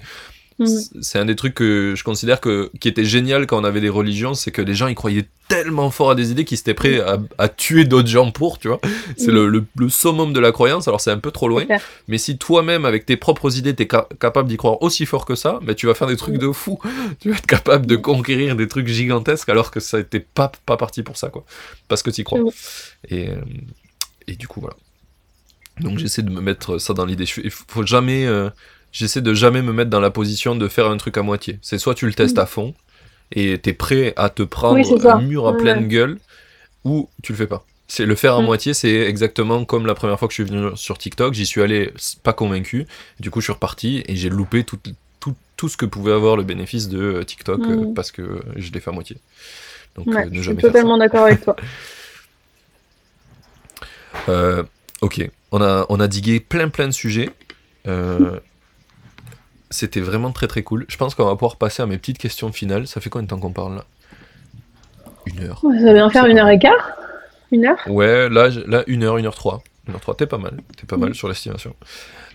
Mmh. 0.60 1.02
C'est 1.02 1.18
un 1.18 1.24
des 1.24 1.36
trucs 1.36 1.54
que 1.54 1.94
je 1.96 2.04
considère 2.04 2.40
que, 2.40 2.70
qui 2.80 2.88
était 2.88 3.04
génial 3.04 3.46
quand 3.46 3.60
on 3.60 3.64
avait 3.64 3.80
des 3.80 3.88
religions, 3.88 4.34
c'est 4.34 4.50
que 4.50 4.62
les 4.62 4.74
gens 4.74 4.88
y 4.88 4.94
croyaient 4.94 5.26
tellement 5.48 5.90
fort 5.90 6.12
à 6.12 6.14
des 6.14 6.30
idées 6.30 6.44
qu'ils 6.44 6.58
étaient 6.58 6.74
prêts 6.74 7.00
à, 7.00 7.18
à 7.38 7.48
tuer 7.48 7.84
d'autres 7.84 8.08
gens 8.08 8.30
pour, 8.30 8.58
tu 8.58 8.68
vois. 8.68 8.80
C'est 9.16 9.32
mmh. 9.32 9.34
le, 9.34 9.64
le, 9.74 9.88
summum 9.88 10.32
de 10.32 10.38
la 10.38 10.52
croyance, 10.52 10.86
alors 10.86 11.00
c'est 11.00 11.10
un 11.10 11.18
peu 11.18 11.32
trop 11.32 11.48
loin. 11.48 11.64
Mais 12.06 12.18
si 12.18 12.38
toi-même, 12.38 12.84
avec 12.84 13.04
tes 13.04 13.16
propres 13.16 13.58
idées, 13.58 13.74
t'es 13.74 13.88
ca 13.90 14.06
capable 14.20 14.48
d'y 14.48 14.56
croire 14.56 14.80
aussi 14.82 15.06
fort 15.06 15.24
que 15.24 15.34
ça, 15.34 15.58
ben 15.62 15.74
tu 15.74 15.86
vas 15.86 15.94
faire 15.94 16.06
des 16.06 16.16
trucs 16.16 16.36
mmh. 16.36 16.46
de 16.46 16.52
fou. 16.52 16.78
Tu 17.18 17.30
vas 17.30 17.36
être 17.36 17.46
capable 17.46 17.86
de 17.86 17.96
conquérir 17.96 18.54
des 18.54 18.68
trucs 18.68 18.86
gigantesques 18.86 19.48
alors 19.48 19.70
que 19.70 19.80
ça 19.80 19.98
n'était 19.98 20.20
pas, 20.20 20.52
pas 20.66 20.76
parti 20.76 21.02
pour 21.02 21.16
ça, 21.16 21.28
quoi. 21.28 21.44
Parce 21.88 22.02
que 22.02 22.10
tu 22.10 22.20
y 22.20 22.24
crois. 22.24 22.40
Et, 23.08 23.28
euh, 23.28 23.36
et 24.28 24.36
du 24.36 24.46
coup, 24.46 24.60
voilà. 24.60 24.76
Donc 25.80 25.98
j'essaie 25.98 26.22
de 26.22 26.30
me 26.30 26.40
mettre 26.40 26.78
ça 26.78 26.94
dans 26.94 27.06
l'idée. 27.06 27.24
Il 27.42 27.50
faut 27.50 27.84
jamais... 27.84 28.26
Euh, 28.26 28.50
j'essaie 28.92 29.20
de 29.20 29.34
jamais 29.34 29.62
me 29.62 29.72
mettre 29.72 29.90
dans 29.90 30.00
la 30.00 30.10
position 30.10 30.56
de 30.56 30.68
faire 30.68 30.86
un 30.86 30.96
truc 30.96 31.16
à 31.16 31.22
moitié. 31.22 31.58
C'est 31.62 31.78
soit 31.78 31.94
tu 31.94 32.06
le 32.06 32.14
testes 32.14 32.36
mmh. 32.36 32.40
à 32.40 32.46
fond 32.46 32.74
et 33.32 33.58
t'es 33.58 33.72
prêt 33.72 34.12
à 34.16 34.28
te 34.28 34.42
prendre 34.42 34.76
oui, 34.76 35.08
un 35.08 35.20
mur 35.20 35.46
à 35.46 35.52
ouais. 35.52 35.58
pleine 35.58 35.86
gueule, 35.86 36.18
ou 36.84 37.08
tu 37.22 37.32
le 37.32 37.38
fais 37.38 37.46
pas. 37.46 37.64
C'est 37.86 38.06
le 38.06 38.14
faire 38.14 38.36
à 38.36 38.42
mmh. 38.42 38.44
moitié, 38.44 38.74
c'est 38.74 38.94
exactement 38.94 39.64
comme 39.64 39.86
la 39.86 39.94
première 39.94 40.18
fois 40.18 40.28
que 40.28 40.34
je 40.34 40.42
suis 40.42 40.50
venu 40.50 40.76
sur 40.76 40.98
TikTok. 40.98 41.34
J'y 41.34 41.46
suis 41.46 41.62
allé 41.62 41.92
pas 42.22 42.32
convaincu. 42.32 42.86
Du 43.18 43.30
coup, 43.30 43.40
je 43.40 43.46
suis 43.46 43.52
reparti 43.52 44.04
et 44.06 44.16
j'ai 44.16 44.28
loupé 44.28 44.64
tout, 44.64 44.78
tout, 45.18 45.34
tout, 45.56 45.68
ce 45.68 45.76
que 45.76 45.86
pouvait 45.86 46.12
avoir 46.12 46.36
le 46.36 46.42
bénéfice 46.42 46.88
de 46.88 47.22
TikTok 47.22 47.60
mmh. 47.60 47.70
euh, 47.70 47.94
parce 47.94 48.10
que 48.10 48.42
je 48.56 48.72
l'ai 48.72 48.80
fait 48.80 48.90
à 48.90 48.92
moitié. 48.92 49.16
Donc, 49.96 50.06
ouais, 50.06 50.26
euh, 50.26 50.30
ne 50.30 50.42
jamais 50.42 50.42
je 50.42 50.44
suis 50.50 50.56
totalement 50.56 50.98
d'accord 50.98 51.24
avec 51.24 51.42
toi. 51.42 51.56
euh, 54.28 54.62
ok, 55.00 55.28
on 55.52 55.60
a, 55.60 55.86
on 55.88 56.00
a 56.00 56.08
digué 56.08 56.40
plein 56.40 56.68
plein 56.68 56.86
de 56.86 56.92
sujets. 56.92 57.30
Euh, 57.86 58.38
c'était 59.70 60.00
vraiment 60.00 60.32
très 60.32 60.48
très 60.48 60.62
cool. 60.62 60.84
Je 60.88 60.96
pense 60.96 61.14
qu'on 61.14 61.26
va 61.26 61.34
pouvoir 61.34 61.56
passer 61.56 61.82
à 61.82 61.86
mes 61.86 61.98
petites 61.98 62.18
questions 62.18 62.52
finales. 62.52 62.86
Ça 62.86 63.00
fait 63.00 63.10
combien 63.10 63.24
de 63.24 63.28
temps 63.28 63.38
qu'on 63.38 63.52
parle 63.52 63.76
là? 63.76 63.84
Une 65.26 65.44
heure. 65.44 65.60
Ça 65.60 65.84
va 65.86 65.92
bien 65.92 66.10
faire 66.10 66.26
une 66.26 66.38
heure 66.38 66.48
et 66.48 66.58
quart? 66.58 66.92
Une 67.52 67.66
heure? 67.66 67.78
Ouais, 67.86 68.28
là, 68.28 68.48
là 68.66 68.84
une 68.86 69.04
heure, 69.04 69.18
une 69.18 69.26
heure 69.26 69.34
trois. 69.34 69.62
Une 69.86 69.94
heure 69.94 70.00
trois, 70.00 70.14
t'es 70.14 70.26
pas 70.26 70.38
mal. 70.38 70.58
T'es 70.76 70.86
pas 70.86 70.96
mmh. 70.96 71.00
mal 71.00 71.14
sur 71.14 71.28
l'estimation. 71.28 71.74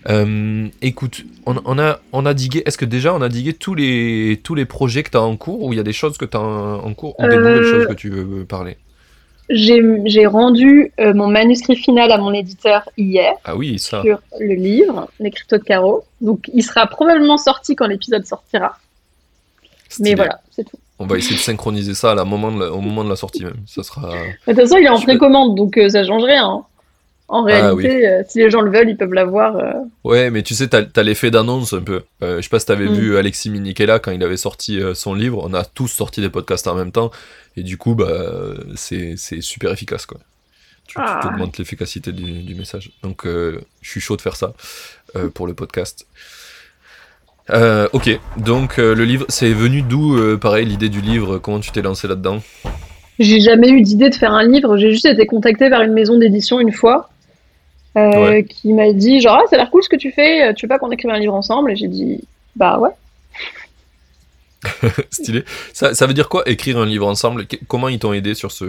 Euh, 0.08 0.68
écoute, 0.82 1.24
on, 1.46 1.56
on, 1.64 1.78
a, 1.78 2.00
on 2.12 2.26
a 2.26 2.34
digué. 2.34 2.62
Est-ce 2.64 2.78
que 2.78 2.84
déjà 2.84 3.12
on 3.12 3.22
a 3.22 3.28
digué 3.28 3.54
tous 3.54 3.74
les, 3.74 4.40
tous 4.44 4.54
les 4.54 4.64
projets 4.64 5.02
que 5.02 5.10
tu 5.10 5.16
as 5.16 5.22
en 5.22 5.36
cours 5.36 5.62
ou 5.62 5.72
il 5.72 5.76
y 5.76 5.80
a 5.80 5.82
des 5.82 5.92
choses 5.92 6.16
que 6.16 6.24
tu 6.24 6.36
as 6.36 6.40
en, 6.40 6.84
en 6.84 6.94
cours 6.94 7.18
ou 7.18 7.22
des 7.22 7.34
euh... 7.34 7.38
nouvelles 7.38 7.64
choses 7.64 7.86
que 7.86 7.94
tu 7.94 8.10
veux 8.10 8.44
parler? 8.44 8.76
J'ai 9.48 10.26
rendu 10.26 10.92
euh, 10.98 11.14
mon 11.14 11.28
manuscrit 11.28 11.76
final 11.76 12.10
à 12.10 12.18
mon 12.18 12.32
éditeur 12.32 12.88
hier 12.96 13.32
ah 13.44 13.56
oui, 13.56 13.78
ça. 13.78 14.02
sur 14.02 14.20
le 14.40 14.54
livre 14.54 15.08
Les 15.20 15.30
cryptos 15.30 15.58
de 15.58 15.62
Caro. 15.62 16.04
Donc 16.20 16.50
il 16.52 16.62
sera 16.62 16.86
probablement 16.86 17.36
sorti 17.36 17.76
quand 17.76 17.86
l'épisode 17.86 18.26
sortira. 18.26 18.78
Stylé. 19.88 20.10
Mais 20.10 20.16
voilà, 20.16 20.40
c'est 20.50 20.64
tout. 20.64 20.78
On 20.98 21.06
va 21.06 21.18
essayer 21.18 21.36
de 21.36 21.40
synchroniser 21.40 21.94
ça 21.94 22.12
à 22.12 22.14
la 22.14 22.24
moment 22.24 22.50
de 22.50 22.60
la, 22.60 22.72
au 22.72 22.80
moment 22.80 23.04
de 23.04 23.10
la 23.10 23.16
sortie 23.16 23.44
même. 23.44 23.62
Ça 23.66 23.82
sera. 23.82 24.12
De 24.12 24.52
toute 24.52 24.56
façon, 24.56 24.76
il 24.78 24.84
est 24.84 24.88
en 24.88 25.00
précommande, 25.00 25.54
donc 25.54 25.76
euh, 25.76 25.88
ça 25.90 26.04
change 26.04 26.24
rien. 26.24 26.48
Hein. 26.48 26.64
En 27.28 27.42
réalité, 27.42 27.68
ah, 27.68 27.74
oui. 27.74 28.06
euh, 28.06 28.22
si 28.28 28.38
les 28.38 28.50
gens 28.50 28.60
le 28.60 28.70
veulent, 28.70 28.88
ils 28.88 28.96
peuvent 28.96 29.12
l'avoir. 29.12 29.56
Euh... 29.56 29.72
Ouais, 30.04 30.30
mais 30.30 30.42
tu 30.42 30.54
sais, 30.54 30.68
t'as 30.68 30.84
as, 30.94 31.02
l'effet 31.02 31.30
d'annonce 31.30 31.72
un 31.74 31.82
peu. 31.82 32.04
Euh, 32.22 32.36
je 32.36 32.42
sais 32.42 32.48
pas 32.48 32.60
si 32.60 32.66
t'avais 32.66 32.86
mm. 32.86 32.94
vu 32.94 33.16
Alexis 33.18 33.50
Minikela 33.50 33.98
quand 33.98 34.12
il 34.12 34.22
avait 34.22 34.36
sorti 34.36 34.80
son 34.94 35.12
livre. 35.12 35.42
On 35.44 35.52
a 35.52 35.64
tous 35.64 35.88
sorti 35.88 36.20
des 36.20 36.30
podcasts 36.30 36.66
en 36.66 36.74
même 36.74 36.92
temps. 36.92 37.10
Et 37.56 37.62
du 37.62 37.78
coup, 37.78 37.94
bah, 37.94 38.54
c'est 38.74 39.16
super 39.40 39.72
efficace, 39.72 40.06
quoi. 40.06 40.18
Tu, 40.86 40.96
ah. 41.00 41.18
tu 41.20 41.28
augmentes 41.28 41.58
l'efficacité 41.58 42.12
du, 42.12 42.42
du, 42.42 42.54
message. 42.54 42.92
Donc, 43.02 43.26
euh, 43.26 43.60
je 43.80 43.90
suis 43.90 44.00
chaud 44.00 44.16
de 44.16 44.20
faire 44.20 44.36
ça 44.36 44.52
euh, 45.16 45.28
pour 45.30 45.46
le 45.46 45.54
podcast. 45.54 46.06
Euh, 47.50 47.88
ok, 47.92 48.20
donc 48.36 48.76
le 48.76 49.04
livre, 49.04 49.24
c'est 49.28 49.52
venu 49.52 49.82
d'où, 49.82 50.16
pareil, 50.38 50.66
l'idée 50.66 50.88
du 50.88 51.00
livre? 51.00 51.38
Comment 51.38 51.60
tu 51.60 51.70
t'es 51.70 51.82
lancé 51.82 52.06
là-dedans? 52.06 52.40
J'ai 53.18 53.40
jamais 53.40 53.70
eu 53.70 53.80
d'idée 53.80 54.10
de 54.10 54.14
faire 54.14 54.32
un 54.32 54.46
livre. 54.46 54.76
J'ai 54.76 54.92
juste 54.92 55.06
été 55.06 55.26
contacté 55.26 55.70
par 55.70 55.82
une 55.82 55.92
maison 55.92 56.18
d'édition 56.18 56.60
une 56.60 56.72
fois. 56.72 57.10
Ouais. 57.94 58.44
qui 58.44 58.74
m'a 58.74 58.92
dit 58.92 59.22
genre 59.22 59.40
ah, 59.42 59.46
ça 59.48 59.56
a 59.56 59.58
l'air 59.58 59.70
cool 59.70 59.82
ce 59.82 59.88
que 59.88 59.96
tu 59.96 60.12
fais, 60.12 60.52
tu 60.52 60.66
veux 60.66 60.68
pas 60.68 60.78
qu'on 60.78 60.90
écrive 60.90 61.10
un 61.10 61.18
livre 61.18 61.32
ensemble? 61.32 61.70
Et 61.70 61.76
j'ai 61.76 61.88
dit 61.88 62.20
bah 62.54 62.78
ouais. 62.78 62.90
Stylé. 65.10 65.44
Ça, 65.72 65.94
ça, 65.94 66.06
veut 66.06 66.14
dire 66.14 66.28
quoi 66.28 66.42
écrire 66.48 66.78
un 66.78 66.86
livre 66.86 67.06
ensemble? 67.06 67.46
Comment 67.68 67.88
ils 67.88 67.98
t'ont 67.98 68.12
aidé 68.12 68.34
sur 68.34 68.52
ce, 68.52 68.64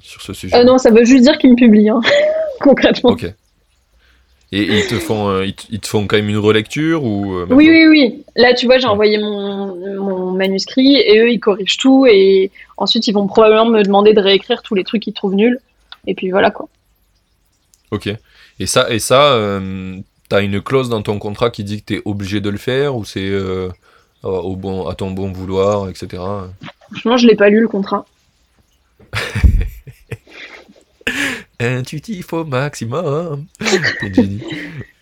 sur 0.00 0.22
ce 0.22 0.32
sujet? 0.32 0.56
Euh, 0.56 0.64
Non, 0.64 0.78
ça 0.78 0.90
veut 0.90 1.04
juste 1.04 1.22
dire 1.22 1.38
qu'ils 1.38 1.50
me 1.50 1.56
publient, 1.56 1.90
hein, 1.90 2.00
concrètement. 2.60 3.10
Ok. 3.10 3.26
Et, 4.54 4.64
ils, 4.64 4.86
te 4.86 4.96
font, 4.96 5.30
euh, 5.30 5.46
ils, 5.46 5.80
te, 5.80 5.88
font 5.88 6.06
quand 6.06 6.16
même 6.16 6.28
une 6.28 6.36
relecture 6.36 7.04
ou 7.04 7.34
euh, 7.34 7.46
Oui, 7.48 7.70
oui, 7.70 7.86
oui. 7.86 8.22
Là, 8.36 8.52
tu 8.52 8.66
vois, 8.66 8.76
j'ai 8.76 8.86
envoyé 8.86 9.16
mon, 9.16 9.74
mon, 9.96 10.30
manuscrit 10.32 10.96
et 10.96 11.20
eux, 11.20 11.30
ils 11.30 11.40
corrigent 11.40 11.78
tout. 11.78 12.06
Et 12.06 12.50
ensuite, 12.76 13.06
ils 13.06 13.12
vont 13.12 13.26
probablement 13.26 13.64
me 13.64 13.82
demander 13.82 14.12
de 14.12 14.20
réécrire 14.20 14.60
tous 14.62 14.74
les 14.74 14.84
trucs 14.84 15.02
qu'ils 15.02 15.14
trouvent 15.14 15.34
nuls. 15.34 15.58
Et 16.06 16.14
puis 16.14 16.30
voilà 16.30 16.50
quoi. 16.50 16.68
Ok. 17.92 18.10
Et 18.58 18.66
ça, 18.66 18.90
et 18.90 18.98
ça 18.98 19.32
euh, 19.32 19.96
t'as 20.28 20.42
une 20.42 20.60
clause 20.60 20.90
dans 20.90 21.00
ton 21.00 21.18
contrat 21.18 21.50
qui 21.50 21.64
dit 21.64 21.80
que 21.80 21.86
t'es 21.86 22.02
obligé 22.04 22.40
de 22.40 22.50
le 22.50 22.58
faire 22.58 22.94
ou 22.96 23.06
c'est 23.06 23.30
au 24.22 24.56
bon, 24.56 24.86
à 24.86 24.94
ton 24.94 25.10
bon 25.10 25.32
vouloir, 25.32 25.88
etc. 25.88 26.22
Franchement, 26.90 27.16
je 27.16 27.26
l'ai 27.26 27.36
pas 27.36 27.48
lu 27.48 27.60
le 27.60 27.68
contrat. 27.68 28.06
Intuitif 31.60 32.32
au 32.32 32.44
maximum. 32.44 33.46
T'es 34.00 34.14
génie. 34.14 34.42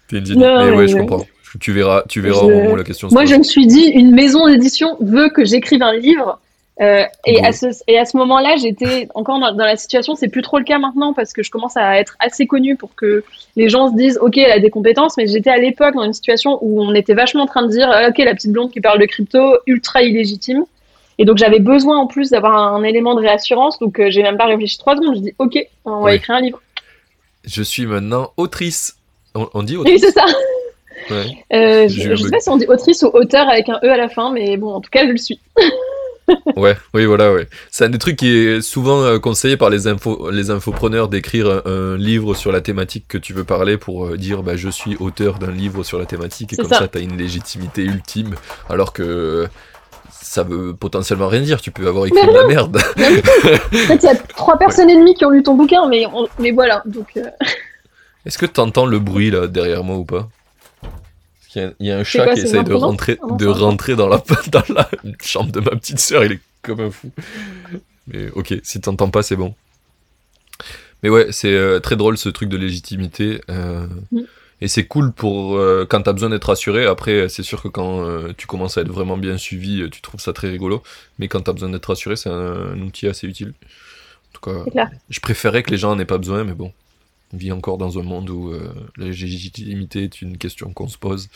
T'es 0.08 0.24
génie. 0.24 0.40
mais 0.40 0.70
ouais, 0.70 0.88
je 0.88 0.96
comprends. 0.96 1.26
Tu 1.58 1.72
verras, 1.72 2.04
tu 2.08 2.20
verras 2.20 2.42
au 2.42 2.50
moment 2.50 2.72
où 2.72 2.76
la 2.76 2.84
question 2.84 3.08
se 3.08 3.14
Moi, 3.14 3.24
je 3.24 3.34
me 3.34 3.42
suis 3.42 3.66
dit, 3.66 3.86
une 3.86 4.12
maison 4.12 4.46
d'édition 4.46 4.96
veut 5.00 5.30
que 5.30 5.44
j'écrive 5.44 5.82
un 5.82 5.96
livre. 5.96 6.38
Euh, 6.80 7.04
et, 7.26 7.44
à 7.44 7.52
ce, 7.52 7.66
et 7.86 7.98
à 7.98 8.06
ce 8.06 8.16
moment-là, 8.16 8.56
j'étais 8.56 9.08
encore 9.14 9.38
dans, 9.38 9.52
la 9.52 9.76
situation, 9.76 10.14
c'est 10.14 10.28
plus 10.28 10.40
trop 10.40 10.58
le 10.58 10.64
cas 10.64 10.78
maintenant 10.78 11.12
parce 11.12 11.34
que 11.34 11.42
je 11.42 11.50
commence 11.50 11.76
à 11.76 11.98
être 11.98 12.16
assez 12.20 12.46
connue 12.46 12.76
pour 12.76 12.94
que 12.94 13.22
les 13.56 13.68
gens 13.68 13.90
se 13.90 13.96
disent, 13.96 14.18
OK, 14.22 14.38
elle 14.38 14.52
a 14.52 14.60
des 14.60 14.70
compétences, 14.70 15.18
mais 15.18 15.26
j'étais 15.26 15.50
à 15.50 15.58
l'époque 15.58 15.94
dans 15.94 16.04
une 16.04 16.14
situation 16.14 16.58
où 16.62 16.82
on 16.82 16.94
était 16.94 17.12
vachement 17.12 17.42
en 17.42 17.46
train 17.46 17.62
de 17.62 17.68
dire, 17.68 17.88
OK, 18.08 18.16
la 18.18 18.34
petite 18.34 18.52
blonde 18.52 18.70
qui 18.70 18.80
parle 18.80 18.98
de 18.98 19.04
crypto, 19.04 19.58
ultra 19.66 20.02
illégitime. 20.02 20.64
Et 21.18 21.26
donc 21.26 21.36
j'avais 21.36 21.58
besoin 21.58 21.98
en 21.98 22.06
plus 22.06 22.30
d'avoir 22.30 22.74
un, 22.74 22.82
élément 22.82 23.14
de 23.14 23.20
réassurance, 23.20 23.78
donc 23.78 24.00
euh, 24.00 24.10
j'ai 24.10 24.22
même 24.22 24.38
pas 24.38 24.46
réfléchi 24.46 24.78
trois 24.78 24.96
secondes. 24.96 25.16
Je 25.16 25.20
dis 25.20 25.34
ok, 25.38 25.58
on 25.84 26.00
va 26.00 26.14
écrire 26.14 26.36
un 26.36 26.40
livre. 26.40 26.62
Je 27.44 27.62
suis 27.62 27.84
maintenant 27.84 28.32
autrice. 28.38 28.96
On, 29.34 29.62
dit 29.62 29.76
autrice. 29.76 29.94
Oui, 29.94 30.00
c'est 30.00 30.18
ça. 30.18 30.24
Euh, 31.52 31.88
je, 31.88 32.14
sais 32.14 32.30
pas 32.30 32.40
si 32.40 32.48
on 32.48 32.56
dit 32.56 32.66
autrice 32.66 33.02
ou 33.02 33.08
auteur 33.08 33.48
avec 33.48 33.68
un 33.68 33.78
E 33.82 33.90
à 33.90 33.96
la 33.96 34.08
fin, 34.08 34.32
mais 34.32 34.56
bon, 34.56 34.72
en 34.72 34.80
tout 34.80 34.90
cas, 34.90 35.06
je 35.06 35.12
le 35.12 35.18
suis. 35.18 35.38
ouais, 36.56 36.76
oui, 36.94 37.04
voilà, 37.04 37.32
ouais. 37.32 37.48
C'est 37.70 37.84
un 37.84 37.88
des 37.88 37.98
trucs 37.98 38.16
qui 38.16 38.28
est 38.28 38.60
souvent 38.60 39.02
euh, 39.02 39.18
conseillé 39.18 39.56
par 39.56 39.70
les, 39.70 39.86
infos, 39.86 40.30
les 40.30 40.50
infopreneurs 40.50 41.08
d'écrire 41.08 41.62
un, 41.64 41.96
livre 41.96 42.34
sur 42.34 42.52
la 42.52 42.60
thématique 42.60 43.06
que 43.08 43.18
tu 43.18 43.32
veux 43.32 43.44
parler 43.44 43.76
pour 43.76 44.16
dire 44.16 44.42
bah, 44.42 44.56
je 44.56 44.68
suis 44.68 44.96
auteur 44.96 45.38
d'un 45.38 45.50
livre 45.50 45.82
sur 45.82 45.98
la 45.98 46.06
thématique 46.06 46.52
et 46.52 46.56
comme 46.56 46.68
ça, 46.68 46.78
ça 46.78 46.88
tu 46.88 46.98
as 46.98 47.00
une 47.00 47.16
légitimité 47.16 47.82
ultime. 47.82 48.34
Alors 48.68 48.92
que 48.92 49.48
ça 50.30 50.44
veut 50.44 50.74
potentiellement 50.74 51.26
rien 51.26 51.40
dire. 51.40 51.60
Tu 51.60 51.72
peux 51.72 51.88
avoir 51.88 52.06
écrit 52.06 52.24
de 52.24 52.32
la 52.32 52.46
merde. 52.46 52.76
en 52.96 53.00
fait, 53.00 53.96
il 53.96 54.02
y 54.04 54.08
a 54.08 54.14
trois 54.14 54.56
personnes 54.58 54.88
et 54.88 54.96
demie 54.96 55.14
qui 55.14 55.24
ont 55.24 55.30
lu 55.30 55.42
ton 55.42 55.54
bouquin, 55.54 55.88
mais, 55.88 56.04
mais 56.38 56.52
voilà. 56.52 56.82
Donc. 56.86 57.08
Euh. 57.16 57.24
Est-ce 58.24 58.38
que 58.38 58.46
tu 58.46 58.60
entends 58.60 58.86
le 58.86 59.00
bruit 59.00 59.30
là 59.30 59.48
derrière 59.48 59.82
moi 59.82 59.96
ou 59.96 60.04
pas? 60.04 60.28
Il 61.56 61.74
y, 61.80 61.90
a, 61.90 61.98
un 61.98 62.04
chat 62.04 62.34
qui 62.34 62.40
essaye 62.40 62.64
de 62.64 62.74
rentrer, 62.74 63.18
de 63.38 63.46
rentrer 63.46 63.96
dans, 63.96 64.08
la, 64.08 64.22
dans 64.52 64.62
la 64.74 64.88
chambre 65.22 65.50
de 65.50 65.60
ma 65.60 65.70
petite 65.72 65.98
sœur. 65.98 66.24
Il 66.24 66.32
est 66.32 66.40
comme 66.62 66.80
un 66.80 66.90
fou. 66.90 67.10
Mais 68.06 68.30
ok, 68.30 68.54
si 68.62 68.80
t'entends 68.80 69.10
pas, 69.10 69.22
c'est 69.22 69.36
bon. 69.36 69.54
Mais 71.02 71.08
ouais, 71.08 71.28
c'est 71.32 71.52
euh, 71.52 71.80
très 71.80 71.96
drôle 71.96 72.18
ce 72.18 72.28
truc 72.28 72.48
de 72.48 72.56
légitimité. 72.56 73.40
Euh, 73.50 73.86
mm. 74.12 74.22
Et 74.62 74.68
c'est 74.68 74.84
cool 74.84 75.12
pour 75.12 75.56
euh, 75.56 75.86
quand 75.88 76.02
tu 76.02 76.10
as 76.10 76.12
besoin 76.12 76.28
d'être 76.28 76.44
rassuré. 76.44 76.84
Après, 76.84 77.28
c'est 77.28 77.42
sûr 77.42 77.62
que 77.62 77.68
quand 77.68 78.04
euh, 78.04 78.32
tu 78.36 78.46
commences 78.46 78.76
à 78.76 78.82
être 78.82 78.92
vraiment 78.92 79.16
bien 79.16 79.38
suivi, 79.38 79.88
tu 79.90 80.02
trouves 80.02 80.20
ça 80.20 80.32
très 80.32 80.50
rigolo. 80.50 80.82
Mais 81.18 81.28
quand 81.28 81.40
tu 81.40 81.50
as 81.50 81.52
besoin 81.52 81.70
d'être 81.70 81.86
rassuré, 81.86 82.16
c'est 82.16 82.28
un, 82.28 82.78
outil 82.80 83.08
assez 83.08 83.26
utile. 83.26 83.54
En 84.28 84.38
tout 84.38 84.64
cas, 84.74 84.90
je 85.08 85.20
préférais 85.20 85.62
que 85.62 85.70
les 85.70 85.78
gens 85.78 85.94
n'en 85.94 86.00
aient 86.00 86.04
pas 86.04 86.18
besoin, 86.18 86.44
mais 86.44 86.52
bon, 86.52 86.72
on 87.32 87.36
vit 87.36 87.52
encore 87.52 87.78
dans 87.78 87.98
un 87.98 88.02
monde 88.02 88.30
où 88.30 88.52
la 88.96 89.06
légitimité 89.06 90.04
est 90.04 90.22
une 90.22 90.36
question 90.36 90.72
qu'on 90.72 90.88
se 90.88 90.98
pose. 90.98 91.28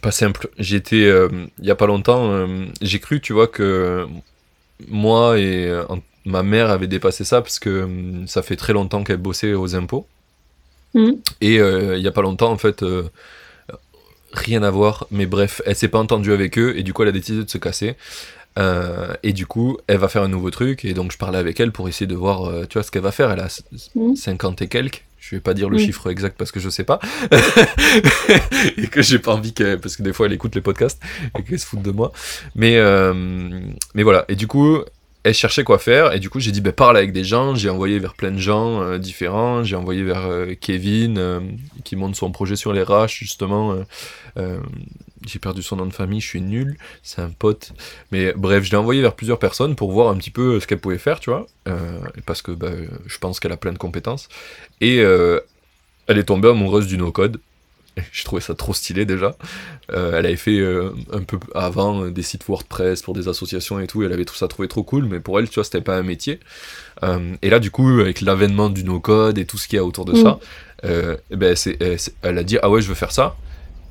Pas 0.00 0.10
simple. 0.10 0.48
J'ai 0.58 0.76
été, 0.76 1.26
il 1.58 1.64
y 1.64 1.70
a 1.70 1.74
pas 1.74 1.86
longtemps, 1.86 2.46
j'ai 2.80 2.98
cru, 2.98 3.20
tu 3.20 3.32
vois, 3.32 3.48
que 3.48 4.06
moi 4.88 5.38
et 5.38 5.70
ma 6.24 6.42
mère 6.42 6.70
avaient 6.70 6.86
dépassé 6.86 7.24
ça 7.24 7.40
parce 7.40 7.58
que 7.58 7.88
ça 8.26 8.42
fait 8.42 8.56
très 8.56 8.72
longtemps 8.72 9.04
qu'elle 9.04 9.18
bossait 9.18 9.54
aux 9.54 9.74
impôts. 9.74 10.06
Mm. 10.94 11.12
Et 11.40 11.58
euh, 11.58 11.96
il 11.96 12.02
y 12.02 12.08
a 12.08 12.12
pas 12.12 12.22
longtemps, 12.22 12.50
en 12.50 12.58
fait, 12.58 12.82
euh, 12.82 13.08
rien 14.32 14.62
à 14.62 14.70
voir, 14.70 15.06
mais 15.10 15.26
bref, 15.26 15.62
elle 15.66 15.76
s'est 15.76 15.88
pas 15.88 15.98
entendue 15.98 16.32
avec 16.32 16.58
eux 16.58 16.74
et 16.76 16.82
du 16.82 16.92
coup, 16.92 17.02
elle 17.02 17.08
a 17.08 17.12
décidé 17.12 17.44
de 17.44 17.50
se 17.50 17.58
casser. 17.58 17.96
Euh, 18.58 19.14
et 19.22 19.32
du 19.32 19.46
coup, 19.46 19.78
elle 19.86 19.98
va 19.98 20.08
faire 20.08 20.22
un 20.22 20.28
nouveau 20.28 20.50
truc. 20.50 20.84
Et 20.84 20.94
donc, 20.94 21.12
je 21.12 21.18
parlais 21.18 21.38
avec 21.38 21.58
elle 21.60 21.72
pour 21.72 21.88
essayer 21.88 22.06
de 22.06 22.14
voir, 22.14 22.50
tu 22.68 22.74
vois, 22.74 22.82
ce 22.82 22.90
qu'elle 22.90 23.02
va 23.02 23.12
faire. 23.12 23.30
Elle 23.30 23.40
a 23.40 23.48
50 23.48 24.60
mm. 24.60 24.64
et 24.64 24.68
quelques. 24.68 25.04
Je 25.18 25.36
vais 25.36 25.40
pas 25.40 25.54
dire 25.54 25.70
le 25.70 25.78
chiffre 25.78 26.10
exact 26.10 26.36
parce 26.36 26.50
que 26.50 26.58
je 26.58 26.68
sais 26.68 26.82
pas. 26.82 26.98
et 28.76 28.88
que 28.88 29.02
j'ai 29.02 29.20
pas 29.20 29.32
envie 29.32 29.52
qu'elle, 29.52 29.78
parce 29.78 29.96
que 29.96 30.02
des 30.02 30.12
fois, 30.12 30.26
elle 30.26 30.32
écoute 30.32 30.54
les 30.56 30.60
podcasts 30.60 31.00
et 31.38 31.44
qu'elle 31.44 31.60
se 31.60 31.66
fout 31.66 31.80
de 31.80 31.92
moi. 31.92 32.12
Mais, 32.56 32.76
mais 33.94 34.02
voilà. 34.02 34.24
Et 34.28 34.34
du 34.34 34.48
coup, 34.48 34.80
elle 35.24 35.34
cherchait 35.34 35.62
quoi 35.62 35.78
faire 35.78 36.12
et 36.12 36.18
du 36.18 36.30
coup 36.30 36.40
j'ai 36.40 36.50
dit 36.50 36.60
ben 36.60 36.72
parle 36.72 36.96
avec 36.96 37.12
des 37.12 37.24
gens. 37.24 37.54
J'ai 37.54 37.70
envoyé 37.70 37.98
vers 37.98 38.14
plein 38.14 38.32
de 38.32 38.38
gens 38.38 38.82
euh, 38.82 38.98
différents. 38.98 39.62
J'ai 39.62 39.76
envoyé 39.76 40.02
vers 40.02 40.26
euh, 40.26 40.54
Kevin 40.60 41.16
euh, 41.18 41.40
qui 41.84 41.94
monte 41.96 42.16
son 42.16 42.32
projet 42.32 42.56
sur 42.56 42.72
les 42.72 42.82
RH 42.82 43.08
justement. 43.08 43.76
J'ai 45.24 45.38
perdu 45.38 45.62
son 45.62 45.76
nom 45.76 45.86
de 45.86 45.92
famille 45.92 46.20
je 46.20 46.26
suis 46.26 46.40
nul 46.40 46.76
c'est 47.02 47.22
un 47.22 47.30
pote. 47.30 47.72
Mais 48.10 48.32
bref 48.36 48.64
je 48.64 48.70
l'ai 48.70 48.76
envoyé 48.76 49.00
vers 49.00 49.14
plusieurs 49.14 49.38
personnes 49.38 49.76
pour 49.76 49.92
voir 49.92 50.08
un 50.08 50.16
petit 50.16 50.30
peu 50.30 50.58
ce 50.58 50.66
qu'elle 50.66 50.80
pouvait 50.80 50.98
faire 50.98 51.20
tu 51.20 51.30
vois. 51.30 51.46
Parce 52.26 52.42
que 52.42 52.52
ben, 52.52 52.88
je 53.06 53.18
pense 53.18 53.38
qu'elle 53.38 53.52
a 53.52 53.56
plein 53.56 53.72
de 53.72 53.78
compétences. 53.78 54.28
Et 54.80 54.96
elle 54.98 56.18
est 56.18 56.24
tombée 56.24 56.48
amoureuse 56.48 56.88
du 56.88 56.98
no-code 56.98 57.40
je 58.12 58.24
trouvais 58.24 58.42
ça 58.42 58.54
trop 58.54 58.74
stylé 58.74 59.04
déjà. 59.04 59.36
Euh, 59.92 60.18
elle 60.18 60.26
avait 60.26 60.36
fait 60.36 60.58
euh, 60.58 60.90
un 61.12 61.22
peu 61.22 61.38
avant 61.54 62.06
des 62.06 62.22
sites 62.22 62.46
WordPress 62.46 63.02
pour 63.02 63.14
des 63.14 63.28
associations 63.28 63.80
et 63.80 63.86
tout, 63.86 64.02
et 64.02 64.06
elle 64.06 64.12
avait 64.12 64.24
tout 64.24 64.34
ça 64.34 64.48
trouvé 64.48 64.68
trop 64.68 64.82
cool, 64.82 65.04
mais 65.04 65.20
pour 65.20 65.38
elle, 65.38 65.48
tu 65.48 65.54
vois, 65.54 65.64
c'était 65.64 65.80
pas 65.80 65.96
un 65.96 66.02
métier. 66.02 66.40
Euh, 67.02 67.34
et 67.42 67.50
là, 67.50 67.58
du 67.58 67.70
coup, 67.70 68.00
avec 68.00 68.20
l'avènement 68.20 68.70
du 68.70 68.84
no-code 68.84 69.38
et 69.38 69.44
tout 69.44 69.58
ce 69.58 69.68
qu'il 69.68 69.76
y 69.76 69.80
a 69.80 69.84
autour 69.84 70.04
de 70.04 70.14
ça, 70.14 70.38
mm. 70.84 70.88
eh 71.30 71.36
ben, 71.36 71.56
elle 72.22 72.38
a 72.38 72.44
dit 72.44 72.58
Ah 72.62 72.70
ouais, 72.70 72.80
je 72.80 72.88
veux 72.88 72.94
faire 72.94 73.12
ça. 73.12 73.36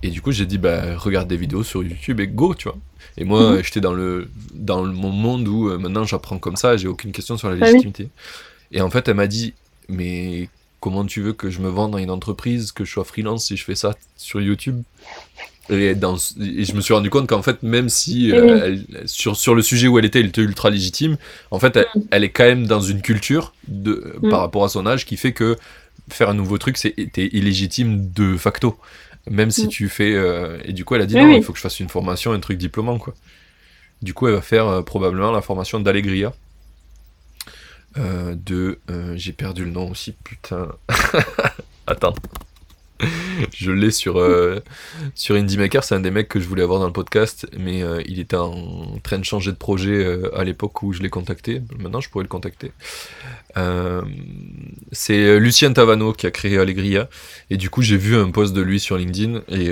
Et 0.03 0.09
du 0.09 0.21
coup, 0.21 0.31
j'ai 0.31 0.45
dit 0.45 0.57
Bah, 0.57 0.97
regarde 0.97 1.27
des 1.27 1.37
vidéos 1.37 1.63
sur 1.63 1.83
YouTube 1.83 2.19
et 2.19 2.27
go, 2.27 2.55
tu 2.55 2.69
vois. 2.69 2.77
Et 3.17 3.25
moi, 3.25 3.41
mm-hmm. 3.41 3.63
j'étais 3.63 3.81
dans, 3.81 3.93
le, 3.93 4.29
dans 4.53 4.85
mon 4.85 5.09
monde 5.09 5.47
où 5.47 5.77
maintenant 5.77 6.05
j'apprends 6.05 6.37
comme 6.39 6.55
ça, 6.55 6.77
j'ai 6.77 6.87
aucune 6.87 7.11
question 7.11 7.37
sur 7.37 7.49
la 7.49 7.57
ah 7.61 7.65
légitimité. 7.65 8.09
Et 8.71 8.81
en 8.81 8.89
fait, 8.89 9.07
elle 9.07 9.15
m'a 9.15 9.27
dit 9.27 9.53
Mais 9.89 10.49
comment 10.81 11.05
tu 11.05 11.21
veux 11.21 11.31
que 11.31 11.49
je 11.49 11.61
me 11.61 11.69
vende 11.69 11.91
dans 11.91 11.97
une 11.99 12.11
entreprise, 12.11 12.73
que 12.73 12.83
je 12.83 12.91
sois 12.91 13.05
freelance 13.05 13.45
si 13.45 13.55
je 13.55 13.63
fais 13.63 13.75
ça 13.75 13.95
sur 14.17 14.41
YouTube? 14.41 14.81
Et, 15.69 15.95
dans, 15.95 16.17
je 16.17 16.73
me 16.73 16.81
suis 16.81 16.93
rendu 16.93 17.09
compte 17.09 17.27
qu'en 17.29 17.43
fait, 17.43 17.63
même 17.63 17.87
si 17.87 18.33
euh, 18.33 18.75
sur, 19.05 19.37
sur 19.37 19.55
le 19.55 19.61
sujet 19.61 19.87
où 19.87 19.97
elle 19.99 20.05
était, 20.05 20.19
elle 20.19 20.25
était 20.25 20.41
ultra 20.41 20.69
légitime, 20.69 21.17
en 21.51 21.59
fait, 21.59 21.77
elle, 21.77 22.21
mm. 22.21 22.23
est 22.25 22.29
quand 22.29 22.43
même 22.43 22.67
dans 22.67 22.81
une 22.81 23.01
culture 23.01 23.53
de, 23.69 24.15
mm. 24.21 24.29
par 24.29 24.41
rapport 24.41 24.65
à 24.65 24.69
son 24.69 24.85
âge 24.85 25.05
qui 25.05 25.15
fait 25.15 25.31
que 25.31 25.55
faire 26.09 26.29
un 26.29 26.33
nouveau 26.33 26.57
truc, 26.57 26.77
c'était 26.77 27.29
illégitime 27.31 28.11
de 28.11 28.35
facto. 28.35 28.77
Même 29.29 29.51
si 29.51 29.67
mm. 29.67 29.69
tu 29.69 29.87
fais. 29.87 30.13
Euh, 30.13 30.57
et 30.65 30.73
du 30.73 30.83
coup, 30.83 30.95
elle 30.95 31.01
a 31.01 31.05
dit 31.05 31.15
non, 31.15 31.31
il 31.31 31.43
faut 31.43 31.53
que 31.53 31.59
je 31.59 31.63
fasse 31.63 31.79
une 31.79 31.89
formation, 31.89 32.33
un 32.33 32.39
truc 32.39 32.57
diplômant, 32.57 32.97
quoi. 32.97 33.13
Du 34.01 34.15
coup, 34.15 34.27
elle 34.27 34.33
va 34.33 34.41
faire 34.41 34.67
euh, 34.67 34.81
probablement 34.81 35.31
la 35.31 35.41
formation 35.41 35.79
d'Allegria. 35.79 36.33
Euh, 37.97 38.35
de. 38.35 38.79
Euh, 38.89 39.13
j'ai 39.15 39.33
perdu 39.33 39.65
le 39.65 39.71
nom 39.71 39.89
aussi, 39.91 40.13
putain. 40.23 40.69
Attends. 41.87 42.13
je 43.55 43.71
l'ai 43.71 43.89
sur, 43.89 44.19
euh, 44.19 44.59
sur 45.15 45.35
Indie 45.35 45.57
Maker, 45.57 45.83
c'est 45.83 45.95
un 45.95 45.99
des 45.99 46.11
mecs 46.11 46.29
que 46.29 46.39
je 46.39 46.47
voulais 46.47 46.61
avoir 46.61 46.79
dans 46.79 46.85
le 46.85 46.93
podcast, 46.93 47.47
mais 47.57 47.81
il 48.05 48.19
était 48.19 48.37
en 48.37 48.99
train 49.01 49.17
de 49.17 49.25
changer 49.25 49.51
de 49.51 49.57
projet 49.57 50.05
à 50.35 50.43
l'époque 50.43 50.83
où 50.83 50.93
je 50.93 51.01
l'ai 51.01 51.09
contacté. 51.09 51.63
Maintenant, 51.79 51.99
je 51.99 52.09
pourrais 52.11 52.23
le 52.23 52.29
contacter. 52.29 52.71
c'est 54.91 55.39
Lucien 55.39 55.73
Tavano 55.73 56.13
qui 56.13 56.27
a 56.27 56.31
créé 56.31 56.59
Allegria, 56.59 57.09
et 57.49 57.57
du 57.57 57.71
coup, 57.71 57.81
j'ai 57.81 57.97
vu 57.97 58.15
un 58.15 58.29
post 58.29 58.53
de 58.53 58.61
lui 58.61 58.79
sur 58.79 58.97
LinkedIn, 58.97 59.41
et, 59.49 59.71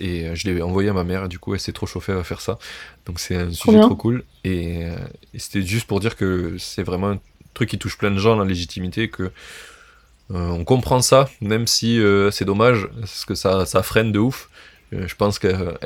et 0.00 0.34
je 0.34 0.48
l'ai 0.50 0.60
envoyé 0.60 0.88
à 0.88 0.92
ma 0.92 1.04
mère, 1.04 1.26
et 1.26 1.28
du 1.28 1.38
coup, 1.38 1.54
elle 1.54 1.60
s'est 1.60 1.72
trop 1.72 1.86
chauffée 1.86 2.14
à 2.14 2.24
faire 2.24 2.40
ça. 2.40 2.58
Donc, 3.06 3.20
c'est 3.20 3.36
un 3.36 3.52
sujet 3.52 3.78
trop 3.78 3.94
cool, 3.94 4.24
et, 4.42 4.80
et 5.32 5.38
c'était 5.38 5.62
juste 5.62 5.86
pour 5.86 6.00
dire 6.00 6.16
que 6.16 6.56
c'est 6.58 6.82
vraiment 6.82 7.10
un 7.10 7.20
truc 7.56 7.70
qui 7.70 7.78
touche 7.78 7.98
plein 7.98 8.12
de 8.12 8.18
gens, 8.18 8.36
la 8.36 8.44
légitimité, 8.44 9.08
que 9.08 9.24
euh, 9.24 10.48
on 10.48 10.64
comprend 10.64 11.02
ça, 11.02 11.28
même 11.40 11.66
si 11.66 12.00
euh, 12.00 12.30
c'est 12.30 12.44
dommage, 12.44 12.88
parce 13.00 13.24
que 13.24 13.34
ça, 13.34 13.66
ça 13.66 13.82
freine 13.82 14.12
de 14.12 14.18
ouf. 14.18 14.48
Euh, 14.92 15.08
je 15.08 15.16
pense 15.16 15.38
qu'elle 15.38 15.78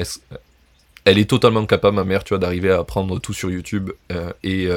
elle 1.06 1.18
est 1.18 1.28
totalement 1.30 1.64
capable, 1.64 1.96
ma 1.96 2.04
mère, 2.04 2.24
tu 2.24 2.30
vois, 2.30 2.38
d'arriver 2.38 2.70
à 2.70 2.78
apprendre 2.78 3.18
tout 3.20 3.32
sur 3.32 3.50
YouTube 3.50 3.90
et, 4.44 4.68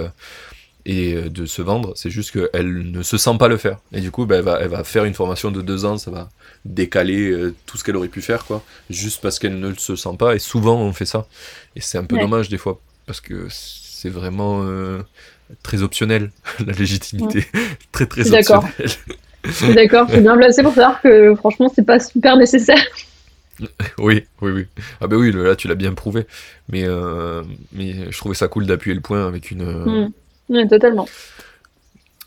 et 0.85 1.15
de 1.15 1.45
se 1.45 1.61
vendre. 1.61 1.91
C'est 1.97 2.09
juste 2.09 2.31
qu'elle 2.31 2.91
ne 2.91 3.03
se 3.03 3.17
sent 3.17 3.37
pas 3.37 3.49
le 3.49 3.57
faire. 3.57 3.79
Et 3.91 3.99
du 3.99 4.09
coup, 4.09 4.25
bah, 4.25 4.37
elle, 4.37 4.43
va, 4.43 4.59
elle, 4.61 4.69
va, 4.69 4.85
faire 4.85 5.03
une 5.03 5.13
formation 5.13 5.51
de 5.51 5.61
deux 5.61 5.83
ans, 5.83 5.97
ça 5.97 6.11
va 6.11 6.29
décaler 6.63 7.51
tout 7.65 7.77
ce 7.77 7.83
qu'elle 7.83 7.97
aurait 7.97 8.07
pu 8.07 8.21
faire, 8.21 8.45
quoi, 8.45 8.63
juste 8.89 9.21
parce 9.21 9.37
qu'elle 9.37 9.59
ne 9.59 9.73
se 9.73 9.97
sent 9.97 10.15
pas. 10.17 10.33
Et 10.33 10.39
souvent, 10.39 10.79
on 10.79 10.93
fait 10.93 11.05
ça. 11.05 11.27
Et 11.75 11.81
c'est 11.81 11.97
un 11.97 12.05
peu 12.05 12.17
dommage 12.17 12.47
des 12.47 12.57
fois, 12.57 12.79
parce 13.05 13.19
que 13.19 13.47
c'est 13.49 14.09
vraiment 14.09 14.65
très 15.63 15.81
optionnel, 15.81 16.31
la 16.65 16.73
légitimité. 16.73 17.45
très 17.91 18.05
très 18.05 18.21
optionnel. 18.33 18.89
Je 19.45 19.51
suis 19.51 19.73
d'accord, 19.73 20.07
je 20.07 20.13
suis 20.13 20.21
bien 20.21 20.37
placé 20.37 20.63
pour 20.63 20.73
savoir 20.73 21.01
que 21.01 21.35
franchement, 21.35 21.71
c'est 21.75 21.85
pas 21.85 21.99
super 21.99 22.37
nécessaire. 22.37 22.83
Oui, 23.99 24.23
oui, 24.41 24.51
oui. 24.51 24.65
Ah 24.99 25.05
ben 25.07 25.15
oui, 25.15 25.31
là 25.31 25.55
tu 25.55 25.67
l'as 25.67 25.75
bien 25.75 25.93
prouvé. 25.93 26.25
Mais, 26.69 26.83
euh, 26.85 27.43
mais 27.71 28.11
je 28.11 28.17
trouvais 28.17 28.33
ça 28.33 28.47
cool 28.47 28.65
d'appuyer 28.65 28.95
le 28.95 28.99
point 29.01 29.27
avec 29.27 29.51
une, 29.51 29.63
Mm. 29.63 30.11
Ouais, 30.49 30.67
totalement. 30.67 31.07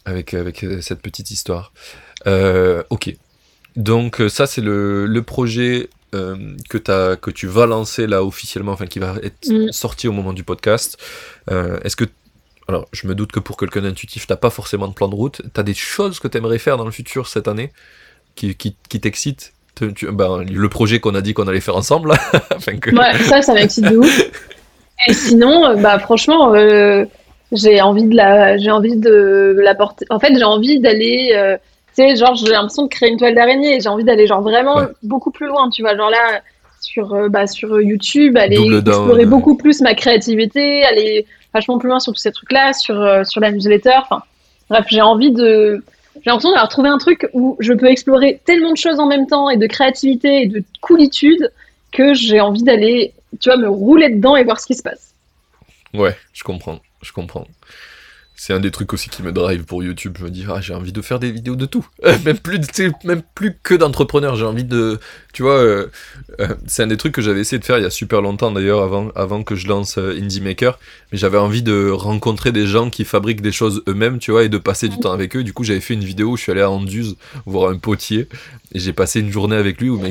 avec, 0.04 0.34
avec 0.34 0.62
euh, 0.62 0.80
cette 0.80 1.02
petite 1.02 1.32
histoire. 1.32 1.72
Euh, 2.28 2.82
ok. 2.90 3.14
Donc 3.74 4.20
euh, 4.20 4.28
ça 4.28 4.46
c'est 4.46 4.60
le, 4.62 5.06
le 5.06 5.22
projet 5.22 5.90
euh, 6.14 6.36
que, 6.70 6.78
t'as- 6.78 7.16
que 7.16 7.30
tu 7.32 7.48
vas 7.48 7.66
lancer 7.66 8.06
là 8.06 8.22
officiellement, 8.24 8.72
enfin 8.72 8.86
qui 8.86 9.00
va 9.00 9.16
être 9.22 9.48
Mm. 9.48 9.72
sorti 9.72 10.06
au 10.06 10.12
moment 10.12 10.32
du 10.32 10.44
podcast. 10.44 10.96
Euh, 11.50 11.78
Est-ce 11.82 11.96
que... 11.96 12.04
Alors 12.68 12.86
je 12.92 13.06
me 13.06 13.14
doute 13.14 13.32
que 13.32 13.40
pour 13.40 13.56
quelqu'un 13.56 13.82
d'intuitif, 13.82 14.26
t'as 14.26 14.36
pas 14.36 14.50
forcément 14.50 14.88
de 14.88 14.94
plan 14.94 15.08
de 15.08 15.14
route. 15.14 15.42
T'as 15.54 15.62
des 15.62 15.74
choses 15.74 16.18
que 16.20 16.28
t'aimerais 16.28 16.58
faire 16.58 16.76
dans 16.76 16.84
le 16.84 16.90
futur 16.90 17.28
cette 17.28 17.48
année 17.48 17.70
qui, 18.34 18.54
qui, 18.56 18.76
qui 18.88 19.00
t'excitent 19.00 19.52
ben, 19.80 20.42
Le 20.42 20.68
projet 20.68 21.00
qu'on 21.00 21.14
a 21.14 21.20
dit 21.20 21.32
qu'on 21.34 21.46
allait 21.48 21.60
faire 21.60 21.76
ensemble. 21.76 22.08
là. 22.10 22.16
Enfin, 22.56 22.76
que- 22.78 22.90
Ouais, 22.90 23.18
ça, 23.24 23.42
ça 23.42 23.54
m'excite 23.54 23.84
de 23.88 23.96
ouf. 23.96 24.30
Et 25.08 25.12
sinon, 25.12 25.64
euh, 25.66 25.74
bah 25.76 25.98
franchement, 25.98 26.54
euh, 26.54 27.04
j'ai 27.52 27.80
envie 27.82 28.04
de 28.04 28.16
la, 28.16 28.56
j'ai 28.56 28.70
envie 28.70 28.96
de 28.96 29.54
la 29.58 29.74
porter. 29.74 30.06
En 30.10 30.18
fait, 30.18 30.34
j'ai 30.36 30.42
envie 30.44 30.80
d'aller, 30.80 31.32
euh, 31.34 31.56
tu 31.94 32.02
sais, 32.02 32.16
genre, 32.16 32.34
j'ai 32.34 32.50
l'impression 32.50 32.84
de 32.84 32.88
créer 32.88 33.10
une 33.10 33.18
toile 33.18 33.34
d'araignée. 33.34 33.78
J'ai 33.80 33.88
envie 33.90 34.04
d'aller 34.04 34.26
genre 34.26 34.40
vraiment 34.42 34.76
Ouais. 34.76 34.86
beaucoup 35.02 35.30
plus 35.30 35.46
loin, 35.46 35.68
tu 35.70 35.82
vois, 35.82 35.96
genre 35.96 36.10
là 36.10 36.40
sur, 36.80 37.28
bah, 37.30 37.46
sur 37.46 37.80
YouTube, 37.80 38.36
aller 38.36 38.56
Double 38.56 38.82
down, 38.82 38.94
explorer 39.02 39.20
ouais. 39.24 39.26
beaucoup 39.26 39.56
plus 39.56 39.80
ma 39.82 39.94
créativité, 39.94 40.82
aller 40.84 41.26
vachement 41.56 41.78
plus 41.78 41.88
loin 41.88 42.00
sur 42.00 42.12
tous 42.12 42.20
ces 42.20 42.32
trucs-là, 42.32 42.72
sur 42.72 43.00
euh, 43.00 43.24
sur 43.24 43.40
la 43.40 43.50
newsletter. 43.50 43.94
Enfin, 43.98 44.22
bref, 44.70 44.86
j'ai 44.88 45.00
envie 45.00 45.32
de, 45.32 45.82
j'ai 46.16 46.30
l'impression 46.30 46.50
d'avoir 46.50 46.68
trouvé 46.68 46.88
un 46.88 46.98
truc 46.98 47.28
où 47.32 47.56
je 47.60 47.72
peux 47.72 47.86
explorer 47.86 48.40
tellement 48.44 48.72
de 48.72 48.76
choses 48.76 49.00
en 49.00 49.06
même 49.06 49.26
temps 49.26 49.50
et 49.50 49.56
de 49.56 49.66
créativité 49.66 50.42
et 50.42 50.46
de 50.46 50.62
coolitude 50.80 51.50
que 51.92 52.14
j'ai 52.14 52.40
envie 52.40 52.62
d'aller, 52.62 53.14
tu 53.40 53.48
vois, 53.48 53.58
me 53.58 53.68
rouler 53.68 54.10
dedans 54.10 54.36
et 54.36 54.44
voir 54.44 54.60
ce 54.60 54.66
qui 54.66 54.74
se 54.74 54.82
passe. 54.82 55.14
Ouais, 55.94 56.16
je 56.32 56.44
comprends, 56.44 56.80
je 57.02 57.12
comprends. 57.12 57.46
C'est 58.38 58.52
un 58.52 58.60
des 58.60 58.70
trucs 58.70 58.92
aussi 58.92 59.08
qui 59.08 59.22
me 59.22 59.32
drive 59.32 59.64
pour 59.64 59.82
YouTube. 59.82 60.16
Je 60.18 60.24
me 60.24 60.30
dis, 60.30 60.44
ah, 60.46 60.60
j'ai 60.60 60.74
envie 60.74 60.92
de 60.92 61.00
faire 61.00 61.18
des 61.18 61.30
vidéos 61.30 61.56
de 61.56 61.64
tout. 61.64 61.86
même 62.24 62.36
plus, 62.36 62.60
que 63.62 63.74
d'entrepreneur. 63.74 64.36
J'ai 64.36 64.44
envie 64.44 64.64
de, 64.64 65.00
tu 65.32 65.42
vois, 65.42 65.54
euh, 65.54 65.86
euh, 66.40 66.48
c'est 66.66 66.82
un 66.82 66.86
des 66.86 66.98
trucs 66.98 67.14
que 67.14 67.22
j'avais 67.22 67.40
essayé 67.40 67.58
de 67.58 67.64
faire 67.64 67.78
il 67.78 67.82
y 67.82 67.86
a 67.86 67.90
super 67.90 68.20
longtemps 68.20 68.52
d'ailleurs, 68.52 68.82
avant, 69.14 69.42
que 69.42 69.54
je 69.54 69.66
lance 69.68 69.96
euh, 69.96 70.18
Indie 70.20 70.42
Maker. 70.42 70.78
Mais 71.12 71.18
j'avais 71.18 71.38
envie 71.38 71.62
de 71.62 71.88
rencontrer 71.88 72.52
des 72.52 72.66
gens 72.66 72.90
qui 72.90 73.06
fabriquent 73.06 73.40
des 73.40 73.52
choses 73.52 73.82
eux-mêmes, 73.88 74.18
tu 74.18 74.32
vois, 74.32 74.44
et 74.44 74.50
de 74.50 74.58
passer 74.58 74.88
du 74.88 74.98
temps 74.98 75.12
avec 75.12 75.34
eux. 75.34 75.42
Du 75.42 75.54
coup, 75.54 75.64
j'avais 75.64 75.80
fait 75.80 75.94
une 75.94 76.04
vidéo 76.04 76.32
où 76.32 76.36
je 76.36 76.42
suis 76.42 76.52
allé 76.52 76.60
à 76.60 76.70
Anduze 76.70 77.16
voir 77.46 77.70
un 77.70 77.78
potier 77.78 78.28
et 78.74 78.78
j'ai 78.78 78.92
passé 78.92 79.20
une 79.20 79.32
journée 79.32 79.56
avec 79.56 79.80
lui 79.80 79.88
où 79.88 79.96
il 79.96 80.02
m'a 80.02 80.10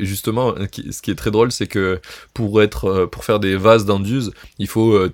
justement, 0.00 0.54
ce 0.90 1.02
qui 1.02 1.10
est 1.10 1.14
très 1.14 1.30
drôle, 1.30 1.52
c'est 1.52 1.66
que 1.66 2.00
pour 2.32 2.62
être, 2.62 3.06
pour 3.06 3.24
faire 3.24 3.40
des 3.40 3.56
vases 3.56 3.84
d'Anduze, 3.84 4.32
il 4.58 4.68
faut 4.68 5.08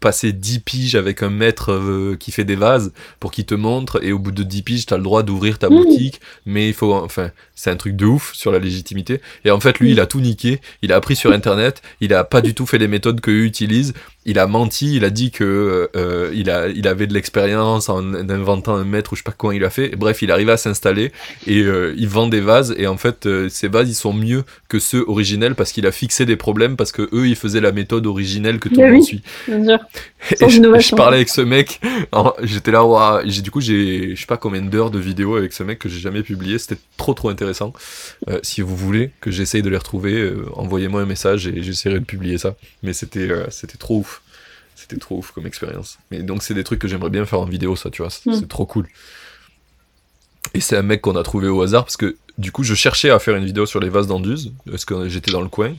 passer 0.00 0.32
10 0.32 0.60
piges 0.60 0.94
avec 0.94 1.22
un 1.22 1.30
maître 1.30 1.72
euh, 1.72 2.16
qui 2.18 2.32
fait 2.32 2.44
des 2.44 2.56
vases 2.56 2.92
pour 3.20 3.30
qu'il 3.32 3.46
te 3.46 3.54
montre 3.54 4.02
et 4.04 4.12
au 4.12 4.18
bout 4.18 4.30
de 4.32 4.42
10 4.42 4.62
piges 4.62 4.86
t'as 4.86 4.96
le 4.96 5.02
droit 5.02 5.22
d'ouvrir 5.22 5.58
ta 5.58 5.68
Mmh. 5.68 5.74
boutique. 5.76 6.20
Mais 6.44 6.68
il 6.68 6.74
faut 6.74 6.94
enfin 6.94 7.30
c'est 7.54 7.70
un 7.70 7.76
truc 7.76 7.96
de 7.96 8.06
ouf 8.06 8.32
sur 8.34 8.52
la 8.52 8.58
légitimité. 8.58 9.20
Et 9.44 9.50
en 9.50 9.60
fait 9.60 9.78
lui 9.80 9.88
Mmh. 9.88 9.92
il 9.92 10.00
a 10.00 10.06
tout 10.06 10.20
niqué. 10.20 10.60
Il 10.82 10.92
a 10.92 10.96
appris 10.96 11.16
sur 11.16 11.32
internet. 11.32 11.82
Il 12.00 12.12
a 12.14 12.24
pas 12.24 12.40
du 12.40 12.54
tout 12.54 12.66
fait 12.66 12.78
les 12.78 12.88
méthodes 12.88 13.20
que 13.20 13.30
eux 13.30 13.44
utilisent 13.44 13.94
il 14.26 14.38
a 14.38 14.46
menti 14.46 14.96
il 14.96 15.04
a 15.04 15.10
dit 15.10 15.30
que 15.30 15.88
euh, 15.96 16.30
il 16.34 16.50
a 16.50 16.68
il 16.68 16.86
avait 16.88 17.06
de 17.06 17.14
l'expérience 17.14 17.88
en 17.88 18.14
inventant 18.14 18.74
un 18.74 18.84
maître 18.84 19.12
ou 19.12 19.16
je 19.16 19.20
sais 19.20 19.24
pas 19.24 19.34
comment 19.36 19.52
il 19.52 19.64
a 19.64 19.70
fait 19.70 19.96
bref 19.96 20.20
il 20.22 20.30
arrive 20.30 20.50
à 20.50 20.56
s'installer 20.56 21.12
et 21.46 21.60
euh, 21.62 21.94
il 21.96 22.08
vend 22.08 22.26
des 22.26 22.40
vases 22.40 22.74
et 22.76 22.86
en 22.86 22.96
fait 22.96 23.26
euh, 23.26 23.48
ces 23.48 23.68
vases 23.68 23.88
ils 23.88 23.94
sont 23.94 24.12
mieux 24.12 24.44
que 24.68 24.78
ceux 24.78 25.04
originels 25.08 25.54
parce 25.54 25.72
qu'il 25.72 25.86
a 25.86 25.92
fixé 25.92 26.26
des 26.26 26.36
problèmes 26.36 26.76
parce 26.76 26.92
que 26.92 27.08
eux 27.12 27.28
ils 27.28 27.36
faisaient 27.36 27.60
la 27.60 27.72
méthode 27.72 28.06
originelle 28.06 28.58
que 28.58 28.68
tout 28.68 28.80
le 28.80 28.92
monde 28.92 29.02
suit 29.02 29.22
Bien 29.48 29.64
sûr. 29.64 29.78
et 30.30 30.48
je, 30.48 30.94
parlais 30.94 31.18
avec 31.18 31.28
ce 31.28 31.40
mec, 31.40 31.80
j'étais 32.42 32.72
là, 32.72 33.22
j'ai 33.24 33.42
du 33.42 33.50
coup 33.50 33.60
j'ai 33.60 34.14
je 34.16 34.20
sais 34.20 34.26
pas 34.26 34.36
combien 34.36 34.62
d'heures 34.62 34.90
de 34.90 34.98
vidéos 34.98 35.36
avec 35.36 35.52
ce 35.52 35.62
mec 35.62 35.78
que 35.78 35.88
j'ai 35.88 36.00
jamais 36.00 36.22
publié, 36.22 36.58
c'était 36.58 36.80
trop 36.96 37.14
trop 37.14 37.28
intéressant. 37.28 37.72
Euh, 38.28 38.40
si 38.42 38.60
vous 38.60 38.76
voulez 38.76 39.10
que 39.20 39.30
j'essaye 39.30 39.62
de 39.62 39.70
les 39.70 39.76
retrouver, 39.76 40.14
euh, 40.14 40.46
envoyez-moi 40.54 41.02
un 41.02 41.06
message 41.06 41.46
et 41.46 41.62
j'essaierai 41.62 42.00
de 42.00 42.04
publier 42.04 42.38
ça. 42.38 42.56
Mais 42.82 42.92
c'était 42.92 43.30
euh, 43.30 43.46
c'était 43.50 43.78
trop 43.78 43.98
ouf, 43.98 44.15
c'était 44.88 45.00
trop 45.00 45.18
ouf 45.18 45.32
comme 45.32 45.46
expérience. 45.46 45.98
Mais 46.10 46.22
donc 46.22 46.42
c'est 46.42 46.54
des 46.54 46.64
trucs 46.64 46.78
que 46.78 46.88
j'aimerais 46.88 47.10
bien 47.10 47.24
faire 47.26 47.40
en 47.40 47.44
vidéo, 47.44 47.76
ça, 47.76 47.90
tu 47.90 48.02
vois, 48.02 48.10
c'est 48.10 48.26
Mm. 48.30 48.34
c'est 48.40 48.48
trop 48.48 48.66
cool. 48.66 48.86
Et 50.54 50.60
c'est 50.60 50.76
un 50.76 50.82
mec 50.82 51.00
qu'on 51.00 51.16
a 51.16 51.22
trouvé 51.22 51.48
au 51.48 51.60
hasard 51.62 51.84
parce 51.84 51.96
que 51.96 52.16
du 52.38 52.52
coup 52.52 52.62
je 52.62 52.74
cherchais 52.74 53.10
à 53.10 53.18
faire 53.18 53.36
une 53.36 53.44
vidéo 53.44 53.66
sur 53.66 53.80
les 53.80 53.88
vases 53.88 54.06
d'Anduze 54.06 54.52
parce 54.70 54.84
que 54.84 55.08
j'étais 55.08 55.30
dans 55.32 55.42
le 55.42 55.48
coin. 55.48 55.74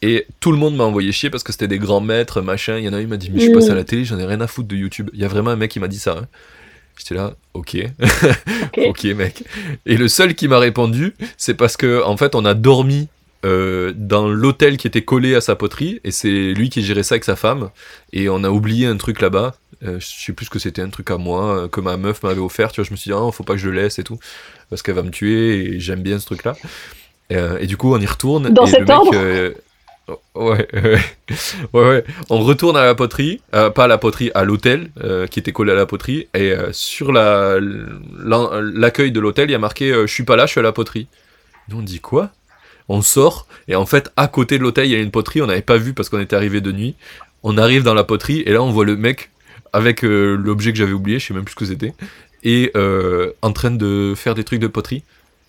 Et 0.00 0.26
tout 0.40 0.52
le 0.52 0.58
monde 0.58 0.76
m'a 0.76 0.84
envoyé 0.84 1.10
chier 1.12 1.28
parce 1.28 1.42
que 1.42 1.50
c'était 1.52 1.66
des 1.68 1.78
grands 1.78 2.00
maîtres, 2.00 2.40
machin. 2.40 2.78
Il 2.78 2.84
y 2.84 2.88
en 2.88 2.92
a 2.92 2.98
un, 2.98 3.00
il 3.00 3.08
m'a 3.08 3.16
dit, 3.16 3.30
mais 3.32 3.40
je 3.40 3.50
passé 3.52 3.70
à 3.70 3.74
la 3.74 3.82
télé, 3.84 4.04
j'en 4.04 4.18
ai 4.18 4.24
rien 4.24 4.40
à 4.40 4.46
foutre 4.46 4.68
de 4.68 4.76
YouTube. 4.76 5.10
Il 5.12 5.18
y 5.20 5.24
a 5.24 5.28
vraiment 5.28 5.50
un 5.50 5.56
mec 5.56 5.72
qui 5.72 5.80
m'a 5.80 5.88
dit 5.88 5.98
ça. 5.98 6.16
hein. 6.20 6.26
J'étais 6.96 7.14
là, 7.16 7.34
ok, 7.54 7.76
Ok. 8.76 8.78
ok, 8.86 9.04
mec. 9.16 9.42
Et 9.86 9.96
le 9.96 10.06
seul 10.08 10.34
qui 10.36 10.46
m'a 10.48 10.58
répondu, 10.60 11.14
c'est 11.36 11.54
parce 11.54 11.76
que, 11.76 12.02
en 12.04 12.16
fait, 12.16 12.34
on 12.36 12.44
a 12.44 12.54
dormi 12.54 13.08
euh, 13.44 13.92
dans 13.94 14.28
l'hôtel 14.28 14.76
qui 14.76 14.86
était 14.86 15.02
collé 15.02 15.34
à 15.34 15.40
sa 15.40 15.56
poterie, 15.56 16.00
et 16.04 16.10
c'est 16.10 16.52
lui 16.52 16.70
qui 16.70 16.82
gérait 16.82 17.02
ça 17.02 17.14
avec 17.14 17.24
sa 17.24 17.36
femme. 17.36 17.70
Et 18.12 18.28
on 18.28 18.44
a 18.44 18.50
oublié 18.50 18.86
un 18.86 18.96
truc 18.96 19.20
là-bas. 19.20 19.54
Euh, 19.84 20.00
je 20.00 20.06
sais 20.06 20.32
plus 20.32 20.46
ce 20.46 20.50
que 20.50 20.58
c'était, 20.58 20.82
un 20.82 20.90
truc 20.90 21.10
à 21.10 21.18
moi, 21.18 21.64
euh, 21.64 21.68
que 21.68 21.80
ma 21.80 21.96
meuf 21.96 22.22
m'avait 22.22 22.40
offert. 22.40 22.72
Tu 22.72 22.80
vois, 22.80 22.86
je 22.86 22.92
me 22.92 22.96
suis 22.96 23.10
dit, 23.10 23.16
ah, 23.16 23.30
faut 23.32 23.44
pas 23.44 23.54
que 23.54 23.60
je 23.60 23.68
le 23.68 23.76
laisse 23.80 23.98
et 23.98 24.04
tout, 24.04 24.18
parce 24.70 24.82
qu'elle 24.82 24.96
va 24.96 25.02
me 25.02 25.10
tuer, 25.10 25.74
et 25.74 25.80
j'aime 25.80 26.02
bien 26.02 26.18
ce 26.18 26.26
truc-là. 26.26 26.56
Et, 27.30 27.36
euh, 27.36 27.58
et 27.60 27.66
du 27.66 27.76
coup, 27.76 27.94
on 27.94 28.00
y 28.00 28.06
retourne. 28.06 28.48
Dans 28.50 28.66
et 28.66 28.70
cet 28.70 28.80
le 28.80 28.86
mec, 28.86 28.96
ordre 28.96 29.54
Ouais, 30.34 30.66
ouais, 30.72 31.00
ouais. 31.72 32.04
On 32.30 32.38
retourne 32.38 32.76
à 32.76 32.84
la 32.84 32.94
poterie, 32.94 33.40
euh, 33.54 33.70
pas 33.70 33.84
à 33.84 33.86
la 33.88 33.98
poterie, 33.98 34.30
à 34.34 34.44
l'hôtel 34.44 34.90
euh, 35.02 35.26
qui 35.26 35.38
était 35.38 35.52
collé 35.52 35.72
à 35.72 35.74
la 35.74 35.86
poterie, 35.86 36.28
et 36.34 36.52
euh, 36.52 36.72
sur 36.72 37.12
la 37.12 37.58
l'accueil 37.60 39.12
de 39.12 39.20
l'hôtel, 39.20 39.50
il 39.50 39.52
y 39.52 39.56
a 39.56 39.58
marqué 39.58 39.92
"Je 39.92 40.06
suis 40.06 40.24
pas 40.24 40.36
là, 40.36 40.46
je 40.46 40.52
suis 40.52 40.60
à 40.60 40.62
la 40.62 40.72
poterie". 40.72 41.08
Nous 41.68 41.78
on 41.78 41.82
dit 41.82 42.00
quoi? 42.00 42.30
On 42.88 43.02
sort 43.02 43.46
et 43.68 43.74
en 43.76 43.84
fait 43.86 44.10
à 44.16 44.28
côté 44.28 44.56
de 44.58 44.62
l'hôtel 44.62 44.86
il 44.86 44.92
y 44.92 44.94
a 44.94 44.98
une 44.98 45.10
poterie, 45.10 45.42
on 45.42 45.46
n'avait 45.46 45.60
pas 45.62 45.76
vu 45.76 45.92
parce 45.94 46.08
qu'on 46.08 46.20
était 46.20 46.36
arrivé 46.36 46.60
de 46.60 46.72
nuit. 46.72 46.94
On 47.42 47.56
arrive 47.58 47.82
dans 47.82 47.94
la 47.94 48.04
poterie 48.04 48.42
et 48.46 48.52
là 48.52 48.62
on 48.62 48.70
voit 48.70 48.84
le 48.84 48.96
mec 48.96 49.30
avec 49.72 50.04
euh, 50.04 50.36
l'objet 50.36 50.72
que 50.72 50.78
j'avais 50.78 50.92
oublié, 50.92 51.18
je 51.18 51.26
sais 51.26 51.34
même 51.34 51.44
plus 51.44 51.52
ce 51.52 51.56
que 51.58 51.66
c'était, 51.66 51.92
et 52.42 52.70
euh, 52.76 53.32
en 53.42 53.52
train 53.52 53.70
de 53.70 54.14
faire 54.16 54.34
des 54.34 54.42
trucs 54.44 54.60
de 54.60 54.66
poterie. 54.66 55.02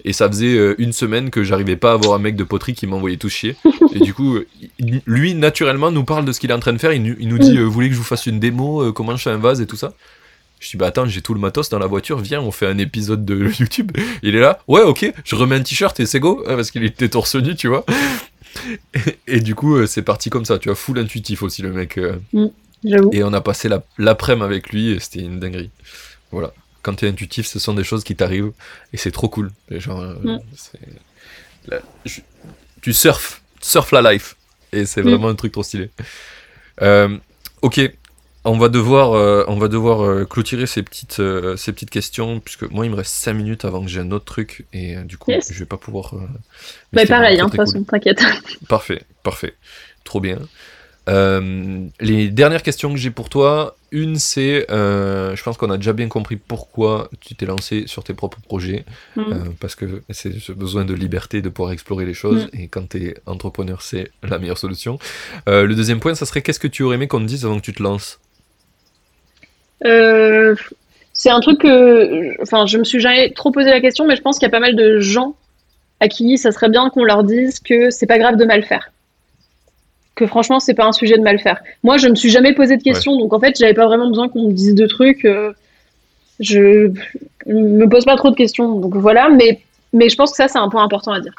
Et 0.06 0.14
ça 0.14 0.28
faisait 0.30 0.58
euh, 0.58 0.76
une 0.78 0.94
semaine 0.94 1.30
que 1.30 1.44
j'arrivais 1.44 1.76
pas 1.76 1.92
à 1.92 1.94
avoir 1.94 2.14
un 2.14 2.20
mec 2.20 2.36
de 2.38 2.44
poterie 2.46 2.74
qui 2.74 2.88
m'envoyait 2.88 3.18
tout 3.18 3.28
chier. 3.30 3.56
Et 3.94 4.00
du 4.00 4.14
coup, 4.14 4.38
il- 4.80 5.02
lui, 5.06 5.36
naturellement, 5.36 5.92
nous 5.92 6.06
parle 6.06 6.24
de 6.24 6.32
ce 6.32 6.40
qu'il 6.40 6.52
est 6.52 6.54
en 6.54 6.60
train 6.60 6.72
de 6.72 6.78
faire. 6.78 6.94
Il, 6.94 7.04
nous- 7.04 7.16
il 7.20 7.28
nous 7.28 7.38
dit 7.38 7.58
euh, 7.58 7.64
Vous 7.64 7.72
voulez 7.72 7.88
que 7.90 7.94
je 7.96 8.00
vous 8.00 8.06
fasse 8.06 8.26
une 8.26 8.40
démo 8.40 8.94
Comment 8.94 9.18
je 9.18 9.24
fais 9.24 9.30
un 9.30 9.38
vase 9.38 9.60
et 9.60 9.68
tout 9.68 9.76
ça? 9.76 9.94
Je 10.60 10.70
dis 10.72 10.78
Bah 10.78 10.88
attends, 10.88 11.06
j'ai 11.06 11.22
tout 11.22 11.34
le 11.34 11.40
matos 11.40 11.70
dans 11.70 11.80
la 11.80 11.88
voiture. 11.88 12.20
Viens, 12.20 12.42
on 12.42 12.52
fait 12.52 12.68
un 12.68 12.78
épisode 12.78 13.26
de 13.26 13.36
YouTube. 13.60 13.92
Il 14.24 14.36
est 14.36 14.40
là 14.40 14.60
Ouais, 14.68 14.82
ok, 14.82 15.12
je 15.24 15.36
remets 15.36 15.56
un 15.56 15.64
t-shirt 15.64 16.00
et 16.00 16.06
c'est 16.06 16.20
go. 16.20 16.44
hein, 16.48 16.56
parce 16.56 16.72
qu'il 16.72 16.84
était 16.84 17.10
torse 17.10 17.36
nu, 17.36 17.56
tu 17.56 17.68
vois. 17.68 17.86
Et, 18.94 19.18
et 19.38 19.40
du 19.42 19.56
coup, 19.56 19.76
euh, 19.78 19.86
c'est 19.88 20.02
parti 20.02 20.30
comme 20.30 20.46
ça. 20.46 20.58
Tu 20.60 20.70
vois, 20.70 20.76
full 20.76 21.00
intuitif 21.00 21.44
aussi, 21.44 21.62
le 21.62 21.72
mec. 21.72 21.98
euh. 21.98 22.18
J'avoue. 22.84 23.10
Et 23.14 23.24
on 23.24 23.34
a 23.34 23.42
passé 23.42 23.68
la- 23.70 23.84
l'après-midi 23.98 24.46
avec 24.46 24.70
lui 24.70 24.92
et 24.92 25.00
c'était 25.00 25.20
une 25.20 25.40
dinguerie. 25.40 25.70
Voilà. 26.32 26.54
Quand 26.82 26.94
tu 26.96 27.06
es 27.06 27.10
intuitif, 27.10 27.46
ce 27.46 27.60
sont 27.60 27.74
des 27.74 27.84
choses 27.84 28.04
qui 28.06 28.16
t'arrivent 28.16 28.52
et 28.94 28.98
c'est 28.98 29.12
trop 29.12 29.28
cool. 29.30 29.52
Et 29.70 29.80
genre, 29.80 30.00
euh, 30.02 30.14
Mm. 30.24 30.40
c'est- 30.56 30.80
là, 31.68 31.80
je- 32.06 32.22
tu 32.82 32.94
surfes, 32.94 33.42
surf 33.62 33.92
la 33.92 34.14
life. 34.14 34.36
Et 34.72 34.86
c'est 34.86 35.02
Mm. 35.04 35.10
vraiment 35.10 35.28
un 35.30 35.36
truc 35.36 35.52
trop 35.52 35.64
stylé. 35.64 35.90
Euh, 36.82 37.18
ok, 37.62 37.82
on 38.46 38.58
va 38.58 38.70
devoir, 38.70 39.14
euh, 39.14 39.44
on 39.48 39.58
va 39.58 39.68
devoir 39.68 40.02
euh, 40.04 40.26
clôturer 40.26 40.66
ces 40.66 40.82
petites, 40.84 41.20
euh, 41.20 41.58
ces 41.58 41.72
petites 41.74 41.90
questions, 41.90 42.40
puisque 42.40 42.70
moi 42.72 42.86
il 42.86 42.92
me 42.92 42.96
reste 42.96 43.14
5 43.14 43.34
minutes 43.34 43.66
avant 43.66 43.82
que 43.84 43.90
j'ai 43.90 44.00
un 44.00 44.12
autre 44.12 44.26
truc 44.26 44.66
et 44.74 44.96
du 45.04 45.18
coup 45.18 45.32
Yes. 45.32 45.52
je 45.52 45.60
vais 45.60 45.66
pas 45.66 45.78
pouvoir. 45.78 46.14
mais 46.94 47.02
c'était 47.02 47.14
pareil, 47.14 47.40
hein, 47.40 47.46
de 47.46 47.50
toute 47.52 47.58
façon, 47.58 47.84
t'inquiète. 47.84 48.22
Parfait, 48.68 49.02
parfait. 49.24 49.54
Trop 50.04 50.20
bien. 50.22 50.40
Les 52.00 52.30
dernières 52.30 52.62
questions 52.64 52.92
que 52.92 52.98
j'ai 53.00 53.10
pour 53.10 53.30
toi, 53.30 53.76
une 53.92 54.18
c'est, 54.18 54.66
je 54.70 55.44
pense 55.44 55.58
qu'on 55.58 55.72
a 55.72 55.78
déjà 55.78 55.92
bien 55.94 56.08
compris 56.08 56.36
pourquoi 56.36 57.10
tu 57.20 57.34
t'es 57.36 57.46
lancé 57.48 57.86
sur 57.88 58.04
tes 58.04 58.14
propres 58.14 58.40
projets, 58.42 58.86
Mm. 59.16 59.54
parce 59.60 59.74
que 59.76 60.04
c'est 60.12 60.40
ce 60.40 60.52
besoin 60.52 60.86
de 60.86 60.94
liberté 60.94 61.42
de 61.42 61.50
pouvoir 61.50 61.72
explorer 61.74 62.06
les 62.06 62.14
choses, 62.14 62.48
et 62.54 62.68
quand 62.68 62.90
tu 62.90 63.04
es 63.08 63.16
entrepreneur, 63.26 63.82
c'est 63.82 64.12
la 64.24 64.38
meilleure 64.40 64.60
solution. 64.60 65.00
Le 65.48 65.74
deuxième 65.74 66.00
point, 66.00 66.14
ça 66.16 66.26
serait 66.28 66.42
qu'est-ce 66.44 66.60
que 66.60 66.68
tu 66.68 66.84
aurais 66.84 66.96
aimé 66.96 67.08
qu'on 67.08 67.20
te 67.22 67.26
dise 67.26 67.44
avant 67.46 67.58
que 67.60 67.66
tu 67.66 67.74
te 67.74 67.82
lances? 67.84 68.20
Euh, 69.86 70.56
c'est 71.14 71.30
un 71.30 71.40
truc 71.40 71.62
que, 71.62 72.42
enfin, 72.42 72.66
je 72.66 72.78
me 72.78 72.84
suis 72.84 73.00
jamais 73.00 73.32
trop 73.32 73.52
posé 73.52 73.70
la 73.70 73.82
question, 73.82 74.06
mais 74.06 74.16
je 74.16 74.22
pense 74.22 74.38
qu'il 74.38 74.46
y 74.46 74.50
a 74.50 74.52
pas 74.52 74.60
mal 74.60 74.76
de 74.76 75.00
gens 75.00 75.36
à 76.00 76.08
qui 76.08 76.38
ça 76.38 76.52
serait 76.52 76.70
bien 76.70 76.90
qu'on 76.90 77.04
leur 77.04 77.24
dise 77.24 77.60
que 77.60 77.90
c'est 77.90 78.06
pas 78.06 78.18
grave 78.18 78.38
de 78.38 78.46
mal 78.46 78.64
faire. 78.64 78.92
Que 80.16 80.26
franchement, 80.28 80.60
c'est 80.60 80.74
pas 80.74 80.86
un 80.86 80.92
sujet 80.92 81.18
de 81.18 81.24
mal 81.24 81.40
faire. 81.40 81.62
Moi, 81.84 81.98
je 81.98 82.08
me 82.08 82.16
suis 82.16 82.30
jamais 82.30 82.54
posé 82.54 82.78
de 82.78 82.84
questions, 82.84 83.18
donc 83.18 83.34
en 83.34 83.40
fait, 83.40 83.58
j'avais 83.58 83.74
pas 83.74 83.86
vraiment 83.86 84.08
besoin 84.08 84.30
qu'on 84.30 84.48
me 84.48 84.54
dise 84.54 84.76
de 84.76 84.88
trucs. 84.88 85.26
euh, 85.26 85.54
je, 86.40 86.92
me 87.46 87.86
pose 87.88 88.06
pas 88.06 88.16
trop 88.16 88.30
de 88.30 88.36
questions. 88.36 88.80
Donc 88.80 88.96
voilà, 88.96 89.30
mais, 89.30 89.62
mais 89.94 90.10
je 90.10 90.16
pense 90.16 90.32
que 90.32 90.38
ça, 90.38 90.48
c'est 90.48 90.58
un 90.58 90.70
point 90.70 90.84
important 90.84 91.12
à 91.12 91.20
dire. 91.20 91.34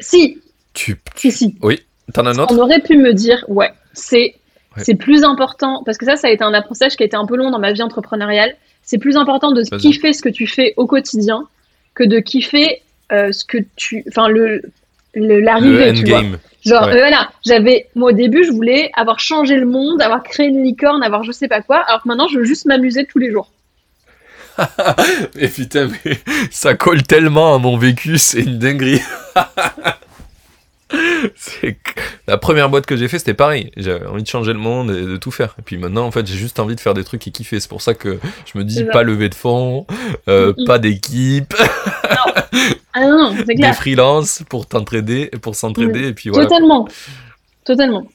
Si. 0.00 0.38
Tu, 0.74 1.00
Si, 1.14 1.30
si. 1.30 1.54
Oui, 1.62 1.80
t'en 2.12 2.26
as 2.26 2.30
un 2.30 2.38
autre? 2.38 2.54
On 2.54 2.58
aurait 2.58 2.80
pu 2.80 2.98
me 2.98 3.14
dire, 3.14 3.44
ouais, 3.48 3.72
c'est 3.92 4.34
c'est 4.78 4.94
plus 4.94 5.24
important, 5.24 5.82
parce 5.84 5.98
que 5.98 6.04
ça, 6.06 6.16
ça 6.16 6.28
a 6.28 6.30
été 6.30 6.42
un 6.44 6.54
apprentissage 6.54 6.96
qui 6.96 7.02
a 7.02 7.06
été 7.06 7.16
un 7.16 7.26
peu 7.26 7.36
long 7.36 7.50
dans 7.50 7.58
ma 7.58 7.72
vie 7.72 7.82
entrepreneuriale. 7.82 8.54
C'est 8.82 8.98
plus 8.98 9.16
important 9.16 9.52
de 9.52 9.62
Vas-y. 9.70 9.80
kiffer 9.80 10.12
ce 10.12 10.22
que 10.22 10.28
tu 10.28 10.46
fais 10.46 10.74
au 10.76 10.86
quotidien 10.86 11.46
que 11.94 12.04
de 12.04 12.18
kiffer 12.20 12.82
euh, 13.12 13.32
ce 13.32 13.44
que 13.44 13.58
tu. 13.76 14.04
Enfin, 14.08 14.28
le. 14.28 14.46
le- 14.56 14.62
Le 15.14 15.40
L'arrivée, 15.40 15.92
tu 15.94 16.04
vois. 16.06 16.22
Genre, 16.66 16.86
Ouais. 16.86 16.94
euh, 16.94 16.98
voilà, 16.98 17.30
j'avais, 17.46 17.86
moi 17.94 18.10
au 18.10 18.12
début, 18.12 18.42
je 18.44 18.50
voulais 18.50 18.90
avoir 18.94 19.20
changé 19.20 19.56
le 19.56 19.66
monde, 19.66 20.02
avoir 20.02 20.22
créé 20.24 20.46
une 20.48 20.64
licorne, 20.64 21.02
avoir 21.04 21.22
je 21.22 21.30
sais 21.30 21.46
pas 21.46 21.60
quoi, 21.60 21.76
alors 21.86 22.02
que 22.02 22.08
maintenant, 22.08 22.26
je 22.26 22.38
veux 22.38 22.44
juste 22.44 22.64
m'amuser 22.66 23.04
tous 23.04 23.18
les 23.18 23.30
jours. 23.30 23.50
Et 25.38 25.48
putain, 25.48 25.88
mais 26.04 26.18
ça 26.50 26.74
colle 26.74 27.02
tellement 27.02 27.54
à 27.54 27.58
mon 27.58 27.76
vécu, 27.76 28.18
c'est 28.18 28.40
une 28.40 28.58
dinguerie. 28.58 29.02
C'est 31.36 31.76
la 32.26 32.38
première 32.38 32.68
boîte 32.70 32.86
que 32.86 32.96
j'ai 32.96 33.08
fait, 33.08 33.18
c'était 33.18 33.34
pareil. 33.34 33.70
J'avais 33.76 34.06
envie 34.06 34.22
de 34.22 34.28
changer 34.28 34.52
le 34.52 34.58
monde 34.58 34.90
et 34.90 35.02
de 35.02 35.16
tout 35.16 35.30
faire. 35.30 35.54
Et 35.58 35.62
puis 35.62 35.78
maintenant, 35.78 36.06
en 36.06 36.10
fait, 36.10 36.26
j'ai 36.26 36.36
juste 36.36 36.58
envie 36.60 36.76
de 36.76 36.80
faire 36.80 36.94
des 36.94 37.04
trucs 37.04 37.26
et 37.26 37.30
kiffer. 37.30 37.60
C'est 37.60 37.68
pour 37.68 37.82
ça 37.82 37.94
que 37.94 38.18
je 38.52 38.58
me 38.58 38.64
dis 38.64 38.84
pas 38.84 39.02
lever 39.02 39.28
de 39.28 39.34
fonds, 39.34 39.86
euh, 40.28 40.52
Mm, 40.56 40.62
mm. 40.62 40.66
pas 40.66 40.78
d'équipe, 40.78 41.54
Ah 42.96 43.00
non, 43.00 43.34
non, 43.34 43.44
des 43.44 43.72
freelances 43.72 44.42
pour 44.48 44.66
t'entraider, 44.66 45.26
pour 45.42 45.56
s'entraider. 45.56 46.08
Et 46.08 46.12
puis 46.12 46.30
voilà. 46.30 46.46
Totalement. 46.46 46.88
Totalement. 47.64 48.06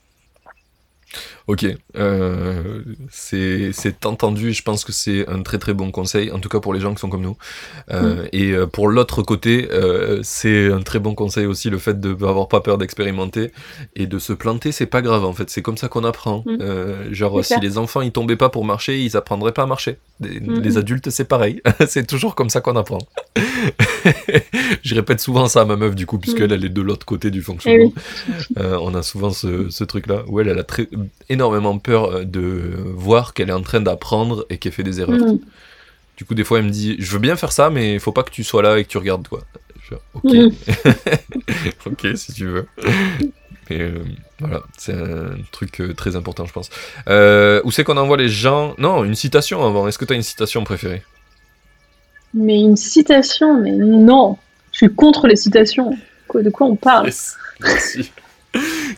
Ok, 1.49 1.65
euh, 1.97 2.83
c'est 3.09 3.71
c'est 3.73 4.05
entendu, 4.05 4.53
je 4.53 4.61
pense 4.61 4.85
que 4.85 4.91
c'est 4.91 5.27
un 5.27 5.41
très 5.41 5.57
très 5.57 5.73
bon 5.73 5.89
conseil, 5.89 6.31
en 6.31 6.37
tout 6.37 6.47
cas 6.47 6.59
pour 6.59 6.75
les 6.75 6.79
gens 6.79 6.93
qui 6.93 6.99
sont 6.99 7.09
comme 7.09 7.23
nous. 7.23 7.37
Euh, 7.89 8.27
Et 8.31 8.51
euh, 8.51 8.67
pour 8.67 8.87
l'autre 8.87 9.23
côté, 9.23 9.67
euh, 9.71 10.19
c'est 10.21 10.71
un 10.71 10.81
très 10.83 10.99
bon 10.99 11.15
conseil 11.15 11.47
aussi 11.47 11.71
le 11.71 11.79
fait 11.79 11.99
de 11.99 12.11
avoir 12.23 12.49
pas 12.49 12.61
peur 12.61 12.77
d'expérimenter 12.77 13.51
et 13.95 14.05
de 14.05 14.19
se 14.19 14.31
planter, 14.31 14.71
c'est 14.71 14.85
pas 14.85 15.01
grave 15.01 15.25
en 15.25 15.33
fait, 15.33 15.49
c'est 15.49 15.63
comme 15.63 15.77
ça 15.77 15.87
qu'on 15.87 16.03
apprend. 16.03 16.43
Mm. 16.45 17.13
Genre 17.13 17.43
si 17.43 17.59
les 17.59 17.79
enfants 17.79 18.01
ils 18.01 18.11
tombaient 18.11 18.35
pas 18.35 18.49
pour 18.49 18.63
marcher, 18.63 19.01
ils 19.03 19.17
apprendraient 19.17 19.51
pas 19.51 19.63
à 19.63 19.65
marcher. 19.65 19.97
Mm, 20.19 20.59
Les 20.59 20.73
mm. 20.73 20.77
adultes 20.77 21.09
c'est 21.09 21.27
pareil, 21.27 21.63
c'est 21.87 22.05
toujours 22.05 22.35
comme 22.35 22.51
ça 22.51 22.61
qu'on 22.61 22.75
apprend. 22.75 22.99
je 24.83 24.95
répète 24.95 25.19
souvent 25.19 25.47
ça 25.47 25.61
à 25.61 25.65
ma 25.65 25.75
meuf 25.75 25.95
du 25.95 26.05
coup, 26.05 26.19
puisqu'elle 26.19 26.51
elle 26.51 26.65
est 26.65 26.69
de 26.69 26.81
l'autre 26.81 27.05
côté 27.07 27.31
du 27.31 27.39
Eh 27.39 27.41
fonctionnement. 27.41 27.93
oui. 27.95 28.35
Euh, 28.57 28.77
on 28.81 28.93
a 28.95 29.01
souvent 29.03 29.31
ce, 29.31 29.69
ce 29.69 29.83
truc-là 29.83 30.23
où 30.27 30.39
elle, 30.39 30.47
elle 30.47 30.59
a 30.59 30.63
très, 30.63 30.87
énormément 31.39 31.77
peur 31.79 32.11
euh, 32.11 32.23
de 32.25 32.75
voir 32.95 33.33
qu'elle 33.33 33.49
est 33.49 33.53
en 33.53 33.61
train 33.61 33.79
d'apprendre 33.81 34.45
et 34.49 34.57
qu'elle 34.57 34.73
fait 34.73 34.83
des 34.83 34.99
erreurs. 34.99 35.17
Mm. 35.17 35.39
Du 36.17 36.25
coup, 36.25 36.35
des 36.35 36.43
fois, 36.43 36.59
elle 36.59 36.65
me 36.65 36.69
dit 36.69 36.97
Je 36.99 37.11
veux 37.11 37.19
bien 37.19 37.37
faire 37.37 37.53
ça, 37.53 37.69
mais 37.69 37.93
il 37.93 37.99
faut 37.99 38.11
pas 38.11 38.23
que 38.23 38.31
tu 38.31 38.43
sois 38.43 38.61
là 38.61 38.77
et 38.77 38.83
que 38.83 38.89
tu 38.89 38.97
regardes, 38.97 39.27
quoi. 39.27 39.41
Je 39.81 39.95
fais, 39.95 40.01
ok, 40.13 40.33
Mhm. 40.33 40.51
ok, 41.93 42.07
si 42.17 42.33
tu 42.33 42.45
veux. 42.45 42.67
Et 43.69 43.81
euh, 43.81 44.03
voilà, 44.39 44.61
c'est 44.77 44.93
un 44.93 45.37
truc 45.51 45.79
euh, 45.79 45.93
très 45.93 46.15
important, 46.15 46.45
je 46.45 46.51
pense. 46.51 46.69
Euh, 47.07 47.61
où 47.63 47.71
c'est 47.71 47.83
qu'on 47.83 47.97
envoie 47.97 48.17
les 48.17 48.27
gens? 48.29 48.73
Non, 48.77 49.03
une 49.03 49.15
citation 49.15 49.65
avant. 49.65 49.87
Est-ce 49.87 49.97
que 49.97 50.05
tu 50.05 50.13
as 50.13 50.15
une 50.15 50.23
citation 50.23 50.63
préférée? 50.63 51.03
Mais 52.33 52.59
une 52.59 52.75
citation, 52.77 53.59
mais 53.61 53.71
non. 53.71 54.37
Je 54.71 54.77
suis 54.77 54.93
contre 54.93 55.27
les 55.27 55.35
citations. 55.35 55.95
De 56.33 56.49
quoi 56.49 56.67
on 56.67 56.75
parle? 56.75 57.07
Yes. 57.07 57.37
Merci. 57.59 58.11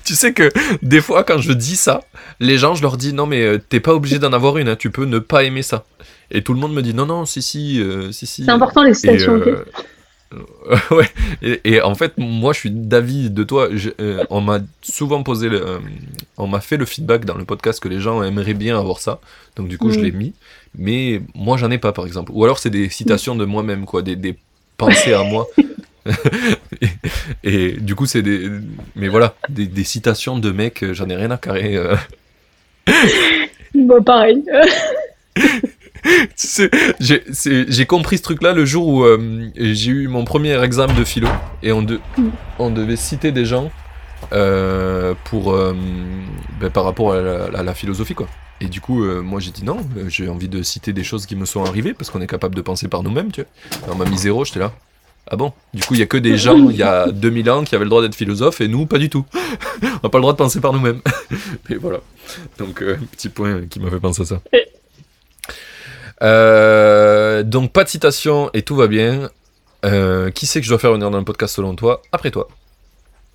tu 0.03 0.15
sais 0.15 0.33
que 0.33 0.49
des 0.81 1.01
fois, 1.01 1.23
quand 1.23 1.39
je 1.39 1.53
dis 1.53 1.75
ça, 1.75 2.01
les 2.41 2.57
gens, 2.57 2.75
je 2.75 2.81
leur 2.81 2.97
dis 2.97 3.13
non, 3.13 3.25
mais 3.25 3.41
euh, 3.43 3.57
t'es 3.57 3.79
pas 3.79 3.93
obligé 3.93 4.19
d'en 4.19 4.33
avoir 4.33 4.57
une, 4.57 4.67
hein, 4.67 4.75
tu 4.75 4.89
peux 4.91 5.05
ne 5.05 5.19
pas 5.19 5.43
aimer 5.45 5.61
ça. 5.61 5.85
Et 6.31 6.41
tout 6.43 6.53
le 6.53 6.59
monde 6.59 6.73
me 6.73 6.81
dit 6.81 6.93
non, 6.93 7.05
non, 7.05 7.25
si, 7.25 7.41
si, 7.41 7.79
euh, 7.81 8.11
si, 8.11 8.25
si. 8.25 8.43
C'est 8.43 8.51
important 8.51 8.83
les 8.83 8.91
Et, 8.91 8.93
citations, 8.95 9.35
euh, 9.35 9.63
euh, 10.33 10.75
ouais. 10.95 11.07
Et, 11.41 11.61
et 11.73 11.81
en 11.81 11.93
fait, 11.95 12.13
moi, 12.17 12.53
je 12.53 12.59
suis 12.59 12.71
d'avis 12.71 13.29
de 13.29 13.43
toi. 13.43 13.69
Je- 13.71 13.89
euh, 13.99 14.23
on 14.29 14.41
m'a 14.41 14.59
souvent 14.81 15.23
posé, 15.23 15.49
le, 15.49 15.61
euh, 15.65 15.79
on 16.37 16.47
m'a 16.47 16.61
fait 16.61 16.77
le 16.77 16.85
feedback 16.85 17.25
dans 17.25 17.35
le 17.37 17.45
podcast 17.45 17.79
que 17.81 17.89
les 17.89 17.99
gens 17.99 18.23
aimeraient 18.23 18.53
bien 18.53 18.77
avoir 18.79 18.99
ça. 18.99 19.19
Donc 19.55 19.67
du 19.67 19.77
coup, 19.77 19.91
je 19.91 19.99
Mm. 19.99 20.03
l'ai 20.03 20.11
mis. 20.11 20.33
Mais 20.77 21.21
moi, 21.35 21.57
j'en 21.57 21.69
ai 21.69 21.77
pas, 21.77 21.91
par 21.91 22.05
exemple. 22.05 22.31
Ou 22.33 22.43
alors, 22.45 22.59
c'est 22.59 22.69
des 22.69 22.89
citations 22.89 23.35
de 23.35 23.43
moi-même, 23.45 23.85
quoi, 23.85 24.01
des, 24.01 24.15
des 24.15 24.37
pensées 24.77 25.13
à 25.13 25.23
moi. 25.23 25.47
et, 26.81 26.87
et 27.43 27.71
du 27.73 27.93
coup, 27.95 28.05
c'est 28.05 28.21
des, 28.21 28.49
mais 28.95 29.07
voilà, 29.09 29.35
des, 29.49 29.65
des 29.67 29.83
citations 29.83 30.39
de 30.39 30.51
mecs. 30.51 30.81
euh, 30.83 30.93
J'en 30.93 31.09
ai 31.09 31.15
rien 31.15 31.31
à 31.31 31.37
carrer. 31.37 31.75
euh. 31.75 31.95
Bon, 33.75 34.03
pareil. 34.03 34.43
Tu 36.03 36.11
sais, 36.35 36.69
j'ai 37.69 37.85
compris 37.85 38.17
ce 38.17 38.23
truc-là 38.23 38.53
le 38.53 38.65
jour 38.65 38.87
où 38.87 39.03
euh, 39.03 39.49
j'ai 39.55 39.91
eu 39.91 40.07
mon 40.07 40.25
premier 40.25 40.59
examen 40.63 40.93
de 40.95 41.03
philo 41.03 41.27
et 41.61 41.71
on, 41.71 41.83
de- 41.83 41.99
Mm. 42.17 42.29
on 42.57 42.69
devait 42.71 42.95
citer 42.95 43.31
des 43.31 43.45
gens 43.45 43.71
euh, 44.33 45.13
pour 45.25 45.53
euh, 45.53 45.73
ben, 46.59 46.69
par 46.71 46.85
rapport 46.85 47.13
à 47.13 47.21
la, 47.21 47.43
à 47.59 47.63
la 47.63 47.73
philosophie 47.75 48.15
quoi. 48.15 48.27
Et 48.61 48.65
du 48.65 48.81
coup, 48.81 49.03
moi 49.21 49.39
j'ai 49.39 49.51
dit 49.51 49.63
non, 49.63 49.77
j'ai 50.07 50.27
envie 50.27 50.49
de 50.49 50.61
citer 50.63 50.91
des 50.93 51.03
choses 51.03 51.25
qui 51.25 51.35
me 51.35 51.45
sont 51.45 51.63
arrivées 51.63 51.93
parce 51.93 52.09
qu'on 52.11 52.21
est 52.21 52.27
capable 52.27 52.53
de 52.55 52.61
penser 52.61 52.87
par 52.87 53.01
nous-mêmes, 53.03 53.31
tu 53.31 53.41
vois. 53.41 53.93
On 53.93 53.95
m'a 53.95 54.05
mis 54.05 54.17
zéro, 54.17 54.43
j'étais 54.45 54.59
là. 54.59 54.71
Ah 55.33 55.37
bon? 55.37 55.53
Du 55.73 55.81
coup, 55.81 55.93
il 55.93 56.01
y 56.01 56.03
a 56.03 56.07
que 56.07 56.17
des 56.17 56.37
gens 56.37 56.69
il 56.69 56.75
y 56.75 56.83
a 56.83 57.07
2000 57.09 57.49
ans 57.49 57.63
qui 57.63 57.73
avaient 57.73 57.85
le 57.85 57.89
droit 57.89 58.01
d'être 58.01 58.15
philosophes 58.15 58.59
et 58.59 58.67
nous, 58.67 58.85
pas 58.85 58.97
du 58.97 59.09
tout. 59.09 59.25
on 59.81 59.87
n'a 60.03 60.09
pas 60.09 60.17
le 60.17 60.23
droit 60.23 60.33
de 60.33 60.37
penser 60.37 60.59
par 60.59 60.73
nous-mêmes. 60.73 60.99
et 61.69 61.75
voilà. 61.75 61.99
Donc, 62.57 62.81
euh, 62.81 62.97
petit 63.13 63.29
point 63.29 63.61
qui 63.69 63.79
m'a 63.79 63.89
fait 63.89 64.01
penser 64.01 64.23
à 64.23 64.25
ça. 64.25 64.41
Euh, 66.21 67.43
donc 67.43 67.71
pas 67.71 67.85
de 67.85 67.89
citation 67.89 68.49
et 68.53 68.61
tout 68.61 68.75
va 68.75 68.87
bien. 68.87 69.29
Euh, 69.85 70.31
qui 70.31 70.45
c'est 70.45 70.59
que 70.59 70.65
je 70.65 70.69
dois 70.69 70.79
faire 70.79 70.91
venir 70.91 71.09
dans 71.09 71.17
le 71.17 71.23
podcast 71.23 71.55
selon 71.55 71.75
toi? 71.75 72.01
Après 72.11 72.29
toi. 72.29 72.49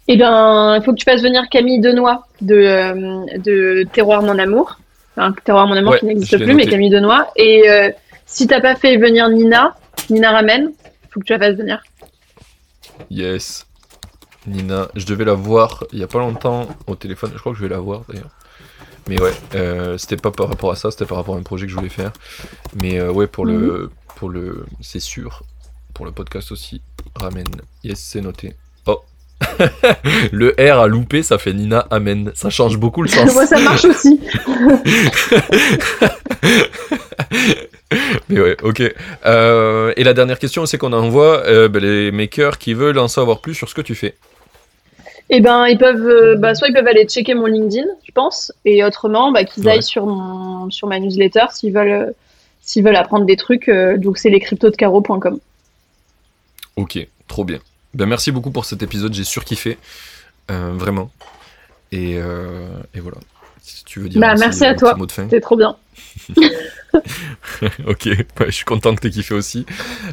Eh 0.06 0.16
bien, 0.16 0.76
il 0.76 0.84
faut 0.84 0.92
que 0.92 0.98
tu 0.98 1.04
fasses 1.04 1.22
venir 1.22 1.48
Camille 1.50 1.80
Denoy 1.80 2.20
de, 2.42 2.54
euh, 2.54 3.38
de 3.38 3.86
Terroir 3.90 4.22
Mon 4.22 4.38
Amour. 4.38 4.78
Enfin, 5.16 5.34
Terroir 5.44 5.66
Mon 5.66 5.74
Amour 5.74 5.92
Ouais, 5.92 5.98
qui 5.98 6.06
n'existe 6.06 6.36
plus, 6.36 6.54
mais. 6.54 6.66
Camille 6.66 6.90
Denoy. 6.90 7.24
Et 7.36 7.64
si 8.26 8.46
t'as 8.46 8.60
pas 8.60 8.76
fait 8.76 8.98
venir 8.98 9.30
Nina, 9.30 9.74
Nina 10.10 10.30
Ramen, 10.30 10.72
faut 11.16 11.20
que 11.20 11.24
tu 11.24 11.32
la 11.32 11.38
fasses 11.38 11.56
venir. 11.56 11.82
Yes. 13.10 13.66
Nina, 14.46 14.88
je 14.94 15.06
devais 15.06 15.24
la 15.24 15.32
voir 15.32 15.84
il 15.92 15.98
y 15.98 16.02
a 16.02 16.06
pas 16.06 16.18
longtemps 16.18 16.68
au 16.86 16.94
téléphone. 16.94 17.30
Je 17.32 17.38
crois 17.38 17.52
que 17.52 17.58
je 17.58 17.62
vais 17.62 17.70
la 17.70 17.80
voir 17.80 18.02
d'ailleurs. 18.08 18.30
Mais 19.08 19.20
ouais, 19.20 19.32
euh, 19.54 19.96
c'était 19.96 20.16
pas 20.16 20.30
par 20.30 20.48
rapport 20.48 20.70
à 20.70 20.76
ça, 20.76 20.90
c'était 20.90 21.06
par 21.06 21.16
rapport 21.16 21.36
à 21.36 21.38
un 21.38 21.42
projet 21.42 21.66
que 21.66 21.72
je 21.72 21.76
voulais 21.76 21.88
faire. 21.88 22.12
Mais 22.74 22.98
euh, 23.00 23.10
ouais, 23.10 23.26
pour 23.26 23.46
le, 23.46 23.90
pour 24.16 24.28
le, 24.28 24.66
c'est 24.80 25.00
sûr, 25.00 25.42
pour 25.94 26.04
le 26.04 26.12
podcast 26.12 26.52
aussi. 26.52 26.82
Ramen. 27.14 27.46
Yes, 27.82 27.98
c'est 27.98 28.20
noté. 28.20 28.54
Le 30.32 30.54
R 30.58 30.78
a 30.80 30.86
loupé, 30.86 31.22
ça 31.22 31.38
fait 31.38 31.52
Nina 31.52 31.86
Amen. 31.90 32.30
Ça 32.34 32.50
change 32.50 32.78
beaucoup 32.78 33.02
le 33.02 33.08
sens. 33.08 33.32
Moi, 33.34 33.46
ça 33.46 33.58
marche 33.60 33.84
aussi. 33.84 34.20
Mais 38.28 38.40
ouais, 38.40 38.56
ok. 38.62 38.82
Euh, 39.26 39.92
et 39.96 40.04
la 40.04 40.14
dernière 40.14 40.38
question, 40.38 40.66
c'est 40.66 40.78
qu'on 40.78 40.92
envoie 40.92 41.44
euh, 41.46 41.68
ben, 41.68 41.82
les 41.82 42.10
makers 42.10 42.58
qui 42.58 42.74
veulent 42.74 42.98
en 42.98 43.08
savoir 43.08 43.40
plus 43.40 43.54
sur 43.54 43.68
ce 43.68 43.74
que 43.74 43.80
tu 43.80 43.94
fais. 43.94 44.14
Eh 45.30 45.40
ben, 45.40 45.66
ils 45.66 45.78
peuvent, 45.78 46.06
euh, 46.06 46.36
bah, 46.36 46.54
soit 46.54 46.68
ils 46.68 46.74
peuvent 46.74 46.86
aller 46.86 47.04
checker 47.04 47.34
mon 47.34 47.46
LinkedIn, 47.46 47.86
je 48.04 48.12
pense, 48.12 48.52
et 48.64 48.84
autrement, 48.84 49.32
bah, 49.32 49.44
qu'ils 49.44 49.64
Ouais. 49.66 49.72
aillent 49.72 49.82
sur 49.82 50.06
mon, 50.06 50.70
sur 50.70 50.86
ma 50.88 50.98
newsletter 51.00 51.46
s'ils 51.50 51.72
veulent, 51.72 52.14
s'ils 52.62 52.84
veulent 52.84 52.96
apprendre 52.96 53.26
des 53.26 53.36
trucs. 53.36 53.70
donc, 53.96 54.18
c'est 54.18 54.30
lescryptodecaro.com. 54.30 55.38
Ok, 56.76 57.06
trop 57.28 57.44
bien. 57.44 57.58
Ben, 57.96 58.04
merci 58.04 58.30
beaucoup 58.30 58.50
pour 58.50 58.66
cet 58.66 58.82
épisode, 58.82 59.14
j'ai 59.14 59.24
surkiffé. 59.24 59.78
Euh, 60.50 60.72
vraiment. 60.74 61.10
Et, 61.92 62.16
euh, 62.18 62.68
et 62.94 63.00
voilà. 63.00 63.16
Si 63.62 63.84
tu 63.84 64.00
veux 64.00 64.10
dire 64.10 64.20
Bah, 64.20 64.34
merci 64.38 64.66
à 64.66 64.74
toi. 64.74 64.94
mot 64.96 65.06
de 65.06 65.12
fin. 65.12 65.26
C'est 65.30 65.40
trop 65.40 65.56
bien. 65.56 65.76
ok, 67.86 68.04
ouais, 68.04 68.26
je 68.46 68.50
suis 68.50 68.66
content 68.66 68.94
que 68.94 69.00
tu 69.00 69.06
aies 69.06 69.10
kiffé 69.10 69.34
aussi. 69.34 69.64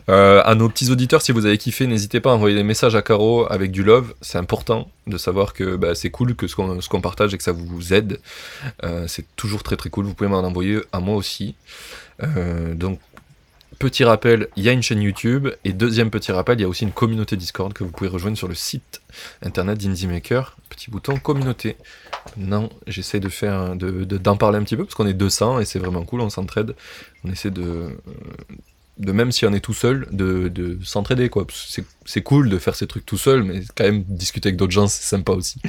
Euh, 0.10 0.42
à 0.46 0.56
nos 0.56 0.70
petits 0.70 0.92
auditeurs, 0.92 1.22
si 1.22 1.34
vous 1.34 1.46
avez 1.46 1.58
kiffé, 1.58 1.86
n'hésitez 1.86 2.22
pas 2.22 2.32
à 2.32 2.36
envoyer 2.36 2.56
des 2.56 2.64
messages 2.64 2.96
à 2.96 3.02
Caro 3.02 3.52
avec 3.52 3.72
du 3.72 3.84
love. 3.84 4.14
C'est 4.22 4.38
important 4.38 4.90
de 5.06 5.18
savoir 5.18 5.52
que 5.54 5.76
bah, 5.76 5.94
c'est 5.94 6.10
cool 6.10 6.36
que 6.36 6.48
ce 6.48 6.56
qu'on 6.56 7.02
partage 7.02 7.34
et 7.34 7.38
que 7.38 7.44
ça 7.44 7.52
vous 7.52 7.94
aide. 7.94 8.22
Euh, 8.86 9.06
c'est 9.10 9.26
toujours 9.36 9.62
très 9.62 9.76
très 9.76 9.90
cool. 9.90 10.06
Vous 10.06 10.14
pouvez 10.14 10.30
m'en 10.30 10.40
envoyer 10.40 10.80
à 10.94 11.02
moi 11.02 11.18
aussi. 11.18 11.56
Donc, 12.76 13.00
petit 13.80 14.04
rappel, 14.04 14.48
il 14.56 14.64
y 14.64 14.70
a 14.70 14.72
une 14.72 14.82
chaîne 14.84 15.02
YouTube. 15.02 15.50
Et 15.64 15.74
deuxième 15.74 16.10
petit 16.10 16.32
rappel, 16.32 16.60
il 16.60 16.62
y 16.62 16.66
a 16.66 16.68
aussi 16.70 16.84
une 16.84 16.92
communauté 16.92 17.36
Discord 17.38 17.74
que 17.74 17.84
vous 17.84 17.92
pouvez 17.92 18.10
rejoindre 18.10 18.38
sur 18.38 18.48
le 18.48 18.56
site 18.56 19.02
internet 19.44 19.78
d'Indie 19.78 20.08
Maker. 20.08 20.58
Petit 20.70 20.90
bouton 20.92 21.18
communauté. 21.18 21.76
Maintenant, 22.38 22.70
j'essaie 22.88 23.20
de 23.20 23.30
faire 23.30 23.76
de- 23.76 24.04
de- 24.06 24.18
d'en 24.18 24.38
parler 24.38 24.58
un 24.58 24.64
petit 24.64 24.78
peu 24.78 24.86
parce 24.86 24.96
qu'on 24.96 25.08
est 25.08 25.14
200 25.14 25.60
et 25.60 25.66
c'est 25.66 25.80
vraiment 25.80 26.04
cool, 26.06 26.22
on 26.22 26.30
s'entraide. 26.30 26.76
On 27.24 27.32
essaie 27.32 27.52
de, 27.52 27.90
de 28.98 29.12
même 29.12 29.32
si 29.32 29.46
on 29.46 29.54
est 29.54 29.60
tout 29.60 29.74
seul, 29.74 30.08
de, 30.12 30.48
de 30.48 30.78
s'entraider 30.84 31.30
quoi. 31.30 31.46
C'est 32.06 32.22
cool 32.22 32.50
de 32.50 32.58
faire 32.58 32.76
ces 32.76 32.88
trucs 32.88 33.06
tout 33.06 33.18
seul, 33.18 33.44
mais 33.44 33.62
quand 33.76 33.84
même 33.84 34.04
discuter 34.04 34.50
avec 34.50 34.58
d'autres 34.58 34.72
gens, 34.72 34.88
c'est 34.88 35.04
sympa 35.04 35.34
aussi. 35.34 35.62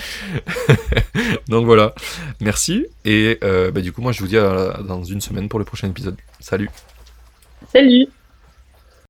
Donc 1.48 1.64
voilà, 1.66 1.94
merci. 2.40 2.86
Et 3.04 3.38
euh, 3.44 3.70
bah, 3.70 3.80
du 3.80 3.92
coup, 3.92 4.00
moi 4.02 4.12
je 4.12 4.20
vous 4.20 4.28
dis 4.28 4.38
à, 4.38 4.80
dans 4.86 5.02
une 5.04 5.20
semaine 5.20 5.48
pour 5.48 5.58
le 5.58 5.64
prochain 5.64 5.88
épisode. 5.88 6.16
Salut. 6.40 6.70
Salut. 7.74 8.08